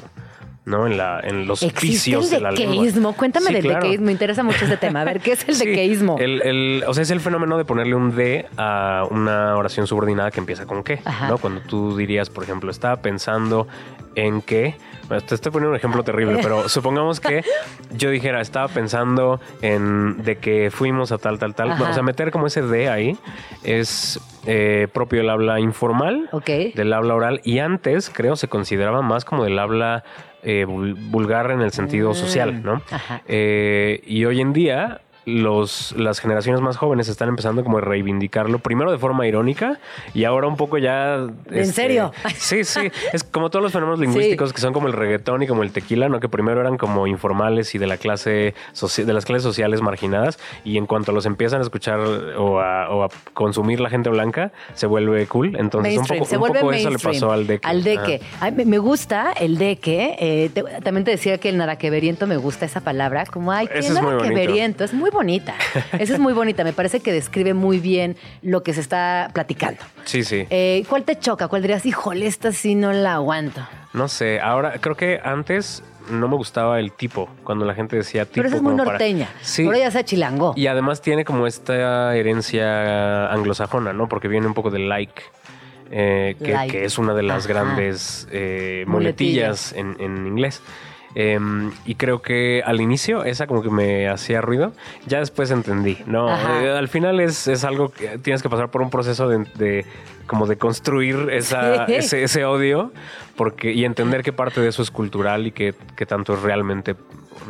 ¿No? 0.69 0.87
En, 0.87 0.97
la, 0.97 1.19
en 1.23 1.47
los 1.47 1.63
¿Existe 1.63 1.87
vicios 1.87 2.25
el 2.25 2.29
de 2.31 2.39
la 2.39 2.51
lengua. 2.51 3.13
Cuéntame 3.13 3.47
Sí, 3.47 3.53
del 3.53 3.63
claro. 3.63 3.79
dequeísmo. 3.81 4.05
Me 4.05 4.11
interesa 4.13 4.43
mucho 4.43 4.63
este 4.63 4.77
tema. 4.77 5.01
A 5.01 5.03
ver, 5.03 5.19
¿qué 5.19 5.33
es 5.33 5.47
el 5.49 5.55
Sí, 5.55 5.65
dequeísmo? 5.67 6.17
el- 6.19 6.41
el- 6.43 6.83
o 6.87 6.93
sea, 6.93 7.03
es 7.03 7.11
el 7.11 7.19
fenómeno 7.19 7.57
de 7.57 7.65
ponerle 7.65 7.95
un 7.95 8.15
de 8.15 8.45
a 8.57 9.03
una 9.09 9.57
oración 9.57 9.87
subordinada 9.87 10.31
que 10.31 10.39
empieza 10.39 10.65
con 10.65 10.83
qué. 10.83 11.01
Ajá. 11.03 11.27
¿no? 11.27 11.37
Cuando 11.39 11.61
tú 11.61 11.97
dirías, 11.97 12.29
por 12.29 12.43
ejemplo, 12.43 12.71
estaba 12.71 12.97
pensando 12.97 13.67
en 14.15 14.41
que. 14.41 14.75
Te 15.27 15.35
estoy 15.35 15.51
poniendo 15.51 15.71
un 15.71 15.75
ejemplo 15.75 16.03
terrible, 16.03 16.39
pero 16.41 16.69
supongamos 16.69 17.19
que 17.19 17.43
yo 17.91 18.09
dijera, 18.09 18.41
estaba 18.41 18.67
pensando 18.67 19.39
en 19.61 20.23
de 20.23 20.37
que 20.37 20.69
fuimos 20.71 21.11
a 21.11 21.17
tal, 21.17 21.39
tal, 21.39 21.55
tal. 21.55 21.71
Ajá. 21.71 21.89
O 21.89 21.93
sea, 21.93 22.03
meter 22.03 22.31
como 22.31 22.47
ese 22.47 22.61
de 22.61 22.89
ahí 22.89 23.17
es 23.63 24.19
eh, 24.45 24.87
propio 24.93 25.19
del 25.19 25.29
habla 25.29 25.59
informal, 25.59 26.29
del 26.75 26.93
habla 26.93 27.15
oral, 27.15 27.41
y 27.43 27.59
antes 27.59 28.09
creo 28.09 28.35
se 28.35 28.47
consideraba 28.47 29.01
más 29.01 29.25
como 29.25 29.43
del 29.43 29.57
habla 29.59 30.03
eh, 30.43 30.65
vul- 30.67 30.95
vulgar 31.11 31.51
en 31.51 31.61
el 31.61 31.71
sentido 31.71 32.11
Mm, 32.11 32.15
social, 32.15 32.63
¿no? 32.63 32.81
ajá. 32.89 33.21
Eh, 33.27 34.01
y 34.05 34.23
hoy 34.25 34.39
en 34.41 34.53
día 34.53 35.01
los, 35.25 35.93
las 35.97 36.19
generaciones 36.19 36.61
más 36.61 36.77
jóvenes 36.77 37.07
están 37.07 37.29
empezando 37.29 37.63
como 37.63 37.77
a 37.77 37.81
reivindicarlo, 37.81 38.59
primero 38.59 38.91
de 38.91 38.97
forma 38.97 39.27
irónica 39.27 39.79
y 40.13 40.23
ahora 40.23 40.47
un 40.47 40.55
poco 40.57 40.77
ya... 40.77 41.27
este, 41.45 41.59
¿En 41.59 41.73
serio? 41.73 42.11
Sí, 42.35 42.63
sí. 42.63 42.91
Es 43.13 43.23
como 43.23 43.49
todos 43.49 43.61
los 43.63 43.71
fenómenos 43.71 43.99
lingüísticos 44.01 44.53
que 44.53 44.61
son 44.61 44.73
como 44.73 44.87
el 44.87 44.93
reggaetón 44.93 45.43
y 45.43 45.47
como 45.47 45.63
el 45.63 45.71
tequila, 45.71 46.09
¿no? 46.09 46.19
Que 46.19 46.29
primero 46.29 46.61
eran 46.61 46.77
como 46.77 47.05
informales 47.07 47.75
y 47.75 47.77
de 47.77 47.87
la 47.87 47.97
clase 47.97 48.53
de 48.97 49.13
las 49.13 49.25
clases 49.25 49.43
sociales 49.43 49.81
marginadas 49.81 50.39
y 50.63 50.77
en 50.77 50.85
cuanto 50.85 51.11
los 51.11 51.25
empiezan 51.25 51.59
a 51.59 51.63
escuchar 51.63 51.99
o 51.99 52.59
a, 52.59 52.89
o 52.89 53.03
a 53.03 53.09
consumir 53.33 53.79
la 53.79 53.89
gente 53.89 54.09
blanca, 54.09 54.51
se 54.73 54.87
vuelve 54.87 55.25
cool. 55.27 55.55
Entonces 55.57 55.97
un 55.97 56.05
poco, 56.05 56.25
se 56.25 56.37
un 56.37 56.47
poco 56.47 56.71
eso 56.71 56.89
le 56.89 56.99
pasó 56.99 57.31
al 57.31 57.45
deque. 57.47 57.67
Al 57.67 57.83
deque. 57.83 58.21
Ay, 58.39 58.51
me, 58.51 58.77
gusta 58.79 59.31
el 59.33 59.57
deque. 59.57 60.15
eh, 60.19 60.49
te- 60.53 60.63
también 60.81 61.03
te 61.03 61.11
decía 61.11 61.37
que 61.37 61.49
el 61.49 61.57
naraqueveriento 61.57 62.25
me 62.27 62.37
gusta 62.37 62.65
esa 62.65 62.81
palabra. 62.81 63.25
Como, 63.25 63.51
ay, 63.51 63.67
qué 63.67 63.79
es 63.79 63.89
naraqueveriento. 63.91 64.83
Es 64.83 64.93
muy 64.93 65.08
bonita. 65.11 65.55
Esa 65.99 66.13
es 66.13 66.19
muy 66.19 66.33
bonita. 66.33 66.63
Me 66.63 66.73
parece 66.73 66.99
que 66.99 67.11
describe 67.11 67.53
muy 67.53 67.79
bien 67.79 68.15
lo 68.41 68.63
que 68.63 68.73
se 68.73 68.81
está 68.81 69.29
platicando. 69.33 69.81
Sí, 70.05 70.23
sí. 70.23 70.45
Eh, 70.49 70.83
¿Cuál 70.89 71.03
te 71.03 71.17
choca? 71.19 71.47
¿Cuál 71.47 71.61
dirías, 71.61 71.85
híjole, 71.85 72.27
esta 72.27 72.51
sí 72.51 72.75
no 72.75 72.91
la 72.93 73.15
aguanto? 73.15 73.61
No 73.93 74.07
sé, 74.07 74.39
ahora 74.39 74.73
creo 74.79 74.95
que 74.95 75.19
antes 75.23 75.83
no 76.11 76.27
me 76.27 76.35
gustaba 76.35 76.79
el 76.79 76.91
tipo, 76.91 77.29
cuando 77.43 77.65
la 77.65 77.73
gente 77.75 77.95
decía 77.95 78.25
tipo. 78.25 78.35
Pero 78.43 78.47
es 78.55 78.61
muy 78.61 78.71
como 78.71 78.77
para- 78.83 78.91
norteña. 78.91 79.29
Sí. 79.41 79.65
Ahora 79.65 79.77
ya 79.79 79.91
sea 79.91 80.03
chilango. 80.03 80.53
Y 80.55 80.67
además 80.67 81.01
tiene 81.01 81.25
como 81.25 81.45
esta 81.47 82.15
herencia 82.15 83.31
anglosajona, 83.31 83.93
¿no? 83.93 84.07
Porque 84.07 84.27
viene 84.27 84.47
un 84.47 84.53
poco 84.53 84.69
del 84.71 84.89
like. 84.89 85.21
eh, 85.91 86.35
que, 86.43 86.51
Like. 86.53 86.77
que 86.77 86.85
es 86.85 86.99
una 86.99 87.13
de 87.15 87.23
las 87.23 87.45
Ajá. 87.45 87.53
grandes 87.53 88.27
eh, 88.31 88.83
Muletillas. 88.87 89.73
muletillas 89.73 89.73
en, 89.73 90.17
en 90.17 90.27
inglés. 90.27 90.61
Em, 91.15 91.71
y 91.85 91.95
creo 91.95 92.21
que 92.21 92.61
al 92.65 92.81
inicio 92.81 93.23
esa 93.23 93.47
como 93.47 93.61
que 93.63 93.69
me 93.69 94.07
hacía 94.07 94.41
ruido. 94.41 94.73
Ya 95.07 95.19
después 95.19 95.49
entendí. 95.51 95.97
No. 96.05 96.29
Eh, 96.61 96.69
al 96.71 96.87
final 96.87 97.19
es, 97.19 97.47
es 97.47 97.63
algo 97.63 97.89
que 97.89 98.17
tienes 98.19 98.43
que 98.43 98.49
pasar 98.49 98.69
por 98.69 98.81
un 98.81 98.89
proceso 98.89 99.27
de, 99.27 99.45
de- 99.55 99.85
como 100.27 100.45
de 100.45 100.57
construir 100.57 101.29
esa, 101.31 101.87
Sí. 101.87 101.95
ese, 101.95 102.23
ese 102.23 102.45
odio 102.45 102.91
porque, 103.35 103.71
y 103.71 103.85
entender 103.85 104.21
que 104.21 104.31
parte 104.31 104.61
de 104.61 104.67
eso 104.69 104.83
es 104.83 104.91
cultural 104.91 105.47
y 105.47 105.51
que, 105.51 105.73
que 105.95 106.05
tanto 106.05 106.35
es 106.35 106.41
realmente 106.43 106.95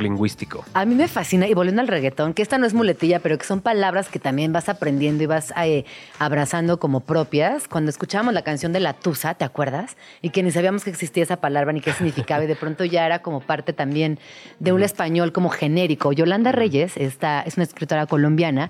lingüístico. 0.02 0.66
A 0.74 0.86
mí 0.86 0.96
me 0.96 1.08
fascina, 1.08 1.48
y 1.48 1.54
volviendo 1.54 1.82
al 1.82 1.88
reggaetón, 1.88 2.34
que 2.34 2.42
esta 2.42 2.58
no 2.58 2.66
es 2.66 2.74
muletilla, 2.74 3.20
pero 3.20 3.38
que 3.38 3.46
son 3.46 3.62
palabras 3.62 4.10
que 4.10 4.20
también 4.20 4.54
vas 4.54 4.70
aprendiendo 4.70 5.24
y 5.24 5.26
vas 5.26 5.54
eh, 5.64 5.86
abrazando 6.20 6.80
como 6.80 7.02
propias. 7.02 7.68
Cuando 7.68 7.90
escuchábamos 7.90 8.34
la 8.34 8.42
canción 8.42 8.74
de 8.74 8.80
La 8.80 8.94
Tusa, 8.94 9.34
¿te 9.34 9.46
acuerdas? 9.46 9.98
Y 10.22 10.30
que 10.30 10.44
ni 10.44 10.52
sabíamos 10.52 10.84
que 10.84 10.90
existía 10.90 11.24
esa 11.24 11.38
palabra 11.38 11.74
ni 11.74 11.82
qué 11.82 11.94
significaba, 11.94 12.44
y 12.44 12.48
de 12.48 12.56
pronto 12.56 12.86
ya 12.86 13.06
era 13.06 13.22
como 13.22 13.42
parte 13.42 13.74
también 13.74 14.20
de 14.60 14.74
un 14.74 14.84
español 14.84 15.32
como 15.32 15.50
genérico. 15.50 16.12
Yolanda 16.12 16.52
Reyes 16.52 16.98
esta, 16.98 17.42
es 17.42 17.58
una 17.58 17.64
escritora 17.64 18.06
colombiana. 18.06 18.70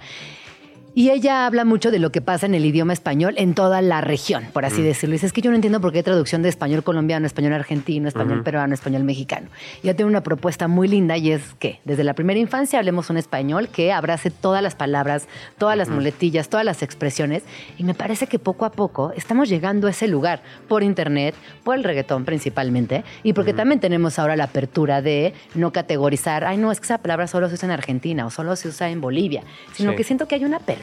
Y 0.95 1.11
ella 1.11 1.45
habla 1.45 1.65
mucho 1.65 1.91
de 1.91 1.99
lo 1.99 2.11
que 2.11 2.19
pasa 2.21 2.45
en 2.45 2.55
el 2.55 2.65
idioma 2.65 2.93
español 2.93 3.35
en 3.37 3.53
toda 3.53 3.81
la 3.81 4.01
región, 4.01 4.45
por 4.51 4.65
así 4.65 4.81
decirlo. 4.81 5.13
Y 5.13 5.17
dice, 5.17 5.27
es 5.27 5.33
que 5.33 5.41
yo 5.41 5.49
no 5.49 5.55
entiendo 5.55 5.79
por 5.79 5.91
qué 5.91 5.99
hay 5.99 6.03
traducción 6.03 6.41
de 6.41 6.49
español 6.49 6.83
colombiano, 6.83 7.25
español 7.25 7.53
argentino, 7.53 8.07
español 8.07 8.43
peruano, 8.43 8.73
español 8.73 9.03
mexicano. 9.03 9.47
Y 9.81 9.87
ella 9.87 9.95
tiene 9.95 10.09
una 10.09 10.23
propuesta 10.23 10.67
muy 10.67 10.87
linda 10.87 11.15
y 11.17 11.31
es 11.31 11.41
que 11.59 11.79
desde 11.85 12.03
la 12.03 12.13
primera 12.15 12.39
infancia 12.39 12.79
hablemos 12.79 13.09
un 13.09 13.17
español 13.17 13.69
que 13.69 13.93
abrace 13.93 14.31
todas 14.31 14.61
las 14.63 14.75
palabras, 14.75 15.27
todas 15.57 15.77
las 15.77 15.89
muletillas, 15.89 16.49
todas 16.49 16.65
las 16.65 16.81
expresiones. 16.83 17.43
Y 17.77 17.83
me 17.83 17.93
parece 17.93 18.27
que 18.27 18.39
poco 18.39 18.65
a 18.65 18.71
poco 18.71 19.13
estamos 19.15 19.47
llegando 19.47 19.87
a 19.87 19.91
ese 19.91 20.07
lugar 20.07 20.41
por 20.67 20.83
internet, 20.83 21.35
por 21.63 21.75
el 21.77 21.83
reggaetón 21.83 22.25
principalmente, 22.25 23.03
y 23.23 23.33
porque 23.33 23.53
también 23.53 23.79
tenemos 23.79 24.19
ahora 24.19 24.35
la 24.35 24.45
apertura 24.45 25.01
de 25.01 25.33
no 25.55 25.71
categorizar, 25.71 26.43
ay 26.45 26.57
no, 26.57 26.71
es 26.71 26.79
que 26.79 26.85
esa 26.85 26.97
palabra 26.97 27.27
solo 27.27 27.47
se 27.47 27.55
usa 27.55 27.67
en 27.67 27.71
Argentina 27.71 28.25
o 28.25 28.29
solo 28.31 28.55
se 28.55 28.67
usa 28.67 28.89
en 28.89 29.01
Bolivia, 29.01 29.43
sino 29.73 29.91
Sí. 29.91 29.97
que 29.97 30.03
siento 30.03 30.27
que 30.27 30.35
hay 30.35 30.45
una 30.45 30.57
apertura, 30.57 30.78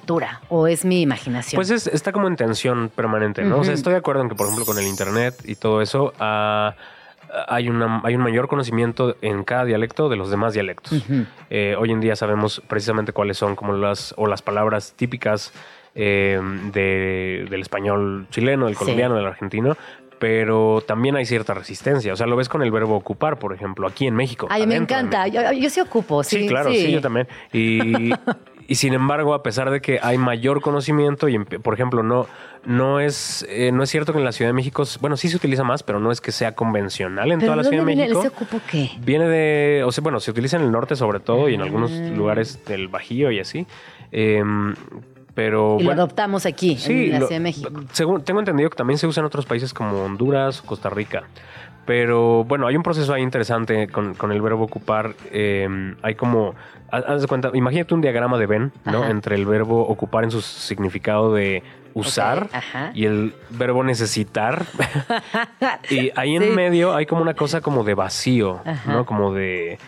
o 0.49 0.67
es 0.67 0.85
mi 0.85 1.03
imaginación. 1.03 1.57
Pues 1.59 1.71
es- 1.71 1.87
está 1.87 2.13
como 2.13 2.29
en 2.29 2.37
tensión 2.37 2.91
permanente, 2.95 3.43
¿no? 3.43 3.59
O 3.59 3.65
sea, 3.65 3.75
estoy 3.75 3.93
de 3.93 3.99
acuerdo 3.99 4.23
en 4.23 4.29
que, 4.29 4.35
por 4.35 4.47
ejemplo, 4.47 4.65
con 4.67 4.79
el 4.79 4.87
internet 4.87 5.35
y 5.45 5.55
todo 5.57 5.81
eso, 5.83 6.13
ah, 6.19 6.75
hay, 7.49 7.69
una, 7.69 8.01
hay 8.05 8.15
un 8.15 8.23
mayor 8.23 8.49
conocimiento 8.49 9.17
en 9.21 9.43
cada 9.45 9.65
dialecto 9.65 10.09
de 10.09 10.17
los 10.17 10.31
demás 10.31 10.55
dialectos. 10.55 11.05
Eh, 11.51 11.75
hoy 11.79 11.91
en 11.93 12.01
día 12.01 12.17
sabemos 12.17 12.63
precisamente 12.69 13.13
cuáles 13.13 13.37
son 13.37 13.57
como 13.57 13.73
las, 13.73 14.15
o 14.17 14.27
las 14.27 14.43
palabras 14.43 14.95
típicas 14.97 15.53
eh, 15.99 16.39
de- 16.73 17.47
del 17.51 17.61
español 17.63 18.27
chileno, 18.31 18.67
del 18.67 18.75
Sí. 18.75 18.79
colombiano, 18.81 19.17
del 19.17 19.27
argentino. 19.27 19.77
Pero 20.19 20.83
también 20.87 21.15
hay 21.17 21.27
cierta 21.27 21.53
resistencia. 21.53 22.13
O 22.13 22.17
sea, 22.17 22.27
lo 22.27 22.37
ves 22.37 22.49
con 22.49 22.63
el 22.63 22.71
verbo 22.71 22.97
ocupar, 22.97 23.39
por 23.39 23.53
ejemplo, 23.53 23.87
aquí 23.87 24.07
en 24.07 24.15
México. 24.15 24.47
Ay, 24.51 24.67
me 24.67 24.77
encanta. 24.77 25.27
Yo, 25.29 25.41
yo 25.53 25.69
sí 25.69 25.79
ocupo, 25.81 26.23
sí. 26.25 26.41
Sí, 26.43 26.47
claro, 26.49 26.71
sí. 26.71 26.91
yo 26.91 27.03
también. 27.03 27.29
Y, 27.53 28.11
y 28.69 28.75
sin 28.77 28.95
embargo, 28.95 29.35
a 29.35 29.43
pesar 29.43 29.71
de 29.71 29.81
que 29.81 29.99
hay 30.03 30.19
mayor 30.19 30.61
conocimiento, 30.61 31.29
y 31.29 31.39
por 31.39 31.75
ejemplo, 31.75 32.03
no, 32.03 32.27
no, 32.65 32.99
es, 33.01 33.47
eh, 33.49 33.71
no 33.73 33.83
es 33.83 33.91
cierto 33.91 34.13
que 34.13 34.19
en 34.19 34.25
la 34.25 34.33
Ciudad 34.33 34.49
de 34.49 34.55
México, 34.55 34.83
bueno, 35.01 35.17
sí 35.17 35.29
se 35.29 35.37
utiliza 35.37 35.63
más, 35.65 35.83
pero 35.83 36.01
no 36.01 36.11
es 36.11 36.21
que 36.21 36.33
sea 36.33 36.55
convencional 36.55 37.31
en 37.33 37.39
¿Pero 37.39 37.53
toda 37.53 37.57
la 37.57 37.65
Ciudad 37.69 37.85
de 37.85 37.97
México. 37.97 38.23
se 38.23 38.29
ocupo 38.29 38.61
qué? 38.71 38.91
Viene 39.01 39.29
de, 39.29 39.83
o 39.85 39.93
sea, 39.93 40.03
bueno, 40.03 40.19
se 40.21 40.31
utiliza 40.31 40.57
en 40.57 40.63
el 40.65 40.73
norte 40.73 40.97
sobre 40.97 41.21
todo 41.21 41.49
y 41.49 41.55
en 41.55 41.63
algunos 41.63 41.91
Mm. 41.93 42.17
lugares 42.17 42.65
del 42.65 42.89
Bajío 42.89 43.31
y 43.31 43.39
así. 43.41 43.67
Em, 44.13 44.75
pero 45.35 45.77
Y 45.79 45.85
lo 45.85 45.93
adoptamos 45.93 46.47
aquí, 46.47 46.77
Sí, 46.77 47.07
en 47.07 47.13
la 47.13 47.19
lo- 47.21 47.27
Ciudad 47.27 47.41
de 47.41 47.45
México. 47.45 47.71
Según 47.93 48.23
tengo 48.25 48.41
entendido 48.41 48.71
que 48.71 48.77
también 48.77 48.99
se 48.99 49.07
usa 49.07 49.21
en 49.21 49.27
otros 49.27 49.45
países 49.47 49.73
como 49.75 50.03
Honduras, 50.03 50.63
Costa 50.63 50.89
Rica. 50.91 51.25
Pero 51.85 52.43
bueno, 52.45 52.67
hay 52.67 52.77
un 52.77 52.83
proceso 52.83 53.13
ahí 53.15 53.23
interesante 53.23 53.87
con, 53.89 54.15
con 54.15 54.33
el 54.33 54.41
verbo 54.43 54.65
ocupar. 54.65 55.15
eh, 55.31 55.69
hay 56.03 56.15
como, 56.17 56.55
haz 56.91 57.21
de 57.23 57.27
cuenta, 57.29 57.51
imagínate 57.55 57.95
un 57.95 58.01
diagrama 58.01 58.39
de 58.39 58.47
Venn, 58.47 58.73
¿no? 58.85 59.03
Ajá. 59.03 59.11
Entre 59.11 59.35
el 59.37 59.47
verbo 59.47 59.81
ocupar 59.87 60.25
en 60.25 60.31
su 60.31 60.41
significado 60.41 61.33
de 61.35 61.63
usar 61.95 62.49
y 62.95 63.07
el 63.07 63.35
verbo 63.51 63.83
necesitar. 63.83 64.65
y 65.91 66.11
ahí 66.17 66.37
en 66.37 66.43
Sí. 66.43 66.51
medio 66.51 66.95
hay 66.95 67.07
como 67.07 67.23
una 67.23 67.35
cosa 67.35 67.61
como 67.61 67.85
de 67.85 67.95
vacío, 67.95 68.61
Ajá. 68.65 68.93
¿no? 68.93 69.07
Como 69.07 69.33
de... 69.33 69.79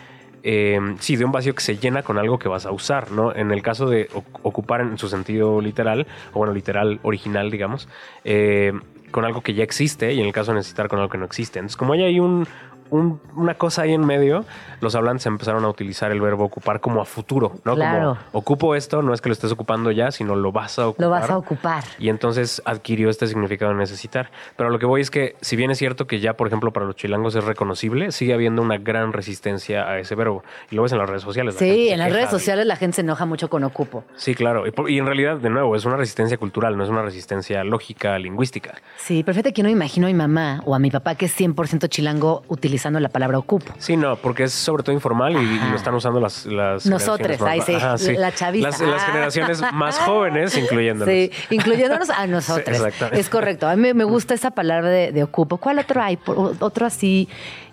eh, 0.43 0.79
sí, 0.99 1.15
de 1.17 1.25
un 1.25 1.31
vacío 1.31 1.53
que 1.53 1.61
se 1.61 1.77
llena 1.77 2.01
con 2.03 2.17
algo 2.17 2.39
que 2.39 2.47
vas 2.47 2.65
a 2.65 2.71
usar, 2.71 3.11
¿no? 3.11 3.35
En 3.35 3.51
el 3.51 3.61
caso 3.61 3.87
de 3.89 4.07
oc- 4.09 4.39
ocupar 4.43 4.81
en 4.81 4.97
su 4.97 5.07
sentido 5.09 5.61
literal, 5.61 6.07
o 6.33 6.39
bueno, 6.39 6.53
literal 6.53 6.99
original, 7.03 7.51
digamos, 7.51 7.87
eh, 8.23 8.73
con 9.11 9.25
algo 9.25 9.41
que 9.41 9.53
ya 9.53 9.63
existe, 9.63 10.13
y 10.13 10.19
en 10.19 10.27
el 10.27 10.31
caso 10.33 10.51
de 10.51 10.57
necesitar 10.59 10.87
con 10.87 10.99
algo 10.99 11.09
que 11.11 11.17
no 11.17 11.25
existe. 11.25 11.59
Entonces, 11.59 11.75
como 11.77 11.93
hay 11.93 12.03
ahí 12.03 12.19
un, 12.19 12.47
un- 12.91 13.19
una 13.35 13.53
cosa 13.55 13.83
ahí 13.83 13.93
en 13.93 14.05
medio, 14.05 14.45
los 14.81 14.95
hablantes 14.95 15.25
empezaron 15.25 15.63
a 15.65 15.69
utilizar 15.69 16.11
el 16.11 16.21
verbo 16.21 16.43
ocupar 16.45 16.79
como 16.79 17.01
a 17.01 17.05
futuro, 17.05 17.53
¿no? 17.65 17.75
Claro. 17.75 18.17
Como 18.31 18.39
ocupo 18.39 18.75
esto, 18.75 19.01
no 19.01 19.13
es 19.13 19.21
que 19.21 19.29
lo 19.29 19.33
estés 19.33 19.51
ocupando 19.51 19.91
ya, 19.91 20.11
sino 20.11 20.35
lo 20.35 20.51
vas 20.51 20.79
a 20.79 20.87
ocupar. 20.89 21.05
Lo 21.05 21.09
vas 21.11 21.29
a 21.29 21.37
ocupar. 21.37 21.83
Y 21.99 22.09
entonces 22.09 22.61
adquirió 22.65 23.09
este 23.09 23.27
significado 23.27 23.71
de 23.71 23.77
necesitar. 23.77 24.31
Pero 24.55 24.69
lo 24.69 24.79
que 24.79 24.85
voy 24.85 25.01
es 25.01 25.11
que, 25.11 25.35
si 25.41 25.55
bien 25.55 25.71
es 25.71 25.77
cierto 25.77 26.07
que 26.07 26.19
ya, 26.19 26.33
por 26.33 26.47
ejemplo, 26.47 26.71
para 26.71 26.85
los 26.85 26.95
chilangos 26.95 27.35
es 27.35 27.43
reconocible, 27.43 28.11
sigue 28.11 28.33
habiendo 28.33 28.61
una 28.61 28.77
gran 28.77 29.13
resistencia 29.13 29.87
a 29.87 29.99
ese 29.99 30.15
verbo. 30.15 30.43
Y 30.71 30.75
lo 30.75 30.83
ves 30.83 30.91
en 30.93 30.97
las 30.97 31.09
redes 31.09 31.21
sociales. 31.23 31.55
Sí, 31.59 31.89
en 31.89 31.99
las 31.99 32.11
redes 32.11 32.31
de- 32.31 32.37
sociales 32.39 32.65
la 32.65 32.75
gente 32.75 32.95
se 32.95 33.01
enoja 33.01 33.25
mucho 33.25 33.49
con 33.49 33.63
ocupo. 33.63 34.03
Sí, 34.15 34.33
claro. 34.35 34.63
Y, 34.67 34.73
y 34.93 34.97
en 34.99 35.05
realidad, 35.05 35.37
de 35.37 35.49
nuevo, 35.49 35.75
es 35.75 35.85
una 35.85 35.97
resistencia 35.97 36.37
cultural, 36.37 36.77
no 36.77 36.83
es 36.83 36.89
una 36.89 37.01
resistencia 37.01 37.63
lógica, 37.63 38.17
lingüística. 38.17 38.75
Sí, 38.97 39.23
pero 39.23 39.33
fíjate 39.35 39.53
que 39.53 39.61
no 39.63 39.67
me 39.67 39.73
imagino 39.73 40.07
a 40.07 40.09
mi 40.09 40.13
mamá 40.15 40.61
o 40.65 40.73
a 40.73 40.79
mi 40.79 40.89
papá 40.89 41.15
que 41.15 41.25
es 41.25 41.39
100% 41.39 41.87
chilango 41.89 42.43
utilizando 42.47 42.78
la 42.99 43.09
palabra 43.09 43.37
ocupo. 43.37 43.73
Sí, 43.77 43.95
no, 43.97 44.15
porque 44.15 44.43
es 44.43 44.53
sobre 44.53 44.83
todo 44.83 44.93
informal 44.93 45.33
y, 45.33 45.59
lo 45.69 45.75
están 45.75 45.93
usando 45.93 46.19
las, 46.19 46.45
las 46.45 46.85
Nosotros, 46.85 47.41
ahí 47.41 47.61
sí, 47.61 47.73
la 48.17 48.31
chaviza. 48.33 48.69
Las, 48.69 48.81
las 48.81 49.01
Ah. 49.03 49.05
generaciones 49.07 49.61
más 49.73 49.99
jóvenes, 49.99 50.57
incluyéndonos. 50.57 51.13
Sí, 51.13 51.31
incluyéndonos 51.49 52.09
a 52.09 52.25
nosotros. 52.27 52.77
Sí, 52.99 53.05
es 53.13 53.29
correcto. 53.29 53.67
A 53.67 53.75
mí 53.75 53.93
me- 53.93 54.03
gusta 54.03 54.33
esa 54.33 54.51
palabra 54.51 54.89
de, 54.89 55.11
de 55.11 55.23
ocupo. 55.23 55.57
¿Cuál 55.57 55.79
otro 55.79 56.01
hay? 56.01 56.17
Por- 56.17 56.55
Otro 56.59 56.85
así. 56.85 57.27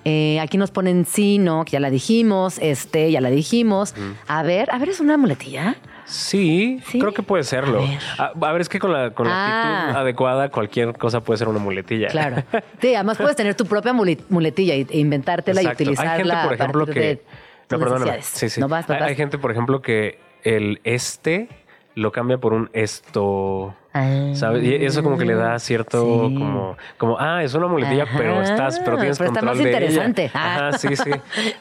eh, 0.04 0.38
aquí 0.40 0.58
nos 0.58 0.70
ponen 0.70 1.04
sí, 1.04 1.38
no, 1.38 1.64
que 1.64 1.72
ya 1.72 1.80
la 1.80 1.90
dijimos, 1.90 2.58
este, 2.60 3.10
ya 3.10 3.20
la 3.20 3.30
dijimos. 3.30 3.94
A 4.28 4.42
ver, 4.42 4.68
a 4.72 4.78
ver, 4.78 4.88
¿es 4.90 5.00
una 5.00 5.16
muletilla? 5.16 5.76
Sí, 6.06 6.80
Sí. 6.86 6.98
creo 6.98 7.12
que 7.12 7.22
puede 7.22 7.44
serlo. 7.44 7.78
A 7.82 7.86
ver. 7.86 7.98
A, 8.18 8.48
a 8.48 8.52
ver, 8.52 8.60
es 8.60 8.68
que 8.68 8.78
con 8.78 8.92
la, 8.92 9.10
con 9.10 9.26
la 9.26 9.32
Ah. 9.34 9.80
actitud 9.82 10.00
adecuada, 10.00 10.48
cualquier 10.50 10.96
cosa 10.96 11.20
puede 11.20 11.38
ser 11.38 11.48
una 11.48 11.58
muletilla. 11.58 12.08
Claro. 12.08 12.42
Sí, 12.80 12.94
además 12.94 13.18
puedes 13.18 13.36
tener 13.36 13.54
tu 13.54 13.66
propia 13.66 13.92
mule- 13.92 14.18
muletilla 14.28 14.74
y- 14.76 14.86
e 14.90 14.98
inventártela 14.98 15.60
Exacto. 15.60 15.82
y 15.82 15.86
utilizarla 15.86 16.12
Hay 16.12 16.18
gente, 16.20 16.44
por 16.46 16.54
ejemplo, 16.54 16.86
que. 16.86 17.22
No, 17.70 17.78
perdóname. 17.78 18.22
Sí, 18.22 18.48
sí. 18.48 18.60
No 18.60 18.68
vas, 18.68 18.86
vas, 18.86 19.02
hay, 19.02 19.16
gente, 19.16 19.38
por 19.38 19.50
ejemplo, 19.50 19.82
que 19.82 20.18
el 20.44 20.80
este 20.84 21.48
lo 21.96 22.12
cambia 22.12 22.38
por 22.38 22.52
un 22.52 22.70
esto. 22.72 23.74
Ah. 23.98 24.32
¿Sabes? 24.34 24.62
Y 24.62 24.74
eso 24.84 25.02
como 25.02 25.16
que 25.16 25.24
le 25.24 25.34
da 25.34 25.58
cierto 25.58 26.28
Sí. 26.28 26.34
como, 26.34 26.76
como, 26.98 27.16
ah, 27.18 27.42
es 27.42 27.54
una 27.54 27.66
muletilla, 27.66 28.04
pero 28.14 28.34
Ajá, 28.34 28.42
estás, 28.42 28.78
pero 28.80 28.98
tienes 28.98 29.16
pero 29.16 29.30
está 29.30 29.40
control 29.40 29.56
más 29.56 29.64
de 29.64 29.70
ella. 29.70 29.78
interesante. 29.78 30.30
Ajá, 30.34 30.68
Ah. 30.68 30.72
sí, 30.78 30.94
sí. 30.94 31.10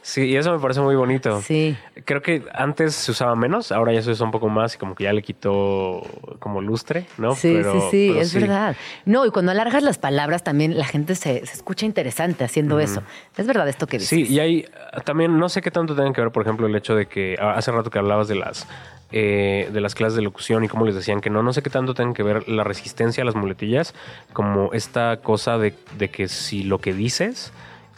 Sí, 0.01 0.21
y 0.25 0.35
eso 0.35 0.51
me 0.51 0.59
parece 0.59 0.81
muy 0.81 0.95
bonito. 0.97 1.39
Sí. 1.41 1.77
Creo 2.03 2.21
que 2.21 2.43
antes 2.53 2.93
se 2.93 3.11
usaba 3.11 3.37
menos, 3.37 3.71
ahora 3.71 3.93
ya 3.93 4.01
se 4.01 4.11
usa 4.11 4.25
un 4.25 4.31
poco 4.33 4.49
más 4.49 4.75
y 4.75 4.77
como 4.77 4.95
que 4.95 5.05
ya 5.05 5.13
le 5.13 5.21
quitó 5.21 6.01
como 6.39 6.61
lustre, 6.61 7.05
¿no? 7.17 7.35
Sí, 7.35 7.53
Pero- 7.55 7.71
sí, 7.73 7.87
sí, 7.91 8.07
pero 8.09 8.21
es 8.21 8.33
verdad. 8.33 8.75
No, 9.05 9.25
y 9.25 9.29
cuando 9.31 9.53
alargas 9.53 9.83
las 9.83 9.97
palabras 9.97 10.43
también 10.43 10.77
la 10.77 10.85
gente 10.85 11.15
se, 11.15 11.45
se 11.45 11.53
escucha 11.53 11.85
interesante 11.85 12.43
haciendo 12.43 12.81
eso. 12.81 13.01
Es 13.37 13.47
verdad 13.47 13.69
esto 13.69 13.87
que 13.87 13.99
dices. 13.99 14.09
Sí, 14.09 14.25
y 14.33 14.39
hay 14.41 14.65
ah, 14.91 14.99
también, 14.99 15.39
no 15.39 15.47
sé 15.47 15.61
qué 15.61 15.71
tanto 15.71 15.95
tengan 15.95 16.11
que 16.11 16.19
ver, 16.19 16.31
por 16.31 16.43
ejemplo, 16.43 16.67
el 16.67 16.75
hecho 16.75 16.95
de 16.95 17.05
que 17.05 17.37
ah, 17.39 17.53
hace 17.55 17.71
rato 17.71 17.89
que 17.89 17.99
hablabas 17.99 18.27
de 18.27 18.35
las 18.35 18.67
eh, 19.11 19.69
de 19.71 19.81
las 19.81 19.95
clases 19.95 20.15
de 20.15 20.21
locución 20.21 20.63
y 20.63 20.67
cómo 20.67 20.85
les 20.85 20.95
decían 20.95 21.21
que 21.21 21.29
no, 21.29 21.43
no 21.43 21.53
sé 21.53 21.61
qué 21.61 21.69
tanto 21.69 21.93
tengan 21.93 22.13
que 22.13 22.23
ver 22.23 22.47
la 22.49 22.63
resistencia 22.63 23.21
a 23.21 23.25
las 23.25 23.35
muletillas 23.35 23.93
como 24.33 24.73
esta 24.73 25.17
cosa 25.17 25.57
de, 25.57 25.73
de 25.97 26.09
que 26.09 26.27
si 26.27 26.63
lo 26.63 26.79
que 26.79 26.93
dices 26.93 27.53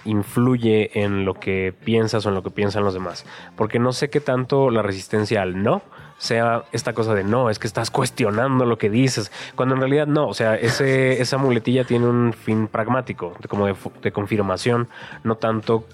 influye 0.06 1.04
en 1.04 1.26
lo 1.26 1.34
que 1.34 1.74
piensas 1.84 2.26
o 2.26 2.30
en 2.30 2.36
lo 2.36 2.44
que 2.44 2.52
piensan 2.52 2.84
los 2.84 2.94
demás. 2.94 3.26
Porque 3.56 3.80
no 3.80 3.94
sé 3.94 4.10
qué 4.10 4.20
tanto 4.22 4.70
la 4.70 4.82
resistencia 4.82 5.42
al 5.42 5.62
no 5.62 5.82
sea 6.18 6.64
esta 6.72 6.94
cosa 6.94 7.14
de 7.14 7.24
no, 7.24 7.50
es 7.50 7.60
que 7.60 7.68
estás 7.68 7.92
cuestionando 7.92 8.66
lo 8.66 8.78
que 8.78 8.90
dices, 8.90 9.32
cuando 9.56 9.76
en 9.76 9.82
realidad 9.82 10.08
no, 10.08 10.28
o 10.28 10.34
sea, 10.34 10.56
ese, 10.56 11.22
esa 11.22 11.38
muletilla 11.38 11.84
tiene 11.84 12.08
un 12.08 12.34
fin 12.34 12.68
pragmático, 12.68 13.34
como 13.48 13.68
de 13.68 14.12
confirmación, 14.12 14.88
no 15.24 15.36
tanto 15.36 15.86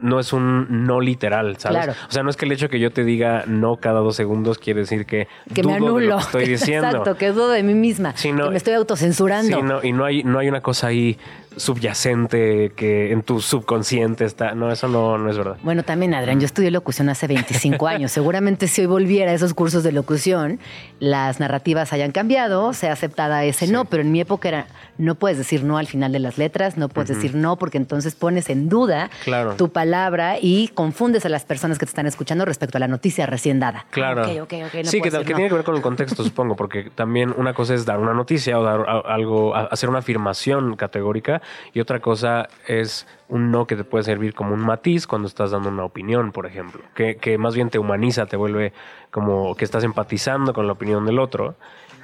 no 0.00 0.20
es 0.20 0.32
un 0.32 0.86
no 0.86 1.00
literal, 1.00 1.56
¿sabes? 1.58 1.78
Claro. 1.78 1.92
O 2.08 2.12
sea, 2.12 2.22
no 2.22 2.30
es 2.30 2.36
que 2.36 2.44
el 2.44 2.52
hecho 2.52 2.68
que 2.68 2.80
yo 2.80 2.90
te 2.90 3.04
diga 3.04 3.44
no 3.46 3.76
cada 3.76 4.00
dos 4.00 4.16
segundos 4.16 4.58
quiere 4.58 4.80
decir 4.80 5.06
que, 5.06 5.28
que 5.54 5.62
me 5.62 5.72
de 5.72 5.76
anulo. 5.76 6.00
lo 6.00 6.16
que 6.16 6.22
estoy 6.22 6.46
diciendo. 6.48 6.88
Exacto, 6.88 7.16
que 7.16 7.32
dudo 7.32 7.50
de 7.50 7.62
mí 7.62 7.74
misma. 7.74 8.12
Sí, 8.16 8.32
no, 8.32 8.44
que 8.44 8.50
me 8.50 8.56
estoy 8.56 8.74
autocensurando. 8.74 9.56
Sí, 9.56 9.62
no, 9.62 9.82
y 9.82 9.92
no 9.92 10.04
hay, 10.04 10.22
no 10.24 10.38
hay 10.38 10.48
una 10.48 10.60
cosa 10.60 10.88
ahí 10.88 11.18
subyacente 11.58 12.72
que 12.76 13.12
en 13.12 13.22
tu 13.22 13.40
subconsciente 13.40 14.24
está. 14.24 14.54
No, 14.54 14.70
eso 14.70 14.88
no, 14.88 15.18
no 15.18 15.30
es 15.30 15.36
verdad. 15.38 15.56
Bueno, 15.62 15.82
también, 15.82 16.14
Adrián, 16.14 16.40
yo 16.40 16.46
estudié 16.46 16.70
locución 16.70 17.08
hace 17.08 17.26
25 17.26 17.86
años. 17.88 18.12
Seguramente 18.12 18.68
si 18.68 18.82
hoy 18.82 18.86
volviera 18.86 19.30
a 19.30 19.34
esos 19.34 19.54
cursos 19.54 19.82
de 19.82 19.92
locución, 19.92 20.58
las 21.00 21.40
narrativas 21.40 21.92
hayan 21.92 22.12
cambiado, 22.12 22.72
sea 22.72 22.92
aceptada 22.92 23.44
ese 23.44 23.66
no, 23.68 23.84
pero 23.84 24.02
en 24.02 24.12
mi 24.12 24.20
época 24.20 24.48
era, 24.48 24.66
no 24.98 25.14
puedes 25.14 25.38
decir 25.38 25.64
no 25.64 25.78
al 25.78 25.86
final 25.86 26.12
de 26.12 26.18
las 26.18 26.38
letras, 26.38 26.76
no 26.76 26.88
puedes 26.88 27.08
decir 27.08 27.34
no 27.34 27.56
porque 27.56 27.78
entonces 27.78 28.14
pones 28.14 28.48
en 28.50 28.68
duda 28.68 29.10
Claro. 29.24 29.54
tu 29.54 29.70
palabra 29.70 30.36
y 30.40 30.68
confundes 30.68 31.24
a 31.24 31.28
las 31.28 31.44
personas 31.44 31.78
que 31.78 31.86
te 31.86 31.90
están 31.90 32.06
escuchando 32.06 32.44
respecto 32.44 32.78
a 32.78 32.80
la 32.80 32.88
noticia 32.88 33.26
recién 33.26 33.60
dada. 33.60 33.86
Claro. 33.90 34.22
Ah, 34.24 34.28
ok, 34.42 34.42
ok, 34.42 34.52
ok, 34.66 34.74
no 34.84 34.90
sí, 34.90 35.00
que, 35.00 35.10
que 35.10 35.16
no. 35.18 35.24
tiene 35.24 35.48
que 35.48 35.54
ver 35.54 35.64
con 35.64 35.76
el 35.76 35.82
contexto, 35.88 36.22
supongo, 36.24 36.56
porque 36.56 36.90
también 36.94 37.32
una 37.36 37.54
cosa 37.54 37.74
es 37.74 37.84
dar 37.84 37.98
una 37.98 38.14
noticia 38.14 38.58
o 38.58 38.62
dar 38.62 38.84
algo, 39.06 39.54
hacer 39.54 39.88
una 39.88 39.98
afirmación 39.98 40.76
categórica 40.76 41.40
y 41.72 41.80
otra 41.80 42.00
cosa 42.00 42.48
es 42.66 43.06
un 43.28 43.50
no 43.50 43.66
que 43.66 43.76
te 43.76 43.84
puede 43.84 44.04
servir 44.04 44.34
como 44.34 44.54
un 44.54 44.60
matiz 44.60 45.06
cuando 45.06 45.28
estás 45.28 45.50
dando 45.50 45.68
una 45.68 45.84
opinión, 45.84 46.32
por 46.32 46.46
ejemplo, 46.46 46.80
que, 46.94 47.16
que 47.16 47.36
más 47.38 47.54
bien 47.54 47.68
te 47.70 47.78
humaniza, 47.78 48.26
te 48.26 48.36
vuelve 48.36 48.72
como 49.10 49.54
que 49.54 49.64
estás 49.64 49.84
empatizando 49.84 50.52
con 50.54 50.66
la 50.66 50.72
opinión 50.72 51.04
del 51.06 51.18
otro 51.18 51.54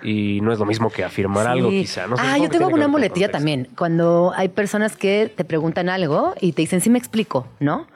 y 0.03 0.41
no 0.43 0.53
es 0.53 0.59
lo 0.59 0.67
mismo 0.67 0.91
que 0.91 1.03
afirmar 1.03 1.47
algo 1.47 1.71
quizá. 1.71 2.07
No 2.07 2.17
sé, 2.19 2.23
ah, 2.27 2.37
yo 2.37 2.51
tengo 2.51 2.69
una 2.69 2.89
muletilla 2.89 3.31
también. 3.31 3.69
Cuando 3.77 4.33
hay 4.37 4.49
personas 4.51 4.97
que 4.97 5.33
te 5.35 5.45
preguntan 5.45 5.89
algo 5.89 6.35
y 6.41 6.53
te 6.53 6.61
dicen, 6.63 6.83
sí 6.83 6.91
me 6.91 6.99
explico, 6.99 7.47
¿no? 7.59 7.87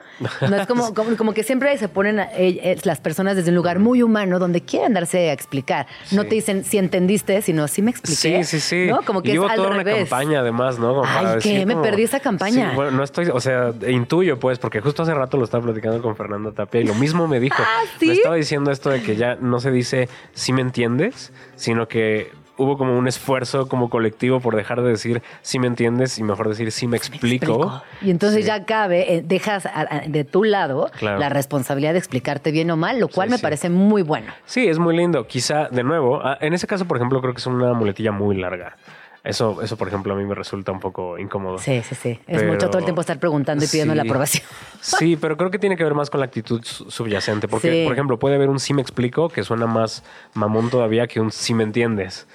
No 0.41 0.55
es 0.55 0.65
como, 0.65 0.93
como, 0.95 1.15
como 1.15 1.33
que 1.33 1.43
siempre 1.43 1.77
se 1.77 1.87
ponen 1.87 2.19
a- 2.19 2.23
eh, 2.33 2.59
eh, 2.63 2.77
las 2.83 2.99
personas 2.99 3.35
desde 3.35 3.49
un 3.51 3.55
lugar 3.55 3.77
muy 3.77 4.01
humano 4.01 4.39
donde 4.39 4.61
quieren 4.61 4.93
darse 4.93 5.29
a 5.29 5.33
explicar. 5.33 5.85
No 6.11 6.23
te 6.23 6.33
dicen 6.35 6.63
si 6.63 6.79
entendiste, 6.79 7.41
sino 7.43 7.67
si 7.67 7.83
me 7.83 7.91
expliqué. 7.91 8.43
Sí, 8.43 8.59
sí, 8.59 8.59
sí. 8.59 8.87
¿no? 8.89 9.03
Como 9.03 9.21
que 9.21 9.33
y 9.33 9.37
es 9.37 9.43
al 9.43 9.55
toda 9.55 9.69
revés. 9.69 9.93
una 9.95 10.03
campaña 10.05 10.39
además, 10.39 10.79
¿no? 10.79 10.95
Como 10.95 11.05
Ay, 11.05 11.13
para 11.25 11.29
¿qué? 11.39 11.49
decir 11.51 11.65
Me 11.67 11.75
perdí 11.75 12.03
esa 12.03 12.19
campaña. 12.19 12.71
Sí, 12.71 12.75
bueno, 12.75 12.91
no 12.91 13.03
estoy, 13.03 13.18
o 13.27 13.39
sea, 13.39 13.73
intuyo 13.87 14.39
pues, 14.39 14.59
porque 14.59 14.81
justo 14.81 15.03
hace 15.03 15.13
rato 15.13 15.37
lo 15.37 15.43
estaba 15.43 15.63
platicando 15.63 16.01
con 16.01 16.15
Fernanda 16.15 16.51
Tapia 16.51 16.81
y 16.81 16.85
lo 16.85 16.95
mismo 16.95 17.27
me 17.27 17.39
dijo. 17.39 17.57
Ah, 17.67 17.81
¿sí? 17.99 18.07
Me 18.07 18.13
estaba 18.13 18.35
diciendo 18.35 18.71
esto 18.71 18.89
de 18.89 19.01
que 19.03 19.15
ya 19.15 19.35
no 19.35 19.59
se 19.59 19.71
dice 19.71 20.07
si 20.33 20.53
me 20.53 20.61
entiendes, 20.61 21.31
sino 21.55 21.87
que 21.87 22.31
hubo 22.57 22.77
como 22.77 22.97
un 22.97 23.07
esfuerzo 23.07 23.69
como 23.69 23.89
colectivo 23.89 24.41
por 24.41 24.55
dejar 24.55 24.81
de 24.81 24.89
decir 24.89 25.21
si 25.41 25.59
me 25.59 25.67
entiendes 25.67 26.17
y 26.19 26.23
mejor 26.23 26.49
decir 26.49 26.71
si 26.73 26.87
me 26.87 26.97
explico. 26.97 27.45
explico. 27.45 27.83
Y 28.01 28.11
entonces 28.11 28.41
Sí. 28.41 28.47
ya 28.47 28.65
cabe, 28.65 29.13
eh, 29.15 29.21
dejas 29.25 29.65
de 30.07 30.23
tu 30.25 30.43
lado 30.43 30.89
Claro. 30.97 31.19
la 31.19 31.29
responsabilidad 31.29 31.93
de 31.93 31.99
explicarte 31.99 32.51
bien 32.51 32.69
o 32.71 32.75
mal, 32.75 32.99
lo 32.99 33.07
cual 33.07 33.29
me 33.29 33.39
parece 33.39 33.69
muy 33.69 34.01
bueno. 34.01 34.33
Sí, 34.45 34.67
es 34.67 34.77
muy 34.77 34.93
lindo. 34.95 35.25
Quizá, 35.25 35.69
de 35.69 35.83
nuevo, 35.83 36.19
ah, 36.21 36.37
en 36.41 36.53
ese 36.53 36.67
caso, 36.67 36.85
por 36.85 36.97
ejemplo, 36.97 37.21
creo 37.21 37.33
que 37.33 37.39
es 37.39 37.47
una 37.47 37.73
muletilla 37.73 38.11
muy 38.11 38.35
larga. 38.35 38.75
Eso, 39.23 39.61
eso, 39.61 39.75
por 39.75 39.87
ejemplo, 39.89 40.13
a 40.13 40.15
mí 40.15 40.23
me 40.23 40.33
resulta 40.33 40.71
un 40.71 40.79
poco 40.79 41.17
incómodo. 41.17 41.57
Sí, 41.57 41.81
sí, 41.87 41.93
sí. 41.95 42.19
Es 42.25 42.43
mucho 42.45 42.67
todo 42.69 42.79
el 42.79 42.85
tiempo 42.85 43.01
estar 43.01 43.19
preguntando 43.19 43.65
y 43.65 43.67
pidiendo 43.67 43.93
Sí. 43.93 43.97
la 43.97 44.03
aprobación. 44.03 44.43
Sí, 44.81 45.17
pero 45.17 45.35
creo 45.35 45.51
que 45.51 45.59
tiene 45.59 45.75
que 45.75 45.83
ver 45.83 45.93
más 45.93 46.09
con 46.09 46.21
la 46.21 46.25
actitud 46.27 46.61
su- 46.63 46.89
subyacente. 46.89 47.49
Porque, 47.49 47.69
Sí. 47.71 47.83
por 47.83 47.91
ejemplo, 47.93 48.17
puede 48.17 48.35
haber 48.35 48.47
un 48.49 48.59
sí 48.61 48.73
me 48.73 48.81
explico 48.81 49.27
que 49.27 49.43
suena 49.43 49.67
más 49.67 50.03
mamón 50.33 50.69
todavía 50.69 51.05
que 51.07 51.19
un 51.19 51.31
sí 51.33 51.53
me 51.53 51.63
entiendes. 51.63 52.27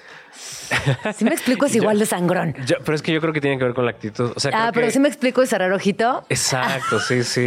Si 1.15 1.23
me 1.25 1.31
explico, 1.31 1.65
es 1.65 1.75
igual 1.75 1.99
de 1.99 2.05
sangrón. 2.05 2.55
Yo- 2.65 2.77
pero 2.83 2.95
es 2.95 3.01
que 3.01 3.11
yo 3.11 3.21
creo 3.21 3.33
que 3.33 3.41
tiene 3.41 3.57
que 3.57 3.63
ver 3.65 3.73
con 3.73 3.85
la 3.85 3.91
actitud. 3.91 4.31
O 4.35 4.39
sea, 4.39 4.51
Ah, 4.53 4.71
pero 4.73 4.87
que- 4.87 4.91
si 4.91 4.99
me 4.99 5.07
explico 5.07 5.43
y 5.43 5.47
cerrar 5.47 5.71
ojito. 5.71 6.23
Exacto, 6.29 6.99
sí, 6.99 7.23
sí. 7.23 7.45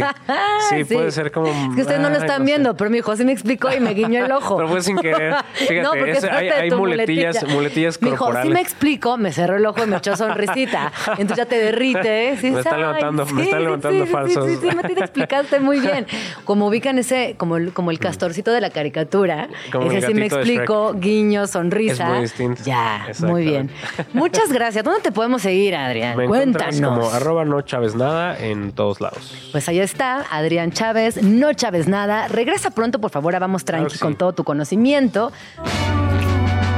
Sí, 0.69 0.83
puede 0.85 1.11
ser 1.11 1.31
como. 1.31 1.47
Es 1.47 1.75
que 1.75 1.81
ustedes 1.81 1.99
no 1.99 2.09
lo 2.09 2.17
están 2.17 2.45
viendo, 2.45 2.75
pero 2.75 2.89
mi 2.89 2.99
hijo 2.99 3.15
sí 3.15 3.25
me 3.25 3.31
explicó 3.31 3.71
y 3.73 3.79
me 3.79 3.93
guiñó 3.93 4.25
el 4.25 4.31
ojo. 4.31 4.57
Pero 4.57 4.69
fue 4.69 4.81
sin 4.81 4.97
querer. 4.97 5.35
Fíjate, 5.53 5.81
no, 5.81 5.91
porque 5.91 6.11
es- 6.11 6.17
es 6.23 6.25
parte 6.29 6.37
hay- 6.37 6.45
de 6.47 6.53
hay 6.53 6.69
tu 6.69 6.77
muletillas- 6.77 7.33
muletilla. 7.43 7.53
muletillas 7.55 8.01
Me 8.01 8.09
dijo, 8.11 8.15
sí 8.17 8.19
corporales. 8.25 8.53
me 8.53 8.61
explico, 8.61 9.17
me 9.17 9.31
cerró 9.31 9.55
el 9.57 9.65
ojo 9.65 9.83
y 9.83 9.87
me 9.87 9.97
echó 9.97 10.15
sonrisita. 10.15 10.91
Entonces 11.17 11.37
ya 11.37 11.45
te 11.45 11.57
derrite. 11.57 12.37
Sí, 12.39 12.51
Me 12.51 12.59
está 12.59 12.75
ay, 12.75 12.81
levantando- 12.81 13.25
me 13.25 13.31
sí, 13.43 13.47
está 13.49 13.57
sí, 13.57 13.63
levantando 13.63 13.99
sí, 14.03 14.05
sí, 14.07 14.11
falsos. 14.13 14.45
Sí, 14.45 14.55
sí, 14.61 14.69
sí, 14.69 14.75
me 14.75 14.83
te 14.83 14.99
explicaste 14.99 15.59
muy 15.59 15.79
bien. 15.79 16.05
Como 16.45 16.67
ubican 16.67 16.97
ese, 16.99 17.35
como 17.37 17.57
el, 17.57 17.73
como 17.73 17.91
el 17.91 17.99
castorcito 17.99 18.51
de 18.51 18.61
la 18.61 18.69
caricatura. 18.69 19.47
Como 19.71 19.91
ese 19.91 20.07
sí 20.07 20.13
me 20.13 20.25
explico, 20.25 20.93
guiño, 20.95 21.47
sonrisa. 21.47 22.03
Es 22.03 22.09
muy 22.09 22.19
distinto. 22.21 22.63
Ya, 22.65 23.07
muy 23.19 23.43
bien. 23.43 23.69
Muchas 24.13 24.51
gracias. 24.51 24.83
¿Dónde 24.83 25.01
te 25.01 25.11
podemos 25.11 25.41
seguir, 25.41 25.75
Adrián? 25.75 26.17
Me 26.17 26.27
Cuéntanos. 26.27 26.81
como 26.81 27.09
arroba 27.09 27.45
no 27.45 27.61
Chávez 27.61 27.95
nada 27.95 28.37
en 28.37 28.71
todos 28.71 29.01
lados. 29.01 29.49
Pues 29.51 29.67
ahí 29.69 29.79
está, 29.79 30.25
Adrián 30.31 30.71
Chávez, 30.71 31.21
no 31.21 31.53
Chávez 31.53 31.87
nada. 31.87 32.27
Regresa 32.27 32.71
pronto, 32.71 32.99
por 32.99 33.11
favor, 33.11 33.35
a 33.35 33.39
Vamos 33.39 33.65
Tranqui 33.65 33.85
Claro 33.85 33.93
que 33.93 33.99
con 33.99 34.15
todo 34.15 34.33
tu 34.33 34.43
conocimiento. 34.43 35.31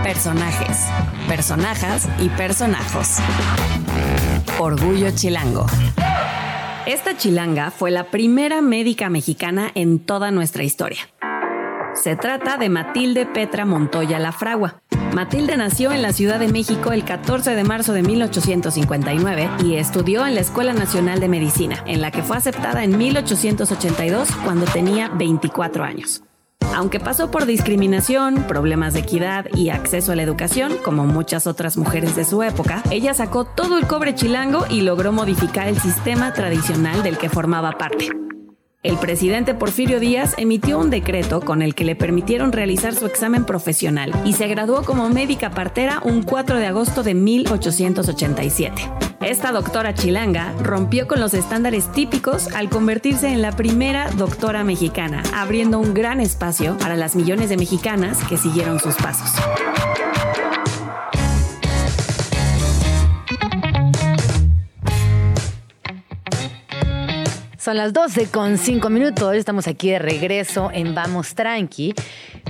Personajes, 0.03 0.87
personajas 1.27 2.07
y 2.19 2.29
personajos. 2.29 3.17
Orgullo 4.59 5.11
chilango. 5.11 5.65
Esta 6.85 7.15
chilanga 7.15 7.71
fue 7.71 7.91
la 7.91 8.05
primera 8.05 8.61
médica 8.61 9.09
mexicana 9.09 9.71
en 9.75 9.99
toda 9.99 10.31
nuestra 10.31 10.63
historia. 10.63 10.99
Se 11.93 12.15
trata 12.15 12.57
de 12.57 12.69
Matilde 12.69 13.25
Petra 13.25 13.65
Montoya 13.65 14.17
La 14.17 14.31
Fragua. 14.31 14.81
Matilde 15.13 15.57
nació 15.57 15.91
en 15.91 16.01
la 16.01 16.13
Ciudad 16.13 16.39
de 16.39 16.47
México 16.47 16.93
el 16.93 17.03
14 17.03 17.53
de 17.53 17.63
marzo 17.65 17.91
de 17.91 18.01
1859 18.01 19.49
y 19.65 19.75
estudió 19.75 20.25
en 20.25 20.35
la 20.35 20.41
Escuela 20.41 20.73
Nacional 20.73 21.19
de 21.19 21.27
Medicina, 21.27 21.83
en 21.85 22.01
la 22.01 22.11
que 22.11 22.23
fue 22.23 22.37
aceptada 22.37 22.83
en 22.85 22.97
1882 22.97 24.29
cuando 24.45 24.65
tenía 24.65 25.09
24 25.09 25.83
años. 25.83 26.23
Aunque 26.73 27.01
pasó 27.01 27.29
por 27.29 27.45
discriminación, 27.45 28.45
problemas 28.47 28.93
de 28.93 29.01
equidad 29.01 29.47
y 29.53 29.69
acceso 29.69 30.13
a 30.13 30.15
la 30.15 30.23
educación, 30.23 30.77
como 30.83 31.05
muchas 31.05 31.45
otras 31.45 31.75
mujeres 31.75 32.15
de 32.15 32.23
su 32.23 32.41
época, 32.43 32.81
ella 32.89 33.13
sacó 33.13 33.43
todo 33.43 33.77
el 33.77 33.87
cobre 33.87 34.15
chilango 34.15 34.65
y 34.69 34.81
logró 34.81 35.11
modificar 35.11 35.67
el 35.67 35.77
sistema 35.77 36.31
tradicional 36.31 37.03
del 37.03 37.17
que 37.17 37.29
formaba 37.29 37.73
parte. 37.73 38.09
El 38.83 38.97
presidente 38.97 39.53
Porfirio 39.53 39.99
Díaz 39.99 40.33
emitió 40.39 40.79
un 40.79 40.89
decreto 40.89 41.41
con 41.41 41.61
el 41.61 41.75
que 41.75 41.85
le 41.85 41.95
permitieron 41.95 42.51
realizar 42.51 42.95
su 42.95 43.05
examen 43.05 43.45
profesional 43.45 44.11
y 44.25 44.33
se 44.33 44.47
graduó 44.47 44.81
como 44.81 45.07
médica 45.07 45.51
partera 45.51 46.01
un 46.03 46.23
4 46.23 46.57
de 46.57 46.65
agosto 46.65 47.03
de 47.03 47.13
1887. 47.13 48.91
Esta 49.21 49.51
doctora 49.51 49.93
chilanga 49.93 50.55
rompió 50.63 51.07
con 51.07 51.19
los 51.19 51.35
estándares 51.35 51.91
típicos 51.91 52.51
al 52.55 52.69
convertirse 52.69 53.27
en 53.27 53.43
la 53.43 53.51
primera 53.51 54.09
doctora 54.17 54.63
mexicana, 54.63 55.21
abriendo 55.31 55.77
un 55.77 55.93
gran 55.93 56.19
espacio 56.19 56.75
para 56.79 56.95
las 56.95 57.15
millones 57.15 57.49
de 57.49 57.57
mexicanas 57.57 58.17
que 58.23 58.37
siguieron 58.37 58.79
sus 58.79 58.95
pasos. 58.95 59.29
Son 67.61 67.77
las 67.77 67.93
12 67.93 68.31
con 68.31 68.57
5 68.57 68.89
minutos. 68.89 69.35
Estamos 69.35 69.67
aquí 69.67 69.91
de 69.91 69.99
regreso 69.99 70.71
en 70.73 70.95
Vamos 70.95 71.35
Tranqui. 71.35 71.93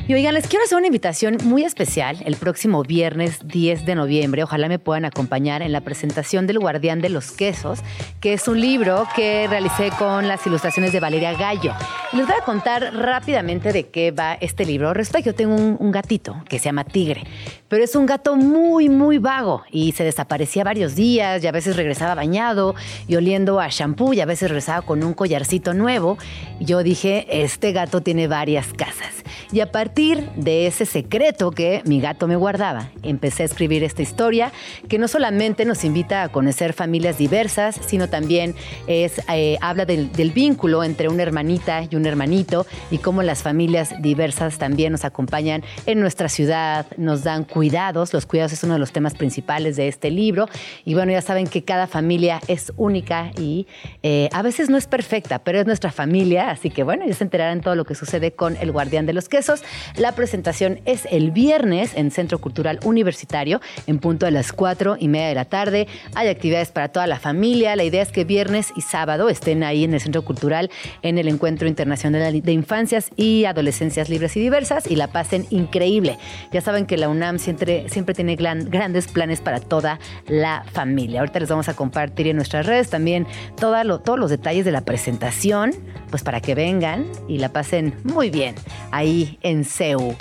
Y 0.08 0.14
oigan, 0.14 0.34
les 0.34 0.48
quiero 0.48 0.64
hacer 0.64 0.78
una 0.78 0.88
invitación 0.88 1.36
muy 1.44 1.66
especial 1.66 2.18
el 2.26 2.38
próximo 2.38 2.82
viernes 2.84 3.40
10 3.46 3.86
de 3.86 3.96
noviembre. 3.96 4.42
Ojalá 4.42 4.70
me 4.70 4.80
puedan 4.80 5.04
acompañar 5.04 5.62
en 5.64 5.74
la 5.74 5.82
presentación 5.82 6.48
del 6.48 6.60
Guardián 6.60 7.02
de 7.02 7.10
los 7.10 7.32
Quesos, 7.32 7.80
que 8.22 8.32
es 8.32 8.48
un 8.48 8.62
libro 8.62 9.06
que 9.14 9.48
realicé 9.50 9.90
con 10.00 10.30
las 10.30 10.48
ilustraciones 10.48 10.94
de 10.94 11.02
Valeria 11.02 11.34
Gallo. 11.34 11.74
Les 12.14 12.26
voy 12.26 12.36
a 12.40 12.46
contar 12.46 12.94
rápidamente 12.94 13.74
de 13.74 13.90
qué 13.90 14.12
va 14.12 14.36
este 14.36 14.66
libro. 14.66 14.94
Que 14.94 15.22
yo 15.24 15.36
tengo 15.36 15.56
un, 15.56 15.76
un 15.78 15.92
gatito 15.92 16.42
que 16.48 16.58
se 16.58 16.66
llama 16.66 16.86
Tigre, 16.86 17.24
pero 17.68 17.84
es 17.84 17.96
un 17.96 18.06
gato 18.06 18.38
muy, 18.38 18.88
muy 18.88 19.18
vago 19.18 19.64
y 19.72 19.92
se 19.92 20.06
desaparecía 20.06 20.64
varios 20.64 20.96
días 20.96 21.44
y 21.44 21.48
a 21.48 21.52
veces 21.52 21.76
regresaba 21.76 22.16
bañado 22.16 22.76
y 23.10 23.18
oliendo 23.18 23.60
a 23.60 23.68
shampoo 23.68 24.14
y 24.14 24.22
a 24.22 24.26
veces 24.26 24.50
regresaba 24.50 24.82
con 24.82 25.01
un 25.04 25.14
collarcito 25.14 25.74
nuevo. 25.74 26.18
Yo 26.60 26.84
dije, 26.84 27.44
este 27.44 27.72
gato 27.72 28.02
tiene 28.02 28.28
varias 28.28 28.74
casas. 28.74 29.24
Y 29.52 29.60
a 29.60 29.72
partir 29.72 30.30
de 30.36 30.68
ese 30.68 30.86
secreto 30.86 31.52
que 31.52 31.82
mi 31.86 32.00
gato 32.00 32.28
me 32.28 32.36
guardaba, 32.36 32.90
empecé 33.04 33.44
a 33.44 33.46
escribir 33.46 33.84
esta 33.84 34.02
historia 34.02 34.52
que 34.88 34.98
no 34.98 35.08
solamente 35.08 35.66
nos 35.66 35.84
invita 35.84 36.24
a 36.24 36.30
conocer 36.30 36.74
familias 36.74 37.18
diversas, 37.18 37.80
sino 37.86 38.10
también 38.10 38.56
es, 38.88 39.22
eh, 39.30 39.58
habla 39.62 39.86
del, 39.86 40.12
del 40.12 40.32
vínculo 40.32 40.84
entre 40.84 41.10
una 41.10 41.24
hermanita 41.24 41.84
y 41.90 41.96
un 41.96 42.06
hermanito 42.06 42.66
y 42.90 43.00
cómo 43.00 43.24
las 43.24 43.44
familias 43.44 43.94
diversas 44.02 44.58
también 44.58 44.92
nos 44.92 45.06
acompañan 45.06 45.64
en 45.86 46.00
nuestra 46.00 46.30
ciudad, 46.30 46.86
nos 46.98 47.24
dan 47.24 47.44
cuidados. 47.44 48.14
Los 48.14 48.26
cuidados 48.26 48.54
es 48.54 48.64
uno 48.64 48.74
de 48.74 48.80
los 48.80 48.92
temas 48.92 49.14
principales 49.14 49.76
de 49.76 49.88
este 49.88 50.12
libro. 50.12 50.48
Y 50.86 50.94
bueno, 50.94 51.12
ya 51.12 51.22
saben 51.22 51.48
que 51.48 51.64
cada 51.64 51.88
familia 51.88 52.40
es 52.48 52.72
única 52.78 53.32
y 53.38 53.68
eh, 54.04 54.30
a 54.32 54.42
veces 54.42 54.70
no 54.70 54.78
es 54.78 54.88
perfecta, 54.92 55.40
pero 55.40 55.60
es 55.60 55.66
nuestra 55.66 55.92
familia. 55.92 56.52
Así 56.52 56.70
que 56.70 56.84
bueno, 56.84 57.04
ya 57.08 57.16
se 57.16 57.24
enterarán 57.24 57.62
todo 57.62 57.74
lo 57.74 57.86
que 57.86 57.96
sucede 57.96 58.34
con 58.34 58.56
El 58.58 58.72
Guardián 58.72 59.08
de 59.08 59.14
los 59.14 59.28
Quesos. 59.28 59.64
La 59.98 60.12
presentación 60.12 60.80
es 60.86 61.08
el 61.10 61.32
viernes 61.32 61.94
en 61.96 62.12
Centro 62.12 62.38
Cultural 62.40 62.80
Universitario, 62.84 63.60
en 63.88 63.98
punto 63.98 64.28
a 64.28 64.32
las 64.32 64.54
cuatro 64.54 64.98
y 65.00 65.08
media 65.08 65.30
de 65.30 65.36
la 65.36 65.46
tarde. 65.46 65.88
Hay 66.14 66.28
actividades 66.28 66.70
para 66.70 66.90
toda 66.90 67.08
la 67.08 67.18
familia. 67.18 67.76
La 67.76 67.84
idea 67.84 68.04
es 68.04 68.12
que 68.12 68.24
viernes 68.24 68.72
y 68.76 68.82
sábado 68.82 69.30
estén 69.30 69.64
ahí 69.64 69.84
en 69.84 69.96
el 69.96 70.02
Centro 70.02 70.24
Cultural 70.24 70.70
en 71.02 71.18
el 71.18 71.28
Encuentro 71.28 71.68
Internacional 71.68 72.42
de 72.42 72.52
Infancias 72.52 73.10
y 73.16 73.46
Adolescencias 73.46 74.10
Libres 74.10 74.38
y 74.38 74.42
Diversas 74.42 74.86
y 74.92 74.98
la 74.98 75.08
pasen 75.08 75.48
increíble. 75.50 76.18
Ya 76.52 76.62
saben 76.62 76.86
que 76.86 76.98
la 76.98 77.08
UNAM 77.10 77.40
siempre, 77.40 77.88
siempre 77.90 78.14
tiene 78.14 78.36
gran- 78.36 78.70
grandes 78.70 79.08
planes 79.08 79.40
para 79.40 79.60
toda 79.62 80.00
la 80.28 80.66
familia. 80.72 81.22
Ahorita 81.22 81.40
les 81.40 81.50
vamos 81.50 81.70
a 81.70 81.74
compartir 81.74 82.28
en 82.28 82.36
nuestras 82.36 82.66
redes 82.66 82.90
también 82.90 83.26
todos 83.58 84.20
los 84.20 84.30
detalles 84.30 84.66
de 84.66 84.72
la 84.72 84.81
presentación, 84.84 85.74
pues 86.10 86.24
para 86.24 86.42
que 86.42 86.56
vengan 86.56 87.06
y 87.28 87.38
la 87.38 87.50
pasen 87.50 87.96
muy 88.04 88.30
bien 88.30 88.56
ahí 88.92 89.38
en 89.42 89.66
CEU. 89.66 90.16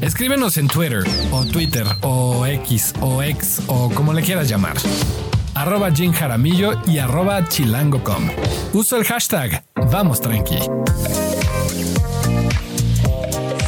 Escríbenos 0.00 0.58
en 0.58 0.68
Twitter 0.68 1.04
o 1.30 1.44
Twitter 1.44 1.86
o 2.02 2.46
X 2.46 2.94
o 3.00 3.22
X 3.22 3.62
o 3.68 3.90
como 3.90 4.12
le 4.12 4.22
quieras 4.22 4.48
llamar. 4.48 4.76
Arroba 5.54 5.90
Jim 5.92 6.12
Jaramillo 6.12 6.72
y 6.86 6.98
arroba 6.98 7.48
chilango.com. 7.48 8.28
Uso 8.72 8.96
el 8.96 9.04
hashtag 9.04 9.64
Vamos 9.90 10.20
Tranqui. 10.20 10.58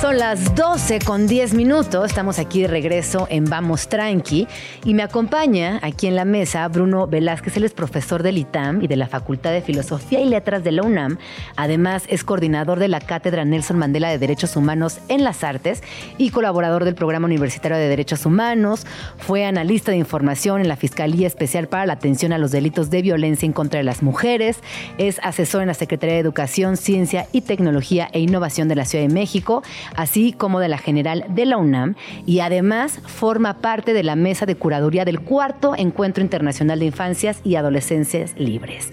Son 0.00 0.18
las 0.18 0.54
12 0.54 0.98
con 1.00 1.26
10 1.26 1.54
minutos. 1.54 2.04
Estamos 2.04 2.38
aquí 2.38 2.60
de 2.60 2.68
regreso 2.68 3.26
en 3.30 3.46
Vamos 3.46 3.88
Tranqui. 3.88 4.46
Y 4.84 4.92
me 4.92 5.02
acompaña 5.02 5.80
aquí 5.82 6.06
en 6.06 6.14
la 6.14 6.26
mesa 6.26 6.68
Bruno 6.68 7.06
Velázquez. 7.06 7.56
Él 7.56 7.64
es 7.64 7.72
profesor 7.72 8.22
del 8.22 8.36
ITAM 8.36 8.82
y 8.82 8.88
de 8.88 8.96
la 8.96 9.08
Facultad 9.08 9.52
de 9.52 9.62
Filosofía 9.62 10.20
y 10.20 10.28
Letras 10.28 10.62
de 10.62 10.72
la 10.72 10.82
UNAM. 10.82 11.16
Además, 11.56 12.04
es 12.08 12.24
coordinador 12.24 12.78
de 12.78 12.88
la 12.88 13.00
Cátedra 13.00 13.46
Nelson 13.46 13.78
Mandela 13.78 14.10
de 14.10 14.18
Derechos 14.18 14.54
Humanos 14.54 14.98
en 15.08 15.24
las 15.24 15.42
Artes 15.42 15.82
y 16.18 16.28
colaborador 16.28 16.84
del 16.84 16.94
Programa 16.94 17.24
Universitario 17.24 17.78
de 17.78 17.88
Derechos 17.88 18.26
Humanos. 18.26 18.86
Fue 19.16 19.46
analista 19.46 19.92
de 19.92 19.98
información 19.98 20.60
en 20.60 20.68
la 20.68 20.76
Fiscalía 20.76 21.26
Especial 21.26 21.68
para 21.68 21.86
la 21.86 21.94
Atención 21.94 22.34
a 22.34 22.38
los 22.38 22.50
Delitos 22.50 22.90
de 22.90 23.00
Violencia 23.00 23.46
en 23.46 23.54
contra 23.54 23.78
de 23.78 23.84
las 23.84 24.02
Mujeres. 24.02 24.58
Es 24.98 25.18
asesor 25.22 25.62
en 25.62 25.68
la 25.68 25.74
Secretaría 25.74 26.16
de 26.16 26.20
Educación, 26.20 26.76
Ciencia 26.76 27.28
y 27.32 27.40
Tecnología 27.40 28.10
e 28.12 28.20
Innovación 28.20 28.68
de 28.68 28.76
la 28.76 28.84
Ciudad 28.84 29.06
de 29.06 29.14
México, 29.14 29.62
así 29.94 30.32
como 30.32 30.60
de 30.60 30.68
la 30.68 30.78
General 30.78 31.24
de 31.28 31.46
la 31.46 31.56
UNAM. 31.56 31.94
Y 32.26 32.40
además 32.40 33.00
forma 33.04 33.58
parte 33.58 33.92
de 33.92 34.02
la 34.02 34.16
mesa 34.16 34.46
de 34.46 34.56
curaduría 34.56 35.04
del 35.04 35.20
cuarto 35.20 35.74
Encuentro 35.76 36.22
Internacional 36.22 36.78
de 36.78 36.86
Infancias 36.86 37.40
y 37.44 37.56
Adolescencias 37.56 38.34
Libres. 38.36 38.92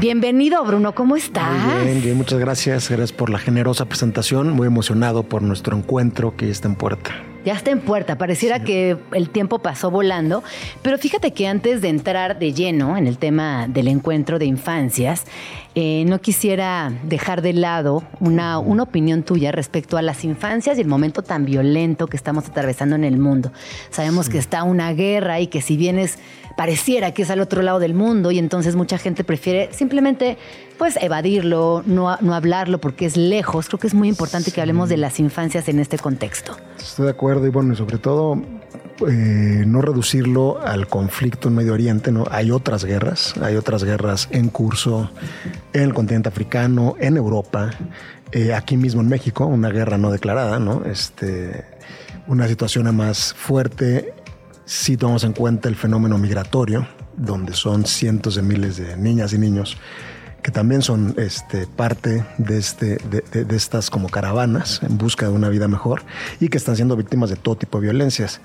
Bienvenido, 0.00 0.64
Bruno, 0.64 0.94
¿cómo 0.94 1.16
estás? 1.16 1.52
Muy 1.52 1.84
bien, 1.84 2.02
bien, 2.02 2.16
muchas 2.16 2.38
gracias. 2.38 2.88
Gracias 2.88 3.12
por 3.12 3.30
la 3.30 3.38
generosa 3.38 3.86
presentación. 3.86 4.50
Muy 4.50 4.66
emocionado 4.66 5.22
por 5.22 5.42
nuestro 5.42 5.76
encuentro 5.76 6.36
que 6.36 6.50
está 6.50 6.68
en 6.68 6.74
puerta. 6.74 7.12
Ya 7.48 7.54
está 7.54 7.70
en 7.70 7.80
puerta, 7.80 8.18
pareciera 8.18 8.62
que 8.62 8.98
el 9.12 9.30
tiempo 9.30 9.60
pasó 9.60 9.90
volando, 9.90 10.44
pero 10.82 10.98
fíjate 10.98 11.32
que 11.32 11.46
antes 11.46 11.80
de 11.80 11.88
entrar 11.88 12.38
de 12.38 12.52
lleno 12.52 12.98
en 12.98 13.06
el 13.06 13.16
tema 13.16 13.66
del 13.66 13.88
encuentro 13.88 14.38
de 14.38 14.44
infancias, 14.44 15.24
eh, 15.74 16.04
no 16.06 16.20
quisiera 16.20 16.92
dejar 17.04 17.40
de 17.40 17.54
lado 17.54 18.04
una, 18.20 18.58
una 18.58 18.82
opinión 18.82 19.22
tuya 19.22 19.50
respecto 19.50 19.96
a 19.96 20.02
las 20.02 20.24
infancias 20.24 20.76
y 20.76 20.82
el 20.82 20.88
momento 20.88 21.22
tan 21.22 21.46
violento 21.46 22.06
que 22.06 22.18
estamos 22.18 22.46
atravesando 22.46 22.96
en 22.96 23.04
el 23.04 23.16
mundo. 23.16 23.50
Sabemos 23.88 24.28
que 24.28 24.36
está 24.36 24.62
una 24.62 24.92
guerra 24.92 25.40
y 25.40 25.46
que 25.46 25.62
si 25.62 25.78
bien 25.78 25.98
es, 25.98 26.18
pareciera 26.58 27.12
que 27.12 27.22
es 27.22 27.30
al 27.30 27.40
otro 27.40 27.62
lado 27.62 27.78
del 27.78 27.94
mundo 27.94 28.32
y 28.32 28.38
entonces 28.40 28.74
mucha 28.74 28.98
gente 28.98 29.22
prefiere 29.22 29.68
simplemente 29.70 30.36
pues 30.76 30.98
evadirlo, 31.00 31.84
no, 31.86 32.18
no 32.20 32.34
hablarlo 32.34 32.80
porque 32.80 33.06
es 33.06 33.16
lejos, 33.16 33.68
creo 33.68 33.78
que 33.78 33.86
es 33.86 33.94
muy 33.94 34.08
importante 34.08 34.50
que 34.50 34.60
hablemos 34.60 34.88
de 34.88 34.96
las 34.96 35.20
infancias 35.20 35.68
en 35.68 35.78
este 35.78 35.98
contexto. 35.98 36.56
Estoy 36.76 37.04
de 37.04 37.12
acuerdo 37.12 37.46
y 37.46 37.50
bueno, 37.50 37.74
y 37.74 37.76
sobre 37.76 37.98
todo 37.98 38.42
eh, 39.08 39.62
no 39.68 39.82
reducirlo 39.82 40.60
al 40.60 40.88
conflicto 40.88 41.46
en 41.46 41.54
Medio 41.54 41.74
Oriente, 41.74 42.10
¿no? 42.10 42.24
Hay 42.28 42.50
otras 42.50 42.84
guerras, 42.84 43.34
hay 43.40 43.54
otras 43.54 43.84
guerras 43.84 44.26
en 44.32 44.48
curso 44.48 45.12
en 45.72 45.82
el 45.82 45.94
continente 45.94 46.28
africano, 46.28 46.96
en 46.98 47.16
Europa, 47.16 47.70
eh, 48.32 48.52
aquí 48.52 48.76
mismo 48.76 49.00
en 49.00 49.06
México, 49.06 49.46
una 49.46 49.70
guerra 49.70 49.96
no 49.96 50.10
declarada, 50.10 50.58
¿no? 50.58 50.84
Este, 50.86 51.64
una 52.26 52.48
situación 52.48 52.94
más 52.96 53.32
fuerte 53.32 54.12
si 54.68 54.98
tomamos 54.98 55.24
en 55.24 55.32
cuenta 55.32 55.70
el 55.70 55.76
fenómeno 55.76 56.18
migratorio, 56.18 56.86
donde 57.16 57.54
son 57.54 57.86
cientos 57.86 58.34
de 58.34 58.42
miles 58.42 58.76
de 58.76 58.98
niñas 58.98 59.32
y 59.32 59.38
niños 59.38 59.78
que 60.42 60.50
también 60.50 60.82
son 60.82 61.14
este, 61.16 61.66
parte 61.66 62.24
de, 62.36 62.58
este, 62.58 62.98
de, 62.98 63.56
estas 63.56 63.88
como 63.88 64.10
caravanas 64.10 64.80
en 64.82 64.98
busca 64.98 65.26
de 65.26 65.32
una 65.32 65.48
vida 65.48 65.68
mejor 65.68 66.02
y 66.38 66.48
que 66.48 66.58
están 66.58 66.76
siendo 66.76 66.96
víctimas 66.96 67.30
de 67.30 67.36
todo 67.36 67.56
tipo 67.56 67.78
de 67.78 67.84
violencias. 67.84 68.42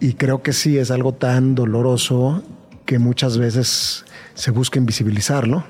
Y 0.00 0.14
creo 0.14 0.42
que 0.42 0.54
sí 0.54 0.78
es 0.78 0.90
algo 0.90 1.12
tan 1.12 1.54
doloroso 1.54 2.42
que 2.86 2.98
muchas 2.98 3.36
veces 3.36 4.06
se 4.34 4.50
busca 4.50 4.78
invisibilizarlo, 4.78 5.64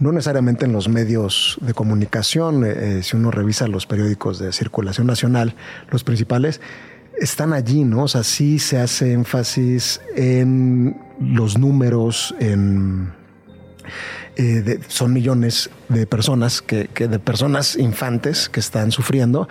no 0.00 0.12
necesariamente 0.12 0.64
en 0.64 0.72
los 0.72 0.88
medios 0.88 1.58
de 1.60 1.74
comunicación, 1.74 2.64
eh, 2.64 3.02
si 3.02 3.16
uno 3.16 3.30
revisa 3.30 3.68
los 3.68 3.84
periódicos 3.86 4.38
de 4.38 4.50
circulación 4.52 5.06
nacional, 5.06 5.54
los 5.90 6.04
principales, 6.04 6.62
están 7.18 7.52
allí, 7.52 7.84
¿no? 7.84 8.04
O 8.04 8.08
sea, 8.08 8.22
sí 8.22 8.58
se 8.58 8.78
hace 8.78 9.12
énfasis 9.12 10.00
en 10.16 10.96
los 11.20 11.58
números, 11.58 12.34
en 12.40 13.12
eh, 14.36 14.80
son 14.88 15.12
millones 15.12 15.70
de 15.88 16.06
personas, 16.06 16.62
que, 16.62 16.88
que, 16.88 17.06
de 17.06 17.18
personas 17.18 17.76
infantes 17.76 18.48
que 18.48 18.60
están 18.60 18.90
sufriendo, 18.90 19.48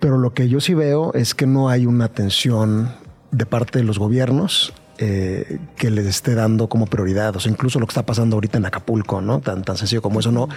Pero 0.00 0.16
lo 0.16 0.32
que 0.32 0.48
yo 0.48 0.60
sí 0.60 0.74
veo 0.74 1.12
es 1.14 1.34
que 1.34 1.46
no 1.46 1.68
hay 1.68 1.84
una 1.84 2.04
atención 2.04 2.94
de 3.32 3.46
parte 3.46 3.80
de 3.80 3.84
los 3.84 3.98
gobiernos 3.98 4.72
que 4.98 5.90
les 5.90 6.06
esté 6.06 6.34
dando 6.34 6.68
como 6.68 6.86
prioridad. 6.86 7.36
O 7.36 7.48
incluso 7.48 7.78
lo 7.78 7.86
que 7.86 7.92
está 7.92 8.04
pasando 8.04 8.36
ahorita 8.36 8.58
en 8.58 8.66
Acapulco, 8.66 9.20
¿no? 9.20 9.40
Tan, 9.40 9.62
tan 9.62 9.76
sencillo 9.76 10.02
como 10.02 10.20
eso, 10.20 10.32
no, 10.32 10.48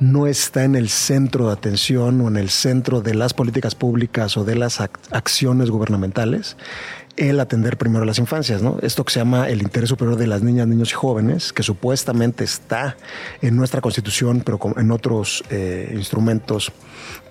no 0.00 0.26
está 0.26 0.64
en 0.64 0.74
el 0.74 0.88
centro 0.88 1.46
de 1.46 1.52
atención 1.52 2.20
o 2.22 2.28
en 2.28 2.36
el 2.36 2.48
centro 2.48 3.02
de 3.02 3.14
las 3.14 3.34
políticas 3.34 3.74
públicas 3.74 4.36
o 4.36 4.44
de 4.44 4.56
las 4.56 4.80
acciones 4.80 5.70
gubernamentales 5.70 6.56
el 7.16 7.40
atender 7.40 7.76
primero 7.76 8.04
a 8.04 8.06
las 8.06 8.18
infancias, 8.18 8.62
¿no? 8.62 8.78
Esto 8.80 9.04
que 9.04 9.12
se 9.12 9.20
llama 9.20 9.48
el 9.48 9.62
interés 9.62 9.90
superior 9.90 10.16
de 10.16 10.26
las 10.26 10.42
niñas, 10.42 10.66
niños 10.66 10.90
y 10.90 10.94
jóvenes, 10.94 11.52
que 11.52 11.62
supuestamente 11.62 12.44
está 12.44 12.96
en 13.42 13.56
nuestra 13.56 13.80
constitución, 13.80 14.42
pero 14.44 14.58
en 14.76 14.90
otros 14.90 15.44
eh, 15.50 15.92
instrumentos 15.94 16.72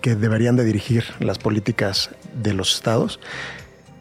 que 0.01 0.15
deberían 0.15 0.55
de 0.55 0.65
dirigir 0.65 1.05
las 1.19 1.39
políticas 1.39 2.11
de 2.41 2.53
los 2.53 2.75
estados 2.75 3.19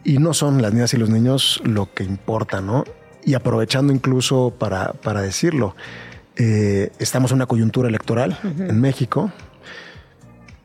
y 0.03 0.17
no 0.17 0.33
son 0.33 0.61
las 0.61 0.73
niñas 0.73 0.93
y 0.93 0.97
los 0.97 1.09
niños 1.09 1.61
lo 1.63 1.93
que 1.93 2.03
importa, 2.03 2.61
¿no? 2.61 2.83
Y 3.23 3.35
aprovechando 3.35 3.93
incluso 3.93 4.53
para, 4.57 4.93
para 4.93 5.21
decirlo, 5.21 5.75
eh, 6.37 6.91
estamos 6.99 7.31
en 7.31 7.35
una 7.35 7.45
coyuntura 7.45 7.87
electoral 7.87 8.37
en 8.43 8.79
México 8.79 9.31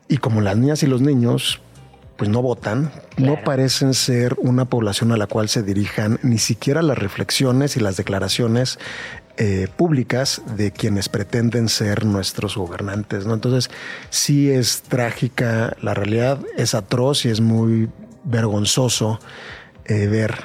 y 0.07 0.17
como 0.17 0.41
las 0.41 0.57
niñas 0.57 0.81
y 0.83 0.87
los 0.87 1.01
niños 1.01 1.61
pues 2.17 2.31
no 2.31 2.41
votan, 2.41 2.91
no 3.17 3.43
parecen 3.43 3.93
ser 3.93 4.35
una 4.39 4.65
población 4.65 5.11
a 5.11 5.17
la 5.17 5.27
cual 5.27 5.49
se 5.49 5.61
dirijan 5.61 6.19
ni 6.23 6.39
siquiera 6.39 6.81
las 6.81 6.97
reflexiones 6.97 7.77
y 7.77 7.79
las 7.79 7.95
declaraciones 7.95 8.79
eh, 9.37 9.67
públicas 9.75 10.41
de 10.55 10.71
quienes 10.71 11.09
pretenden 11.09 11.69
ser 11.69 12.05
nuestros 12.05 12.57
gobernantes. 12.57 13.27
¿no? 13.27 13.35
Entonces, 13.35 13.69
sí 14.09 14.49
es 14.49 14.81
trágica 14.81 15.77
la 15.79 15.93
realidad, 15.93 16.39
es 16.57 16.73
atroz 16.73 17.23
y 17.25 17.29
es 17.29 17.39
muy 17.39 17.87
vergonzoso 18.27 19.19
eh, 19.85 20.07
ver 20.07 20.35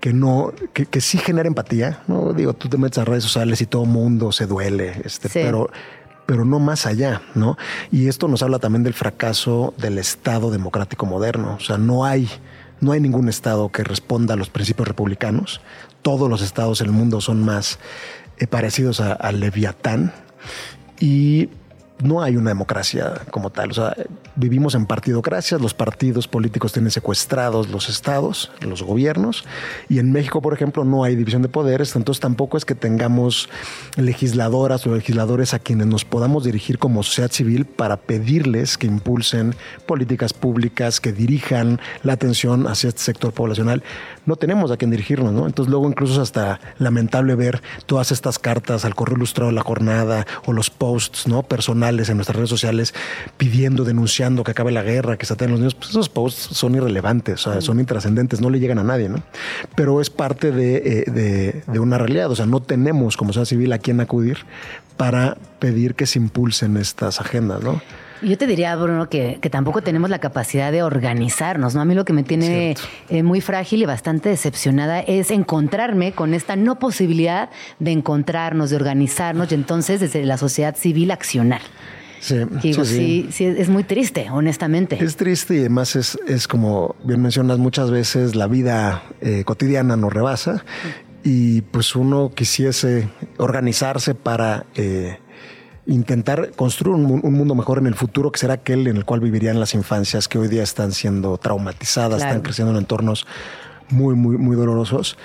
que 0.00 0.12
no, 0.12 0.52
que, 0.72 1.00
sí 1.00 1.18
genera 1.18 1.48
empatía, 1.48 2.02
¿no? 2.06 2.32
Digo, 2.32 2.54
tú 2.54 2.68
te 2.68 2.78
metes 2.78 2.98
a 2.98 3.04
redes 3.04 3.24
sociales 3.24 3.60
y 3.60 3.66
todo 3.66 3.82
el 3.82 3.88
mundo 3.88 4.30
se 4.30 4.46
duele, 4.46 5.02
este, 5.04 5.28
pero, 5.28 5.70
pero 6.24 6.44
no 6.44 6.60
más 6.60 6.86
allá, 6.86 7.22
¿no? 7.34 7.58
Y 7.90 8.06
esto 8.06 8.28
nos 8.28 8.42
habla 8.42 8.60
también 8.60 8.84
del 8.84 8.94
fracaso 8.94 9.74
del 9.76 9.98
Estado 9.98 10.52
democrático 10.52 11.04
moderno. 11.04 11.56
O 11.56 11.60
sea, 11.60 11.78
no 11.78 12.04
hay, 12.04 12.28
no 12.80 12.92
hay 12.92 13.00
ningún 13.00 13.28
Estado 13.28 13.70
que 13.70 13.82
responda 13.82 14.34
a 14.34 14.36
los 14.36 14.50
principios 14.50 14.86
republicanos. 14.86 15.60
Todos 16.02 16.30
los 16.30 16.42
estados 16.42 16.78
del 16.78 16.92
mundo 16.92 17.20
son 17.20 17.44
más 17.44 17.80
eh, 18.38 18.46
parecidos 18.46 19.00
al 19.00 19.40
Leviatán. 19.40 20.12
Y 21.00 21.48
no 22.02 22.22
hay 22.22 22.36
una 22.36 22.50
democracia 22.50 23.22
como 23.30 23.50
tal. 23.50 23.70
O 23.70 23.74
sea, 23.74 23.96
vivimos 24.36 24.74
en 24.74 24.86
partidocracias, 24.86 25.60
los 25.60 25.74
partidos 25.74 26.28
políticos 26.28 26.72
tienen 26.72 26.90
secuestrados 26.90 27.68
los 27.68 27.88
estados, 27.88 28.50
los 28.60 28.82
gobiernos, 28.82 29.44
y 29.88 29.98
en 29.98 30.12
México, 30.12 30.40
por 30.40 30.54
ejemplo, 30.54 30.84
no 30.84 31.04
hay 31.04 31.16
división 31.16 31.42
de 31.42 31.48
poderes, 31.48 31.94
entonces 31.96 32.20
tampoco 32.20 32.56
es 32.56 32.64
que 32.64 32.74
tengamos 32.74 33.48
legisladoras 33.96 34.86
o 34.86 34.94
legisladores 34.94 35.54
a 35.54 35.58
quienes 35.58 35.86
nos 35.86 36.04
podamos 36.04 36.44
dirigir 36.44 36.78
como 36.78 37.02
sociedad 37.02 37.30
civil 37.30 37.64
para 37.64 37.96
pedirles 37.96 38.78
que 38.78 38.86
impulsen 38.86 39.54
políticas 39.86 40.32
públicas, 40.32 41.00
que 41.00 41.12
dirijan 41.12 41.80
la 42.02 42.14
atención 42.14 42.66
hacia 42.66 42.88
este 42.88 43.02
sector 43.02 43.32
poblacional. 43.32 43.82
No 44.28 44.36
tenemos 44.36 44.70
a 44.70 44.76
quien 44.76 44.90
dirigirnos, 44.90 45.32
¿no? 45.32 45.46
Entonces 45.46 45.70
luego 45.70 45.88
incluso 45.88 46.12
es 46.12 46.18
hasta 46.18 46.60
lamentable 46.78 47.34
ver 47.34 47.62
todas 47.86 48.12
estas 48.12 48.38
cartas 48.38 48.84
al 48.84 48.94
correo 48.94 49.16
ilustrado 49.16 49.48
de 49.48 49.54
la 49.54 49.62
jornada 49.62 50.26
o 50.44 50.52
los 50.52 50.68
posts, 50.68 51.26
¿no? 51.26 51.44
Personales 51.44 52.10
en 52.10 52.18
nuestras 52.18 52.36
redes 52.36 52.50
sociales 52.50 52.92
pidiendo, 53.38 53.84
denunciando 53.84 54.44
que 54.44 54.50
acabe 54.50 54.70
la 54.70 54.82
guerra, 54.82 55.16
que 55.16 55.24
se 55.24 55.32
aten 55.32 55.50
los 55.50 55.60
niños, 55.60 55.74
pues 55.74 55.88
esos 55.88 56.10
posts 56.10 56.54
son 56.54 56.74
irrelevantes, 56.74 57.46
o 57.46 57.52
sea, 57.54 57.62
son 57.62 57.80
intrascendentes, 57.80 58.42
no 58.42 58.50
le 58.50 58.60
llegan 58.60 58.78
a 58.78 58.84
nadie, 58.84 59.08
¿no? 59.08 59.22
Pero 59.74 59.98
es 60.02 60.10
parte 60.10 60.52
de, 60.52 61.04
eh, 61.06 61.62
de, 61.66 61.78
una 61.80 61.96
realidad, 61.96 62.30
o 62.30 62.36
sea, 62.36 62.44
no 62.44 62.60
tenemos 62.60 63.16
como 63.16 63.32
sociedad 63.32 63.46
civil 63.46 63.72
a 63.72 63.78
quien 63.78 63.98
acudir 63.98 64.44
para 64.98 65.38
pedir 65.58 65.94
que 65.94 66.04
se 66.04 66.18
impulsen 66.18 66.76
estas 66.76 67.18
agendas, 67.22 67.62
¿no? 67.62 67.80
Yo 68.22 68.38
te 68.38 68.46
diría, 68.46 68.74
Bruno, 68.76 69.08
que, 69.08 69.38
tampoco 69.50 69.82
tenemos 69.82 70.10
la 70.10 70.18
capacidad 70.18 70.72
de 70.72 70.82
organizarnos, 70.82 71.74
¿no? 71.74 71.80
A 71.80 71.84
mí 71.84 71.94
lo 71.94 72.04
que 72.04 72.12
me 72.12 72.22
tiene 72.22 72.76
eh, 73.08 73.22
muy 73.22 73.40
frágil 73.40 73.82
y 73.82 73.86
bastante 73.86 74.28
decepcionada 74.28 75.00
es 75.00 75.30
encontrarme 75.30 76.12
con 76.12 76.34
esta 76.34 76.56
no 76.56 76.78
posibilidad 76.78 77.50
de 77.78 77.92
encontrarnos, 77.92 78.70
de 78.70 78.76
organizarnos 78.76 79.52
y 79.52 79.54
entonces 79.54 80.00
desde 80.00 80.24
la 80.24 80.38
sociedad 80.38 80.76
civil 80.76 81.10
accionar. 81.10 81.60
Sí, 82.20 82.36
sí, 82.84 83.28
sí, 83.30 83.44
es 83.44 83.68
muy 83.68 83.84
triste, 83.84 84.28
honestamente. 84.30 85.02
Es 85.02 85.16
triste 85.16 85.54
y 85.54 85.58
además 85.60 85.94
es, 85.94 86.18
es 86.26 86.48
como 86.48 86.96
bien 87.04 87.22
mencionas, 87.22 87.58
muchas 87.58 87.90
veces 87.90 88.34
la 88.34 88.48
vida 88.48 89.04
eh, 89.20 89.44
cotidiana 89.44 89.96
nos 89.96 90.12
rebasa 90.12 90.64
y 91.22 91.62
pues 91.62 91.94
uno 91.94 92.32
quisiese 92.34 93.08
organizarse 93.36 94.14
para... 94.14 94.66
Eh, 94.74 95.18
intentar 95.88 96.52
construir 96.54 96.94
un, 96.94 97.34
mundo 97.34 97.54
mejor 97.54 97.78
en 97.78 97.86
el 97.86 97.94
futuro, 97.94 98.30
que 98.30 98.38
será 98.38 98.54
aquel 98.54 98.86
en 98.86 98.98
el 98.98 99.04
cual 99.04 99.20
vivirían 99.20 99.58
las 99.58 99.74
infancias 99.74 100.28
que 100.28 100.38
hoy 100.38 100.48
día 100.48 100.62
están 100.62 100.92
siendo 100.92 101.38
traumatizadas, 101.38 102.22
están 102.22 102.42
creciendo 102.42 102.72
en 102.72 102.78
entornos 102.78 103.26
muy, 103.88 104.14
muy, 104.14 104.36
muy 104.36 104.54
dolorosos. 104.54 105.16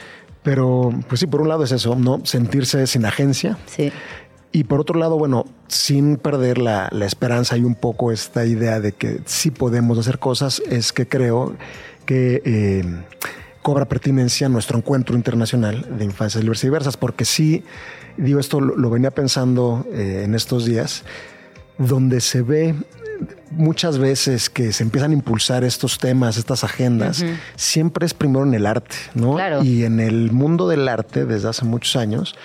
Pero, 0.42 0.92
pues 1.08 1.20
sí, 1.20 1.28
por 1.28 1.42
un 1.42 1.50
lado 1.50 1.64
es 1.64 1.72
eso, 1.72 1.96
¿no? 1.96 2.26
Sentirse 2.26 2.88
sin 2.88 3.06
agencia. 3.06 3.58
Sí. 3.66 3.92
Y 4.52 4.66
por 4.66 4.80
otro 4.80 5.00
lado, 5.00 5.18
bueno, 5.18 5.46
sin 5.68 6.18
perder 6.18 6.60
la, 6.60 6.90
esperanza 7.02 7.58
y 7.58 7.64
un 7.64 7.76
poco 7.76 8.12
esta 8.12 8.46
idea 8.46 8.80
de 8.80 8.94
que 8.94 9.22
sí 9.26 9.52
podemos 9.52 9.98
hacer 9.98 10.20
cosas, 10.20 10.62
es 10.70 10.94
que 10.94 11.08
creo 11.08 11.56
que 12.06 12.42
eh, 12.46 12.84
cobra 13.64 13.86
pertinencia 13.86 14.48
nuestro 14.50 14.78
encuentro 14.78 15.16
internacional 15.16 15.98
de 15.98 16.06
infancias 16.06 16.42
diversas 16.42 16.64
y 16.64 16.68
diversas, 16.68 16.98
porque 16.98 17.26
sí 17.26 17.64
digo 18.18 18.40
esto 18.40 18.62
lo, 18.62 18.90
venía 18.90 19.12
pensando 19.12 19.86
eh, 19.92 20.22
en 20.26 20.36
estos 20.36 20.66
días, 20.66 21.04
donde 21.78 22.22
se 22.22 22.42
ve 22.42 22.76
muchas 23.52 23.98
veces 23.98 24.50
que 24.50 24.74
se 24.74 24.84
empiezan 24.84 25.12
a 25.12 25.14
impulsar 25.14 25.64
estos 25.64 25.98
temas, 25.98 26.38
estas 26.38 26.64
agendas, 26.64 27.24
siempre 27.56 28.06
es 28.06 28.14
primero 28.14 28.46
en 28.46 28.54
el 28.54 28.66
arte, 28.66 28.96
¿no? 29.14 29.38
Y 29.64 29.84
en 29.84 30.00
el 30.00 30.32
mundo 30.32 30.68
del 30.68 30.88
arte, 30.88 31.26
desde 31.26 31.50
hace 31.50 31.66
muchos 31.66 31.96
años, 31.96 32.36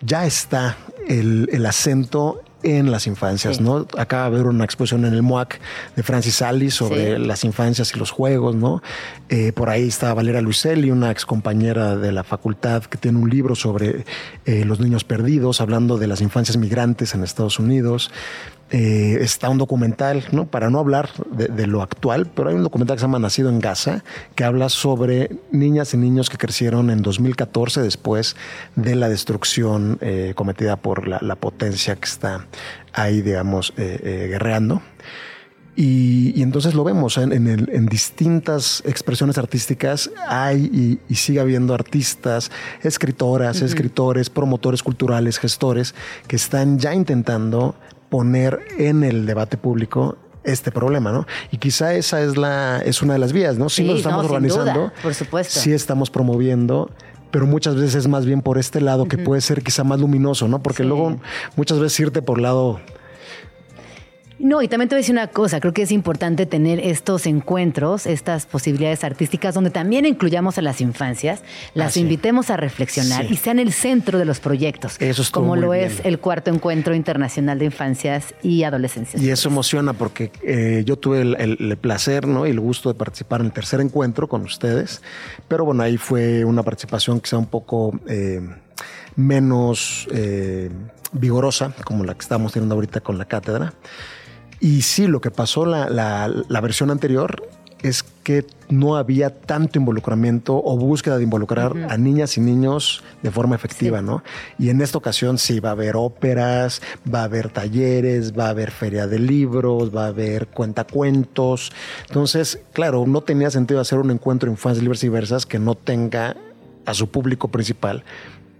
ya 0.00 0.26
está 0.26 0.76
el, 1.08 1.48
el 1.52 1.66
acento 1.66 2.42
en 2.62 2.90
las 2.90 3.06
infancias, 3.06 3.60
¿no? 3.60 3.86
Acaba 3.96 4.30
de 4.30 4.36
haber 4.36 4.46
una 4.46 4.64
exposición 4.64 5.04
en 5.04 5.14
el 5.14 5.22
MOAC 5.22 5.60
de 5.94 6.02
Francis 6.02 6.42
Ali 6.42 6.70
sobre 6.70 7.18
las 7.18 7.44
infancias 7.44 7.94
y 7.94 7.98
los 7.98 8.10
juegos, 8.10 8.56
¿no? 8.56 8.82
Eh, 9.28 9.52
por 9.52 9.70
ahí 9.70 9.86
está 9.86 10.12
Valera 10.14 10.40
Luiselli, 10.40 10.90
una 10.90 11.10
ex 11.10 11.24
compañera 11.24 11.96
de 11.96 12.12
la 12.12 12.24
facultad 12.24 12.82
que 12.84 12.98
tiene 12.98 13.18
un 13.18 13.30
libro 13.30 13.54
sobre 13.54 14.04
eh, 14.44 14.64
los 14.64 14.80
niños 14.80 15.04
perdidos, 15.04 15.60
hablando 15.60 15.98
de 15.98 16.08
las 16.08 16.20
infancias 16.20 16.56
migrantes 16.56 17.14
en 17.14 17.22
Estados 17.22 17.58
Unidos. 17.58 18.10
Eh, 18.70 19.18
está 19.22 19.48
un 19.48 19.56
documental, 19.56 20.24
¿no? 20.30 20.46
para 20.46 20.68
no 20.68 20.78
hablar 20.78 21.08
de, 21.30 21.66
lo 21.66 21.80
actual, 21.80 22.26
pero 22.26 22.50
hay 22.50 22.54
un 22.54 22.62
documental 22.62 22.96
que 22.96 23.00
se 23.00 23.04
llama 23.04 23.18
Nacido 23.18 23.48
en 23.48 23.60
Gaza, 23.60 24.04
que 24.34 24.44
habla 24.44 24.68
sobre 24.68 25.30
niñas 25.50 25.94
y 25.94 25.96
niños 25.96 26.28
que 26.28 26.36
crecieron 26.36 26.90
en 26.90 27.00
2014 27.00 27.80
después 27.80 28.36
de 28.76 28.94
la 28.94 29.08
destrucción 29.08 29.98
eh, 30.02 30.32
cometida 30.34 30.76
por 30.76 31.08
la, 31.08 31.36
potencia 31.36 31.96
que 31.96 32.04
está 32.04 32.46
ahí, 32.92 33.22
digamos, 33.22 33.72
eh, 33.78 34.26
guerreando. 34.30 34.82
Y, 35.80 36.42
entonces 36.42 36.74
lo 36.74 36.82
vemos 36.82 37.18
en, 37.18 37.86
distintas 37.86 38.82
expresiones 38.84 39.38
artísticas. 39.38 40.10
Hay 40.26 40.98
y, 41.08 41.14
sigue 41.14 41.38
habiendo 41.38 41.72
artistas, 41.72 42.50
escritoras, 42.82 43.62
escritores, 43.62 44.28
promotores 44.28 44.82
culturales, 44.82 45.38
gestores 45.38 45.94
que 46.26 46.34
están 46.34 46.80
ya 46.80 46.94
intentando 46.94 47.76
poner 48.08 48.60
en 48.78 49.04
el 49.04 49.26
debate 49.26 49.56
público 49.56 50.16
este 50.44 50.70
problema, 50.70 51.12
¿no? 51.12 51.26
Y 51.50 51.58
quizá 51.58 51.94
esa 51.94 52.22
es 52.22 52.36
la 52.36 52.80
es 52.84 53.02
una 53.02 53.12
de 53.14 53.18
las 53.18 53.32
vías, 53.32 53.58
¿no? 53.58 53.68
Si 53.68 53.84
nos 53.84 53.98
estamos 53.98 54.24
organizando, 54.24 54.92
por 55.02 55.14
supuesto. 55.14 55.60
Sí 55.60 55.72
estamos 55.72 56.10
promoviendo 56.10 56.90
pero 57.30 57.46
muchas 57.46 57.74
veces 57.74 57.94
es 57.94 58.08
más 58.08 58.24
bien 58.24 58.40
por 58.40 58.58
este 58.58 58.80
lado 58.80 59.06
que 59.06 59.18
puede 59.18 59.40
ser 59.40 59.62
quizá 59.62 59.84
más 59.84 60.00
luminoso, 60.00 60.48
¿no? 60.48 60.62
Porque 60.62 60.84
luego 60.84 61.16
muchas 61.56 61.78
veces 61.78 62.00
irte 62.00 62.22
por 62.22 62.38
el 62.38 62.44
lado 62.44 62.80
no, 64.38 64.62
y 64.62 64.68
también 64.68 64.88
te 64.88 64.94
voy 64.94 64.98
a 64.98 65.02
decir 65.02 65.14
una 65.14 65.26
cosa, 65.28 65.60
creo 65.60 65.72
que 65.72 65.82
es 65.82 65.92
importante 65.92 66.46
tener 66.46 66.78
estos 66.80 67.26
encuentros, 67.26 68.06
estas 68.06 68.46
posibilidades 68.46 69.02
artísticas, 69.02 69.54
donde 69.54 69.70
también 69.70 70.06
incluyamos 70.06 70.58
a 70.58 70.62
las 70.62 70.80
infancias, 70.80 71.42
las 71.74 71.96
ah, 71.96 72.00
invitemos 72.00 72.50
a 72.50 72.56
reflexionar 72.56 73.30
y 73.30 73.36
sean 73.36 73.58
el 73.58 73.72
centro 73.72 74.18
de 74.18 74.24
los 74.24 74.40
proyectos, 74.40 74.96
eso 75.00 75.22
es 75.22 75.30
como 75.30 75.56
lo 75.56 75.74
es 75.74 76.00
el 76.04 76.18
cuarto 76.18 76.50
encuentro 76.50 76.94
internacional 76.94 77.58
de 77.58 77.66
infancias 77.66 78.34
y 78.42 78.62
adolescencias. 78.62 79.22
Y 79.22 79.30
eso 79.30 79.48
emociona 79.48 79.92
porque 79.92 80.30
eh, 80.42 80.82
yo 80.86 80.96
tuve 80.96 81.22
el, 81.22 81.76
placer 81.78 82.26
¿no? 82.26 82.46
y 82.46 82.50
el 82.50 82.60
gusto 82.60 82.92
de 82.92 82.94
participar 82.94 83.40
en 83.40 83.46
el 83.46 83.52
tercer 83.52 83.80
encuentro 83.80 84.28
con 84.28 84.42
ustedes, 84.42 85.02
pero 85.48 85.64
bueno, 85.64 85.82
ahí 85.82 85.96
fue 85.96 86.44
una 86.44 86.62
participación 86.62 87.20
quizá 87.20 87.38
un 87.38 87.46
poco 87.46 87.98
eh, 88.06 88.40
menos 89.16 90.06
eh, 90.12 90.70
vigorosa, 91.12 91.74
como 91.84 92.04
la 92.04 92.14
que 92.14 92.20
estamos 92.20 92.52
teniendo 92.52 92.76
ahorita 92.76 93.00
con 93.00 93.18
la 93.18 93.24
cátedra. 93.24 93.74
Y 94.60 94.82
sí, 94.82 95.06
lo 95.06 95.20
que 95.20 95.30
pasó 95.30 95.66
la, 95.66 95.88
la, 95.88 96.60
versión 96.60 96.90
anterior 96.90 97.48
es 97.80 98.02
que 98.02 98.44
no 98.68 98.96
había 98.96 99.30
tanto 99.30 99.78
involucramiento 99.78 100.60
o 100.62 100.76
búsqueda 100.76 101.16
de 101.16 101.22
involucrar 101.22 101.76
a 101.88 101.96
niñas 101.96 102.36
y 102.36 102.40
niños 102.40 103.04
de 103.22 103.30
forma 103.30 103.54
efectiva, 103.54 104.02
¿no? 104.02 104.24
Y 104.58 104.70
en 104.70 104.80
esta 104.80 104.98
ocasión 104.98 105.38
sí 105.38 105.60
va 105.60 105.68
a 105.68 105.72
haber 105.72 105.94
óperas, 105.94 106.82
va 107.12 107.20
a 107.20 107.24
haber 107.24 107.50
talleres, 107.50 108.36
va 108.36 108.46
a 108.46 108.50
haber 108.50 108.72
feria 108.72 109.06
de 109.06 109.20
libros, 109.20 109.94
va 109.94 110.06
a 110.06 110.08
haber 110.08 110.48
cuentacuentos. 110.48 111.70
Entonces, 112.08 112.60
claro, 112.72 113.06
no 113.06 113.20
tenía 113.20 113.50
sentido 113.50 113.80
hacer 113.80 114.00
un 114.00 114.10
encuentro 114.10 114.50
infancias 114.50 114.82
libres 114.82 115.04
y 115.04 115.06
diversas 115.06 115.46
que 115.46 115.60
no 115.60 115.76
tenga 115.76 116.36
a 116.84 116.94
su 116.94 117.10
público 117.10 117.48
principal 117.48 118.02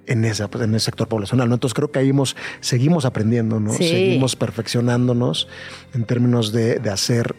en 0.08 0.24
ese, 0.24 0.44
en 0.60 0.74
ese 0.74 0.86
sector 0.86 1.08
poblacional. 1.08 1.48
¿no? 1.48 1.54
Entonces 1.54 1.74
creo 1.74 1.90
que 1.90 1.98
ahí 1.98 2.12
seguimos 2.60 3.04
aprendiendo, 3.04 3.60
¿no? 3.60 3.72
seguimos 3.72 4.36
perfeccionándonos 4.36 5.48
en 5.94 6.04
términos 6.04 6.52
de, 6.52 6.78
de 6.78 6.90
hacer 6.90 7.36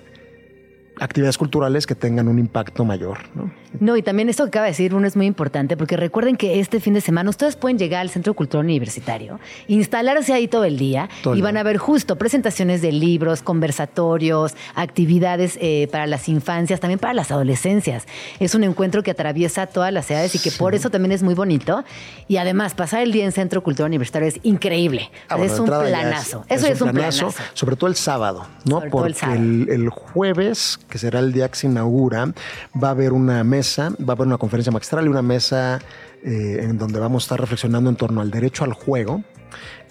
actividades 0.99 1.37
culturales 1.37 1.87
que 1.87 1.95
tengan 1.95 2.27
un 2.27 2.39
impacto 2.39 2.85
mayor. 2.85 3.19
¿no? 3.33 3.51
no, 3.79 3.97
y 3.97 4.01
también 4.01 4.29
esto 4.29 4.43
que 4.43 4.49
acaba 4.49 4.65
de 4.65 4.71
decir 4.71 4.93
uno 4.93 5.07
es 5.07 5.15
muy 5.15 5.25
importante, 5.25 5.77
porque 5.77 5.97
recuerden 5.97 6.35
que 6.35 6.59
este 6.59 6.79
fin 6.79 6.93
de 6.93 7.01
semana 7.01 7.29
ustedes 7.29 7.55
pueden 7.55 7.77
llegar 7.77 8.01
al 8.01 8.09
Centro 8.09 8.33
Cultural 8.33 8.65
Universitario, 8.65 9.39
instalarse 9.67 10.33
ahí 10.33 10.47
todo 10.47 10.65
el 10.65 10.77
día 10.77 11.09
y 11.35 11.41
van 11.41 11.57
a 11.57 11.63
ver 11.63 11.77
justo 11.77 12.17
presentaciones 12.17 12.81
de 12.81 12.91
libros, 12.91 13.41
conversatorios, 13.41 14.55
actividades 14.75 15.57
eh, 15.61 15.87
para 15.91 16.07
las 16.07 16.27
infancias, 16.29 16.79
también 16.79 16.99
para 16.99 17.13
las 17.13 17.31
adolescencias. 17.31 18.05
Es 18.39 18.55
un 18.55 18.63
encuentro 18.63 19.03
que 19.03 19.11
atraviesa 19.11 19.67
todas 19.67 19.93
las 19.93 20.09
edades 20.11 20.35
y 20.35 20.39
que 20.39 20.51
por 20.51 20.75
eso 20.75 20.89
también 20.89 21.11
es 21.11 21.23
muy 21.23 21.33
bonito. 21.33 21.83
Y 22.27 22.37
además, 22.37 22.73
pasar 22.73 23.01
el 23.01 23.11
día 23.11 23.25
en 23.25 23.31
Centro 23.31 23.63
Cultural 23.63 23.89
Universitario 23.89 24.27
es 24.27 24.39
increíble. 24.43 25.09
Ah, 25.29 25.37
es 25.41 25.59
un 25.59 25.67
planazo. 25.67 26.45
eso 26.49 26.67
es, 26.67 26.81
un 26.81 26.91
planazo, 26.91 27.33
Sobre 27.53 27.75
todo 27.75 27.89
el 27.89 27.95
sábado, 27.95 28.45
¿no? 28.65 28.81
porque 28.89 29.25
el, 29.25 29.67
el 29.69 29.89
jueves 29.89 30.79
que 30.89 30.97
será 30.97 31.19
el 31.19 31.31
día 31.31 31.49
que 31.49 31.55
se 31.55 31.67
inaugura, 31.67 32.33
va 32.81 32.89
a 32.89 32.91
haber 32.91 33.13
una 33.13 33.43
mesa, 33.43 33.91
va 33.99 34.13
a 34.13 34.15
haber 34.15 34.27
una 34.27 34.37
conferencia 34.37 34.71
magistral 34.71 35.05
y 35.05 35.09
una 35.09 35.21
mesa 35.21 35.79
eh, 36.23 36.59
en 36.61 36.77
donde 36.77 36.99
vamos 36.99 37.23
a 37.23 37.25
estar 37.25 37.39
reflexionando 37.39 37.89
en 37.89 37.95
torno 37.95 38.21
al 38.21 38.31
derecho 38.31 38.63
al 38.63 38.73
juego. 38.73 39.23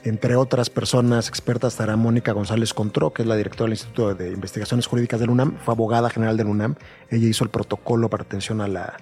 Entre 0.04 0.36
otras 0.36 0.70
personas 0.70 1.28
expertas 1.28 1.72
estará 1.72 1.96
Mónica 1.96 2.32
González 2.32 2.72
Contró, 2.72 3.12
que 3.12 3.22
es 3.22 3.28
la 3.28 3.36
directora 3.36 3.64
del 3.64 3.72
Instituto 3.72 4.14
de 4.14 4.30
Investigaciones 4.32 4.86
Jurídicas 4.86 5.18
del 5.18 5.30
UNAM, 5.30 5.56
fue 5.64 5.74
abogada 5.74 6.08
general 6.08 6.36
del 6.36 6.46
UNAM. 6.46 6.76
Ella 7.10 7.26
hizo 7.26 7.44
el 7.44 7.50
protocolo 7.50 8.08
para 8.08 8.22
atención 8.22 8.60
a 8.60 8.68
la, 8.68 8.96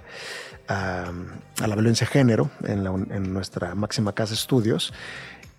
a, 0.69 1.13
la 1.67 1.75
violencia 1.75 2.07
de 2.07 2.13
género 2.13 2.51
en, 2.65 2.87
en 3.13 3.33
nuestra 3.33 3.75
máxima 3.75 4.15
casa 4.15 4.31
de 4.31 4.37
estudios. 4.37 4.93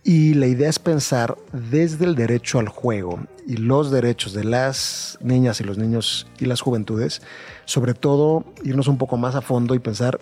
Y 0.07 0.35
la 0.35 0.47
idea 0.47 0.69
es 0.69 0.79
pensar 0.79 1.37
desde 1.51 2.05
el 2.05 2.15
derecho 2.15 2.59
al 2.59 2.69
juego 2.69 3.19
y 3.45 3.57
los 3.57 3.91
derechos 3.91 4.31
de 4.31 4.45
las 4.45 5.17
niñas 5.21 5.59
y 5.59 5.65
los 5.65 5.77
niños 5.77 6.27
y 6.39 6.45
las 6.45 6.61
juventudes, 6.61 7.21
sobre 7.65 7.93
todo 7.93 8.45
irnos 8.63 8.87
un 8.87 8.97
poco 8.97 9.17
más 9.17 9.35
a 9.35 9.41
fondo 9.41 9.75
y 9.75 9.79
pensar 9.79 10.17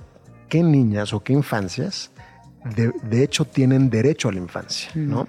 qué 0.49 0.63
niñas 0.63 1.13
o 1.13 1.19
qué 1.19 1.33
infancias 1.33 2.09
de, 2.65 3.23
hecho 3.23 3.45
tienen 3.45 3.91
derecho 3.91 4.29
a 4.29 4.31
la 4.31 4.39
infancia, 4.39 4.89
¿no? 4.95 5.27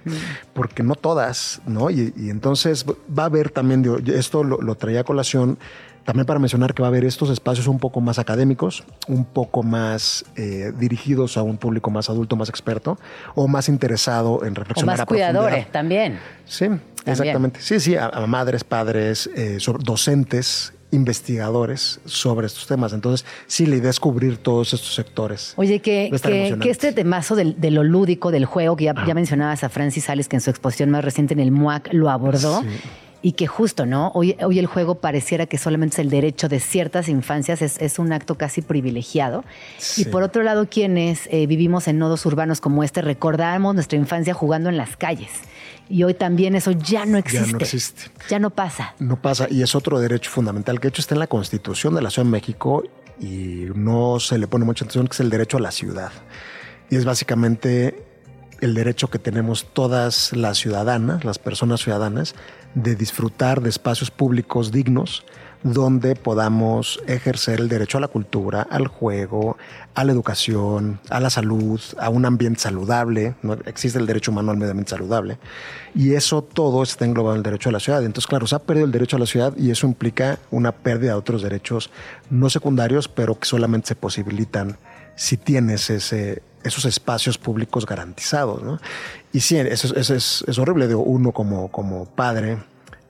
Porque 0.55 0.81
no 0.81 0.95
todas, 0.95 1.61
¿no? 1.67 1.91
Y, 1.91 2.11
entonces 2.17 2.83
va 2.87 3.23
a 3.23 3.25
haber 3.27 3.51
también, 3.51 3.85
esto 4.07 4.43
lo, 4.43 4.59
lo 4.59 4.73
traía 4.73 5.01
a 5.01 5.03
colación 5.03 5.59
también 6.07 6.25
para 6.25 6.39
mencionar 6.39 6.73
que 6.73 6.81
va 6.81 6.87
a 6.87 6.91
haber 6.91 7.03
estos 7.03 7.29
espacios 7.29 7.67
un 7.67 7.79
poco 7.79 7.99
más 7.99 8.17
académicos, 8.17 8.85
un 9.09 9.25
poco 9.25 9.61
más 9.61 10.23
eh, 10.37 10.71
dirigidos 10.79 11.35
a 11.35 11.43
un 11.43 11.57
público 11.57 11.91
más 11.91 12.09
adulto, 12.09 12.37
más 12.37 12.47
experto 12.47 12.97
o 13.35 13.49
más 13.49 13.67
interesado 13.67 14.45
en 14.45 14.55
reflexionar. 14.55 14.95
O 14.95 14.97
más 14.99 15.05
cuidadores 15.05 15.69
también. 15.69 16.17
Sí, 16.45 16.67
exactamente. 17.05 17.59
Sí, 17.61 17.81
sí, 17.81 17.97
a, 17.97 18.09
madres, 18.25 18.63
padres, 18.63 19.29
eh, 19.35 19.57
docentes, 19.81 20.71
investigadores 20.91 21.99
sobre 22.05 22.47
estos 22.47 22.67
temas. 22.67 22.93
Entonces, 22.93 23.27
sí, 23.45 23.65
la 23.65 23.75
idea 23.75 23.89
es 23.89 23.99
cubrir 23.99 24.37
todos 24.37 24.73
estos 24.73 24.95
sectores. 24.95 25.55
Oye, 25.57 25.81
que, 25.81 26.09
que, 26.61 26.69
este 26.69 26.93
temazo 26.93 27.35
de, 27.35 27.69
lo 27.69 27.83
lúdico, 27.83 28.31
del 28.31 28.45
juego, 28.45 28.77
que 28.77 28.85
ya, 28.85 28.95
ya, 29.05 29.13
mencionabas 29.13 29.65
a 29.65 29.67
Francis 29.67 30.05
Sales, 30.05 30.29
que 30.29 30.37
en 30.37 30.41
su 30.41 30.51
exposición 30.51 30.89
más 30.89 31.03
reciente 31.03 31.33
en 31.33 31.41
el 31.41 31.51
MUAC 31.51 31.89
lo 31.91 32.09
abordó. 32.09 32.61
Sí 32.61 32.67
y 33.21 33.33
que 33.33 33.47
justo, 33.47 33.85
¿no? 33.85 34.11
Hoy, 34.13 34.37
hoy 34.43 34.59
el 34.59 34.67
juego 34.67 34.95
pareciera 34.95 35.45
que 35.45 35.57
solamente 35.57 35.95
es 35.95 35.99
el 35.99 36.09
derecho 36.09 36.49
de 36.49 36.59
ciertas 36.59 37.09
infancias, 37.09 37.61
es, 37.61 37.99
un 37.99 38.13
acto 38.13 38.35
casi 38.35 38.61
privilegiado. 38.61 39.43
Y 39.97 40.05
por 40.05 40.23
otro 40.23 40.43
lado, 40.43 40.67
quienes 40.69 41.27
eh, 41.31 41.47
vivimos 41.47 41.87
en 41.87 41.97
nodos 41.97 42.25
urbanos 42.25 42.61
como 42.61 42.83
este, 42.83 43.01
recordamos 43.01 43.73
nuestra 43.73 43.97
infancia 43.97 44.33
jugando 44.33 44.69
en 44.69 44.77
las 44.77 44.95
calles. 44.97 45.31
Y 45.89 46.03
hoy 46.03 46.13
también 46.13 46.55
eso 46.55 46.71
ya 46.71 47.05
no 47.05 47.17
existe. 47.17 47.45
Ya 47.45 47.51
no 47.51 47.57
existe. 47.57 48.01
Ya 48.29 48.39
no 48.39 48.49
pasa. 48.49 48.93
No 48.99 49.21
pasa. 49.21 49.47
Y 49.49 49.61
es 49.61 49.73
otro 49.73 49.99
derecho 49.99 50.29
fundamental 50.29 50.79
que 50.79 50.87
de 50.87 50.89
hecho 50.89 51.01
está 51.01 51.15
en 51.15 51.19
la 51.19 51.27
Constitución 51.27 51.95
de 51.95 52.01
la 52.01 52.09
Ciudad 52.09 52.25
de 52.25 52.31
México 52.31 52.83
y 53.19 53.65
no 53.73 54.19
se 54.19 54.37
le 54.37 54.47
pone 54.47 54.65
mucha 54.65 54.85
atención, 54.85 55.07
que 55.07 55.13
es 55.13 55.19
el 55.21 55.29
derecho 55.29 55.57
a 55.57 55.61
la 55.61 55.71
ciudad. 55.71 56.11
Y 56.89 56.97
es 56.97 57.05
básicamente 57.05 58.05
el 58.61 58.73
derecho 58.73 59.09
que 59.09 59.19
tenemos 59.19 59.65
todas 59.73 60.33
las 60.33 60.57
ciudadanas, 60.57 61.23
las 61.23 61.39
personas 61.39 61.81
ciudadanas, 61.81 62.35
de 62.83 62.95
disfrutar 62.95 63.61
de 63.61 63.69
espacios 63.69 64.11
públicos 64.11 64.71
dignos 64.71 65.25
donde 65.63 66.15
podamos 66.15 66.99
ejercer 67.07 67.59
el 67.59 67.67
derecho 67.67 67.97
a 67.97 68.01
la 68.01 68.07
cultura, 68.07 68.61
al 68.69 68.87
juego, 68.87 69.57
a 69.95 70.03
la 70.03 70.11
educación, 70.11 70.99
a 71.09 71.19
la 71.19 71.31
salud, 71.31 71.81
a 71.97 72.09
un 72.09 72.25
ambiente 72.25 72.59
saludable. 72.59 73.35
¿no? 73.41 73.53
Existe 73.65 73.97
el 73.97 74.05
derecho 74.05 74.31
humano 74.31 74.51
al 74.51 74.57
medio 74.57 74.71
ambiente 74.71 74.91
saludable. 74.91 75.39
Y 75.95 76.13
eso 76.13 76.43
todo 76.43 76.83
está 76.83 77.05
englobado 77.05 77.35
en 77.35 77.39
el 77.39 77.43
derecho 77.43 77.69
a 77.69 77.71
la 77.71 77.79
ciudad. 77.79 78.05
Entonces, 78.05 78.27
claro, 78.27 78.45
se 78.45 78.55
ha 78.55 78.59
perdido 78.59 78.85
el 78.85 78.91
derecho 78.91 79.17
a 79.17 79.19
la 79.19 79.25
ciudad 79.25 79.57
y 79.57 79.71
eso 79.71 79.87
implica 79.87 80.37
una 80.51 80.71
pérdida 80.71 81.13
de 81.13 81.17
otros 81.17 81.41
derechos 81.41 81.89
no 82.29 82.49
secundarios, 82.51 83.07
pero 83.07 83.39
que 83.39 83.47
solamente 83.47 83.87
se 83.87 83.95
posibilitan 83.95 84.77
si 85.15 85.37
tienes 85.37 85.89
ese, 85.89 86.43
esos 86.67 86.85
espacios 86.85 87.37
públicos 87.37 87.85
garantizados. 87.85 88.63
¿no? 88.63 88.79
Y 89.33 89.41
sí, 89.41 89.57
eso, 89.57 89.95
es, 89.95 90.59
horrible. 90.59 90.87
de 90.87 90.95
uno 90.95 91.31
como, 91.31 91.69
como 91.69 92.05
padre, 92.05 92.57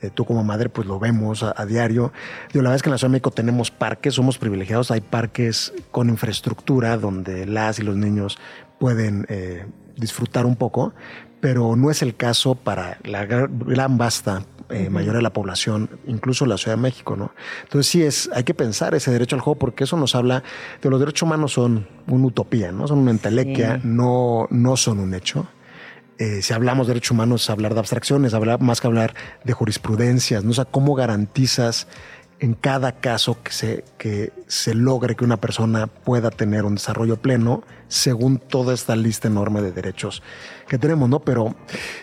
eh, 0.01 0.09
tú 0.13 0.25
como 0.25 0.43
madre, 0.43 0.69
pues 0.69 0.87
lo 0.87 0.99
vemos 0.99 1.43
a, 1.43 1.65
diario. 1.65 2.11
Digo, 2.53 2.63
la 2.63 2.69
verdad 2.69 2.75
es 2.75 2.83
que 2.83 2.89
en 2.89 2.91
la 2.91 2.97
Ciudad 2.97 3.09
de 3.09 3.13
México 3.13 3.31
tenemos 3.31 3.71
parques, 3.71 4.13
somos 4.13 4.37
privilegiados. 4.37 4.91
Hay 4.91 5.01
parques 5.01 5.73
con 5.91 6.09
infraestructura 6.09 6.97
donde 6.97 7.45
las 7.45 7.79
y 7.79 7.83
los 7.83 7.95
niños 7.95 8.37
pueden 8.79 9.25
eh, 9.29 9.65
disfrutar 9.95 10.45
un 10.45 10.55
poco, 10.55 10.93
pero 11.39 11.75
no 11.75 11.91
es 11.91 12.01
el 12.01 12.15
caso 12.15 12.55
para 12.55 12.97
la 13.03 13.25
gran 13.25 13.97
vasta 13.97 14.43
eh, 14.69 14.89
mayor 14.89 15.15
de 15.15 15.21
la 15.21 15.31
población, 15.31 15.89
incluso 16.07 16.45
la 16.45 16.57
Ciudad 16.57 16.75
de 16.75 16.81
México, 16.81 17.15
¿no? 17.15 17.31
Entonces 17.63 17.89
sí 17.89 18.03
es, 18.03 18.29
hay 18.33 18.43
que 18.43 18.53
pensar 18.53 18.95
ese 18.95 19.11
derecho 19.11 19.35
al 19.35 19.41
juego 19.41 19.57
porque 19.57 19.85
eso 19.85 19.95
nos 19.95 20.13
habla 20.13 20.43
de 20.81 20.89
los 20.89 20.99
derechos 20.99 21.21
humanos 21.21 21.53
son 21.53 21.87
una 22.07 22.25
utopía, 22.25 22.71
¿no? 22.71 22.87
Son 22.87 22.99
una 22.99 23.11
entelequia, 23.11 23.79
no, 23.83 24.47
no 24.49 24.75
son 24.75 24.99
un 24.99 25.13
hecho. 25.13 25.47
Eh, 26.17 26.41
si 26.41 26.53
hablamos 26.53 26.87
de 26.87 26.95
derechos 26.95 27.11
humanos, 27.11 27.49
hablar 27.49 27.75
de 27.75 27.79
abstracciones, 27.79 28.33
hablar 28.33 28.59
más 28.59 28.81
que 28.81 28.87
hablar 28.87 29.13
de 29.43 29.53
jurisprudencias, 29.53 30.43
¿no? 30.43 30.51
O 30.51 30.53
sea, 30.53 30.65
cómo 30.65 30.95
garantizas 30.95 31.87
en 32.39 32.53
cada 32.53 32.93
caso 32.93 33.41
que 33.41 33.51
se, 33.51 33.83
que 33.97 34.31
se 34.47 34.73
logre 34.73 35.15
que 35.15 35.23
una 35.23 35.37
persona 35.37 35.87
pueda 35.87 36.29
tener 36.29 36.65
un 36.65 36.75
desarrollo 36.75 37.17
pleno 37.17 37.63
según 37.87 38.37
toda 38.37 38.73
esta 38.73 38.95
lista 38.95 39.27
enorme 39.27 39.61
de 39.61 39.71
derechos 39.71 40.21
que 40.67 40.77
tenemos, 40.77 41.09
¿no? 41.09 41.19
Pero 41.19 41.55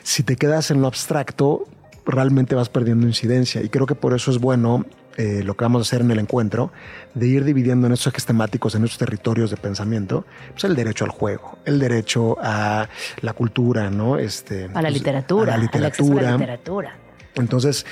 si 0.03 0.23
te 0.23 0.37
quedas 0.37 0.71
en 0.71 0.81
lo 0.81 0.89
abstracto, 0.89 1.65
realmente 2.05 2.55
vas 2.55 2.69
perdiendo 2.69 3.07
incidencia. 3.07 3.63
Y 3.63 3.69
creo 3.69 3.87
que 3.87 3.95
por 3.95 4.15
eso 4.15 4.31
es 4.31 4.39
bueno 4.39 4.85
eh, 5.17 5.43
lo 5.45 5.55
que 5.55 5.65
vamos 5.65 5.81
a 5.81 5.83
hacer 5.83 6.01
en 6.01 6.11
el 6.11 6.19
encuentro, 6.19 6.73
de 7.15 7.29
ir 7.29 7.45
dividiendo 7.45 7.87
en 7.87 7.93
estos 7.93 8.13
ejes 8.13 8.27
temáticos, 8.27 8.75
en 8.75 8.85
estos 8.85 8.99
territorios 8.99 9.51
de 9.51 9.57
pensamiento, 9.57 10.25
pues 10.53 10.65
el 10.65 10.75
derecho 10.75 11.05
al 11.05 11.13
juego, 11.13 11.59
el 11.65 11.79
derecho 11.79 12.37
a 12.43 12.89
la 13.21 13.33
cultura, 13.33 13.91
¿no? 13.91 14.19
Este, 14.19 14.65
a 14.65 14.69
la 14.69 14.81
pues, 14.81 14.95
literatura. 14.95 15.55
A 15.55 15.57
la 15.57 15.63
literatura. 15.63 16.29
A 16.29 16.31
la 16.31 16.33
literatura. 16.33 16.97
Entonces, 17.37 17.87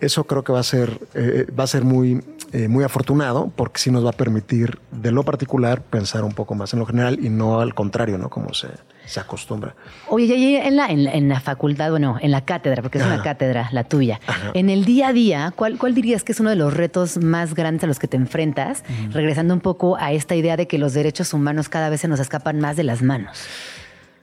eso 0.00 0.24
creo 0.24 0.44
que 0.44 0.52
va 0.52 0.60
a 0.60 0.64
ser, 0.64 1.00
eh, 1.14 1.46
va 1.58 1.64
a 1.64 1.66
ser 1.66 1.84
muy, 1.84 2.22
eh, 2.52 2.68
muy 2.68 2.84
afortunado 2.84 3.52
porque 3.54 3.80
sí 3.80 3.90
nos 3.90 4.04
va 4.04 4.10
a 4.10 4.14
permitir 4.14 4.78
de 4.90 5.12
lo 5.12 5.22
particular 5.22 5.82
pensar 5.82 6.24
un 6.24 6.32
poco 6.32 6.54
más 6.54 6.72
en 6.72 6.80
lo 6.80 6.86
general 6.86 7.18
y 7.22 7.28
no 7.28 7.60
al 7.60 7.74
contrario, 7.74 8.18
¿no? 8.18 8.30
Como 8.30 8.54
se, 8.54 8.68
se 9.06 9.20
acostumbra. 9.20 9.74
Oye, 10.08 10.34
y 10.36 10.56
en 10.56 10.76
la, 10.76 10.86
en, 10.88 11.28
la 11.28 11.40
facultad, 11.40 11.90
bueno, 11.90 12.16
en 12.20 12.30
la 12.30 12.44
cátedra, 12.44 12.82
porque 12.82 12.98
es 12.98 13.04
una 13.04 13.22
cátedra, 13.22 13.68
la 13.72 13.84
tuya, 13.84 14.20
en 14.54 14.70
el 14.70 14.84
día 14.84 15.08
a 15.08 15.12
día, 15.12 15.52
¿cuál, 15.54 15.78
¿cuál 15.78 15.94
dirías 15.94 16.24
que 16.24 16.32
es 16.32 16.40
uno 16.40 16.50
de 16.50 16.56
los 16.56 16.74
retos 16.74 17.18
más 17.18 17.54
grandes 17.54 17.84
a 17.84 17.86
los 17.86 17.98
que 17.98 18.08
te 18.08 18.16
enfrentas? 18.16 18.84
Regresando 19.10 19.54
un 19.54 19.60
poco 19.60 19.96
a 19.96 20.12
esta 20.12 20.34
idea 20.34 20.56
de 20.56 20.66
que 20.66 20.78
los 20.78 20.94
derechos 20.94 21.32
humanos 21.34 21.68
cada 21.68 21.90
vez 21.90 22.00
se 22.00 22.08
nos 22.08 22.20
escapan 22.20 22.60
más 22.60 22.76
de 22.76 22.84
las 22.84 23.02
manos. 23.02 23.46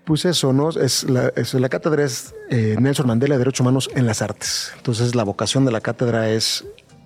Pues 0.08 0.24
eso, 0.24 0.53
¿no? 0.53 0.70
Es 0.70 1.03
la, 1.03 1.34
la 1.36 1.68
cátedra 1.68 2.05
es 2.05 2.34
eh, 2.49 2.78
Nelson 2.80 3.08
Mandela 3.08 3.36
de 3.36 3.39
Derechos 3.39 3.60
Humanos 3.60 3.89
en 3.93 4.05
las 4.05 4.22
Artes. 4.22 4.72
Entonces, 4.78 5.16
la 5.16 5.26
vocación 5.26 5.66
de 5.66 5.74
la 5.74 5.82
cátedra 5.82 6.30
es 6.30 6.64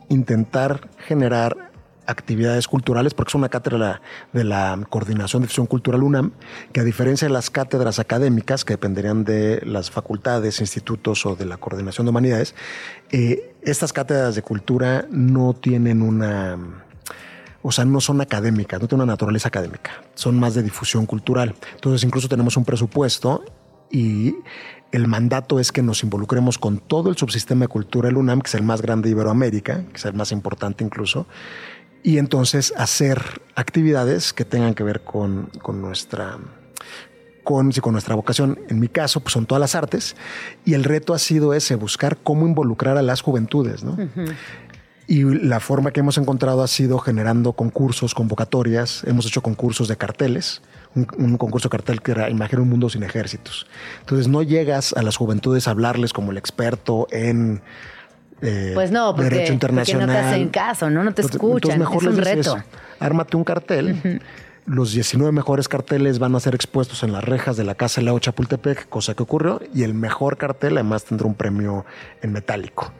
intentar 0.09 0.87
generar 1.07 1.71
actividades 2.05 2.67
culturales, 2.67 3.15
porque 3.15 3.31
es 3.31 3.35
una 3.35 3.49
cátedra 3.49 4.03
de 4.33 4.43
la 4.43 4.79
Coordinación 4.87 5.41
de 5.41 5.47
Difusión 5.47 5.65
Cultural 5.65 6.03
UNAM, 6.03 6.33
que 6.73 6.81
a 6.81 6.83
diferencia 6.83 7.27
de 7.27 7.33
las 7.33 7.49
cátedras 7.49 7.97
académicas, 7.97 8.63
que 8.63 8.73
dependerían 8.73 9.23
de 9.23 9.63
las 9.65 9.89
facultades, 9.89 10.59
institutos 10.61 11.25
o 11.25 11.35
de 11.35 11.45
la 11.45 11.57
Coordinación 11.57 12.05
de 12.05 12.11
Humanidades, 12.11 12.53
eh, 13.09 13.55
estas 13.63 13.93
cátedras 13.93 14.35
de 14.35 14.43
cultura 14.43 15.07
no 15.09 15.53
tienen 15.53 16.03
una, 16.03 16.85
o 17.63 17.71
sea, 17.71 17.85
no 17.85 18.01
son 18.01 18.21
académicas, 18.21 18.81
no 18.81 18.87
tienen 18.87 19.03
una 19.03 19.13
naturaleza 19.13 19.49
académica, 19.49 19.91
son 20.15 20.39
más 20.39 20.55
de 20.55 20.63
difusión 20.63 21.05
cultural. 21.05 21.55
Entonces, 21.75 22.03
incluso 22.03 22.27
tenemos 22.27 22.57
un 22.57 22.65
presupuesto 22.65 23.43
y 23.91 24.35
el 24.91 25.07
mandato 25.07 25.59
es 25.59 25.71
que 25.71 25.81
nos 25.81 26.03
involucremos 26.03 26.57
con 26.57 26.79
todo 26.79 27.09
el 27.09 27.17
subsistema 27.17 27.65
de 27.65 27.67
cultura 27.67 28.07
del 28.07 28.17
UNAM, 28.17 28.41
que 28.41 28.47
es 28.47 28.55
el 28.55 28.63
más 28.63 28.81
grande 28.81 29.07
de 29.07 29.11
Iberoamérica, 29.11 29.83
que 29.85 29.97
es 29.97 30.05
el 30.05 30.13
más 30.13 30.31
importante 30.31 30.83
incluso, 30.83 31.27
y 32.03 32.17
entonces 32.17 32.73
hacer 32.77 33.41
actividades 33.55 34.33
que 34.33 34.43
tengan 34.43 34.73
que 34.73 34.83
ver 34.83 35.01
con, 35.03 35.51
nuestra 35.73 36.37
con 37.43 37.93
nuestra 37.93 38.15
vocación. 38.15 38.59
En 38.69 38.79
mi 38.79 38.87
caso, 38.87 39.19
pues 39.19 39.33
son 39.33 39.45
todas 39.45 39.59
las 39.59 39.75
artes. 39.75 40.15
Y 40.65 40.73
el 40.73 40.83
reto 40.83 41.13
ha 41.13 41.19
sido 41.19 41.53
ese, 41.53 41.75
buscar 41.75 42.17
cómo 42.17 42.47
involucrar 42.47 42.97
a 42.97 43.01
las 43.01 43.21
juventudes. 43.21 43.83
¿no? 43.83 43.97
Y 45.07 45.23
la 45.23 45.59
forma 45.59 45.91
que 45.91 45.99
hemos 45.99 46.17
encontrado 46.17 46.63
ha 46.63 46.67
sido 46.67 46.99
generando 46.99 47.53
concursos, 47.53 48.13
convocatorias. 48.13 49.03
Hemos 49.05 49.25
hecho 49.25 49.41
concursos 49.41 49.87
de 49.87 49.97
carteles. 49.97 50.61
Un, 50.93 51.37
concurso 51.37 51.69
de 51.69 51.71
cartel 51.71 52.01
que 52.01 52.11
era 52.11 52.29
Imagina 52.29 52.61
un 52.61 52.69
mundo 52.69 52.89
sin 52.89 53.03
ejércitos. 53.03 53.67
Entonces 54.01 54.27
no 54.27 54.41
llegas 54.41 54.93
a 54.93 55.01
las 55.01 55.17
juventudes 55.17 55.67
a 55.67 55.71
hablarles 55.71 56.13
como 56.13 56.31
el 56.31 56.37
experto 56.37 57.07
en 57.11 57.61
eh, 58.41 58.71
pues 58.73 58.91
no, 58.91 59.15
porque, 59.15 59.29
derecho 59.29 59.53
internacional. 59.53 60.07
no 60.07 60.13
te 60.13 60.19
hacen 60.19 60.49
caso, 60.49 60.89
¿no? 60.89 61.03
No 61.03 61.13
te 61.13 61.21
escuchan. 61.21 61.77
Mejor 61.77 62.03
es 62.03 62.09
un 62.09 62.17
reto. 62.17 62.57
ármate 62.99 63.37
un 63.37 63.43
cartel. 63.43 64.21
Los 64.65 64.93
19 64.93 65.31
mejores 65.31 65.67
carteles 65.67 66.19
van 66.19 66.35
a 66.35 66.39
ser 66.39 66.53
expuestos 66.53 67.03
en 67.03 67.11
las 67.11 67.23
rejas 67.23 67.57
de 67.57 67.63
la 67.63 67.75
Casa 67.75 67.99
de 67.99 68.05
la 68.05 68.19
Chapultepec, 68.19 68.87
cosa 68.89 69.15
que 69.15 69.23
ocurrió, 69.23 69.59
y 69.73 69.83
el 69.83 69.93
mejor 69.93 70.37
cartel 70.37 70.77
además 70.77 71.03
tendrá 71.03 71.27
un 71.27 71.33
premio 71.33 71.85
en 72.21 72.31
metálico. 72.31 72.91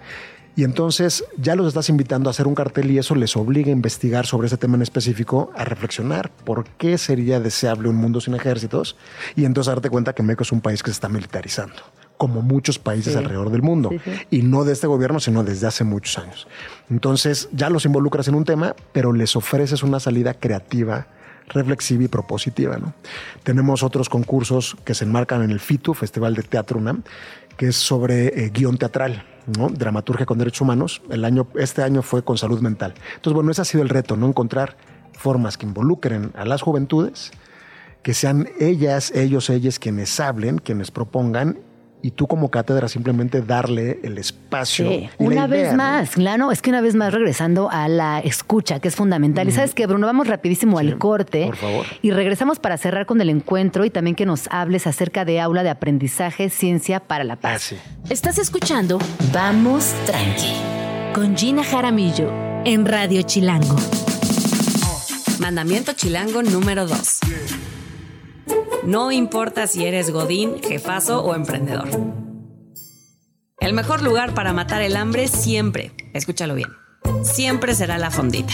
Y 0.56 0.64
entonces 0.64 1.24
ya 1.38 1.56
los 1.56 1.68
estás 1.68 1.89
invitando 1.89 2.30
a 2.30 2.32
hacer 2.32 2.47
un 2.47 2.56
cartel 2.56 2.91
y 2.91 2.97
eso 2.97 3.16
les 3.16 3.38
obliga 3.38 3.70
a 3.70 3.72
investigar 3.72 4.26
sobre 4.26 4.47
ese 4.47 4.58
tema 4.58 4.76
en 4.76 4.82
específico, 4.82 5.52
a 5.56 5.64
reflexionar 5.64 6.30
por 6.30 6.66
qué 6.78 6.97
sería 6.97 7.39
deseable 7.39 7.89
un 7.89 7.95
mundo 7.95 8.20
sin 8.20 8.36
ejércitos 8.36 8.97
y 9.36 9.45
entonces 9.45 9.74
darte 9.74 9.89
cuenta 9.89 10.14
que 10.14 10.24
México 10.24 10.43
es 10.43 10.52
un 10.52 10.62
país 10.62 10.84
que 10.84 10.91
se 10.91 10.95
está 10.95 11.10
militarizando 11.10 11.82
como 12.18 12.43
muchos 12.43 12.78
países 12.78 13.16
alrededor 13.16 13.49
del 13.49 13.64
mundo. 13.64 13.89
Y 14.30 14.43
no 14.43 14.64
de 14.64 14.74
este 14.74 14.86
gobierno, 14.86 15.20
sino 15.20 15.43
desde 15.43 15.66
hace 15.66 15.84
muchos 15.84 16.20
años. 16.20 16.47
Entonces 16.88 17.49
ya 17.52 17.72
los 17.72 17.84
involucras 17.86 18.28
en 18.28 18.36
un 18.36 18.45
tema, 18.45 18.76
pero 18.91 19.12
les 19.12 19.36
ofreces 19.36 19.82
una 19.82 19.99
salida 19.99 20.36
creativa 20.36 21.08
reflexiva 21.47 22.04
y 22.04 22.08
propositiva. 22.08 22.78
¿no? 22.78 22.93
Tenemos 23.43 23.84
otros 23.84 24.10
concursos 24.10 24.78
que 24.86 24.93
se 24.93 25.06
enmarcan 25.06 25.41
en 25.43 25.52
el 25.52 25.60
FITU, 25.60 25.93
Festival 25.93 26.36
de 26.36 26.43
Teatro 26.43 26.78
UNAM, 26.78 27.04
que 27.58 27.68
es 27.68 27.76
sobre 27.76 28.45
eh, 28.45 28.49
guion 28.49 28.78
teatral. 28.78 29.26
¿no? 29.58 29.70
dramaturgia 29.70 30.26
con 30.26 30.38
derechos 30.38 30.62
humanos. 30.62 31.02
El 31.10 31.26
año, 31.26 31.47
este 31.56 31.82
año 31.82 32.04
fue 32.04 32.24
con 32.24 32.38
salud 32.38 32.62
mental. 32.62 32.93
Entonces, 33.16 33.34
bueno, 33.34 33.52
ese 33.52 33.62
ha 33.62 33.66
sido 33.66 33.84
el 33.84 33.89
reto, 33.89 34.16
¿no? 34.16 34.28
Encontrar 34.28 34.78
formas 35.14 35.58
que 35.58 35.66
involucren 35.66 36.32
a 36.36 36.45
las 36.45 36.62
juventudes, 36.62 37.32
que 38.04 38.14
sean 38.14 38.49
ellas, 38.60 39.12
ellos, 39.16 39.49
ellas 39.49 39.80
quienes 39.80 40.20
hablen, 40.20 40.60
quienes 40.60 40.91
propongan 40.91 41.60
y 42.02 42.12
tú 42.12 42.28
como 42.28 42.49
cátedra 42.49 42.88
simplemente 42.88 43.41
darle 43.41 43.99
el 44.04 44.18
espacio. 44.18 44.89
una 45.18 45.47
vez 45.47 45.74
más, 45.74 46.12
claro, 46.12 46.52
es 46.52 46.62
que 46.62 46.70
una 46.70 46.82
vez 46.82 46.95
más 46.95 47.14
regresando 47.14 47.70
a 47.72 47.88
la 47.88 48.20
escucha, 48.20 48.80
que 48.80 48.88
es 48.88 48.95
fundamental. 48.95 49.47
Y 49.47 49.52
sabes 49.52 49.74
que, 49.74 49.86
Bruno, 49.88 50.08
vamos 50.08 50.28
rapidísimo 50.28 50.78
al 50.80 50.97
corte. 50.97 51.45
Por 51.45 51.56
favor. 51.56 51.86
Y 52.02 52.12
regresamos 52.12 52.60
para 52.60 52.78
cerrar 52.78 53.06
con 53.06 53.22
el 53.22 53.30
encuentro 53.30 53.86
y 53.86 53.89
también 53.89 54.16
que 54.16 54.26
nos 54.26 54.47
hables 54.49 54.88
acerca 54.88 55.26
de 55.26 55.39
aula 55.39 55.64
de 55.64 55.70
aprendizaje, 55.70 56.49
ciencia 56.49 56.99
para 56.99 57.24
la 57.24 57.36
paz. 57.36 57.74
Ah, 57.74 57.76
Estás 58.10 58.38
escuchando 58.38 58.99
Vamos 59.32 59.93
Tranqui 60.06 60.54
con 61.14 61.36
Gina 61.36 61.64
Jaramillo 61.64 62.32
en 62.66 62.86
Radio 62.86 63.22
Chilango. 63.24 63.76
Mandamiento 65.39 65.93
Chilango 65.93 66.43
número 66.43 66.86
2. 66.86 67.20
No 68.84 69.12
importa 69.12 69.68
si 69.68 69.86
eres 69.86 70.12
godín, 70.12 70.62
jefazo 70.62 71.24
o 71.24 71.36
emprendedor. 71.36 71.89
El 73.60 73.74
mejor 73.74 74.02
lugar 74.02 74.34
para 74.34 74.54
matar 74.54 74.82
el 74.82 74.95
hambre 74.95 75.28
siempre, 75.28 75.91
escúchalo 76.14 76.56
bien, 76.56 76.70
siempre 77.24 77.76
será 77.76 77.97
la 77.97 78.10
fondita. 78.10 78.54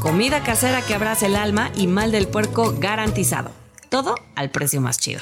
Comida 0.00 0.42
casera 0.42 0.80
que 0.82 0.94
abrace 0.94 1.26
el 1.26 1.36
alma 1.36 1.70
y 1.76 1.86
mal 1.86 2.12
del 2.12 2.28
puerco 2.28 2.74
garantizado. 2.78 3.50
Todo 3.90 4.14
al 4.36 4.50
precio 4.50 4.80
más 4.80 4.98
chido. 4.98 5.20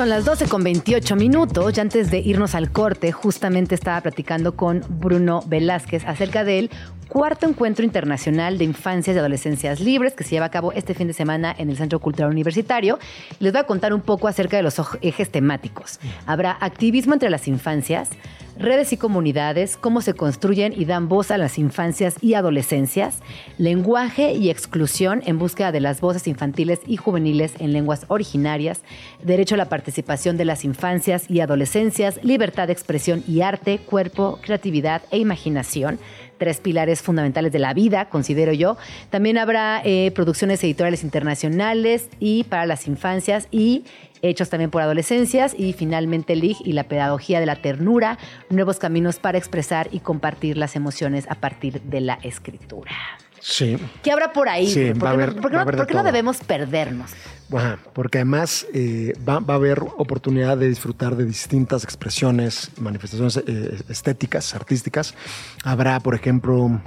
Son 0.00 0.08
las 0.08 0.24
12 0.24 0.48
con 0.48 0.64
28 0.64 1.14
minutos 1.14 1.76
y 1.76 1.78
antes 1.78 2.10
de 2.10 2.20
irnos 2.20 2.54
al 2.54 2.72
corte, 2.72 3.12
justamente 3.12 3.74
estaba 3.74 4.00
platicando 4.00 4.56
con 4.56 4.82
Bruno 4.88 5.42
Velázquez 5.46 6.06
acerca 6.06 6.42
del 6.42 6.70
cuarto 7.10 7.46
encuentro 7.46 7.84
internacional 7.84 8.56
de 8.56 8.64
infancias 8.64 9.14
y 9.14 9.18
adolescencias 9.18 9.78
libres 9.78 10.14
que 10.14 10.24
se 10.24 10.30
lleva 10.30 10.46
a 10.46 10.50
cabo 10.50 10.72
este 10.72 10.94
fin 10.94 11.06
de 11.06 11.12
semana 11.12 11.54
en 11.58 11.68
el 11.68 11.76
Centro 11.76 11.98
Cultural 11.98 12.30
Universitario. 12.30 12.98
Les 13.40 13.52
voy 13.52 13.60
a 13.60 13.64
contar 13.64 13.92
un 13.92 14.00
poco 14.00 14.26
acerca 14.26 14.56
de 14.56 14.62
los 14.62 14.80
ejes 15.02 15.30
temáticos. 15.30 16.00
Habrá 16.24 16.56
activismo 16.62 17.12
entre 17.12 17.28
las 17.28 17.46
infancias, 17.46 18.08
redes 18.60 18.92
y 18.92 18.98
comunidades, 18.98 19.78
cómo 19.78 20.02
se 20.02 20.12
construyen 20.12 20.74
y 20.76 20.84
dan 20.84 21.08
voz 21.08 21.30
a 21.30 21.38
las 21.38 21.58
infancias 21.58 22.16
y 22.20 22.34
adolescencias, 22.34 23.20
lenguaje 23.56 24.34
y 24.34 24.50
exclusión 24.50 25.22
en 25.24 25.38
búsqueda 25.38 25.72
de 25.72 25.80
las 25.80 26.00
voces 26.02 26.28
infantiles 26.28 26.80
y 26.86 26.96
juveniles 26.96 27.54
en 27.58 27.72
lenguas 27.72 28.04
originarias, 28.08 28.82
derecho 29.22 29.54
a 29.54 29.58
la 29.58 29.70
participación 29.70 30.36
de 30.36 30.44
las 30.44 30.64
infancias 30.64 31.30
y 31.30 31.40
adolescencias, 31.40 32.22
libertad 32.22 32.66
de 32.66 32.74
expresión 32.74 33.24
y 33.26 33.40
arte, 33.40 33.78
cuerpo, 33.78 34.38
creatividad 34.42 35.02
e 35.10 35.18
imaginación, 35.18 35.98
tres 36.40 36.58
pilares 36.58 37.02
fundamentales 37.02 37.52
de 37.52 37.58
la 37.58 37.74
vida, 37.74 38.06
considero 38.06 38.52
yo. 38.52 38.78
También 39.10 39.36
habrá 39.38 39.82
eh, 39.84 40.10
producciones 40.12 40.64
editoriales 40.64 41.04
internacionales 41.04 42.08
y 42.18 42.44
para 42.44 42.64
las 42.64 42.88
infancias 42.88 43.46
y 43.50 43.84
hechos 44.22 44.48
también 44.48 44.70
por 44.70 44.80
adolescencias 44.82 45.54
y 45.56 45.74
finalmente 45.74 46.34
LIG 46.34 46.56
y 46.64 46.72
la 46.72 46.84
pedagogía 46.84 47.40
de 47.40 47.46
la 47.46 47.56
ternura, 47.56 48.18
nuevos 48.48 48.78
caminos 48.78 49.18
para 49.18 49.38
expresar 49.38 49.88
y 49.92 50.00
compartir 50.00 50.56
las 50.56 50.76
emociones 50.76 51.26
a 51.28 51.34
partir 51.34 51.82
de 51.82 52.00
la 52.00 52.18
escritura. 52.22 52.92
Sí. 53.40 53.76
¿Qué 54.02 54.12
habrá 54.12 54.32
por 54.32 54.48
ahí? 54.48 54.70
Sí, 54.70 54.92
¿Por, 54.92 55.04
va 55.04 55.10
qué, 55.10 55.14
haber- 55.22 55.34
no, 55.36 55.42
por 55.42 55.50
qué 55.50 55.56
va 55.56 55.64
no- 55.64 55.70
por 55.76 55.86
qué 55.86 56.02
debemos 56.02 56.36
perdernos? 56.38 57.10
Ajá, 57.52 57.78
porque 57.94 58.18
además 58.18 58.66
eh, 58.72 59.12
va, 59.28 59.40
va 59.40 59.54
a 59.54 59.56
haber 59.56 59.80
oportunidad 59.98 60.56
de 60.56 60.68
disfrutar 60.68 61.16
de 61.16 61.24
distintas 61.24 61.82
expresiones, 61.82 62.70
manifestaciones 62.78 63.38
eh, 63.46 63.76
estéticas, 63.88 64.54
artísticas. 64.54 65.14
Habrá, 65.64 65.98
por 65.98 66.14
ejemplo, 66.14 66.80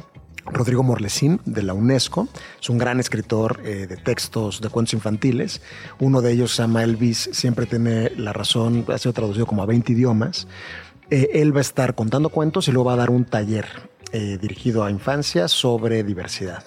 Rodrigo 0.45 0.82
Morlesín 0.84 1.41
de 1.45 1.64
la 1.64 1.74
UNESCO, 1.74 2.30
es 2.62 2.70
un 2.70 2.78
gran 2.78 2.99
escritor 3.01 3.60
eh, 3.66 3.88
de 3.88 3.97
textos 3.97 4.62
de 4.62 4.70
cuentos 4.70 4.93
infantiles. 4.93 5.62
Uno 5.99 6.22
de 6.22 6.32
ellos 6.32 6.56
se 6.56 6.62
llama 6.62 6.84
Elvis, 6.84 7.30
siempre 7.34 7.66
tiene 7.66 8.12
la 8.16 8.32
razón, 8.32 8.86
ha 8.88 8.97
sido 8.97 9.12
traducido 9.12 9.45
como 9.45 9.64
a 9.64 9.66
20 9.66 9.91
idiomas. 9.91 10.47
Eh, 11.10 11.30
él 11.41 11.54
va 11.54 11.58
a 11.60 11.62
estar 11.62 11.93
contando 11.95 12.30
cuentos 12.30 12.70
y 12.70 12.72
luego 12.72 12.86
va 12.88 12.93
a 12.93 12.97
dar 12.97 13.10
un 13.10 13.26
taller 13.26 13.66
eh, 14.14 14.38
dirigido 14.39 14.84
a 14.84 14.91
infancia 14.91 15.47
sobre 15.47 16.03
diversidad. 16.03 16.64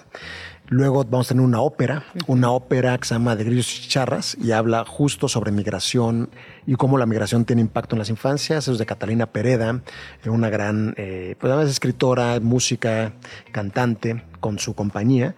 Luego 0.68 1.05
vamos 1.05 1.28
a 1.28 1.34
tener 1.34 1.44
una 1.44 1.61
ópera, 1.61 2.03
una 2.26 2.51
ópera 2.51 2.99
que 2.99 3.07
se 3.07 3.14
llama 3.14 3.36
De 3.36 3.44
Grillos 3.44 3.72
y 3.72 3.82
Chicharras 3.82 4.36
y 4.42 4.51
habla 4.51 4.84
justo 4.84 5.28
sobre 5.28 5.53
migración 5.53 6.28
y 6.66 6.74
cómo 6.74 6.99
la 6.99 7.07
migración 7.07 7.44
tiene 7.44 7.62
impacto 7.62 7.94
en 7.94 8.01
las 8.01 8.11
infancias. 8.11 8.66
Es 8.66 8.76
de 8.76 8.84
Catalina 8.84 9.26
Pereda, 9.26 9.80
eh, 10.24 10.28
una 10.28 10.51
gran 10.51 10.92
eh, 10.97 11.36
pues, 11.38 11.53
además 11.53 11.70
escritora, 11.70 12.40
música, 12.40 13.12
cantante 13.53 14.24
con 14.40 14.59
su 14.59 14.74
compañía. 14.74 15.36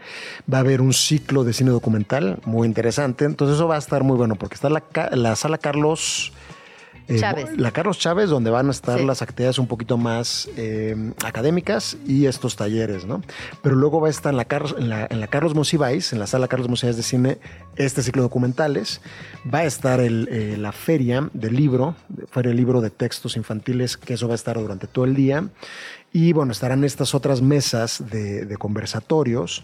Va 0.50 0.58
a 0.58 0.60
haber 0.60 0.80
un 0.80 0.94
ciclo 0.94 1.44
de 1.44 1.52
cine 1.52 1.72
documental 1.72 2.40
muy 2.46 2.66
interesante. 2.66 3.26
Entonces 3.26 3.56
eso 3.56 3.68
va 3.68 3.74
a 3.74 3.80
estar 3.80 4.04
muy 4.04 4.16
bueno 4.16 4.36
porque 4.36 4.54
está 4.54 4.70
la, 4.70 4.82
la 5.12 5.36
sala 5.36 5.58
Carlos... 5.58 6.32
eh, 7.08 7.46
la 7.56 7.70
Carlos 7.70 7.98
Chávez, 7.98 8.28
donde 8.30 8.50
van 8.50 8.68
a 8.68 8.70
estar 8.70 8.98
Sí. 8.98 9.04
las 9.06 9.22
actividades 9.22 9.58
un 9.58 9.66
poquito 9.66 9.96
más 9.96 10.48
eh, 10.56 11.12
académicas 11.24 11.96
y 12.06 12.26
estos 12.26 12.56
talleres, 12.56 13.06
¿no? 13.06 13.22
Pero 13.62 13.74
luego 13.76 14.00
va 14.00 14.08
a 14.08 14.10
estar 14.10 14.32
en 14.32 14.36
la, 14.36 14.44
Carlos, 14.44 14.76
en 14.78 14.88
la, 14.88 15.06
en 15.08 15.20
la 15.20 15.26
Carlos 15.28 15.54
Monsiváis, 15.54 16.12
en 16.12 16.18
la 16.18 16.26
sala 16.26 16.48
Carlos 16.48 16.68
Monsiváis 16.68 16.96
de 16.96 17.02
cine, 17.02 17.38
este 17.76 18.02
ciclo 18.02 18.22
de 18.22 18.28
documentales. 18.28 19.00
Va 19.52 19.60
a 19.60 19.64
estar 19.64 20.00
el, 20.00 20.28
eh, 20.30 20.56
la 20.58 20.72
feria 20.72 21.30
del 21.32 21.56
libro, 21.56 21.94
feria 22.30 22.50
del 22.50 22.56
libro 22.58 22.80
de 22.80 22.90
textos 22.90 23.36
infantiles, 23.36 23.96
que 23.96 24.14
eso 24.14 24.26
va 24.28 24.34
a 24.34 24.36
estar 24.36 24.58
durante 24.58 24.86
todo 24.86 25.04
el 25.04 25.14
día. 25.14 25.48
Y 26.12 26.32
bueno, 26.32 26.52
estarán 26.52 26.84
estas 26.84 27.14
otras 27.14 27.42
mesas 27.42 28.02
de, 28.10 28.44
de 28.46 28.56
conversatorios. 28.56 29.62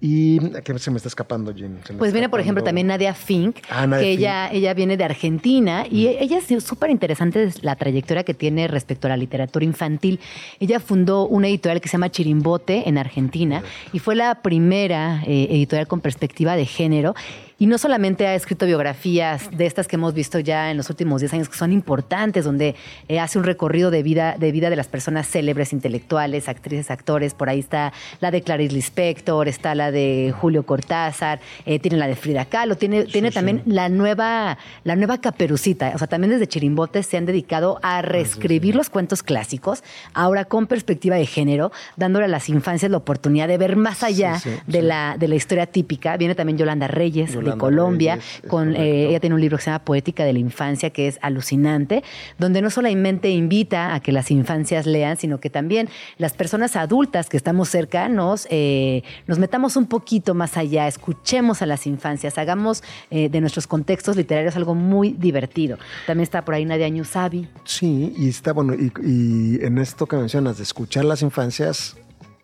Y 0.00 0.38
¿qué 0.64 0.78
se 0.78 0.90
me 0.90 0.98
está 0.98 1.08
escapando, 1.08 1.54
me 1.54 1.96
Pues 1.96 2.12
viene, 2.12 2.28
por 2.28 2.40
ejemplo, 2.40 2.62
también 2.62 2.88
Nadia 2.88 3.14
Fink, 3.14 3.56
Ah, 3.70 3.86
Nadia 3.86 4.02
que 4.04 4.10
Fink. 4.10 4.18
ella, 4.18 4.50
ella 4.52 4.74
viene 4.74 4.96
de 4.98 5.04
Argentina 5.04 5.86
y 5.90 6.08
ella 6.08 6.38
es 6.46 6.64
súper 6.64 6.90
interesante 6.90 7.48
la 7.62 7.76
trayectoria 7.76 8.22
que 8.22 8.34
tiene 8.34 8.68
respecto 8.68 9.06
a 9.06 9.10
la 9.10 9.16
literatura 9.16 9.64
infantil. 9.64 10.20
Ella 10.60 10.78
fundó 10.80 11.26
una 11.26 11.48
editorial 11.48 11.80
que 11.80 11.88
se 11.88 11.92
llama 11.92 12.10
Chirimbote 12.10 12.86
en 12.88 12.98
Argentina 12.98 13.62
y 13.92 13.98
fue 13.98 14.14
la 14.14 14.42
primera 14.42 15.22
eh, 15.26 15.46
editorial 15.50 15.86
con 15.86 16.00
perspectiva 16.00 16.54
de 16.56 16.66
género. 16.66 17.14
Y 17.58 17.66
no 17.66 17.78
solamente 17.78 18.26
ha 18.26 18.34
escrito 18.34 18.66
biografías 18.66 19.48
de 19.56 19.66
estas 19.66 19.86
que 19.86 19.96
hemos 19.96 20.12
visto 20.12 20.40
ya 20.40 20.70
en 20.70 20.76
los 20.76 20.90
últimos 20.90 21.20
10 21.20 21.34
años, 21.34 21.48
que 21.48 21.56
son 21.56 21.72
importantes, 21.72 22.44
donde 22.44 22.74
eh, 23.08 23.20
hace 23.20 23.38
un 23.38 23.44
recorrido 23.44 23.90
de 23.92 24.02
vida, 24.02 24.36
de 24.38 24.50
vida 24.50 24.70
de 24.70 24.76
las 24.76 24.88
personas 24.88 25.28
célebres, 25.28 25.72
intelectuales, 25.72 26.48
actrices, 26.48 26.90
actores. 26.90 27.34
Por 27.34 27.48
ahí 27.48 27.60
está 27.60 27.92
la 28.20 28.32
de 28.32 28.42
Clarice 28.42 28.74
Lispector, 28.74 29.46
está 29.46 29.74
la 29.74 29.92
de 29.92 30.34
Julio 30.36 30.64
Cortázar, 30.64 31.40
eh, 31.64 31.78
tiene 31.78 31.96
la 31.96 32.08
de 32.08 32.16
Frida 32.16 32.44
Kahlo, 32.44 32.76
tiene, 32.76 33.04
tiene 33.04 33.30
también 33.30 33.62
la 33.66 33.88
nueva, 33.88 34.58
la 34.82 34.96
nueva 34.96 35.18
caperucita. 35.18 35.92
O 35.94 35.98
sea, 35.98 36.08
también 36.08 36.32
desde 36.32 36.48
Chirimbote 36.48 37.04
se 37.04 37.16
han 37.16 37.24
dedicado 37.24 37.78
a 37.82 38.02
reescribir 38.02 38.74
los 38.74 38.90
cuentos 38.90 39.22
clásicos, 39.22 39.84
ahora 40.12 40.44
con 40.44 40.66
perspectiva 40.66 41.14
de 41.16 41.26
género, 41.26 41.70
dándole 41.96 42.24
a 42.24 42.28
las 42.28 42.48
infancias 42.48 42.90
la 42.90 42.96
oportunidad 42.96 43.46
de 43.46 43.58
ver 43.58 43.76
más 43.76 44.02
allá 44.02 44.40
de, 44.66 44.82
La, 44.82 45.16
de 45.18 45.28
la 45.28 45.36
historia 45.36 45.66
típica. 45.66 46.16
Viene 46.16 46.34
también 46.34 46.58
Yolanda 46.58 46.88
Reyes 46.88 47.43
de 47.44 47.56
Colombia, 47.56 48.18
con, 48.48 48.74
eh, 48.74 49.08
ella 49.08 49.20
tiene 49.20 49.34
un 49.34 49.40
libro 49.40 49.56
que 49.56 49.64
se 49.64 49.70
llama 49.70 49.84
Poética 49.84 50.24
de 50.24 50.32
la 50.32 50.38
Infancia, 50.38 50.90
que 50.90 51.08
es 51.08 51.18
alucinante, 51.22 52.02
donde 52.38 52.62
no 52.62 52.70
solamente 52.70 53.30
invita 53.30 53.94
a 53.94 54.00
que 54.00 54.12
las 54.12 54.30
infancias 54.30 54.86
lean, 54.86 55.16
sino 55.16 55.38
que 55.38 55.50
también 55.50 55.88
las 56.18 56.32
personas 56.32 56.76
adultas 56.76 57.28
que 57.28 57.36
estamos 57.36 57.68
cerca 57.68 58.08
nos, 58.08 58.46
eh, 58.50 59.02
nos 59.26 59.38
metamos 59.38 59.76
un 59.76 59.86
poquito 59.86 60.34
más 60.34 60.56
allá, 60.56 60.88
escuchemos 60.88 61.62
a 61.62 61.66
las 61.66 61.86
infancias, 61.86 62.38
hagamos 62.38 62.82
eh, 63.10 63.28
de 63.28 63.40
nuestros 63.40 63.66
contextos 63.66 64.16
literarios 64.16 64.56
algo 64.56 64.74
muy 64.74 65.12
divertido. 65.12 65.78
También 66.06 66.24
está 66.24 66.44
por 66.44 66.54
ahí 66.54 66.64
Nadia 66.64 66.88
Ñusabi. 66.88 67.48
Sí, 67.64 68.14
y 68.16 68.28
está 68.28 68.52
bueno, 68.52 68.74
y, 68.74 68.92
y 69.04 69.64
en 69.64 69.78
esto 69.78 70.06
que 70.06 70.16
mencionas 70.16 70.56
de 70.56 70.62
escuchar 70.62 71.04
las 71.04 71.22
infancias, 71.22 71.96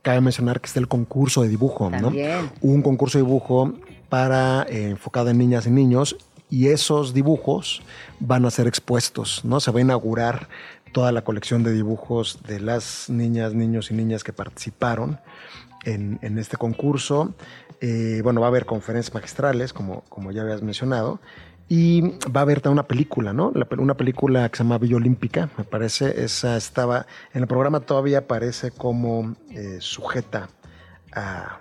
cabe 0.03 0.20
mencionar 0.20 0.61
que 0.61 0.66
está 0.66 0.80
el 0.80 0.88
concurso 0.88 1.42
de 1.42 1.48
dibujo, 1.48 1.90
¿no? 1.90 2.12
Un 2.61 2.82
concurso 2.82 3.18
de 3.18 3.24
dibujo 3.24 3.74
para 4.11 4.64
eh, 4.68 4.90
enfocado 4.90 5.30
en 5.30 5.38
niñas 5.38 5.66
y 5.66 5.70
niños 5.70 6.16
y 6.50 6.68
esos 6.68 7.14
dibujos 7.14 7.80
van 8.18 8.44
a 8.44 8.50
ser 8.50 8.66
expuestos, 8.66 9.44
¿no? 9.44 9.61
Se 9.61 9.70
va 9.70 9.78
a 9.78 9.82
inaugurar 9.82 10.48
toda 10.92 11.12
la 11.12 11.22
colección 11.22 11.62
de 11.62 11.72
dibujos 11.72 12.40
de 12.46 12.61
las 12.61 13.08
niñas, 13.08 13.54
niños 13.54 13.90
y 13.90 13.94
niñas 13.94 14.24
que 14.24 14.32
participaron 14.32 15.20
en, 15.84 16.38
este 16.38 16.56
concurso. 16.56 17.32
Eh, 17.80 18.20
bueno, 18.22 18.40
va 18.40 18.48
a 18.48 18.50
haber 18.50 18.66
conferencias 18.66 19.14
magistrales, 19.14 19.72
como, 19.72 20.02
como 20.08 20.32
ya 20.32 20.42
habías 20.42 20.61
mencionado, 20.61 21.20
y 21.68 22.18
va 22.28 22.40
a 22.40 22.42
haber 22.42 22.66
una 22.68 22.82
película, 22.82 23.32
¿no? 23.32 23.52
una 23.78 23.96
película 23.96 24.48
que 24.48 24.56
se 24.56 24.64
llama 24.64 24.78
Villa 24.78 24.96
Olímpica, 24.96 25.50
me 25.56 25.62
parece. 25.62 26.24
Esa 26.24 26.56
estaba 26.56 27.06
en 27.32 27.42
el 27.42 27.46
programa, 27.46 27.78
todavía 27.78 28.18
aparece 28.18 28.72
como 28.72 29.36
eh, 29.50 29.78
sujeta 29.80 30.48
a. 31.12 31.61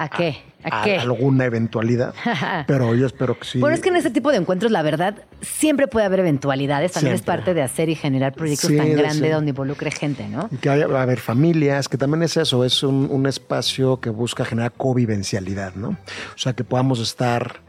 ¿A 0.00 0.08
qué? 0.08 0.38
¿A, 0.64 0.82
qué? 0.82 0.96
alguna 0.96 1.44
eventualidad. 1.44 2.14
pero 2.66 2.94
yo 2.94 3.06
espero 3.06 3.38
que 3.38 3.44
sí. 3.44 3.58
Bueno, 3.58 3.74
es 3.74 3.82
que 3.82 3.90
en 3.90 3.96
ese 3.96 4.10
tipo 4.10 4.30
de 4.30 4.38
encuentros, 4.38 4.72
la 4.72 4.80
verdad, 4.80 5.14
siempre 5.42 5.88
puede 5.88 6.06
haber 6.06 6.20
eventualidades. 6.20 6.92
También 6.92 7.14
es 7.14 7.20
parte 7.20 7.52
de 7.52 7.60
hacer 7.60 7.90
y 7.90 7.94
generar 7.94 8.32
proyectos 8.32 8.74
tan 8.74 8.96
grandes 8.96 9.30
donde 9.30 9.50
involucre 9.50 9.90
gente, 9.90 10.26
¿no? 10.26 10.48
Y 10.50 10.56
que 10.56 10.70
va 10.86 11.00
a 11.00 11.02
haber 11.02 11.20
familias, 11.20 11.86
que 11.86 11.98
también 11.98 12.22
es 12.22 12.38
eso, 12.38 12.64
es 12.64 12.82
un, 12.82 13.08
un 13.10 13.26
espacio 13.26 14.00
que 14.00 14.08
busca 14.08 14.46
generar 14.46 14.72
convivencialidad, 14.72 15.74
¿no? 15.74 15.90
O 15.90 16.38
sea, 16.38 16.54
que 16.54 16.64
podamos 16.64 16.98
estar 17.00 17.60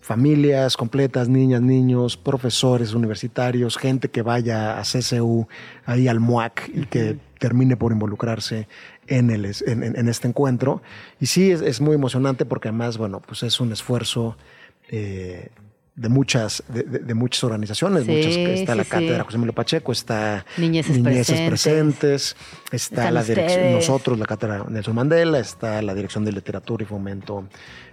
familias 0.00 0.76
completas, 0.76 1.28
niñas, 1.28 1.60
niños, 1.60 2.16
profesores 2.16 2.94
universitarios, 2.94 3.76
gente 3.76 4.08
que 4.08 4.22
vaya 4.22 4.78
a 4.78 4.82
CCU, 4.82 5.46
ahí 5.84 6.08
al 6.08 6.20
MUAC 6.20 6.70
y 6.74 6.86
que 6.86 7.18
termine 7.38 7.76
por 7.76 7.92
involucrarse 7.92 8.68
en, 9.06 9.30
el, 9.30 9.44
en, 9.66 10.08
este 10.08 10.28
encuentro. 10.28 10.82
Y 11.20 11.26
sí, 11.26 11.50
es, 11.50 11.80
muy 11.80 11.94
emocionante 11.94 12.44
porque 12.44 12.68
además, 12.68 12.98
bueno, 12.98 13.20
pues 13.20 13.42
es 13.42 13.60
un 13.60 13.72
esfuerzo 13.72 14.36
eh, 14.88 15.48
de 15.96 16.08
muchas, 16.08 16.62
de, 16.68 17.14
muchas 17.14 17.44
organizaciones. 17.44 18.06
muchas, 18.06 18.36
está 18.36 18.74
la 18.74 18.84
cátedra 18.84 19.24
José 19.24 19.36
Emilio 19.36 19.52
Pacheco, 19.52 19.92
está 19.92 20.46
Niñeces, 20.56 21.40
presentes. 21.46 22.36
Está 22.70 23.10
la 23.10 23.22
dirección, 23.22 23.72
nosotros, 23.72 24.18
la 24.18 24.26
cátedra 24.26 24.64
Nelson 24.68 24.94
Mandela, 24.94 25.38
está 25.38 25.82
la 25.82 25.94
dirección 25.94 26.24
de 26.24 26.32
literatura 26.32 26.82
y 26.84 26.86
fomento, 26.86 27.44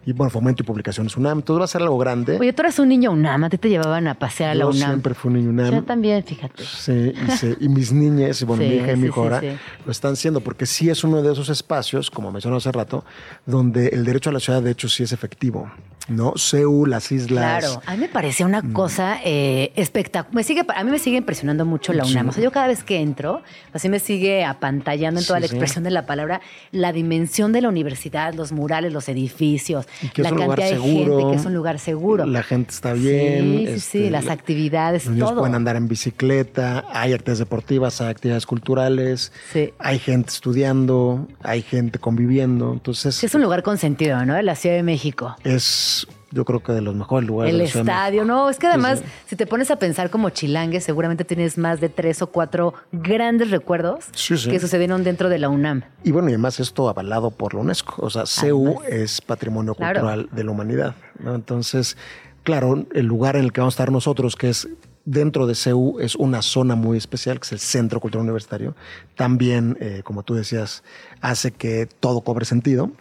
y 0.06 0.14
bueno, 0.14 0.30
fomento 0.30 0.64
y 0.64 0.66
publicaciones 0.66 1.18
UNAM. 1.18 1.42
Todo 1.42 1.60
va 1.60 1.66
a 1.66 1.68
ser 1.68 1.82
algo 1.82 1.98
grande. 1.98 2.38
Oye, 2.40 2.54
tú 2.54 2.62
eras 2.62 2.80
un 2.80 2.88
niño 2.88 3.12
UNAM, 3.12 3.44
a 3.44 3.50
ti 3.50 3.58
te 3.58 3.70
llevaban 3.70 4.08
a 4.08 4.16
pasear 4.16 4.52
a 4.52 4.56
la 4.56 4.68
UNAM. 4.68 4.90
siempre 4.90 5.14
fui 5.14 5.30
un 5.30 5.38
niño 5.38 5.50
UNAM. 5.50 5.74
Yo 5.74 5.84
también, 5.84 6.24
fíjate. 6.24 6.64
Sí, 6.64 7.14
y, 7.60 7.68
mis 7.68 7.92
niñas, 7.92 8.44
bueno, 8.46 8.64
mi 8.64 8.76
hija 8.76 8.94
y 8.94 8.96
mi 8.96 9.08
hija 9.08 9.42
lo 9.86 9.92
están 9.92 10.14
haciendo, 10.14 10.40
porque 10.40 10.66
sí 10.66 10.90
es 10.90 11.04
uno 11.04 11.22
de 11.22 11.34
esos 11.34 11.50
espacios, 11.50 12.10
como 12.10 12.32
mencioné 12.32 12.58
hace 12.58 12.72
rato, 12.72 13.04
donde 13.46 13.88
el 13.90 14.06
derecho 14.06 14.30
a 14.30 14.34
la 14.34 14.40
ciudad, 14.40 14.62
de 14.62 14.72
hecho, 14.72 14.88
sí 14.88 15.04
es 15.04 15.12
efectivo. 15.12 15.70
¿no? 16.08 16.38
Seúl, 16.38 16.90
las 16.90 17.12
islas. 17.12 17.66
Claro, 17.66 17.82
a 17.86 17.92
mí 17.94 17.98
me 17.98 18.08
parece 18.08 18.46
una 18.46 18.62
mm. 18.62 18.74
cosa 18.74 19.20
eh, 19.24 19.72
espectacular. 19.76 20.44
Sigue, 20.44 20.66
a 20.74 20.84
mí 20.84 20.92
me 20.92 21.00
sigue 21.00 21.18
impresionando 21.18 21.66
mucho 21.66 21.94
la 21.94 22.06
UNAM. 22.06 22.30
O 22.30 22.32
sea, 22.32 22.44
yo 22.44 22.52
cada 22.52 22.68
vez 22.68 22.84
que 22.84 23.00
entro, 23.02 23.42
así 23.74 23.90
me 23.90 24.00
sigue 24.00 24.46
apantallando 24.68 25.20
en 25.20 25.26
toda 25.26 25.40
la 25.40 25.46
expresión 25.46 25.84
de 25.84 25.92
la 25.92 26.06
palabra 26.06 26.42
la 26.72 26.92
dimensión 26.92 27.54
de 27.54 27.62
la 27.62 27.70
universidad, 27.70 28.34
los 28.34 28.52
murales, 28.52 28.92
los 28.92 29.08
edificios, 29.10 29.88
la 30.16 30.30
cantidad 30.30 30.70
de 30.70 30.80
gente, 30.80 31.24
que 31.30 31.36
es 31.36 31.46
un 31.46 31.54
lugar 31.54 31.80
seguro. 31.80 32.26
La 32.26 32.44
gente 32.44 32.72
está 32.72 32.94
bien. 32.94 33.66
Sí, 33.66 33.68
este, 33.68 34.12
las 34.12 34.28
actividades, 34.28 35.06
los 35.06 35.16
niños 35.16 35.34
pueden 35.34 35.56
andar 35.56 35.76
en 35.76 35.88
bicicleta, 35.88 36.86
hay 36.92 37.14
actividades 37.14 37.40
deportivas, 37.40 38.02
hay 38.02 38.10
actividades 38.10 38.46
culturales, 38.46 39.32
hay 39.80 40.00
gente 40.00 40.30
estudiando, 40.30 41.28
hay 41.42 41.62
gente 41.62 42.00
conviviendo. 42.00 42.74
Entonces. 42.74 43.24
es 43.24 43.36
un 43.36 43.42
lugar 43.42 43.64
consentido, 43.64 44.26
¿no? 44.26 44.42
La 44.42 44.56
Ciudad 44.56 44.76
de 44.76 44.84
México. 44.84 45.36
Es 45.44 46.08
yo 46.32 46.46
creo 46.46 46.62
que 46.62 46.74
de 46.74 46.82
los 46.82 46.96
mejores 46.96 47.28
lugares. 47.28 47.54
El 47.54 47.62
estadio, 47.62 48.26
no, 48.26 48.50
es 48.50 48.58
que 48.58 48.68
además, 48.68 49.02
si 49.26 49.36
te 49.36 49.48
pones 49.48 49.72
a 49.72 49.78
pensar 49.78 50.10
como 50.10 50.30
chilangue, 50.30 50.82
seguramente 50.82 51.24
tienes 51.24 51.58
más 51.58 51.80
de 51.80 51.90
tres 51.90 52.22
o 52.22 52.28
cuatro 52.28 52.74
grandes 52.92 53.50
recuerdos 53.52 54.06
que 54.12 54.60
sucedieron 54.60 55.04
dentro 55.04 55.30
de 55.30 55.40
la 55.40 55.50
UNAM. 55.50 55.84
Y 56.04 56.12
bueno, 56.12 56.30
y 56.30 56.34
además 56.34 56.60
esto 56.60 56.90
avalado 56.90 57.32
por 57.32 57.54
la 57.54 57.62
UNESCO, 57.62 58.06
o 58.06 58.10
sea, 58.10 58.26
CEU 58.26 58.82
es 58.88 59.22
Patrimonio 59.22 59.76
Cultural 59.76 60.30
de 60.32 60.44
la 60.44 60.52
Humanidad, 60.52 60.96
Entonces, 61.26 61.98
claro, 62.44 62.86
el 62.94 63.06
lugar 63.06 63.36
en 63.36 63.46
el 63.46 63.54
que 63.54 63.62
vamos 63.62 63.74
a 63.74 63.76
estar 63.76 63.92
nosotros, 63.92 64.36
que 64.36 64.50
es 64.50 64.68
dentro 65.06 65.48
de 65.48 65.56
CEU, 65.56 66.00
es 66.00 66.16
una 66.16 66.42
zona 66.42 66.76
muy 66.76 66.98
especial, 66.98 67.40
que 67.40 67.46
es 67.46 67.52
el 67.54 67.60
Centro 67.60 68.02
Cultural 68.02 68.24
Universitario, 68.26 68.76
también, 69.16 69.78
eh, 69.80 70.02
como 70.04 70.24
tú 70.24 70.34
decías, 70.34 70.84
hace 71.22 71.52
que 71.52 71.86
todo 71.86 72.22
cobre 72.22 72.46
sentido 72.46 72.92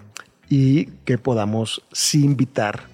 y 0.49 0.87
que 1.05 1.19
podamos 1.19 1.83
sí 1.91 2.25
invitar 2.25 2.85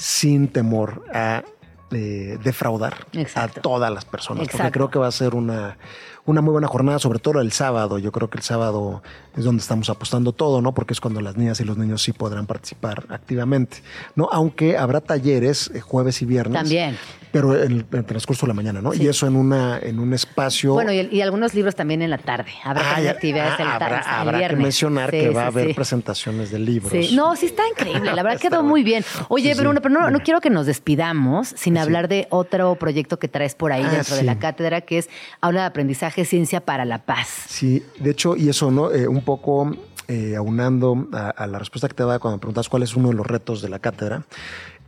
sin 0.00 0.48
temor 0.48 1.04
a 1.12 1.44
eh, 1.90 2.38
defraudar 2.42 3.06
a 3.34 3.48
todas 3.48 3.92
las 3.92 4.04
personas. 4.04 4.48
Porque 4.48 4.70
creo 4.70 4.90
que 4.90 4.98
va 4.98 5.08
a 5.08 5.12
ser 5.12 5.34
una, 5.34 5.76
una 6.24 6.40
muy 6.40 6.52
buena 6.52 6.68
jornada, 6.68 6.98
sobre 6.98 7.18
todo 7.18 7.40
el 7.40 7.52
sábado. 7.52 7.98
Yo 7.98 8.10
creo 8.10 8.30
que 8.30 8.38
el 8.38 8.44
sábado 8.44 9.02
es 9.36 9.44
donde 9.44 9.60
estamos 9.60 9.88
apostando 9.90 10.32
todo, 10.32 10.60
¿no? 10.60 10.72
Porque 10.72 10.92
es 10.92 11.00
cuando 11.00 11.20
las 11.20 11.36
niñas 11.36 11.60
y 11.60 11.64
los 11.64 11.76
niños 11.76 12.02
sí 12.02 12.12
podrán 12.12 12.46
participar 12.46 13.04
activamente, 13.08 13.78
¿no? 14.16 14.28
Aunque 14.32 14.76
habrá 14.76 15.00
talleres 15.00 15.70
eh, 15.74 15.80
jueves 15.80 16.22
y 16.22 16.26
viernes. 16.26 16.54
También. 16.54 16.96
Pero 17.32 17.62
en 17.62 17.72
el, 17.72 18.04
transcurso 18.04 18.44
de 18.44 18.48
la 18.48 18.54
mañana, 18.54 18.82
¿no? 18.82 18.92
Y 18.92 19.06
eso 19.06 19.26
en 19.28 19.36
una 19.36 19.78
en 19.78 20.00
un 20.00 20.12
espacio. 20.12 20.72
Bueno, 20.72 20.92
y, 20.92 21.20
algunos 21.20 21.54
libros 21.54 21.76
también 21.76 22.02
en 22.02 22.10
la 22.10 22.18
tarde. 22.18 22.50
Habrá 22.64 22.96
ah, 22.96 23.10
actividades 23.10 23.60
en 23.60 23.68
la 23.68 23.78
tarde. 23.78 24.00
Habrá, 24.04 24.48
que 24.48 24.56
mencionar 24.56 25.10
que 25.12 25.30
va 25.30 25.44
a 25.44 25.46
haber 25.46 25.74
presentaciones 25.76 26.50
de 26.50 26.58
libros. 26.58 26.92
No, 27.12 27.36
sí 27.36 27.46
está 27.46 27.62
increíble. 27.68 28.12
La 28.12 28.24
verdad 28.24 28.40
quedó 28.40 28.64
muy 28.64 28.82
bien. 28.82 29.04
Oye, 29.28 29.54
Bruno, 29.54 29.80
pero 29.80 29.94
no, 29.94 30.10
no, 30.10 30.18
quiero 30.20 30.40
que 30.40 30.50
nos 30.50 30.66
despidamos 30.66 31.54
sin 31.56 31.78
hablar 31.78 32.08
de 32.08 32.26
otro 32.30 32.74
proyecto 32.74 33.20
que 33.20 33.28
traes 33.28 33.54
por 33.54 33.70
ahí 33.70 33.84
ah, 33.84 33.90
dentro 33.90 34.16
de 34.16 34.24
la 34.24 34.40
cátedra, 34.40 34.80
que 34.80 34.98
es 34.98 35.08
habla 35.40 35.60
de 35.60 35.66
aprendizaje, 35.66 36.24
ciencia 36.24 36.60
para 36.60 36.84
la 36.84 36.98
paz. 37.04 37.28
Sí, 37.46 37.84
de 38.00 38.10
hecho, 38.10 38.36
y 38.36 38.48
eso, 38.48 38.72
¿no? 38.72 38.90
Eh, 38.90 39.06
un 39.06 39.19
poco 39.20 39.72
eh, 40.08 40.36
aunando 40.36 41.08
a, 41.12 41.46
la 41.46 41.58
respuesta 41.58 41.88
que 41.88 41.94
te 41.94 42.02
daba 42.02 42.18
cuando 42.18 42.36
me 42.36 42.40
preguntas 42.40 42.68
cuál 42.68 42.82
es 42.82 42.96
uno 42.96 43.08
de 43.08 43.14
los 43.14 43.26
retos 43.26 43.62
de 43.62 43.68
la 43.68 43.78
cátedra. 43.78 44.24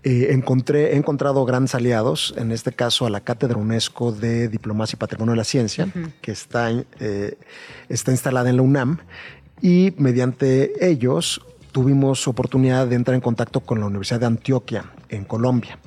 Eh, 0.04 0.28
encontré, 0.30 0.94
he 0.94 0.96
encontrado 0.96 1.44
grandes 1.44 1.74
aliados, 1.76 2.34
en 2.36 2.50
este 2.50 2.72
caso 2.72 3.06
a 3.06 3.10
la 3.10 3.20
Cátedra 3.20 3.56
UNESCO 3.56 4.10
de 4.10 4.48
Diplomacia 4.48 4.96
y 4.96 4.98
Patrimonio 4.98 5.32
de 5.32 5.36
la 5.36 5.44
Ciencia, 5.44 5.86
que 6.20 6.32
está, 6.32 6.72
está 7.88 8.10
instalada 8.10 8.50
en 8.50 8.56
la 8.56 8.62
UNAM, 8.62 8.98
y 9.60 9.94
mediante 9.98 10.72
ellos 10.84 11.40
tuvimos 11.70 12.26
oportunidad 12.26 12.88
de 12.88 12.96
entrar 12.96 13.14
en 13.14 13.20
contacto 13.20 13.60
con 13.60 13.78
la 13.78 13.86
Universidad 13.86 14.18
de 14.18 14.26
Antioquia, 14.26 14.86
en 15.08 15.24
Colombia. 15.24 15.78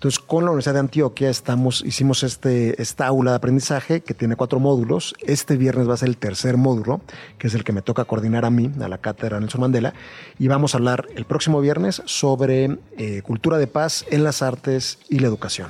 Entonces, 0.00 0.18
con 0.18 0.46
la 0.46 0.50
Universidad 0.50 0.72
de 0.72 0.80
Antioquia 0.80 1.28
estamos, 1.28 1.84
hicimos 1.84 2.22
este, 2.22 2.80
esta 2.80 3.06
aula 3.06 3.32
de 3.32 3.36
aprendizaje 3.36 4.00
que 4.00 4.14
tiene 4.14 4.34
cuatro 4.34 4.58
módulos. 4.58 5.14
Este 5.20 5.58
viernes 5.58 5.86
va 5.86 5.92
a 5.92 5.98
ser 5.98 6.08
el 6.08 6.16
tercer 6.16 6.56
módulo, 6.56 7.02
que 7.36 7.48
es 7.48 7.54
el 7.54 7.64
que 7.64 7.72
me 7.72 7.82
toca 7.82 8.06
coordinar 8.06 8.46
a 8.46 8.50
mí, 8.50 8.70
a 8.80 8.88
la 8.88 8.96
cátedra 8.96 9.38
Nelson 9.38 9.60
Mandela. 9.60 9.92
Y 10.38 10.48
vamos 10.48 10.72
a 10.72 10.78
hablar 10.78 11.06
el 11.16 11.26
próximo 11.26 11.60
viernes 11.60 12.00
sobre 12.06 12.78
eh, 12.96 13.20
cultura 13.20 13.58
de 13.58 13.66
paz 13.66 14.06
en 14.10 14.24
las 14.24 14.40
artes 14.40 15.00
y 15.10 15.18
la 15.18 15.26
educación. 15.26 15.68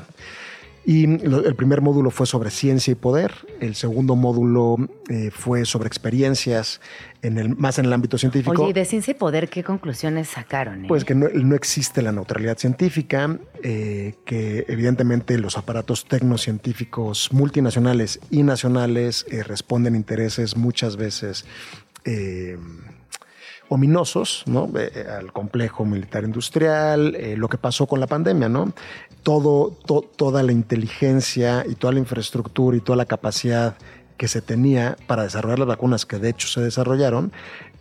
Y 0.91 1.05
el 1.05 1.55
primer 1.55 1.83
módulo 1.83 2.11
fue 2.11 2.27
sobre 2.27 2.51
ciencia 2.51 2.91
y 2.91 2.97
poder, 2.97 3.33
el 3.61 3.77
segundo 3.77 4.17
módulo 4.17 4.77
eh, 5.09 5.31
fue 5.31 5.65
sobre 5.65 5.87
experiencias 5.87 6.81
en 7.23 7.39
el, 7.39 7.55
más 7.57 7.79
en 7.79 7.85
el 7.85 7.93
ámbito 7.93 8.19
científico. 8.19 8.61
Oye, 8.61 8.73
de 8.73 8.85
ciencia 8.85 9.13
y 9.13 9.15
poder 9.15 9.49
qué 9.49 9.63
conclusiones 9.63 10.27
sacaron? 10.27 10.87
Eh? 10.87 10.89
Pues 10.89 11.05
que 11.05 11.15
no, 11.15 11.55
existe 11.55 12.03
la 12.03 12.11
neutralidad 12.11 12.59
científica, 12.59 13.39
eh, 13.63 14.17
que 14.25 14.65
evidentemente 14.67 15.39
los 15.39 15.57
aparatos 15.57 16.07
tecnocientíficos 16.07 17.33
multinacionales 17.33 18.19
y 18.29 18.43
nacionales 18.43 19.27
responden 19.47 19.95
a 19.95 19.97
intereses 19.97 20.57
muchas 20.57 20.97
veces 20.97 21.45
ominosos, 23.71 24.43
¿no? 24.47 24.69
Eh, 24.77 25.07
al 25.09 25.33
complejo 25.33 25.85
militar 25.85 26.25
industrial, 26.25 27.15
eh, 27.15 27.37
lo 27.37 27.49
que 27.49 27.57
pasó 27.57 27.87
con 27.87 28.01
la 28.01 28.09
pandemia, 28.09 28.49
¿no? 28.49 28.73
Todo, 29.23 29.71
toda 29.71 30.43
la 30.43 30.51
inteligencia 30.51 31.65
y 31.69 31.77
toda 31.77 31.93
la 31.93 32.01
infraestructura 32.01 32.77
y 32.77 32.81
toda 32.81 32.97
la 32.97 33.07
capacidad 33.07 33.77
que 34.17 34.27
se 34.27 34.43
tenía 34.43 34.97
para 35.07 35.23
desarrollar 35.23 35.61
las 35.61 35.69
vacunas, 35.69 36.05
que 36.05 36.19
de 36.19 36.31
hecho 36.31 36.49
se 36.49 36.61
desarrollaron, 36.61 37.31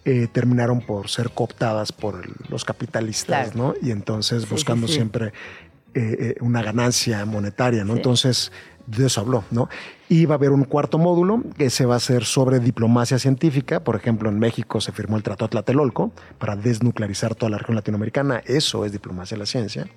eh, 0.05 0.27
terminaron 0.31 0.81
por 0.81 1.09
ser 1.09 1.31
cooptadas 1.31 1.91
por 1.91 2.21
los 2.51 2.63
capitalistas, 2.65 3.55
¿no? 3.55 3.73
Y 3.81 3.89
entonces 3.89 4.47
buscando 4.47 4.87
siempre 4.87 5.33
una 6.39 6.61
ganancia 6.61 7.25
monetaria, 7.25 7.83
¿no? 7.83 7.95
Entonces, 7.95 8.51
de 8.85 9.07
eso 9.07 9.21
habló, 9.21 9.43
¿no? 9.49 9.69
Y 10.11 10.25
va 10.25 10.33
a 10.33 10.37
haber 10.37 10.49
un 10.49 10.63
cuarto 10.63 10.97
módulo 10.97 11.43
que 11.55 11.69
se 11.69 11.85
va 11.85 11.93
a 11.93 11.97
hacer 11.97 12.25
sobre 12.25 12.59
diplomacia 12.59 13.19
científica. 13.19 13.83
Por 13.83 13.95
ejemplo, 13.95 14.27
en 14.27 14.39
México 14.39 14.81
se 14.81 14.91
firmó 14.91 15.17
el 15.17 15.21
Tratado 15.21 15.49
Tlatelolco 15.49 16.11
para 16.39 16.55
desnuclearizar 16.55 17.35
toda 17.35 17.51
la 17.51 17.59
región 17.59 17.75
latinoamericana. 17.75 18.41
Eso 18.43 18.85
es 18.85 18.91
diplomacia 18.91 19.35
de 19.35 19.39
la 19.39 19.45
ciencia. 19.45 19.87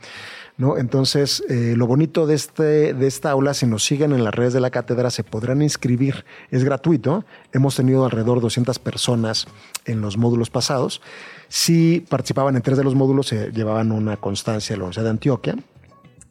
¿no? 0.58 0.76
Entonces, 0.76 1.42
eh, 1.48 1.72
lo 1.78 1.86
bonito 1.86 2.26
de, 2.26 2.34
este, 2.34 2.92
de 2.92 3.06
esta 3.06 3.30
aula, 3.30 3.54
si 3.54 3.64
nos 3.64 3.84
siguen 3.84 4.12
en 4.12 4.22
las 4.22 4.34
redes 4.34 4.52
de 4.52 4.60
la 4.60 4.70
cátedra, 4.70 5.08
se 5.08 5.24
podrán 5.24 5.62
inscribir. 5.62 6.26
Es 6.50 6.62
gratuito. 6.62 7.24
Hemos 7.54 7.76
tenido 7.76 8.04
alrededor 8.04 8.36
de 8.36 8.42
200 8.42 8.78
personas 8.80 9.46
en 9.86 10.02
los 10.02 10.18
módulos 10.18 10.50
pasados. 10.50 11.00
Si 11.48 12.04
participaban 12.06 12.54
en 12.54 12.60
tres 12.60 12.76
de 12.76 12.84
los 12.84 12.94
módulos, 12.94 13.28
se 13.28 13.50
llevaban 13.50 13.90
una 13.92 14.18
constancia 14.18 14.74
de 14.74 14.78
la 14.78 14.84
Universidad 14.84 15.04
de 15.04 15.10
Antioquia 15.10 15.56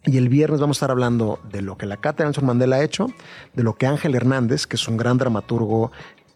y 0.05 0.17
el 0.17 0.29
viernes 0.29 0.59
vamos 0.59 0.77
a 0.77 0.79
estar 0.79 0.91
hablando 0.91 1.39
de 1.51 1.61
lo 1.61 1.77
que 1.77 1.85
la 1.85 1.97
Cátedra 1.97 2.25
Nelson 2.25 2.45
Mandela 2.45 2.77
ha 2.77 2.83
hecho, 2.83 3.07
de 3.53 3.63
lo 3.63 3.75
que 3.75 3.85
Ángel 3.85 4.15
Hernández, 4.15 4.65
que 4.65 4.75
es 4.75 4.87
un 4.87 4.97
gran 4.97 5.17
dramaturgo 5.17 5.91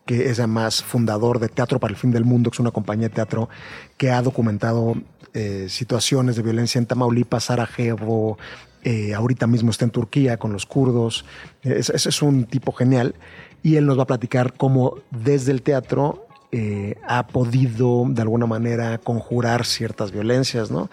que 0.06 0.30
es 0.30 0.38
además 0.38 0.84
fundador 0.84 1.40
de 1.40 1.50
Teatro 1.50 1.80
para 1.80 1.92
el 1.92 1.98
Fin 1.98 2.12
del 2.12 2.26
Mundo, 2.26 2.52
que 2.52 2.56
es 2.56 2.60
una 2.60 2.72
compañía 2.72 3.10
de 3.10 3.16
teatro 3.16 3.50
que 3.98 4.12
ha 4.12 4.22
documentado 4.22 4.96
eh, 5.34 5.66
situaciones 5.68 6.36
de 6.36 6.44
violencia 6.44 6.78
en 6.78 6.86
Tamaulipas, 6.86 7.46
Sarajevo, 7.46 8.38
eh, 8.84 9.16
ahorita 9.16 9.48
mismo 9.48 9.72
está 9.72 9.84
en 9.84 9.92
Turquía 9.92 10.38
con 10.38 10.54
los 10.54 10.68
kurdos. 10.68 11.26
Ese 11.64 11.96
es, 11.96 12.22
un 12.22 12.46
tipo 12.46 12.72
genial. 12.72 13.16
Y 13.64 13.78
él 13.78 13.88
nos 13.88 13.98
va 13.98 14.04
a 14.04 14.08
platicar 14.08 14.54
cómo 14.54 15.00
desde 15.10 15.52
el 15.52 15.64
teatro 15.64 16.25
eh, 16.58 16.96
ha 17.06 17.28
podido 17.28 18.06
de 18.08 18.22
alguna 18.22 18.46
manera 18.46 18.98
conjurar 18.98 19.66
ciertas 19.66 20.12
violencias, 20.12 20.72
¿no? 20.72 20.90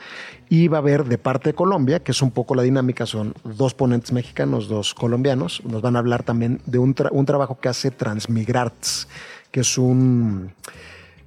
Y 0.49 0.67
va 0.67 0.79
a 0.79 0.81
haber 0.81 1.05
de 1.05 1.19
parte 1.19 1.51
de 1.51 1.55
Colombia, 1.55 2.01
que 2.03 2.11
es 2.11 2.21
un 2.21 2.33
poco 2.33 2.57
la 2.57 2.65
dinámica, 2.65 3.07
son 3.07 3.33
dos 3.45 3.73
ponentes 3.73 4.11
mexicanos, 4.11 4.67
dos 4.67 4.93
colombianos, 4.93 5.63
nos 5.65 5.81
van 5.81 5.95
a 5.95 6.01
hablar 6.01 6.25
también 6.25 6.61
de 6.67 6.79
un, 6.81 6.95
trabajo 6.95 7.61
que 7.61 7.69
hace 7.69 7.93
Transmigrarts, 7.93 9.07
que 9.53 9.61
es 9.61 9.79
un, 9.79 10.51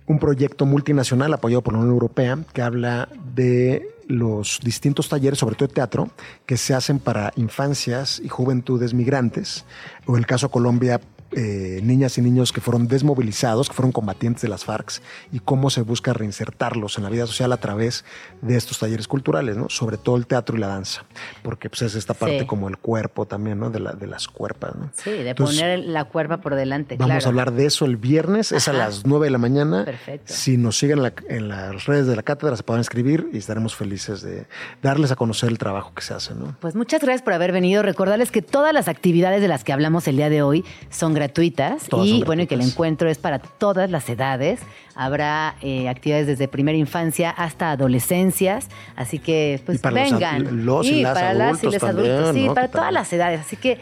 un 0.06 0.20
proyecto 0.20 0.66
multinacional 0.66 1.34
apoyado 1.34 1.62
por 1.62 1.72
la 1.72 1.80
Unión 1.80 1.94
Europea 1.94 2.38
que 2.52 2.62
habla 2.62 3.08
de 3.34 3.88
los 4.10 4.60
distintos 4.62 5.08
talleres, 5.08 5.40
sobre 5.40 5.56
todo 5.56 5.70
de 5.70 5.76
teatro, 5.76 6.10
que 6.46 6.58
se 6.58 6.74
hacen 6.74 7.00
para 7.00 7.32
infancias 7.38 8.20
y 8.22 8.28
juventudes 8.28 8.94
migrantes, 8.94 9.64
o 10.06 10.18
el 10.18 10.26
caso 10.26 10.50
Colombia 10.50 11.00
eh, 11.36 11.82
niñas 11.84 12.18
y 12.18 12.22
niños 12.22 12.54
que 12.54 12.62
fueron 12.62 12.88
desmovilizados, 12.88 13.68
que 13.68 13.76
fueron 13.76 13.92
combatientes 13.92 14.42
de 14.42 14.48
las 14.48 14.64
FARC 14.64 15.02
y 15.32 15.40
cómo 15.40 15.70
se 15.70 15.82
busca 15.82 16.14
reinsertarlos 16.14 16.98
en 16.98 17.04
la 17.04 17.10
vida 17.10 17.28
social 17.28 17.52
a 17.52 17.58
través 17.58 18.06
de 18.42 18.56
estos 18.56 18.80
talleres 18.80 19.08
culturales, 19.08 19.58
¿no? 19.58 19.70
Sobre 19.70 19.98
todo 19.98 20.16
el 20.16 20.28
teatro 20.28 20.56
y 20.56 20.60
la 20.60 20.68
danza, 20.68 21.06
porque 21.44 21.70
pues 21.70 21.82
es 21.82 21.96
esta 21.96 22.14
parte 22.14 22.46
como 22.46 22.70
el 22.70 22.78
cuerpo 22.78 23.26
también, 23.26 23.60
¿no? 23.60 23.70
De, 23.70 23.80
la, 23.80 23.94
de 23.94 24.08
las 24.08 24.28
cuerpas, 24.28 24.76
¿no? 24.76 24.92
Sí, 24.94 25.12
de 25.12 25.36
poner 25.36 25.80
la 25.80 26.06
cuerpa 26.06 26.38
por 26.38 26.56
delante. 26.56 26.96
Vamos 26.98 27.26
a 27.26 27.30
hablar 27.30 27.52
de 27.52 27.66
eso 27.66 27.86
el 27.86 27.98
viernes, 27.98 28.52
es 28.52 28.68
a 28.68 28.74
las 28.74 29.06
9 29.06 29.26
de 29.26 29.32
la 29.32 29.38
mañana. 29.38 29.86
Perfecto. 29.86 30.34
Si 30.34 30.58
nos 30.58 30.78
siguen 30.78 31.02
en, 31.28 31.50
las 31.50 31.86
redes 31.86 32.08
de 32.08 32.16
la 32.16 32.24
cátedra 32.24 32.56
se 32.56 32.64
pueden 32.64 32.82
escribir 32.82 33.30
y 33.34 33.38
estaremos 33.38 33.76
felices 33.76 34.22
de 34.22 34.46
darles 34.82 35.12
a 35.12 35.16
conocer 35.16 35.50
el 35.50 35.58
trabajo 35.58 35.94
que 35.94 36.02
se 36.02 36.14
hace, 36.14 36.34
¿no? 36.34 36.56
Pues 36.60 36.76
muchas 36.76 37.02
gracias 37.02 37.22
por 37.22 37.34
haber 37.34 37.52
venido. 37.52 37.84
Recordarles 37.84 38.32
que 38.32 38.42
todas 38.42 38.74
las 38.74 38.88
actividades 38.88 39.42
de 39.42 39.48
las 39.48 39.64
que 39.64 39.74
hablamos 39.74 40.08
el 40.08 40.18
día 40.18 40.30
de 40.30 40.42
hoy 40.42 40.64
son 40.90 41.14
gratuitas 41.26 41.90
gratuitas 41.90 42.06
y 42.06 42.24
bueno, 42.24 42.44
y 42.44 42.48
que 42.48 42.56
el 42.56 42.62
encuentro 42.62 43.10
es 43.10 43.18
para 43.18 43.40
todas 43.40 43.90
las 43.90 44.10
edades. 44.10 44.60
Habrá 44.96 45.56
eh, 45.62 45.90
actividades 45.90 46.28
desde 46.28 46.48
primera 46.48 46.78
infancia 46.78 47.30
hasta 47.30 47.72
adolescencias, 47.72 48.68
así 48.96 49.20
que 49.20 49.62
pues 49.66 49.82
vengan. 49.82 50.66
Los, 50.66 50.88
y, 50.88 51.04
para 51.04 51.34
las 51.34 51.64
y 51.64 51.68
los 51.68 51.84
adultos, 51.84 52.36
sí, 52.36 52.48
para 52.54 52.70
todas 52.70 52.94
las 52.94 53.12
edades. 53.12 53.42
Así 53.42 53.58
que 53.58 53.80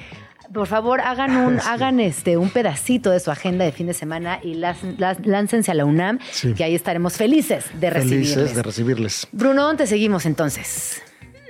por 0.53 0.67
favor, 0.67 1.01
hagan 1.01 1.35
un, 1.35 1.59
hagan 1.59 1.99
este, 1.99 2.37
un 2.37 2.49
pedacito 2.49 3.09
de 3.09 3.19
su 3.19 3.31
agenda 3.31 3.65
de 3.65 3.71
fin 3.71 3.87
de 3.87 3.93
semana 3.93 4.39
y 4.43 4.55
las, 4.55 4.77
láncense 5.23 5.71
a 5.71 5.73
la 5.73 5.85
UNAM, 5.85 6.19
que 6.55 6.63
ahí 6.63 6.75
estaremos 6.75 7.13
felices 7.13 7.65
de 7.79 7.89
recibirles. 7.89 8.33
Felices 8.33 8.55
de 8.55 8.63
recibirles. 8.63 9.27
Bruno, 9.31 9.75
te 9.75 9.87
seguimos 9.87 10.25
entonces. 10.25 11.01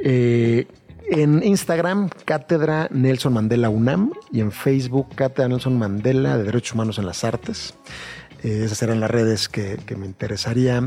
Eh, 0.05 0.67
en 1.09 1.43
Instagram, 1.43 2.09
Cátedra 2.25 2.87
Nelson 2.91 3.33
Mandela 3.33 3.69
UNAM 3.69 4.11
y 4.31 4.41
en 4.41 4.51
Facebook, 4.51 5.15
Cátedra 5.15 5.49
Nelson 5.49 5.77
Mandela 5.77 6.37
de 6.37 6.43
Derechos 6.43 6.73
Humanos 6.73 6.97
en 6.97 7.05
las 7.05 7.23
Artes. 7.23 7.75
Eh, 8.43 8.63
esas 8.65 8.77
serán 8.77 8.99
las 8.99 9.09
redes 9.09 9.47
que, 9.47 9.79
me 9.97 10.05
interesaría 10.05 10.81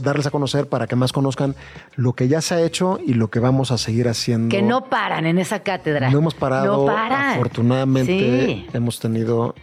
darles 0.00 0.26
a 0.26 0.30
conocer 0.30 0.68
para 0.68 0.86
que 0.86 0.96
más 0.96 1.12
conozcan 1.12 1.54
lo 1.96 2.12
que 2.12 2.28
ya 2.28 2.40
se 2.42 2.54
ha 2.54 2.62
hecho 2.62 2.98
y 3.04 3.14
lo 3.14 3.30
que 3.30 3.38
vamos 3.38 3.70
a 3.70 3.78
seguir 3.78 4.08
haciendo. 4.08 4.54
Que 4.54 4.62
no 4.62 4.84
paran 4.86 5.26
en 5.26 5.38
esa 5.38 5.60
cátedra. 5.60 6.10
No 6.10 6.18
hemos 6.18 6.34
parado. 6.34 6.86
No 6.86 6.90
Afortunadamente 6.90 8.66
hemos 8.72 9.00
tenido 9.00 9.54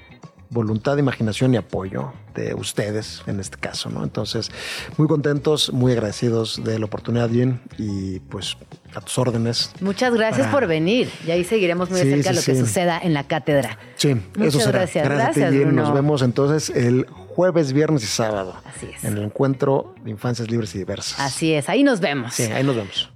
voluntad, 0.50 0.98
imaginación 0.98 1.54
y 1.54 1.58
apoyo 1.58 2.14
de 2.34 2.54
ustedes 2.54 3.22
en 3.28 3.40
este 3.40 3.58
caso, 3.58 3.90
¿no? 3.90 4.04
Entonces, 4.04 4.52
muy 4.98 5.08
contentos, 5.08 5.74
muy 5.74 5.92
agradecidos 5.92 6.64
de 6.64 6.80
la 6.80 6.86
oportunidad, 6.86 7.30
Jean, 7.30 7.62
y 7.78 8.20
pues 8.20 8.58
a 8.94 9.02
tus 9.02 9.18
órdenes. 9.18 9.72
Muchas 9.82 10.14
gracias 10.14 10.48
por 10.48 10.68
venir 10.68 11.10
y 11.26 11.32
ahí 11.32 11.44
seguiremos 11.44 11.90
muy 11.90 12.00
de 12.00 12.16
cerca 12.16 12.34
lo 12.34 12.42
que 12.42 12.56
suceda 12.56 13.00
en 13.00 13.14
la 13.14 13.26
cátedra. 13.26 13.78
Sí, 13.96 14.16
Muchas 14.36 14.56
eso 14.56 14.60
será. 14.60 14.80
Gracias, 14.80 15.06
gracias, 15.06 15.54
Nos 15.74 15.94
vemos 15.94 16.22
entonces 16.22 16.70
el 16.70 17.06
jueves, 17.08 17.74
viernes 17.74 18.04
y 18.04 18.08
sábado. 18.08 18.56
Así 18.66 18.88
es. 18.96 19.04
En 19.04 19.18
el 19.18 19.24
encuentro 19.24 19.96
de 20.04 20.12
Infancias 20.12 20.50
Libres 20.50 20.74
y 20.76 20.80
Diversas. 20.80 21.20
Así 21.20 21.54
es, 21.54 21.70
ahí 21.70 21.84
nos 21.84 22.00
vemos. 22.00 22.34
Sí, 22.34 22.44
ahí 22.44 22.64
nos 22.64 22.76
vemos. 22.76 23.12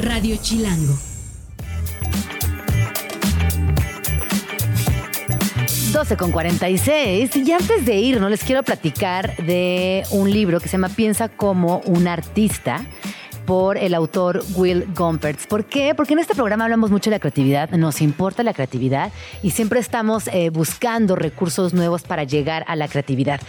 Radio 0.00 0.36
Chilango 0.40 0.94
12 5.94 6.16
con 6.16 6.32
46. 6.32 7.36
Y 7.36 7.52
antes 7.52 7.86
de 7.86 7.94
ir, 7.94 8.20
no 8.20 8.28
les 8.28 8.42
quiero 8.42 8.64
platicar 8.64 9.36
de 9.36 10.02
un 10.10 10.28
libro 10.28 10.58
que 10.58 10.68
se 10.68 10.72
llama 10.72 10.88
Piensa 10.88 11.28
como 11.28 11.78
un 11.86 12.08
artista 12.08 12.84
por 13.46 13.78
el 13.78 13.94
autor 13.94 14.44
Will 14.54 14.86
Gompertz. 14.94 15.46
¿Por 15.46 15.64
qué? 15.64 15.94
Porque 15.94 16.14
en 16.14 16.18
este 16.18 16.34
programa 16.34 16.64
hablamos 16.64 16.90
mucho 16.90 17.10
de 17.10 17.16
la 17.16 17.20
creatividad, 17.20 17.70
nos 17.70 18.00
importa 18.00 18.42
la 18.42 18.54
creatividad 18.54 19.12
y 19.42 19.50
siempre 19.50 19.80
estamos 19.80 20.28
eh, 20.28 20.50
buscando 20.50 21.16
recursos 21.16 21.74
nuevos 21.74 22.02
para 22.02 22.24
llegar 22.24 22.64
a 22.68 22.76
la 22.76 22.88
creatividad. 22.88 23.40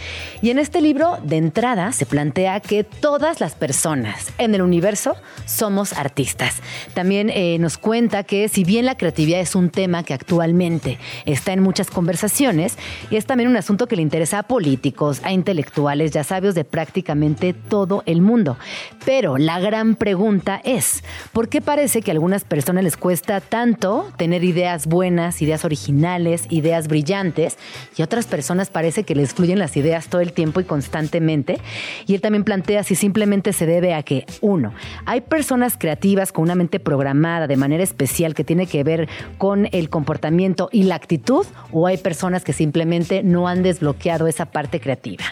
Y 0.42 0.50
en 0.50 0.60
este 0.60 0.82
libro, 0.82 1.18
de 1.24 1.38
entrada, 1.38 1.92
se 1.92 2.06
plantea 2.06 2.60
que 2.60 2.84
todas 2.84 3.40
las 3.40 3.56
personas 3.56 4.34
en 4.38 4.56
el 4.56 4.62
universo 4.62 5.16
somos 5.46 5.94
artistas. 5.94 6.62
También 6.94 7.30
eh, 7.30 7.58
nos 7.60 7.78
cuenta 7.78 8.24
que 8.24 8.50
si 8.50 8.64
bien 8.64 8.86
la 8.86 8.98
creatividad 8.98 9.40
es 9.40 9.56
un 9.56 9.70
tema 9.70 10.04
que 10.04 10.14
actualmente 10.14 10.98
está 11.26 11.54
en 11.54 11.62
muchas 11.62 11.90
conversaciones, 11.90 12.78
es 13.12 13.26
también 13.26 13.50
un 13.50 13.58
asunto 13.58 13.88
que 13.88 13.96
le 13.96 14.02
interesa 14.02 14.40
a 14.40 14.44
políticos, 14.44 15.22
a 15.24 15.32
intelectuales 15.32 16.12
ya 16.12 16.24
sabios 16.24 16.56
de 16.56 16.64
prácticamente 16.66 17.54
todo 17.54 18.04
el 18.06 18.22
mundo. 18.22 18.58
Pero 19.06 19.38
la 19.38 19.60
gran 19.60 19.85
pregunta 19.94 20.60
es, 20.64 21.04
¿por 21.32 21.50
qué 21.50 21.62
parece 21.62 22.02
que 22.02 22.10
a 22.10 22.14
algunas 22.14 22.44
personas 22.44 22.84
les 22.84 22.98
cuesta 22.98 23.42
tanto 23.42 24.12
tener 24.18 24.44
ideas 24.44 24.88
buenas, 24.88 25.44
ideas 25.44 25.64
originales, 25.66 26.48
ideas 26.50 26.88
brillantes, 26.88 27.60
y 27.96 28.02
a 28.02 28.06
otras 28.06 28.26
personas 28.26 28.72
parece 28.72 29.04
que 29.04 29.14
les 29.14 29.36
fluyen 29.36 29.60
las 29.60 29.78
ideas 29.78 30.08
todo 30.08 30.22
el 30.22 30.34
tiempo 30.34 30.60
y 30.60 30.64
constantemente? 30.64 31.60
Y 32.08 32.16
él 32.16 32.22
también 32.22 32.44
plantea 32.44 32.84
si 32.84 32.96
simplemente 32.96 33.54
se 33.54 33.68
debe 33.68 33.94
a 33.94 34.02
que, 34.02 34.26
uno, 34.42 34.74
hay 35.06 35.22
personas 35.22 35.78
creativas 35.78 36.32
con 36.32 36.46
una 36.46 36.56
mente 36.56 36.80
programada 36.80 37.46
de 37.46 37.58
manera 37.58 37.84
especial 37.84 38.34
que 38.34 38.44
tiene 38.44 38.66
que 38.66 38.84
ver 38.84 39.08
con 39.38 39.68
el 39.72 39.90
comportamiento 39.90 40.70
y 40.72 40.84
la 40.84 40.96
actitud, 40.96 41.46
o 41.72 41.86
hay 41.86 41.98
personas 41.98 42.44
que 42.44 42.54
simplemente 42.54 43.22
no 43.22 43.48
han 43.48 43.62
desbloqueado 43.62 44.28
esa 44.28 44.46
parte 44.46 44.80
creativa. 44.80 45.26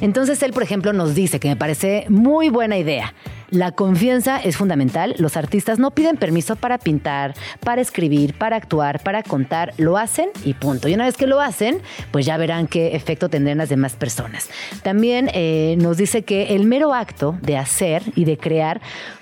Entonces 0.00 0.42
él, 0.42 0.52
por 0.52 0.62
ejemplo, 0.62 0.92
nos 0.92 1.14
dice 1.14 1.38
que 1.38 1.48
me 1.48 1.56
parece 1.56 2.06
muy 2.08 2.48
buena 2.48 2.78
idea 2.78 3.14
La 3.50 3.72
confianza 3.72 4.38
es 4.38 4.56
fundamental. 4.56 5.14
Los 5.18 5.36
artistas 5.36 5.78
no 5.78 5.90
piden 5.90 6.16
permiso 6.16 6.56
para 6.56 6.78
pintar, 6.78 7.34
para 7.64 7.80
escribir, 7.80 8.34
para 8.34 8.56
actuar, 8.56 9.02
para 9.02 9.22
contar. 9.22 9.74
Lo 9.76 9.96
hacen 9.96 10.30
y 10.44 10.54
punto. 10.54 10.88
Y 10.88 10.94
una 10.94 11.06
vez 11.06 11.16
que 11.16 11.26
lo 11.26 11.40
hacen, 11.40 11.80
pues 12.12 12.26
ya 12.26 12.36
verán 12.36 12.68
qué 12.68 12.94
efecto 12.94 13.28
tendrán 13.28 13.58
las 13.58 13.68
demás 13.68 13.94
personas. 13.94 14.48
También 14.82 15.30
eh, 15.34 15.76
nos 15.78 15.96
dice 15.96 16.22
que 16.22 16.54
el 16.54 16.66
mero 16.66 16.94
acto 16.94 17.38
de 17.42 17.56
hacer 17.56 18.02
y 18.14 18.24
de 18.24 18.38
crear 18.38 18.80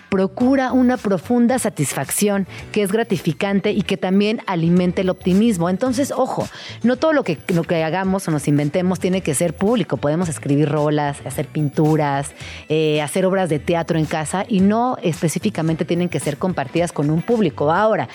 procura 0.09 0.73
una 0.73 0.97
profunda 0.97 1.59
satisfacción 1.59 2.47
que 2.73 2.83
es 2.83 2.93
gratificante 2.93 3.73
y 3.73 3.83
que 3.83 3.97
también 3.97 4.41
alimente 4.47 5.03
el 5.03 5.11
optimismo. 5.11 5.69
Entonces, 5.69 6.13
ojo, 6.17 6.49
no 6.83 6.97
todo 6.97 7.13
lo 7.13 7.25
que, 7.25 7.39
lo 7.49 7.65
que 7.65 7.83
hagamos 7.83 8.27
o 8.29 8.31
nos 8.31 8.49
inventemos 8.49 9.01
tiene 9.01 9.21
que 9.21 9.35
ser 9.35 9.55
público. 9.55 9.97
Podemos 9.97 10.29
escribir 10.29 10.69
rolas, 10.69 11.19
hacer 11.27 11.47
pinturas, 11.47 12.33
eh, 12.69 13.03
hacer 13.03 13.27
obras 13.27 13.49
de 13.49 13.59
teatro 13.59 13.99
en 13.99 14.07
casa 14.07 14.45
y 14.49 14.61
no 14.61 14.97
específicamente 15.03 15.85
tienen 15.85 16.09
que 16.09 16.21
ser 16.21 16.39
compartidas 16.39 16.93
con 16.93 17.11
un 17.11 17.23
público. 17.23 17.71
Ahora, 17.71 18.09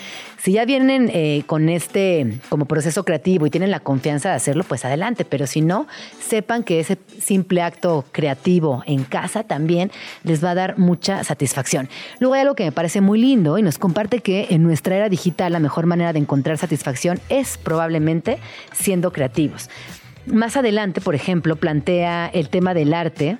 si 0.43 0.53
ya 0.53 0.65
vienen 0.65 1.09
eh, 1.13 1.43
con 1.45 1.69
este 1.69 2.39
como 2.49 2.65
proceso 2.65 3.05
creativo 3.05 3.45
y 3.45 3.49
tienen 3.49 3.71
la 3.71 3.79
confianza 3.79 4.29
de 4.29 4.35
hacerlo, 4.35 4.65
pues 4.65 4.83
adelante. 4.83 5.23
Pero 5.25 5.47
si 5.47 5.61
no, 5.61 5.87
sepan 6.19 6.63
que 6.63 6.79
ese 6.79 6.97
simple 7.21 7.61
acto 7.61 8.03
creativo 8.11 8.83
en 8.85 9.03
casa 9.05 9.43
también 9.43 9.91
les 10.23 10.43
va 10.43 10.51
a 10.51 10.55
dar 10.55 10.77
mucha 10.77 11.23
satisfacción. 11.23 11.82
Luego 12.19 12.35
hay 12.35 12.41
algo 12.41 12.55
que 12.55 12.65
me 12.65 12.71
parece 12.71 13.01
muy 13.01 13.19
lindo 13.19 13.57
y 13.57 13.61
nos 13.61 13.77
comparte 13.77 14.19
que 14.19 14.47
en 14.49 14.63
nuestra 14.63 14.95
era 14.95 15.09
digital 15.09 15.53
la 15.53 15.59
mejor 15.59 15.85
manera 15.85 16.13
de 16.13 16.19
encontrar 16.19 16.57
satisfacción 16.57 17.19
es 17.29 17.57
probablemente 17.57 18.39
siendo 18.73 19.11
creativos. 19.11 19.69
Más 20.25 20.55
adelante, 20.55 21.01
por 21.01 21.15
ejemplo, 21.15 21.57
plantea 21.57 22.27
el 22.27 22.49
tema 22.49 22.73
del 22.73 22.93
arte 22.93 23.37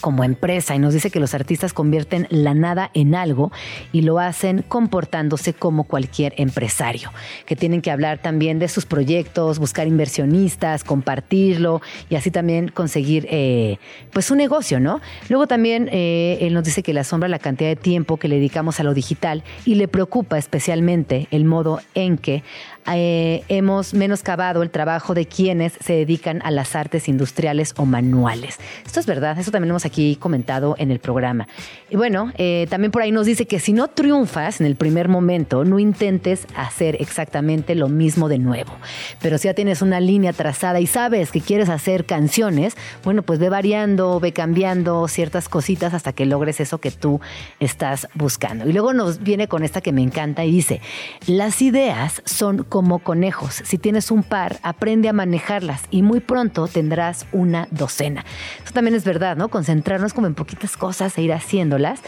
como 0.00 0.24
empresa 0.24 0.74
y 0.74 0.78
nos 0.78 0.94
dice 0.94 1.10
que 1.10 1.20
los 1.20 1.34
artistas 1.34 1.72
convierten 1.72 2.26
la 2.30 2.54
nada 2.54 2.90
en 2.94 3.14
algo 3.14 3.52
y 3.92 4.02
lo 4.02 4.18
hacen 4.18 4.64
comportándose 4.66 5.54
como 5.54 5.84
cualquier 5.84 6.34
empresario, 6.36 7.10
que 7.46 7.56
tienen 7.56 7.82
que 7.82 7.90
hablar 7.90 8.18
también 8.18 8.58
de 8.58 8.68
sus 8.68 8.86
proyectos, 8.86 9.58
buscar 9.58 9.86
inversionistas, 9.86 10.84
compartirlo 10.84 11.80
y 12.08 12.16
así 12.16 12.30
también 12.30 12.68
conseguir 12.68 13.26
eh, 13.30 13.78
pues 14.12 14.30
un 14.30 14.38
negocio, 14.38 14.80
¿no? 14.80 15.00
Luego 15.28 15.46
también 15.46 15.88
eh, 15.92 16.38
él 16.40 16.54
nos 16.54 16.64
dice 16.64 16.82
que 16.82 16.92
le 16.92 17.00
asombra 17.00 17.28
la 17.28 17.38
cantidad 17.38 17.68
de 17.68 17.76
tiempo 17.76 18.16
que 18.16 18.28
le 18.28 18.36
dedicamos 18.36 18.80
a 18.80 18.82
lo 18.82 18.94
digital 18.94 19.44
y 19.64 19.74
le 19.74 19.88
preocupa 19.88 20.38
especialmente 20.38 21.28
el 21.30 21.44
modo 21.44 21.80
en 21.94 22.18
que 22.18 22.42
eh, 22.92 23.44
hemos 23.48 23.94
menoscabado 23.94 24.62
el 24.62 24.70
trabajo 24.70 25.14
de 25.14 25.26
quienes 25.26 25.74
se 25.80 25.94
dedican 25.94 26.42
a 26.44 26.50
las 26.50 26.74
artes 26.74 27.08
industriales 27.08 27.74
o 27.76 27.84
manuales. 27.84 28.58
Esto 28.84 29.00
es 29.00 29.06
verdad, 29.06 29.38
eso 29.38 29.50
también 29.50 29.70
hemos 29.70 29.84
aquí 29.84 30.16
comentado 30.16 30.74
en 30.78 30.90
el 30.90 30.98
programa. 30.98 31.46
Y 31.90 31.96
bueno, 31.96 32.32
eh, 32.38 32.66
también 32.70 32.90
por 32.90 33.02
ahí 33.02 33.12
nos 33.12 33.26
dice 33.26 33.46
que 33.46 33.60
si 33.60 33.72
no 33.72 33.88
triunfas 33.88 34.60
en 34.60 34.66
el 34.66 34.76
primer 34.76 35.08
momento, 35.08 35.64
no 35.64 35.78
intentes 35.78 36.46
hacer 36.56 36.96
exactamente 37.00 37.74
lo 37.74 37.88
mismo 37.88 38.28
de 38.28 38.38
nuevo. 38.38 38.72
Pero 39.20 39.38
si 39.38 39.48
ya 39.48 39.54
tienes 39.54 39.82
una 39.82 40.00
línea 40.00 40.32
trazada 40.32 40.80
y 40.80 40.86
sabes 40.86 41.30
que 41.30 41.40
quieres 41.40 41.68
hacer 41.68 42.04
canciones, 42.04 42.76
bueno, 43.04 43.22
pues 43.22 43.38
ve 43.38 43.48
variando, 43.48 44.18
ve 44.20 44.32
cambiando 44.32 45.06
ciertas 45.08 45.48
cositas 45.48 45.94
hasta 45.94 46.12
que 46.12 46.26
logres 46.26 46.60
eso 46.60 46.78
que 46.78 46.90
tú 46.90 47.20
estás 47.60 48.08
buscando. 48.14 48.68
Y 48.68 48.72
luego 48.72 48.92
nos 48.92 49.22
viene 49.22 49.48
con 49.48 49.62
esta 49.62 49.80
que 49.80 49.92
me 49.92 50.02
encanta 50.02 50.44
y 50.44 50.50
dice, 50.50 50.80
las 51.26 51.62
ideas 51.62 52.22
son 52.24 52.64
como 52.72 53.00
conejos. 53.00 53.60
Si 53.66 53.76
tienes 53.76 54.10
un 54.10 54.22
par, 54.22 54.58
aprende 54.62 55.10
a 55.10 55.12
manejarlas 55.12 55.82
y 55.90 56.00
muy 56.00 56.20
pronto 56.20 56.68
tendrás 56.68 57.26
una 57.30 57.68
docena. 57.70 58.24
Eso 58.64 58.72
también 58.72 58.94
es 58.94 59.04
verdad, 59.04 59.36
¿no? 59.36 59.50
Concentrarnos 59.50 60.14
como 60.14 60.26
en 60.26 60.34
poquitas 60.34 60.78
cosas 60.78 61.18
e 61.18 61.22
ir 61.22 61.34
haciéndolas. 61.34 62.00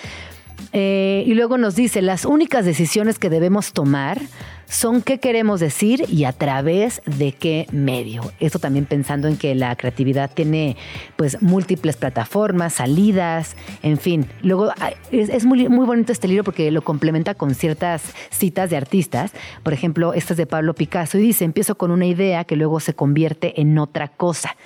Eh, 0.73 1.23
y 1.27 1.35
luego 1.35 1.59
nos 1.59 1.75
dice, 1.75 2.01
las 2.01 2.25
únicas 2.25 2.65
decisiones 2.65 3.19
que 3.19 3.29
debemos 3.29 3.75
tomar 3.75 4.23
son 4.69 5.03
qué 5.03 5.19
queremos 5.19 5.61
decir 5.61 6.05
y 6.09 6.25
a 6.25 6.33
través 6.33 7.03
de 7.07 7.33
qué 7.33 7.67
medio. 7.73 8.33
Esto 8.41 8.59
también 8.59 8.87
pensando 8.87 9.29
en 9.29 9.37
que 9.37 9.55
la 9.55 9.75
creatividad 9.77 10.31
tiene 10.33 10.77
pues 11.17 11.41
múltiples 11.43 11.97
plataformas, 11.97 12.75
salidas, 12.75 13.57
en 13.83 13.99
fin. 13.99 14.27
Luego 14.43 14.73
es, 15.11 15.45
muy, 15.45 15.69
muy 15.69 15.87
bonito 15.87 16.13
este 16.13 16.29
libro 16.29 16.45
porque 16.45 16.71
lo 16.71 16.83
complementa 16.83 17.35
con 17.35 17.55
ciertas 17.55 18.03
citas 18.31 18.71
de 18.71 18.77
artistas. 18.77 19.33
Por 19.63 19.73
ejemplo, 19.73 20.15
esta 20.15 20.33
es 20.33 20.37
de 20.37 20.47
Pablo 20.47 20.75
Picasso 20.75 21.19
y 21.19 21.23
dice, 21.23 21.45
empiezo 21.45 21.77
con 21.77 21.91
una 21.91 22.07
idea 22.07 22.45
que 22.45 22.57
luego 22.57 22.81
se 22.81 22.95
convierte 22.95 23.61
en 23.61 23.79
otra 23.79 24.09
cosa. 24.09 24.57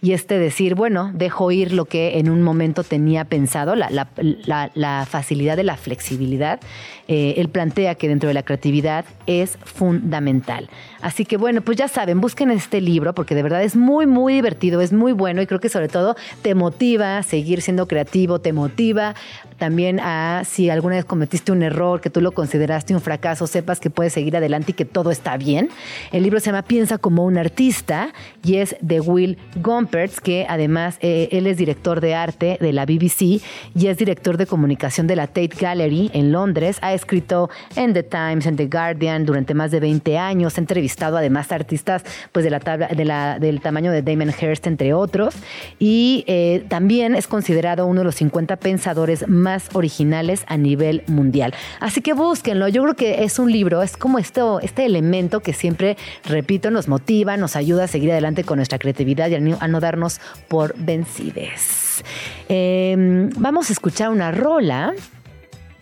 Y 0.00 0.12
este 0.12 0.38
decir, 0.38 0.76
bueno, 0.76 1.10
dejo 1.12 1.50
ir 1.50 1.72
lo 1.72 1.84
que 1.84 2.18
en 2.18 2.30
un 2.30 2.42
momento 2.42 2.84
tenía 2.84 3.24
pensado, 3.24 3.74
la, 3.74 5.06
facilidad 5.10 5.56
de 5.56 5.64
la 5.64 5.76
flexibilidad. 5.76 6.60
Eh, 7.08 7.34
él 7.38 7.48
plantea 7.48 7.96
que 7.96 8.06
dentro 8.06 8.28
de 8.28 8.34
la 8.34 8.44
creatividad 8.44 9.04
es 9.26 9.58
fundamental. 9.64 10.68
Así 11.00 11.24
que 11.24 11.36
bueno, 11.36 11.62
pues 11.62 11.78
ya 11.78 11.88
saben, 11.88 12.20
busquen 12.20 12.52
este 12.52 12.80
libro 12.80 13.12
porque 13.12 13.34
de 13.34 13.42
verdad 13.42 13.64
es 13.64 13.74
muy, 13.74 14.06
muy 14.06 14.34
divertido, 14.34 14.80
es 14.80 14.92
muy 14.92 15.12
bueno 15.12 15.42
y 15.42 15.46
creo 15.46 15.58
que 15.58 15.68
sobre 15.68 15.88
todo 15.88 16.14
te 16.42 16.54
motiva 16.54 17.18
a 17.18 17.22
seguir 17.24 17.60
siendo 17.60 17.88
creativo, 17.88 18.40
te 18.40 18.52
motiva 18.52 19.16
también 19.58 20.00
a 20.00 20.42
si 20.44 20.70
alguna 20.70 20.96
vez 20.96 21.04
cometiste 21.04 21.52
un 21.52 21.62
error, 21.62 22.00
que 22.00 22.10
tú 22.10 22.20
lo 22.20 22.32
consideraste 22.32 22.94
un 22.94 23.00
fracaso, 23.00 23.46
sepas 23.46 23.80
que 23.80 23.90
puedes 23.90 24.12
seguir 24.12 24.36
adelante 24.36 24.72
y 24.72 24.74
que 24.74 24.84
todo 24.84 25.10
está 25.10 25.36
bien. 25.36 25.68
El 26.12 26.22
libro 26.22 26.40
se 26.40 26.46
llama 26.46 26.62
Piensa 26.62 26.98
como 26.98 27.24
un 27.24 27.36
artista 27.38 28.12
y 28.44 28.56
es 28.56 28.76
de 28.80 29.00
Will 29.00 29.38
Gompertz, 29.56 30.20
que 30.20 30.46
además 30.48 30.98
eh, 31.00 31.28
él 31.32 31.46
es 31.46 31.56
director 31.56 32.00
de 32.00 32.14
arte 32.14 32.58
de 32.60 32.72
la 32.72 32.86
BBC 32.86 33.42
y 33.74 33.86
es 33.86 33.98
director 33.98 34.36
de 34.36 34.46
comunicación 34.46 35.06
de 35.06 35.16
la 35.16 35.26
Tate 35.26 35.50
Gallery 35.60 36.10
en 36.14 36.32
Londres. 36.32 36.78
Ha 36.80 36.94
escrito 36.94 37.50
en 37.74 37.92
The 37.94 38.04
Times, 38.04 38.46
en 38.46 38.56
The 38.56 38.66
Guardian 38.66 39.26
durante 39.26 39.54
más 39.54 39.70
de 39.70 39.80
20 39.80 40.18
años, 40.18 40.56
entrevistado 40.58 41.16
además 41.16 41.50
artistas 41.50 42.04
pues, 42.32 42.44
de 42.44 42.50
la 42.50 42.60
tabla, 42.60 42.88
de 42.88 43.04
la, 43.04 43.38
del 43.38 43.60
tamaño 43.60 43.90
de 43.90 44.02
Damon 44.02 44.32
Hirst, 44.40 44.66
entre 44.66 44.94
otros, 44.94 45.34
y 45.78 46.24
eh, 46.28 46.64
también 46.68 47.14
es 47.14 47.26
considerado 47.26 47.86
uno 47.86 48.00
de 48.00 48.04
los 48.04 48.14
50 48.14 48.56
pensadores 48.56 49.26
más 49.26 49.47
originales 49.72 50.44
a 50.46 50.56
nivel 50.56 51.02
mundial. 51.06 51.54
Así 51.80 52.00
que 52.00 52.12
búsquenlo, 52.12 52.68
yo 52.68 52.82
creo 52.82 52.94
que 52.94 53.24
es 53.24 53.38
un 53.38 53.50
libro, 53.50 53.82
es 53.82 53.96
como 53.96 54.18
esto, 54.18 54.60
este 54.60 54.84
elemento 54.84 55.40
que 55.40 55.52
siempre, 55.52 55.96
repito, 56.24 56.70
nos 56.70 56.88
motiva, 56.88 57.36
nos 57.36 57.56
ayuda 57.56 57.84
a 57.84 57.88
seguir 57.88 58.10
adelante 58.12 58.44
con 58.44 58.56
nuestra 58.56 58.78
creatividad 58.78 59.28
y 59.28 59.34
a 59.34 59.68
no 59.68 59.80
darnos 59.80 60.20
por 60.48 60.74
vencides. 60.76 62.04
Em, 62.48 63.30
vamos 63.36 63.70
a 63.70 63.72
escuchar 63.72 64.10
una 64.10 64.30
rola 64.30 64.94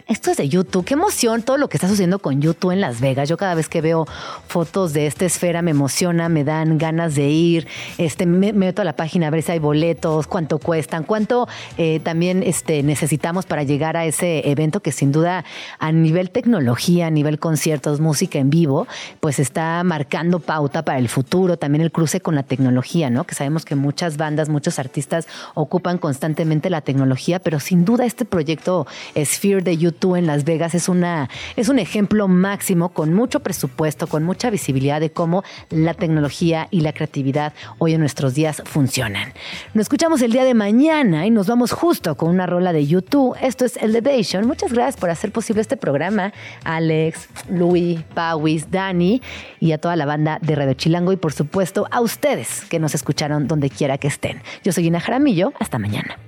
esto 0.09 0.31
es 0.31 0.37
de 0.37 0.49
YouTube. 0.49 0.85
Qué 0.85 0.95
emoción 0.95 1.43
todo 1.43 1.57
lo 1.57 1.69
que 1.69 1.77
está 1.77 1.89
sucediendo 1.89 2.21
con 2.21 2.41
YouTube 2.41 2.71
en 2.71 2.81
Las 2.81 3.01
Vegas. 3.01 3.29
Yo 3.29 3.37
cada 3.37 3.57
vez 3.57 3.69
que 3.69 3.81
veo 3.81 4.07
fotos 4.47 4.93
de 4.93 5.09
esta 5.09 5.25
esfera 5.25 5.63
me 5.63 5.73
emociona, 5.73 6.29
me 6.29 6.45
dan 6.45 6.79
ganas 6.79 7.17
de 7.17 7.29
ir. 7.29 7.67
Este, 7.99 8.25
me, 8.25 8.53
meto 8.53 8.83
a 8.83 8.85
la 8.85 8.95
página 8.95 9.27
a 9.27 9.31
ver 9.31 9.43
si 9.43 9.51
hay 9.51 9.59
boletos, 9.59 10.29
cuánto 10.29 10.59
cuestan, 10.59 11.03
cuánto 11.03 11.49
eh, 11.77 11.99
también 11.99 12.45
este, 12.45 12.85
necesitamos 12.85 13.47
para 13.47 13.65
llegar 13.65 13.97
a 13.97 14.05
ese 14.05 14.49
evento 14.49 14.79
que 14.79 14.93
sin 14.93 15.11
duda 15.11 15.45
a 15.81 15.91
nivel 15.91 16.31
tecnología, 16.31 17.09
a 17.09 17.11
nivel 17.11 17.41
conciertos, 17.41 17.99
música 17.99 18.39
en 18.39 18.49
vivo, 18.49 18.87
pues 19.19 19.41
está 19.41 19.83
marcando 19.83 20.39
pauta 20.39 20.85
para 20.85 20.99
el 20.99 21.09
futuro. 21.09 21.57
También 21.57 21.83
el 21.83 21.91
cruce 21.91 22.21
con 22.21 22.37
la 22.37 22.45
tecnología, 22.45 23.11
¿no? 23.11 23.25
Que 23.25 23.35
sabemos 23.35 23.65
que 23.65 23.75
muchas 23.75 24.19
bandas, 24.19 24.49
muchos 24.49 24.79
artistas 24.79 25.27
ocupan 25.55 25.99
constantemente 25.99 26.71
la 26.71 26.81
tecnología, 26.81 27.41
pero 27.41 27.59
sin 27.59 27.85
duda 27.85 28.05
este 28.05 28.25
proyecto 28.25 28.87
Sphere 29.17 29.63
de 29.63 29.77
YouTube 29.77 29.96
tú 29.99 30.17
en 30.17 30.27
Las 30.27 30.45
Vegas 30.45 30.75
es, 30.75 30.89
una, 30.89 31.29
es 31.57 31.69
un 31.69 31.79
ejemplo 31.79 32.29
máximo 32.29 32.91
con 32.91 33.13
mucho 33.13 33.41
presupuesto, 33.41 34.07
con 34.07 34.23
mucha 34.23 34.51
visibilidad 34.51 35.01
de 35.01 35.11
cómo 35.11 35.43
la 35.71 35.95
tecnología 35.95 36.69
y 36.71 36.81
la 36.81 36.93
creatividad 36.93 37.53
hoy 37.79 37.95
en 37.95 38.01
nuestros 38.01 38.35
días 38.35 38.63
funcionan. 38.65 39.33
Nos 39.75 39.83
escuchamos 39.83 40.23
el 40.23 40.33
día 40.33 40.45
de 40.45 40.55
mañana 40.55 41.27
y 41.27 41.31
nos 41.31 41.47
vamos 41.47 41.73
justo 41.73 42.17
con 42.17 42.31
una 42.31 42.47
rola 42.47 42.73
de 42.73 42.87
YouTube. 42.87 43.37
Esto 43.41 43.65
es 43.65 43.77
Elevation. 43.77 44.47
Muchas 44.47 44.73
gracias 44.73 44.97
por 44.97 45.11
hacer 45.11 45.33
posible 45.33 45.63
este 45.63 45.77
programa. 45.77 46.33
Alex, 46.65 47.29
Luis, 47.51 48.01
Pauis, 48.15 48.71
Dani 48.71 49.23
y 49.61 49.73
a 49.73 49.79
toda 49.79 49.97
la 49.97 50.07
banda 50.07 50.39
de 50.41 50.55
Radio 50.55 50.75
Chilango 50.75 51.13
y 51.13 51.17
por 51.17 51.33
supuesto 51.33 51.87
a 51.91 52.01
ustedes 52.01 52.65
que 52.69 52.79
nos 52.79 52.95
escucharon 52.95 53.49
donde 53.49 53.71
quiera 53.71 53.99
que 53.99 54.09
estén. 54.09 54.43
Yo 54.63 54.73
soy 54.73 54.87
Ina 54.87 55.01
Jaramillo. 55.01 55.53
Hasta 55.59 55.79
mañana. 55.79 56.19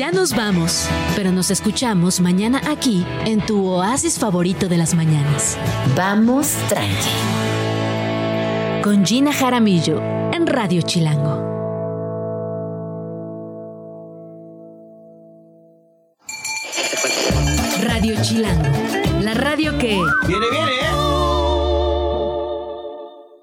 Ya 0.00 0.12
nos 0.12 0.34
vamos, 0.34 0.88
pero 1.14 1.30
nos 1.30 1.50
escuchamos 1.50 2.20
mañana 2.20 2.62
aquí 2.70 3.04
en 3.26 3.44
tu 3.44 3.66
oasis 3.66 4.18
favorito 4.18 4.66
de 4.66 4.78
las 4.78 4.94
mañanas. 4.94 5.58
Vamos 5.94 6.54
tranqui. 6.70 7.69
Con 8.82 9.04
Gina 9.04 9.32
Jaramillo 9.32 10.00
en 10.32 10.46
Radio 10.46 10.80
Chilango. 10.82 11.48
Radio 17.82 18.14
Chilango, 18.22 18.68
la 19.22 19.34
radio 19.34 19.76
que... 19.76 20.00
¡Viene, 20.26 20.46
viene! 20.50 20.79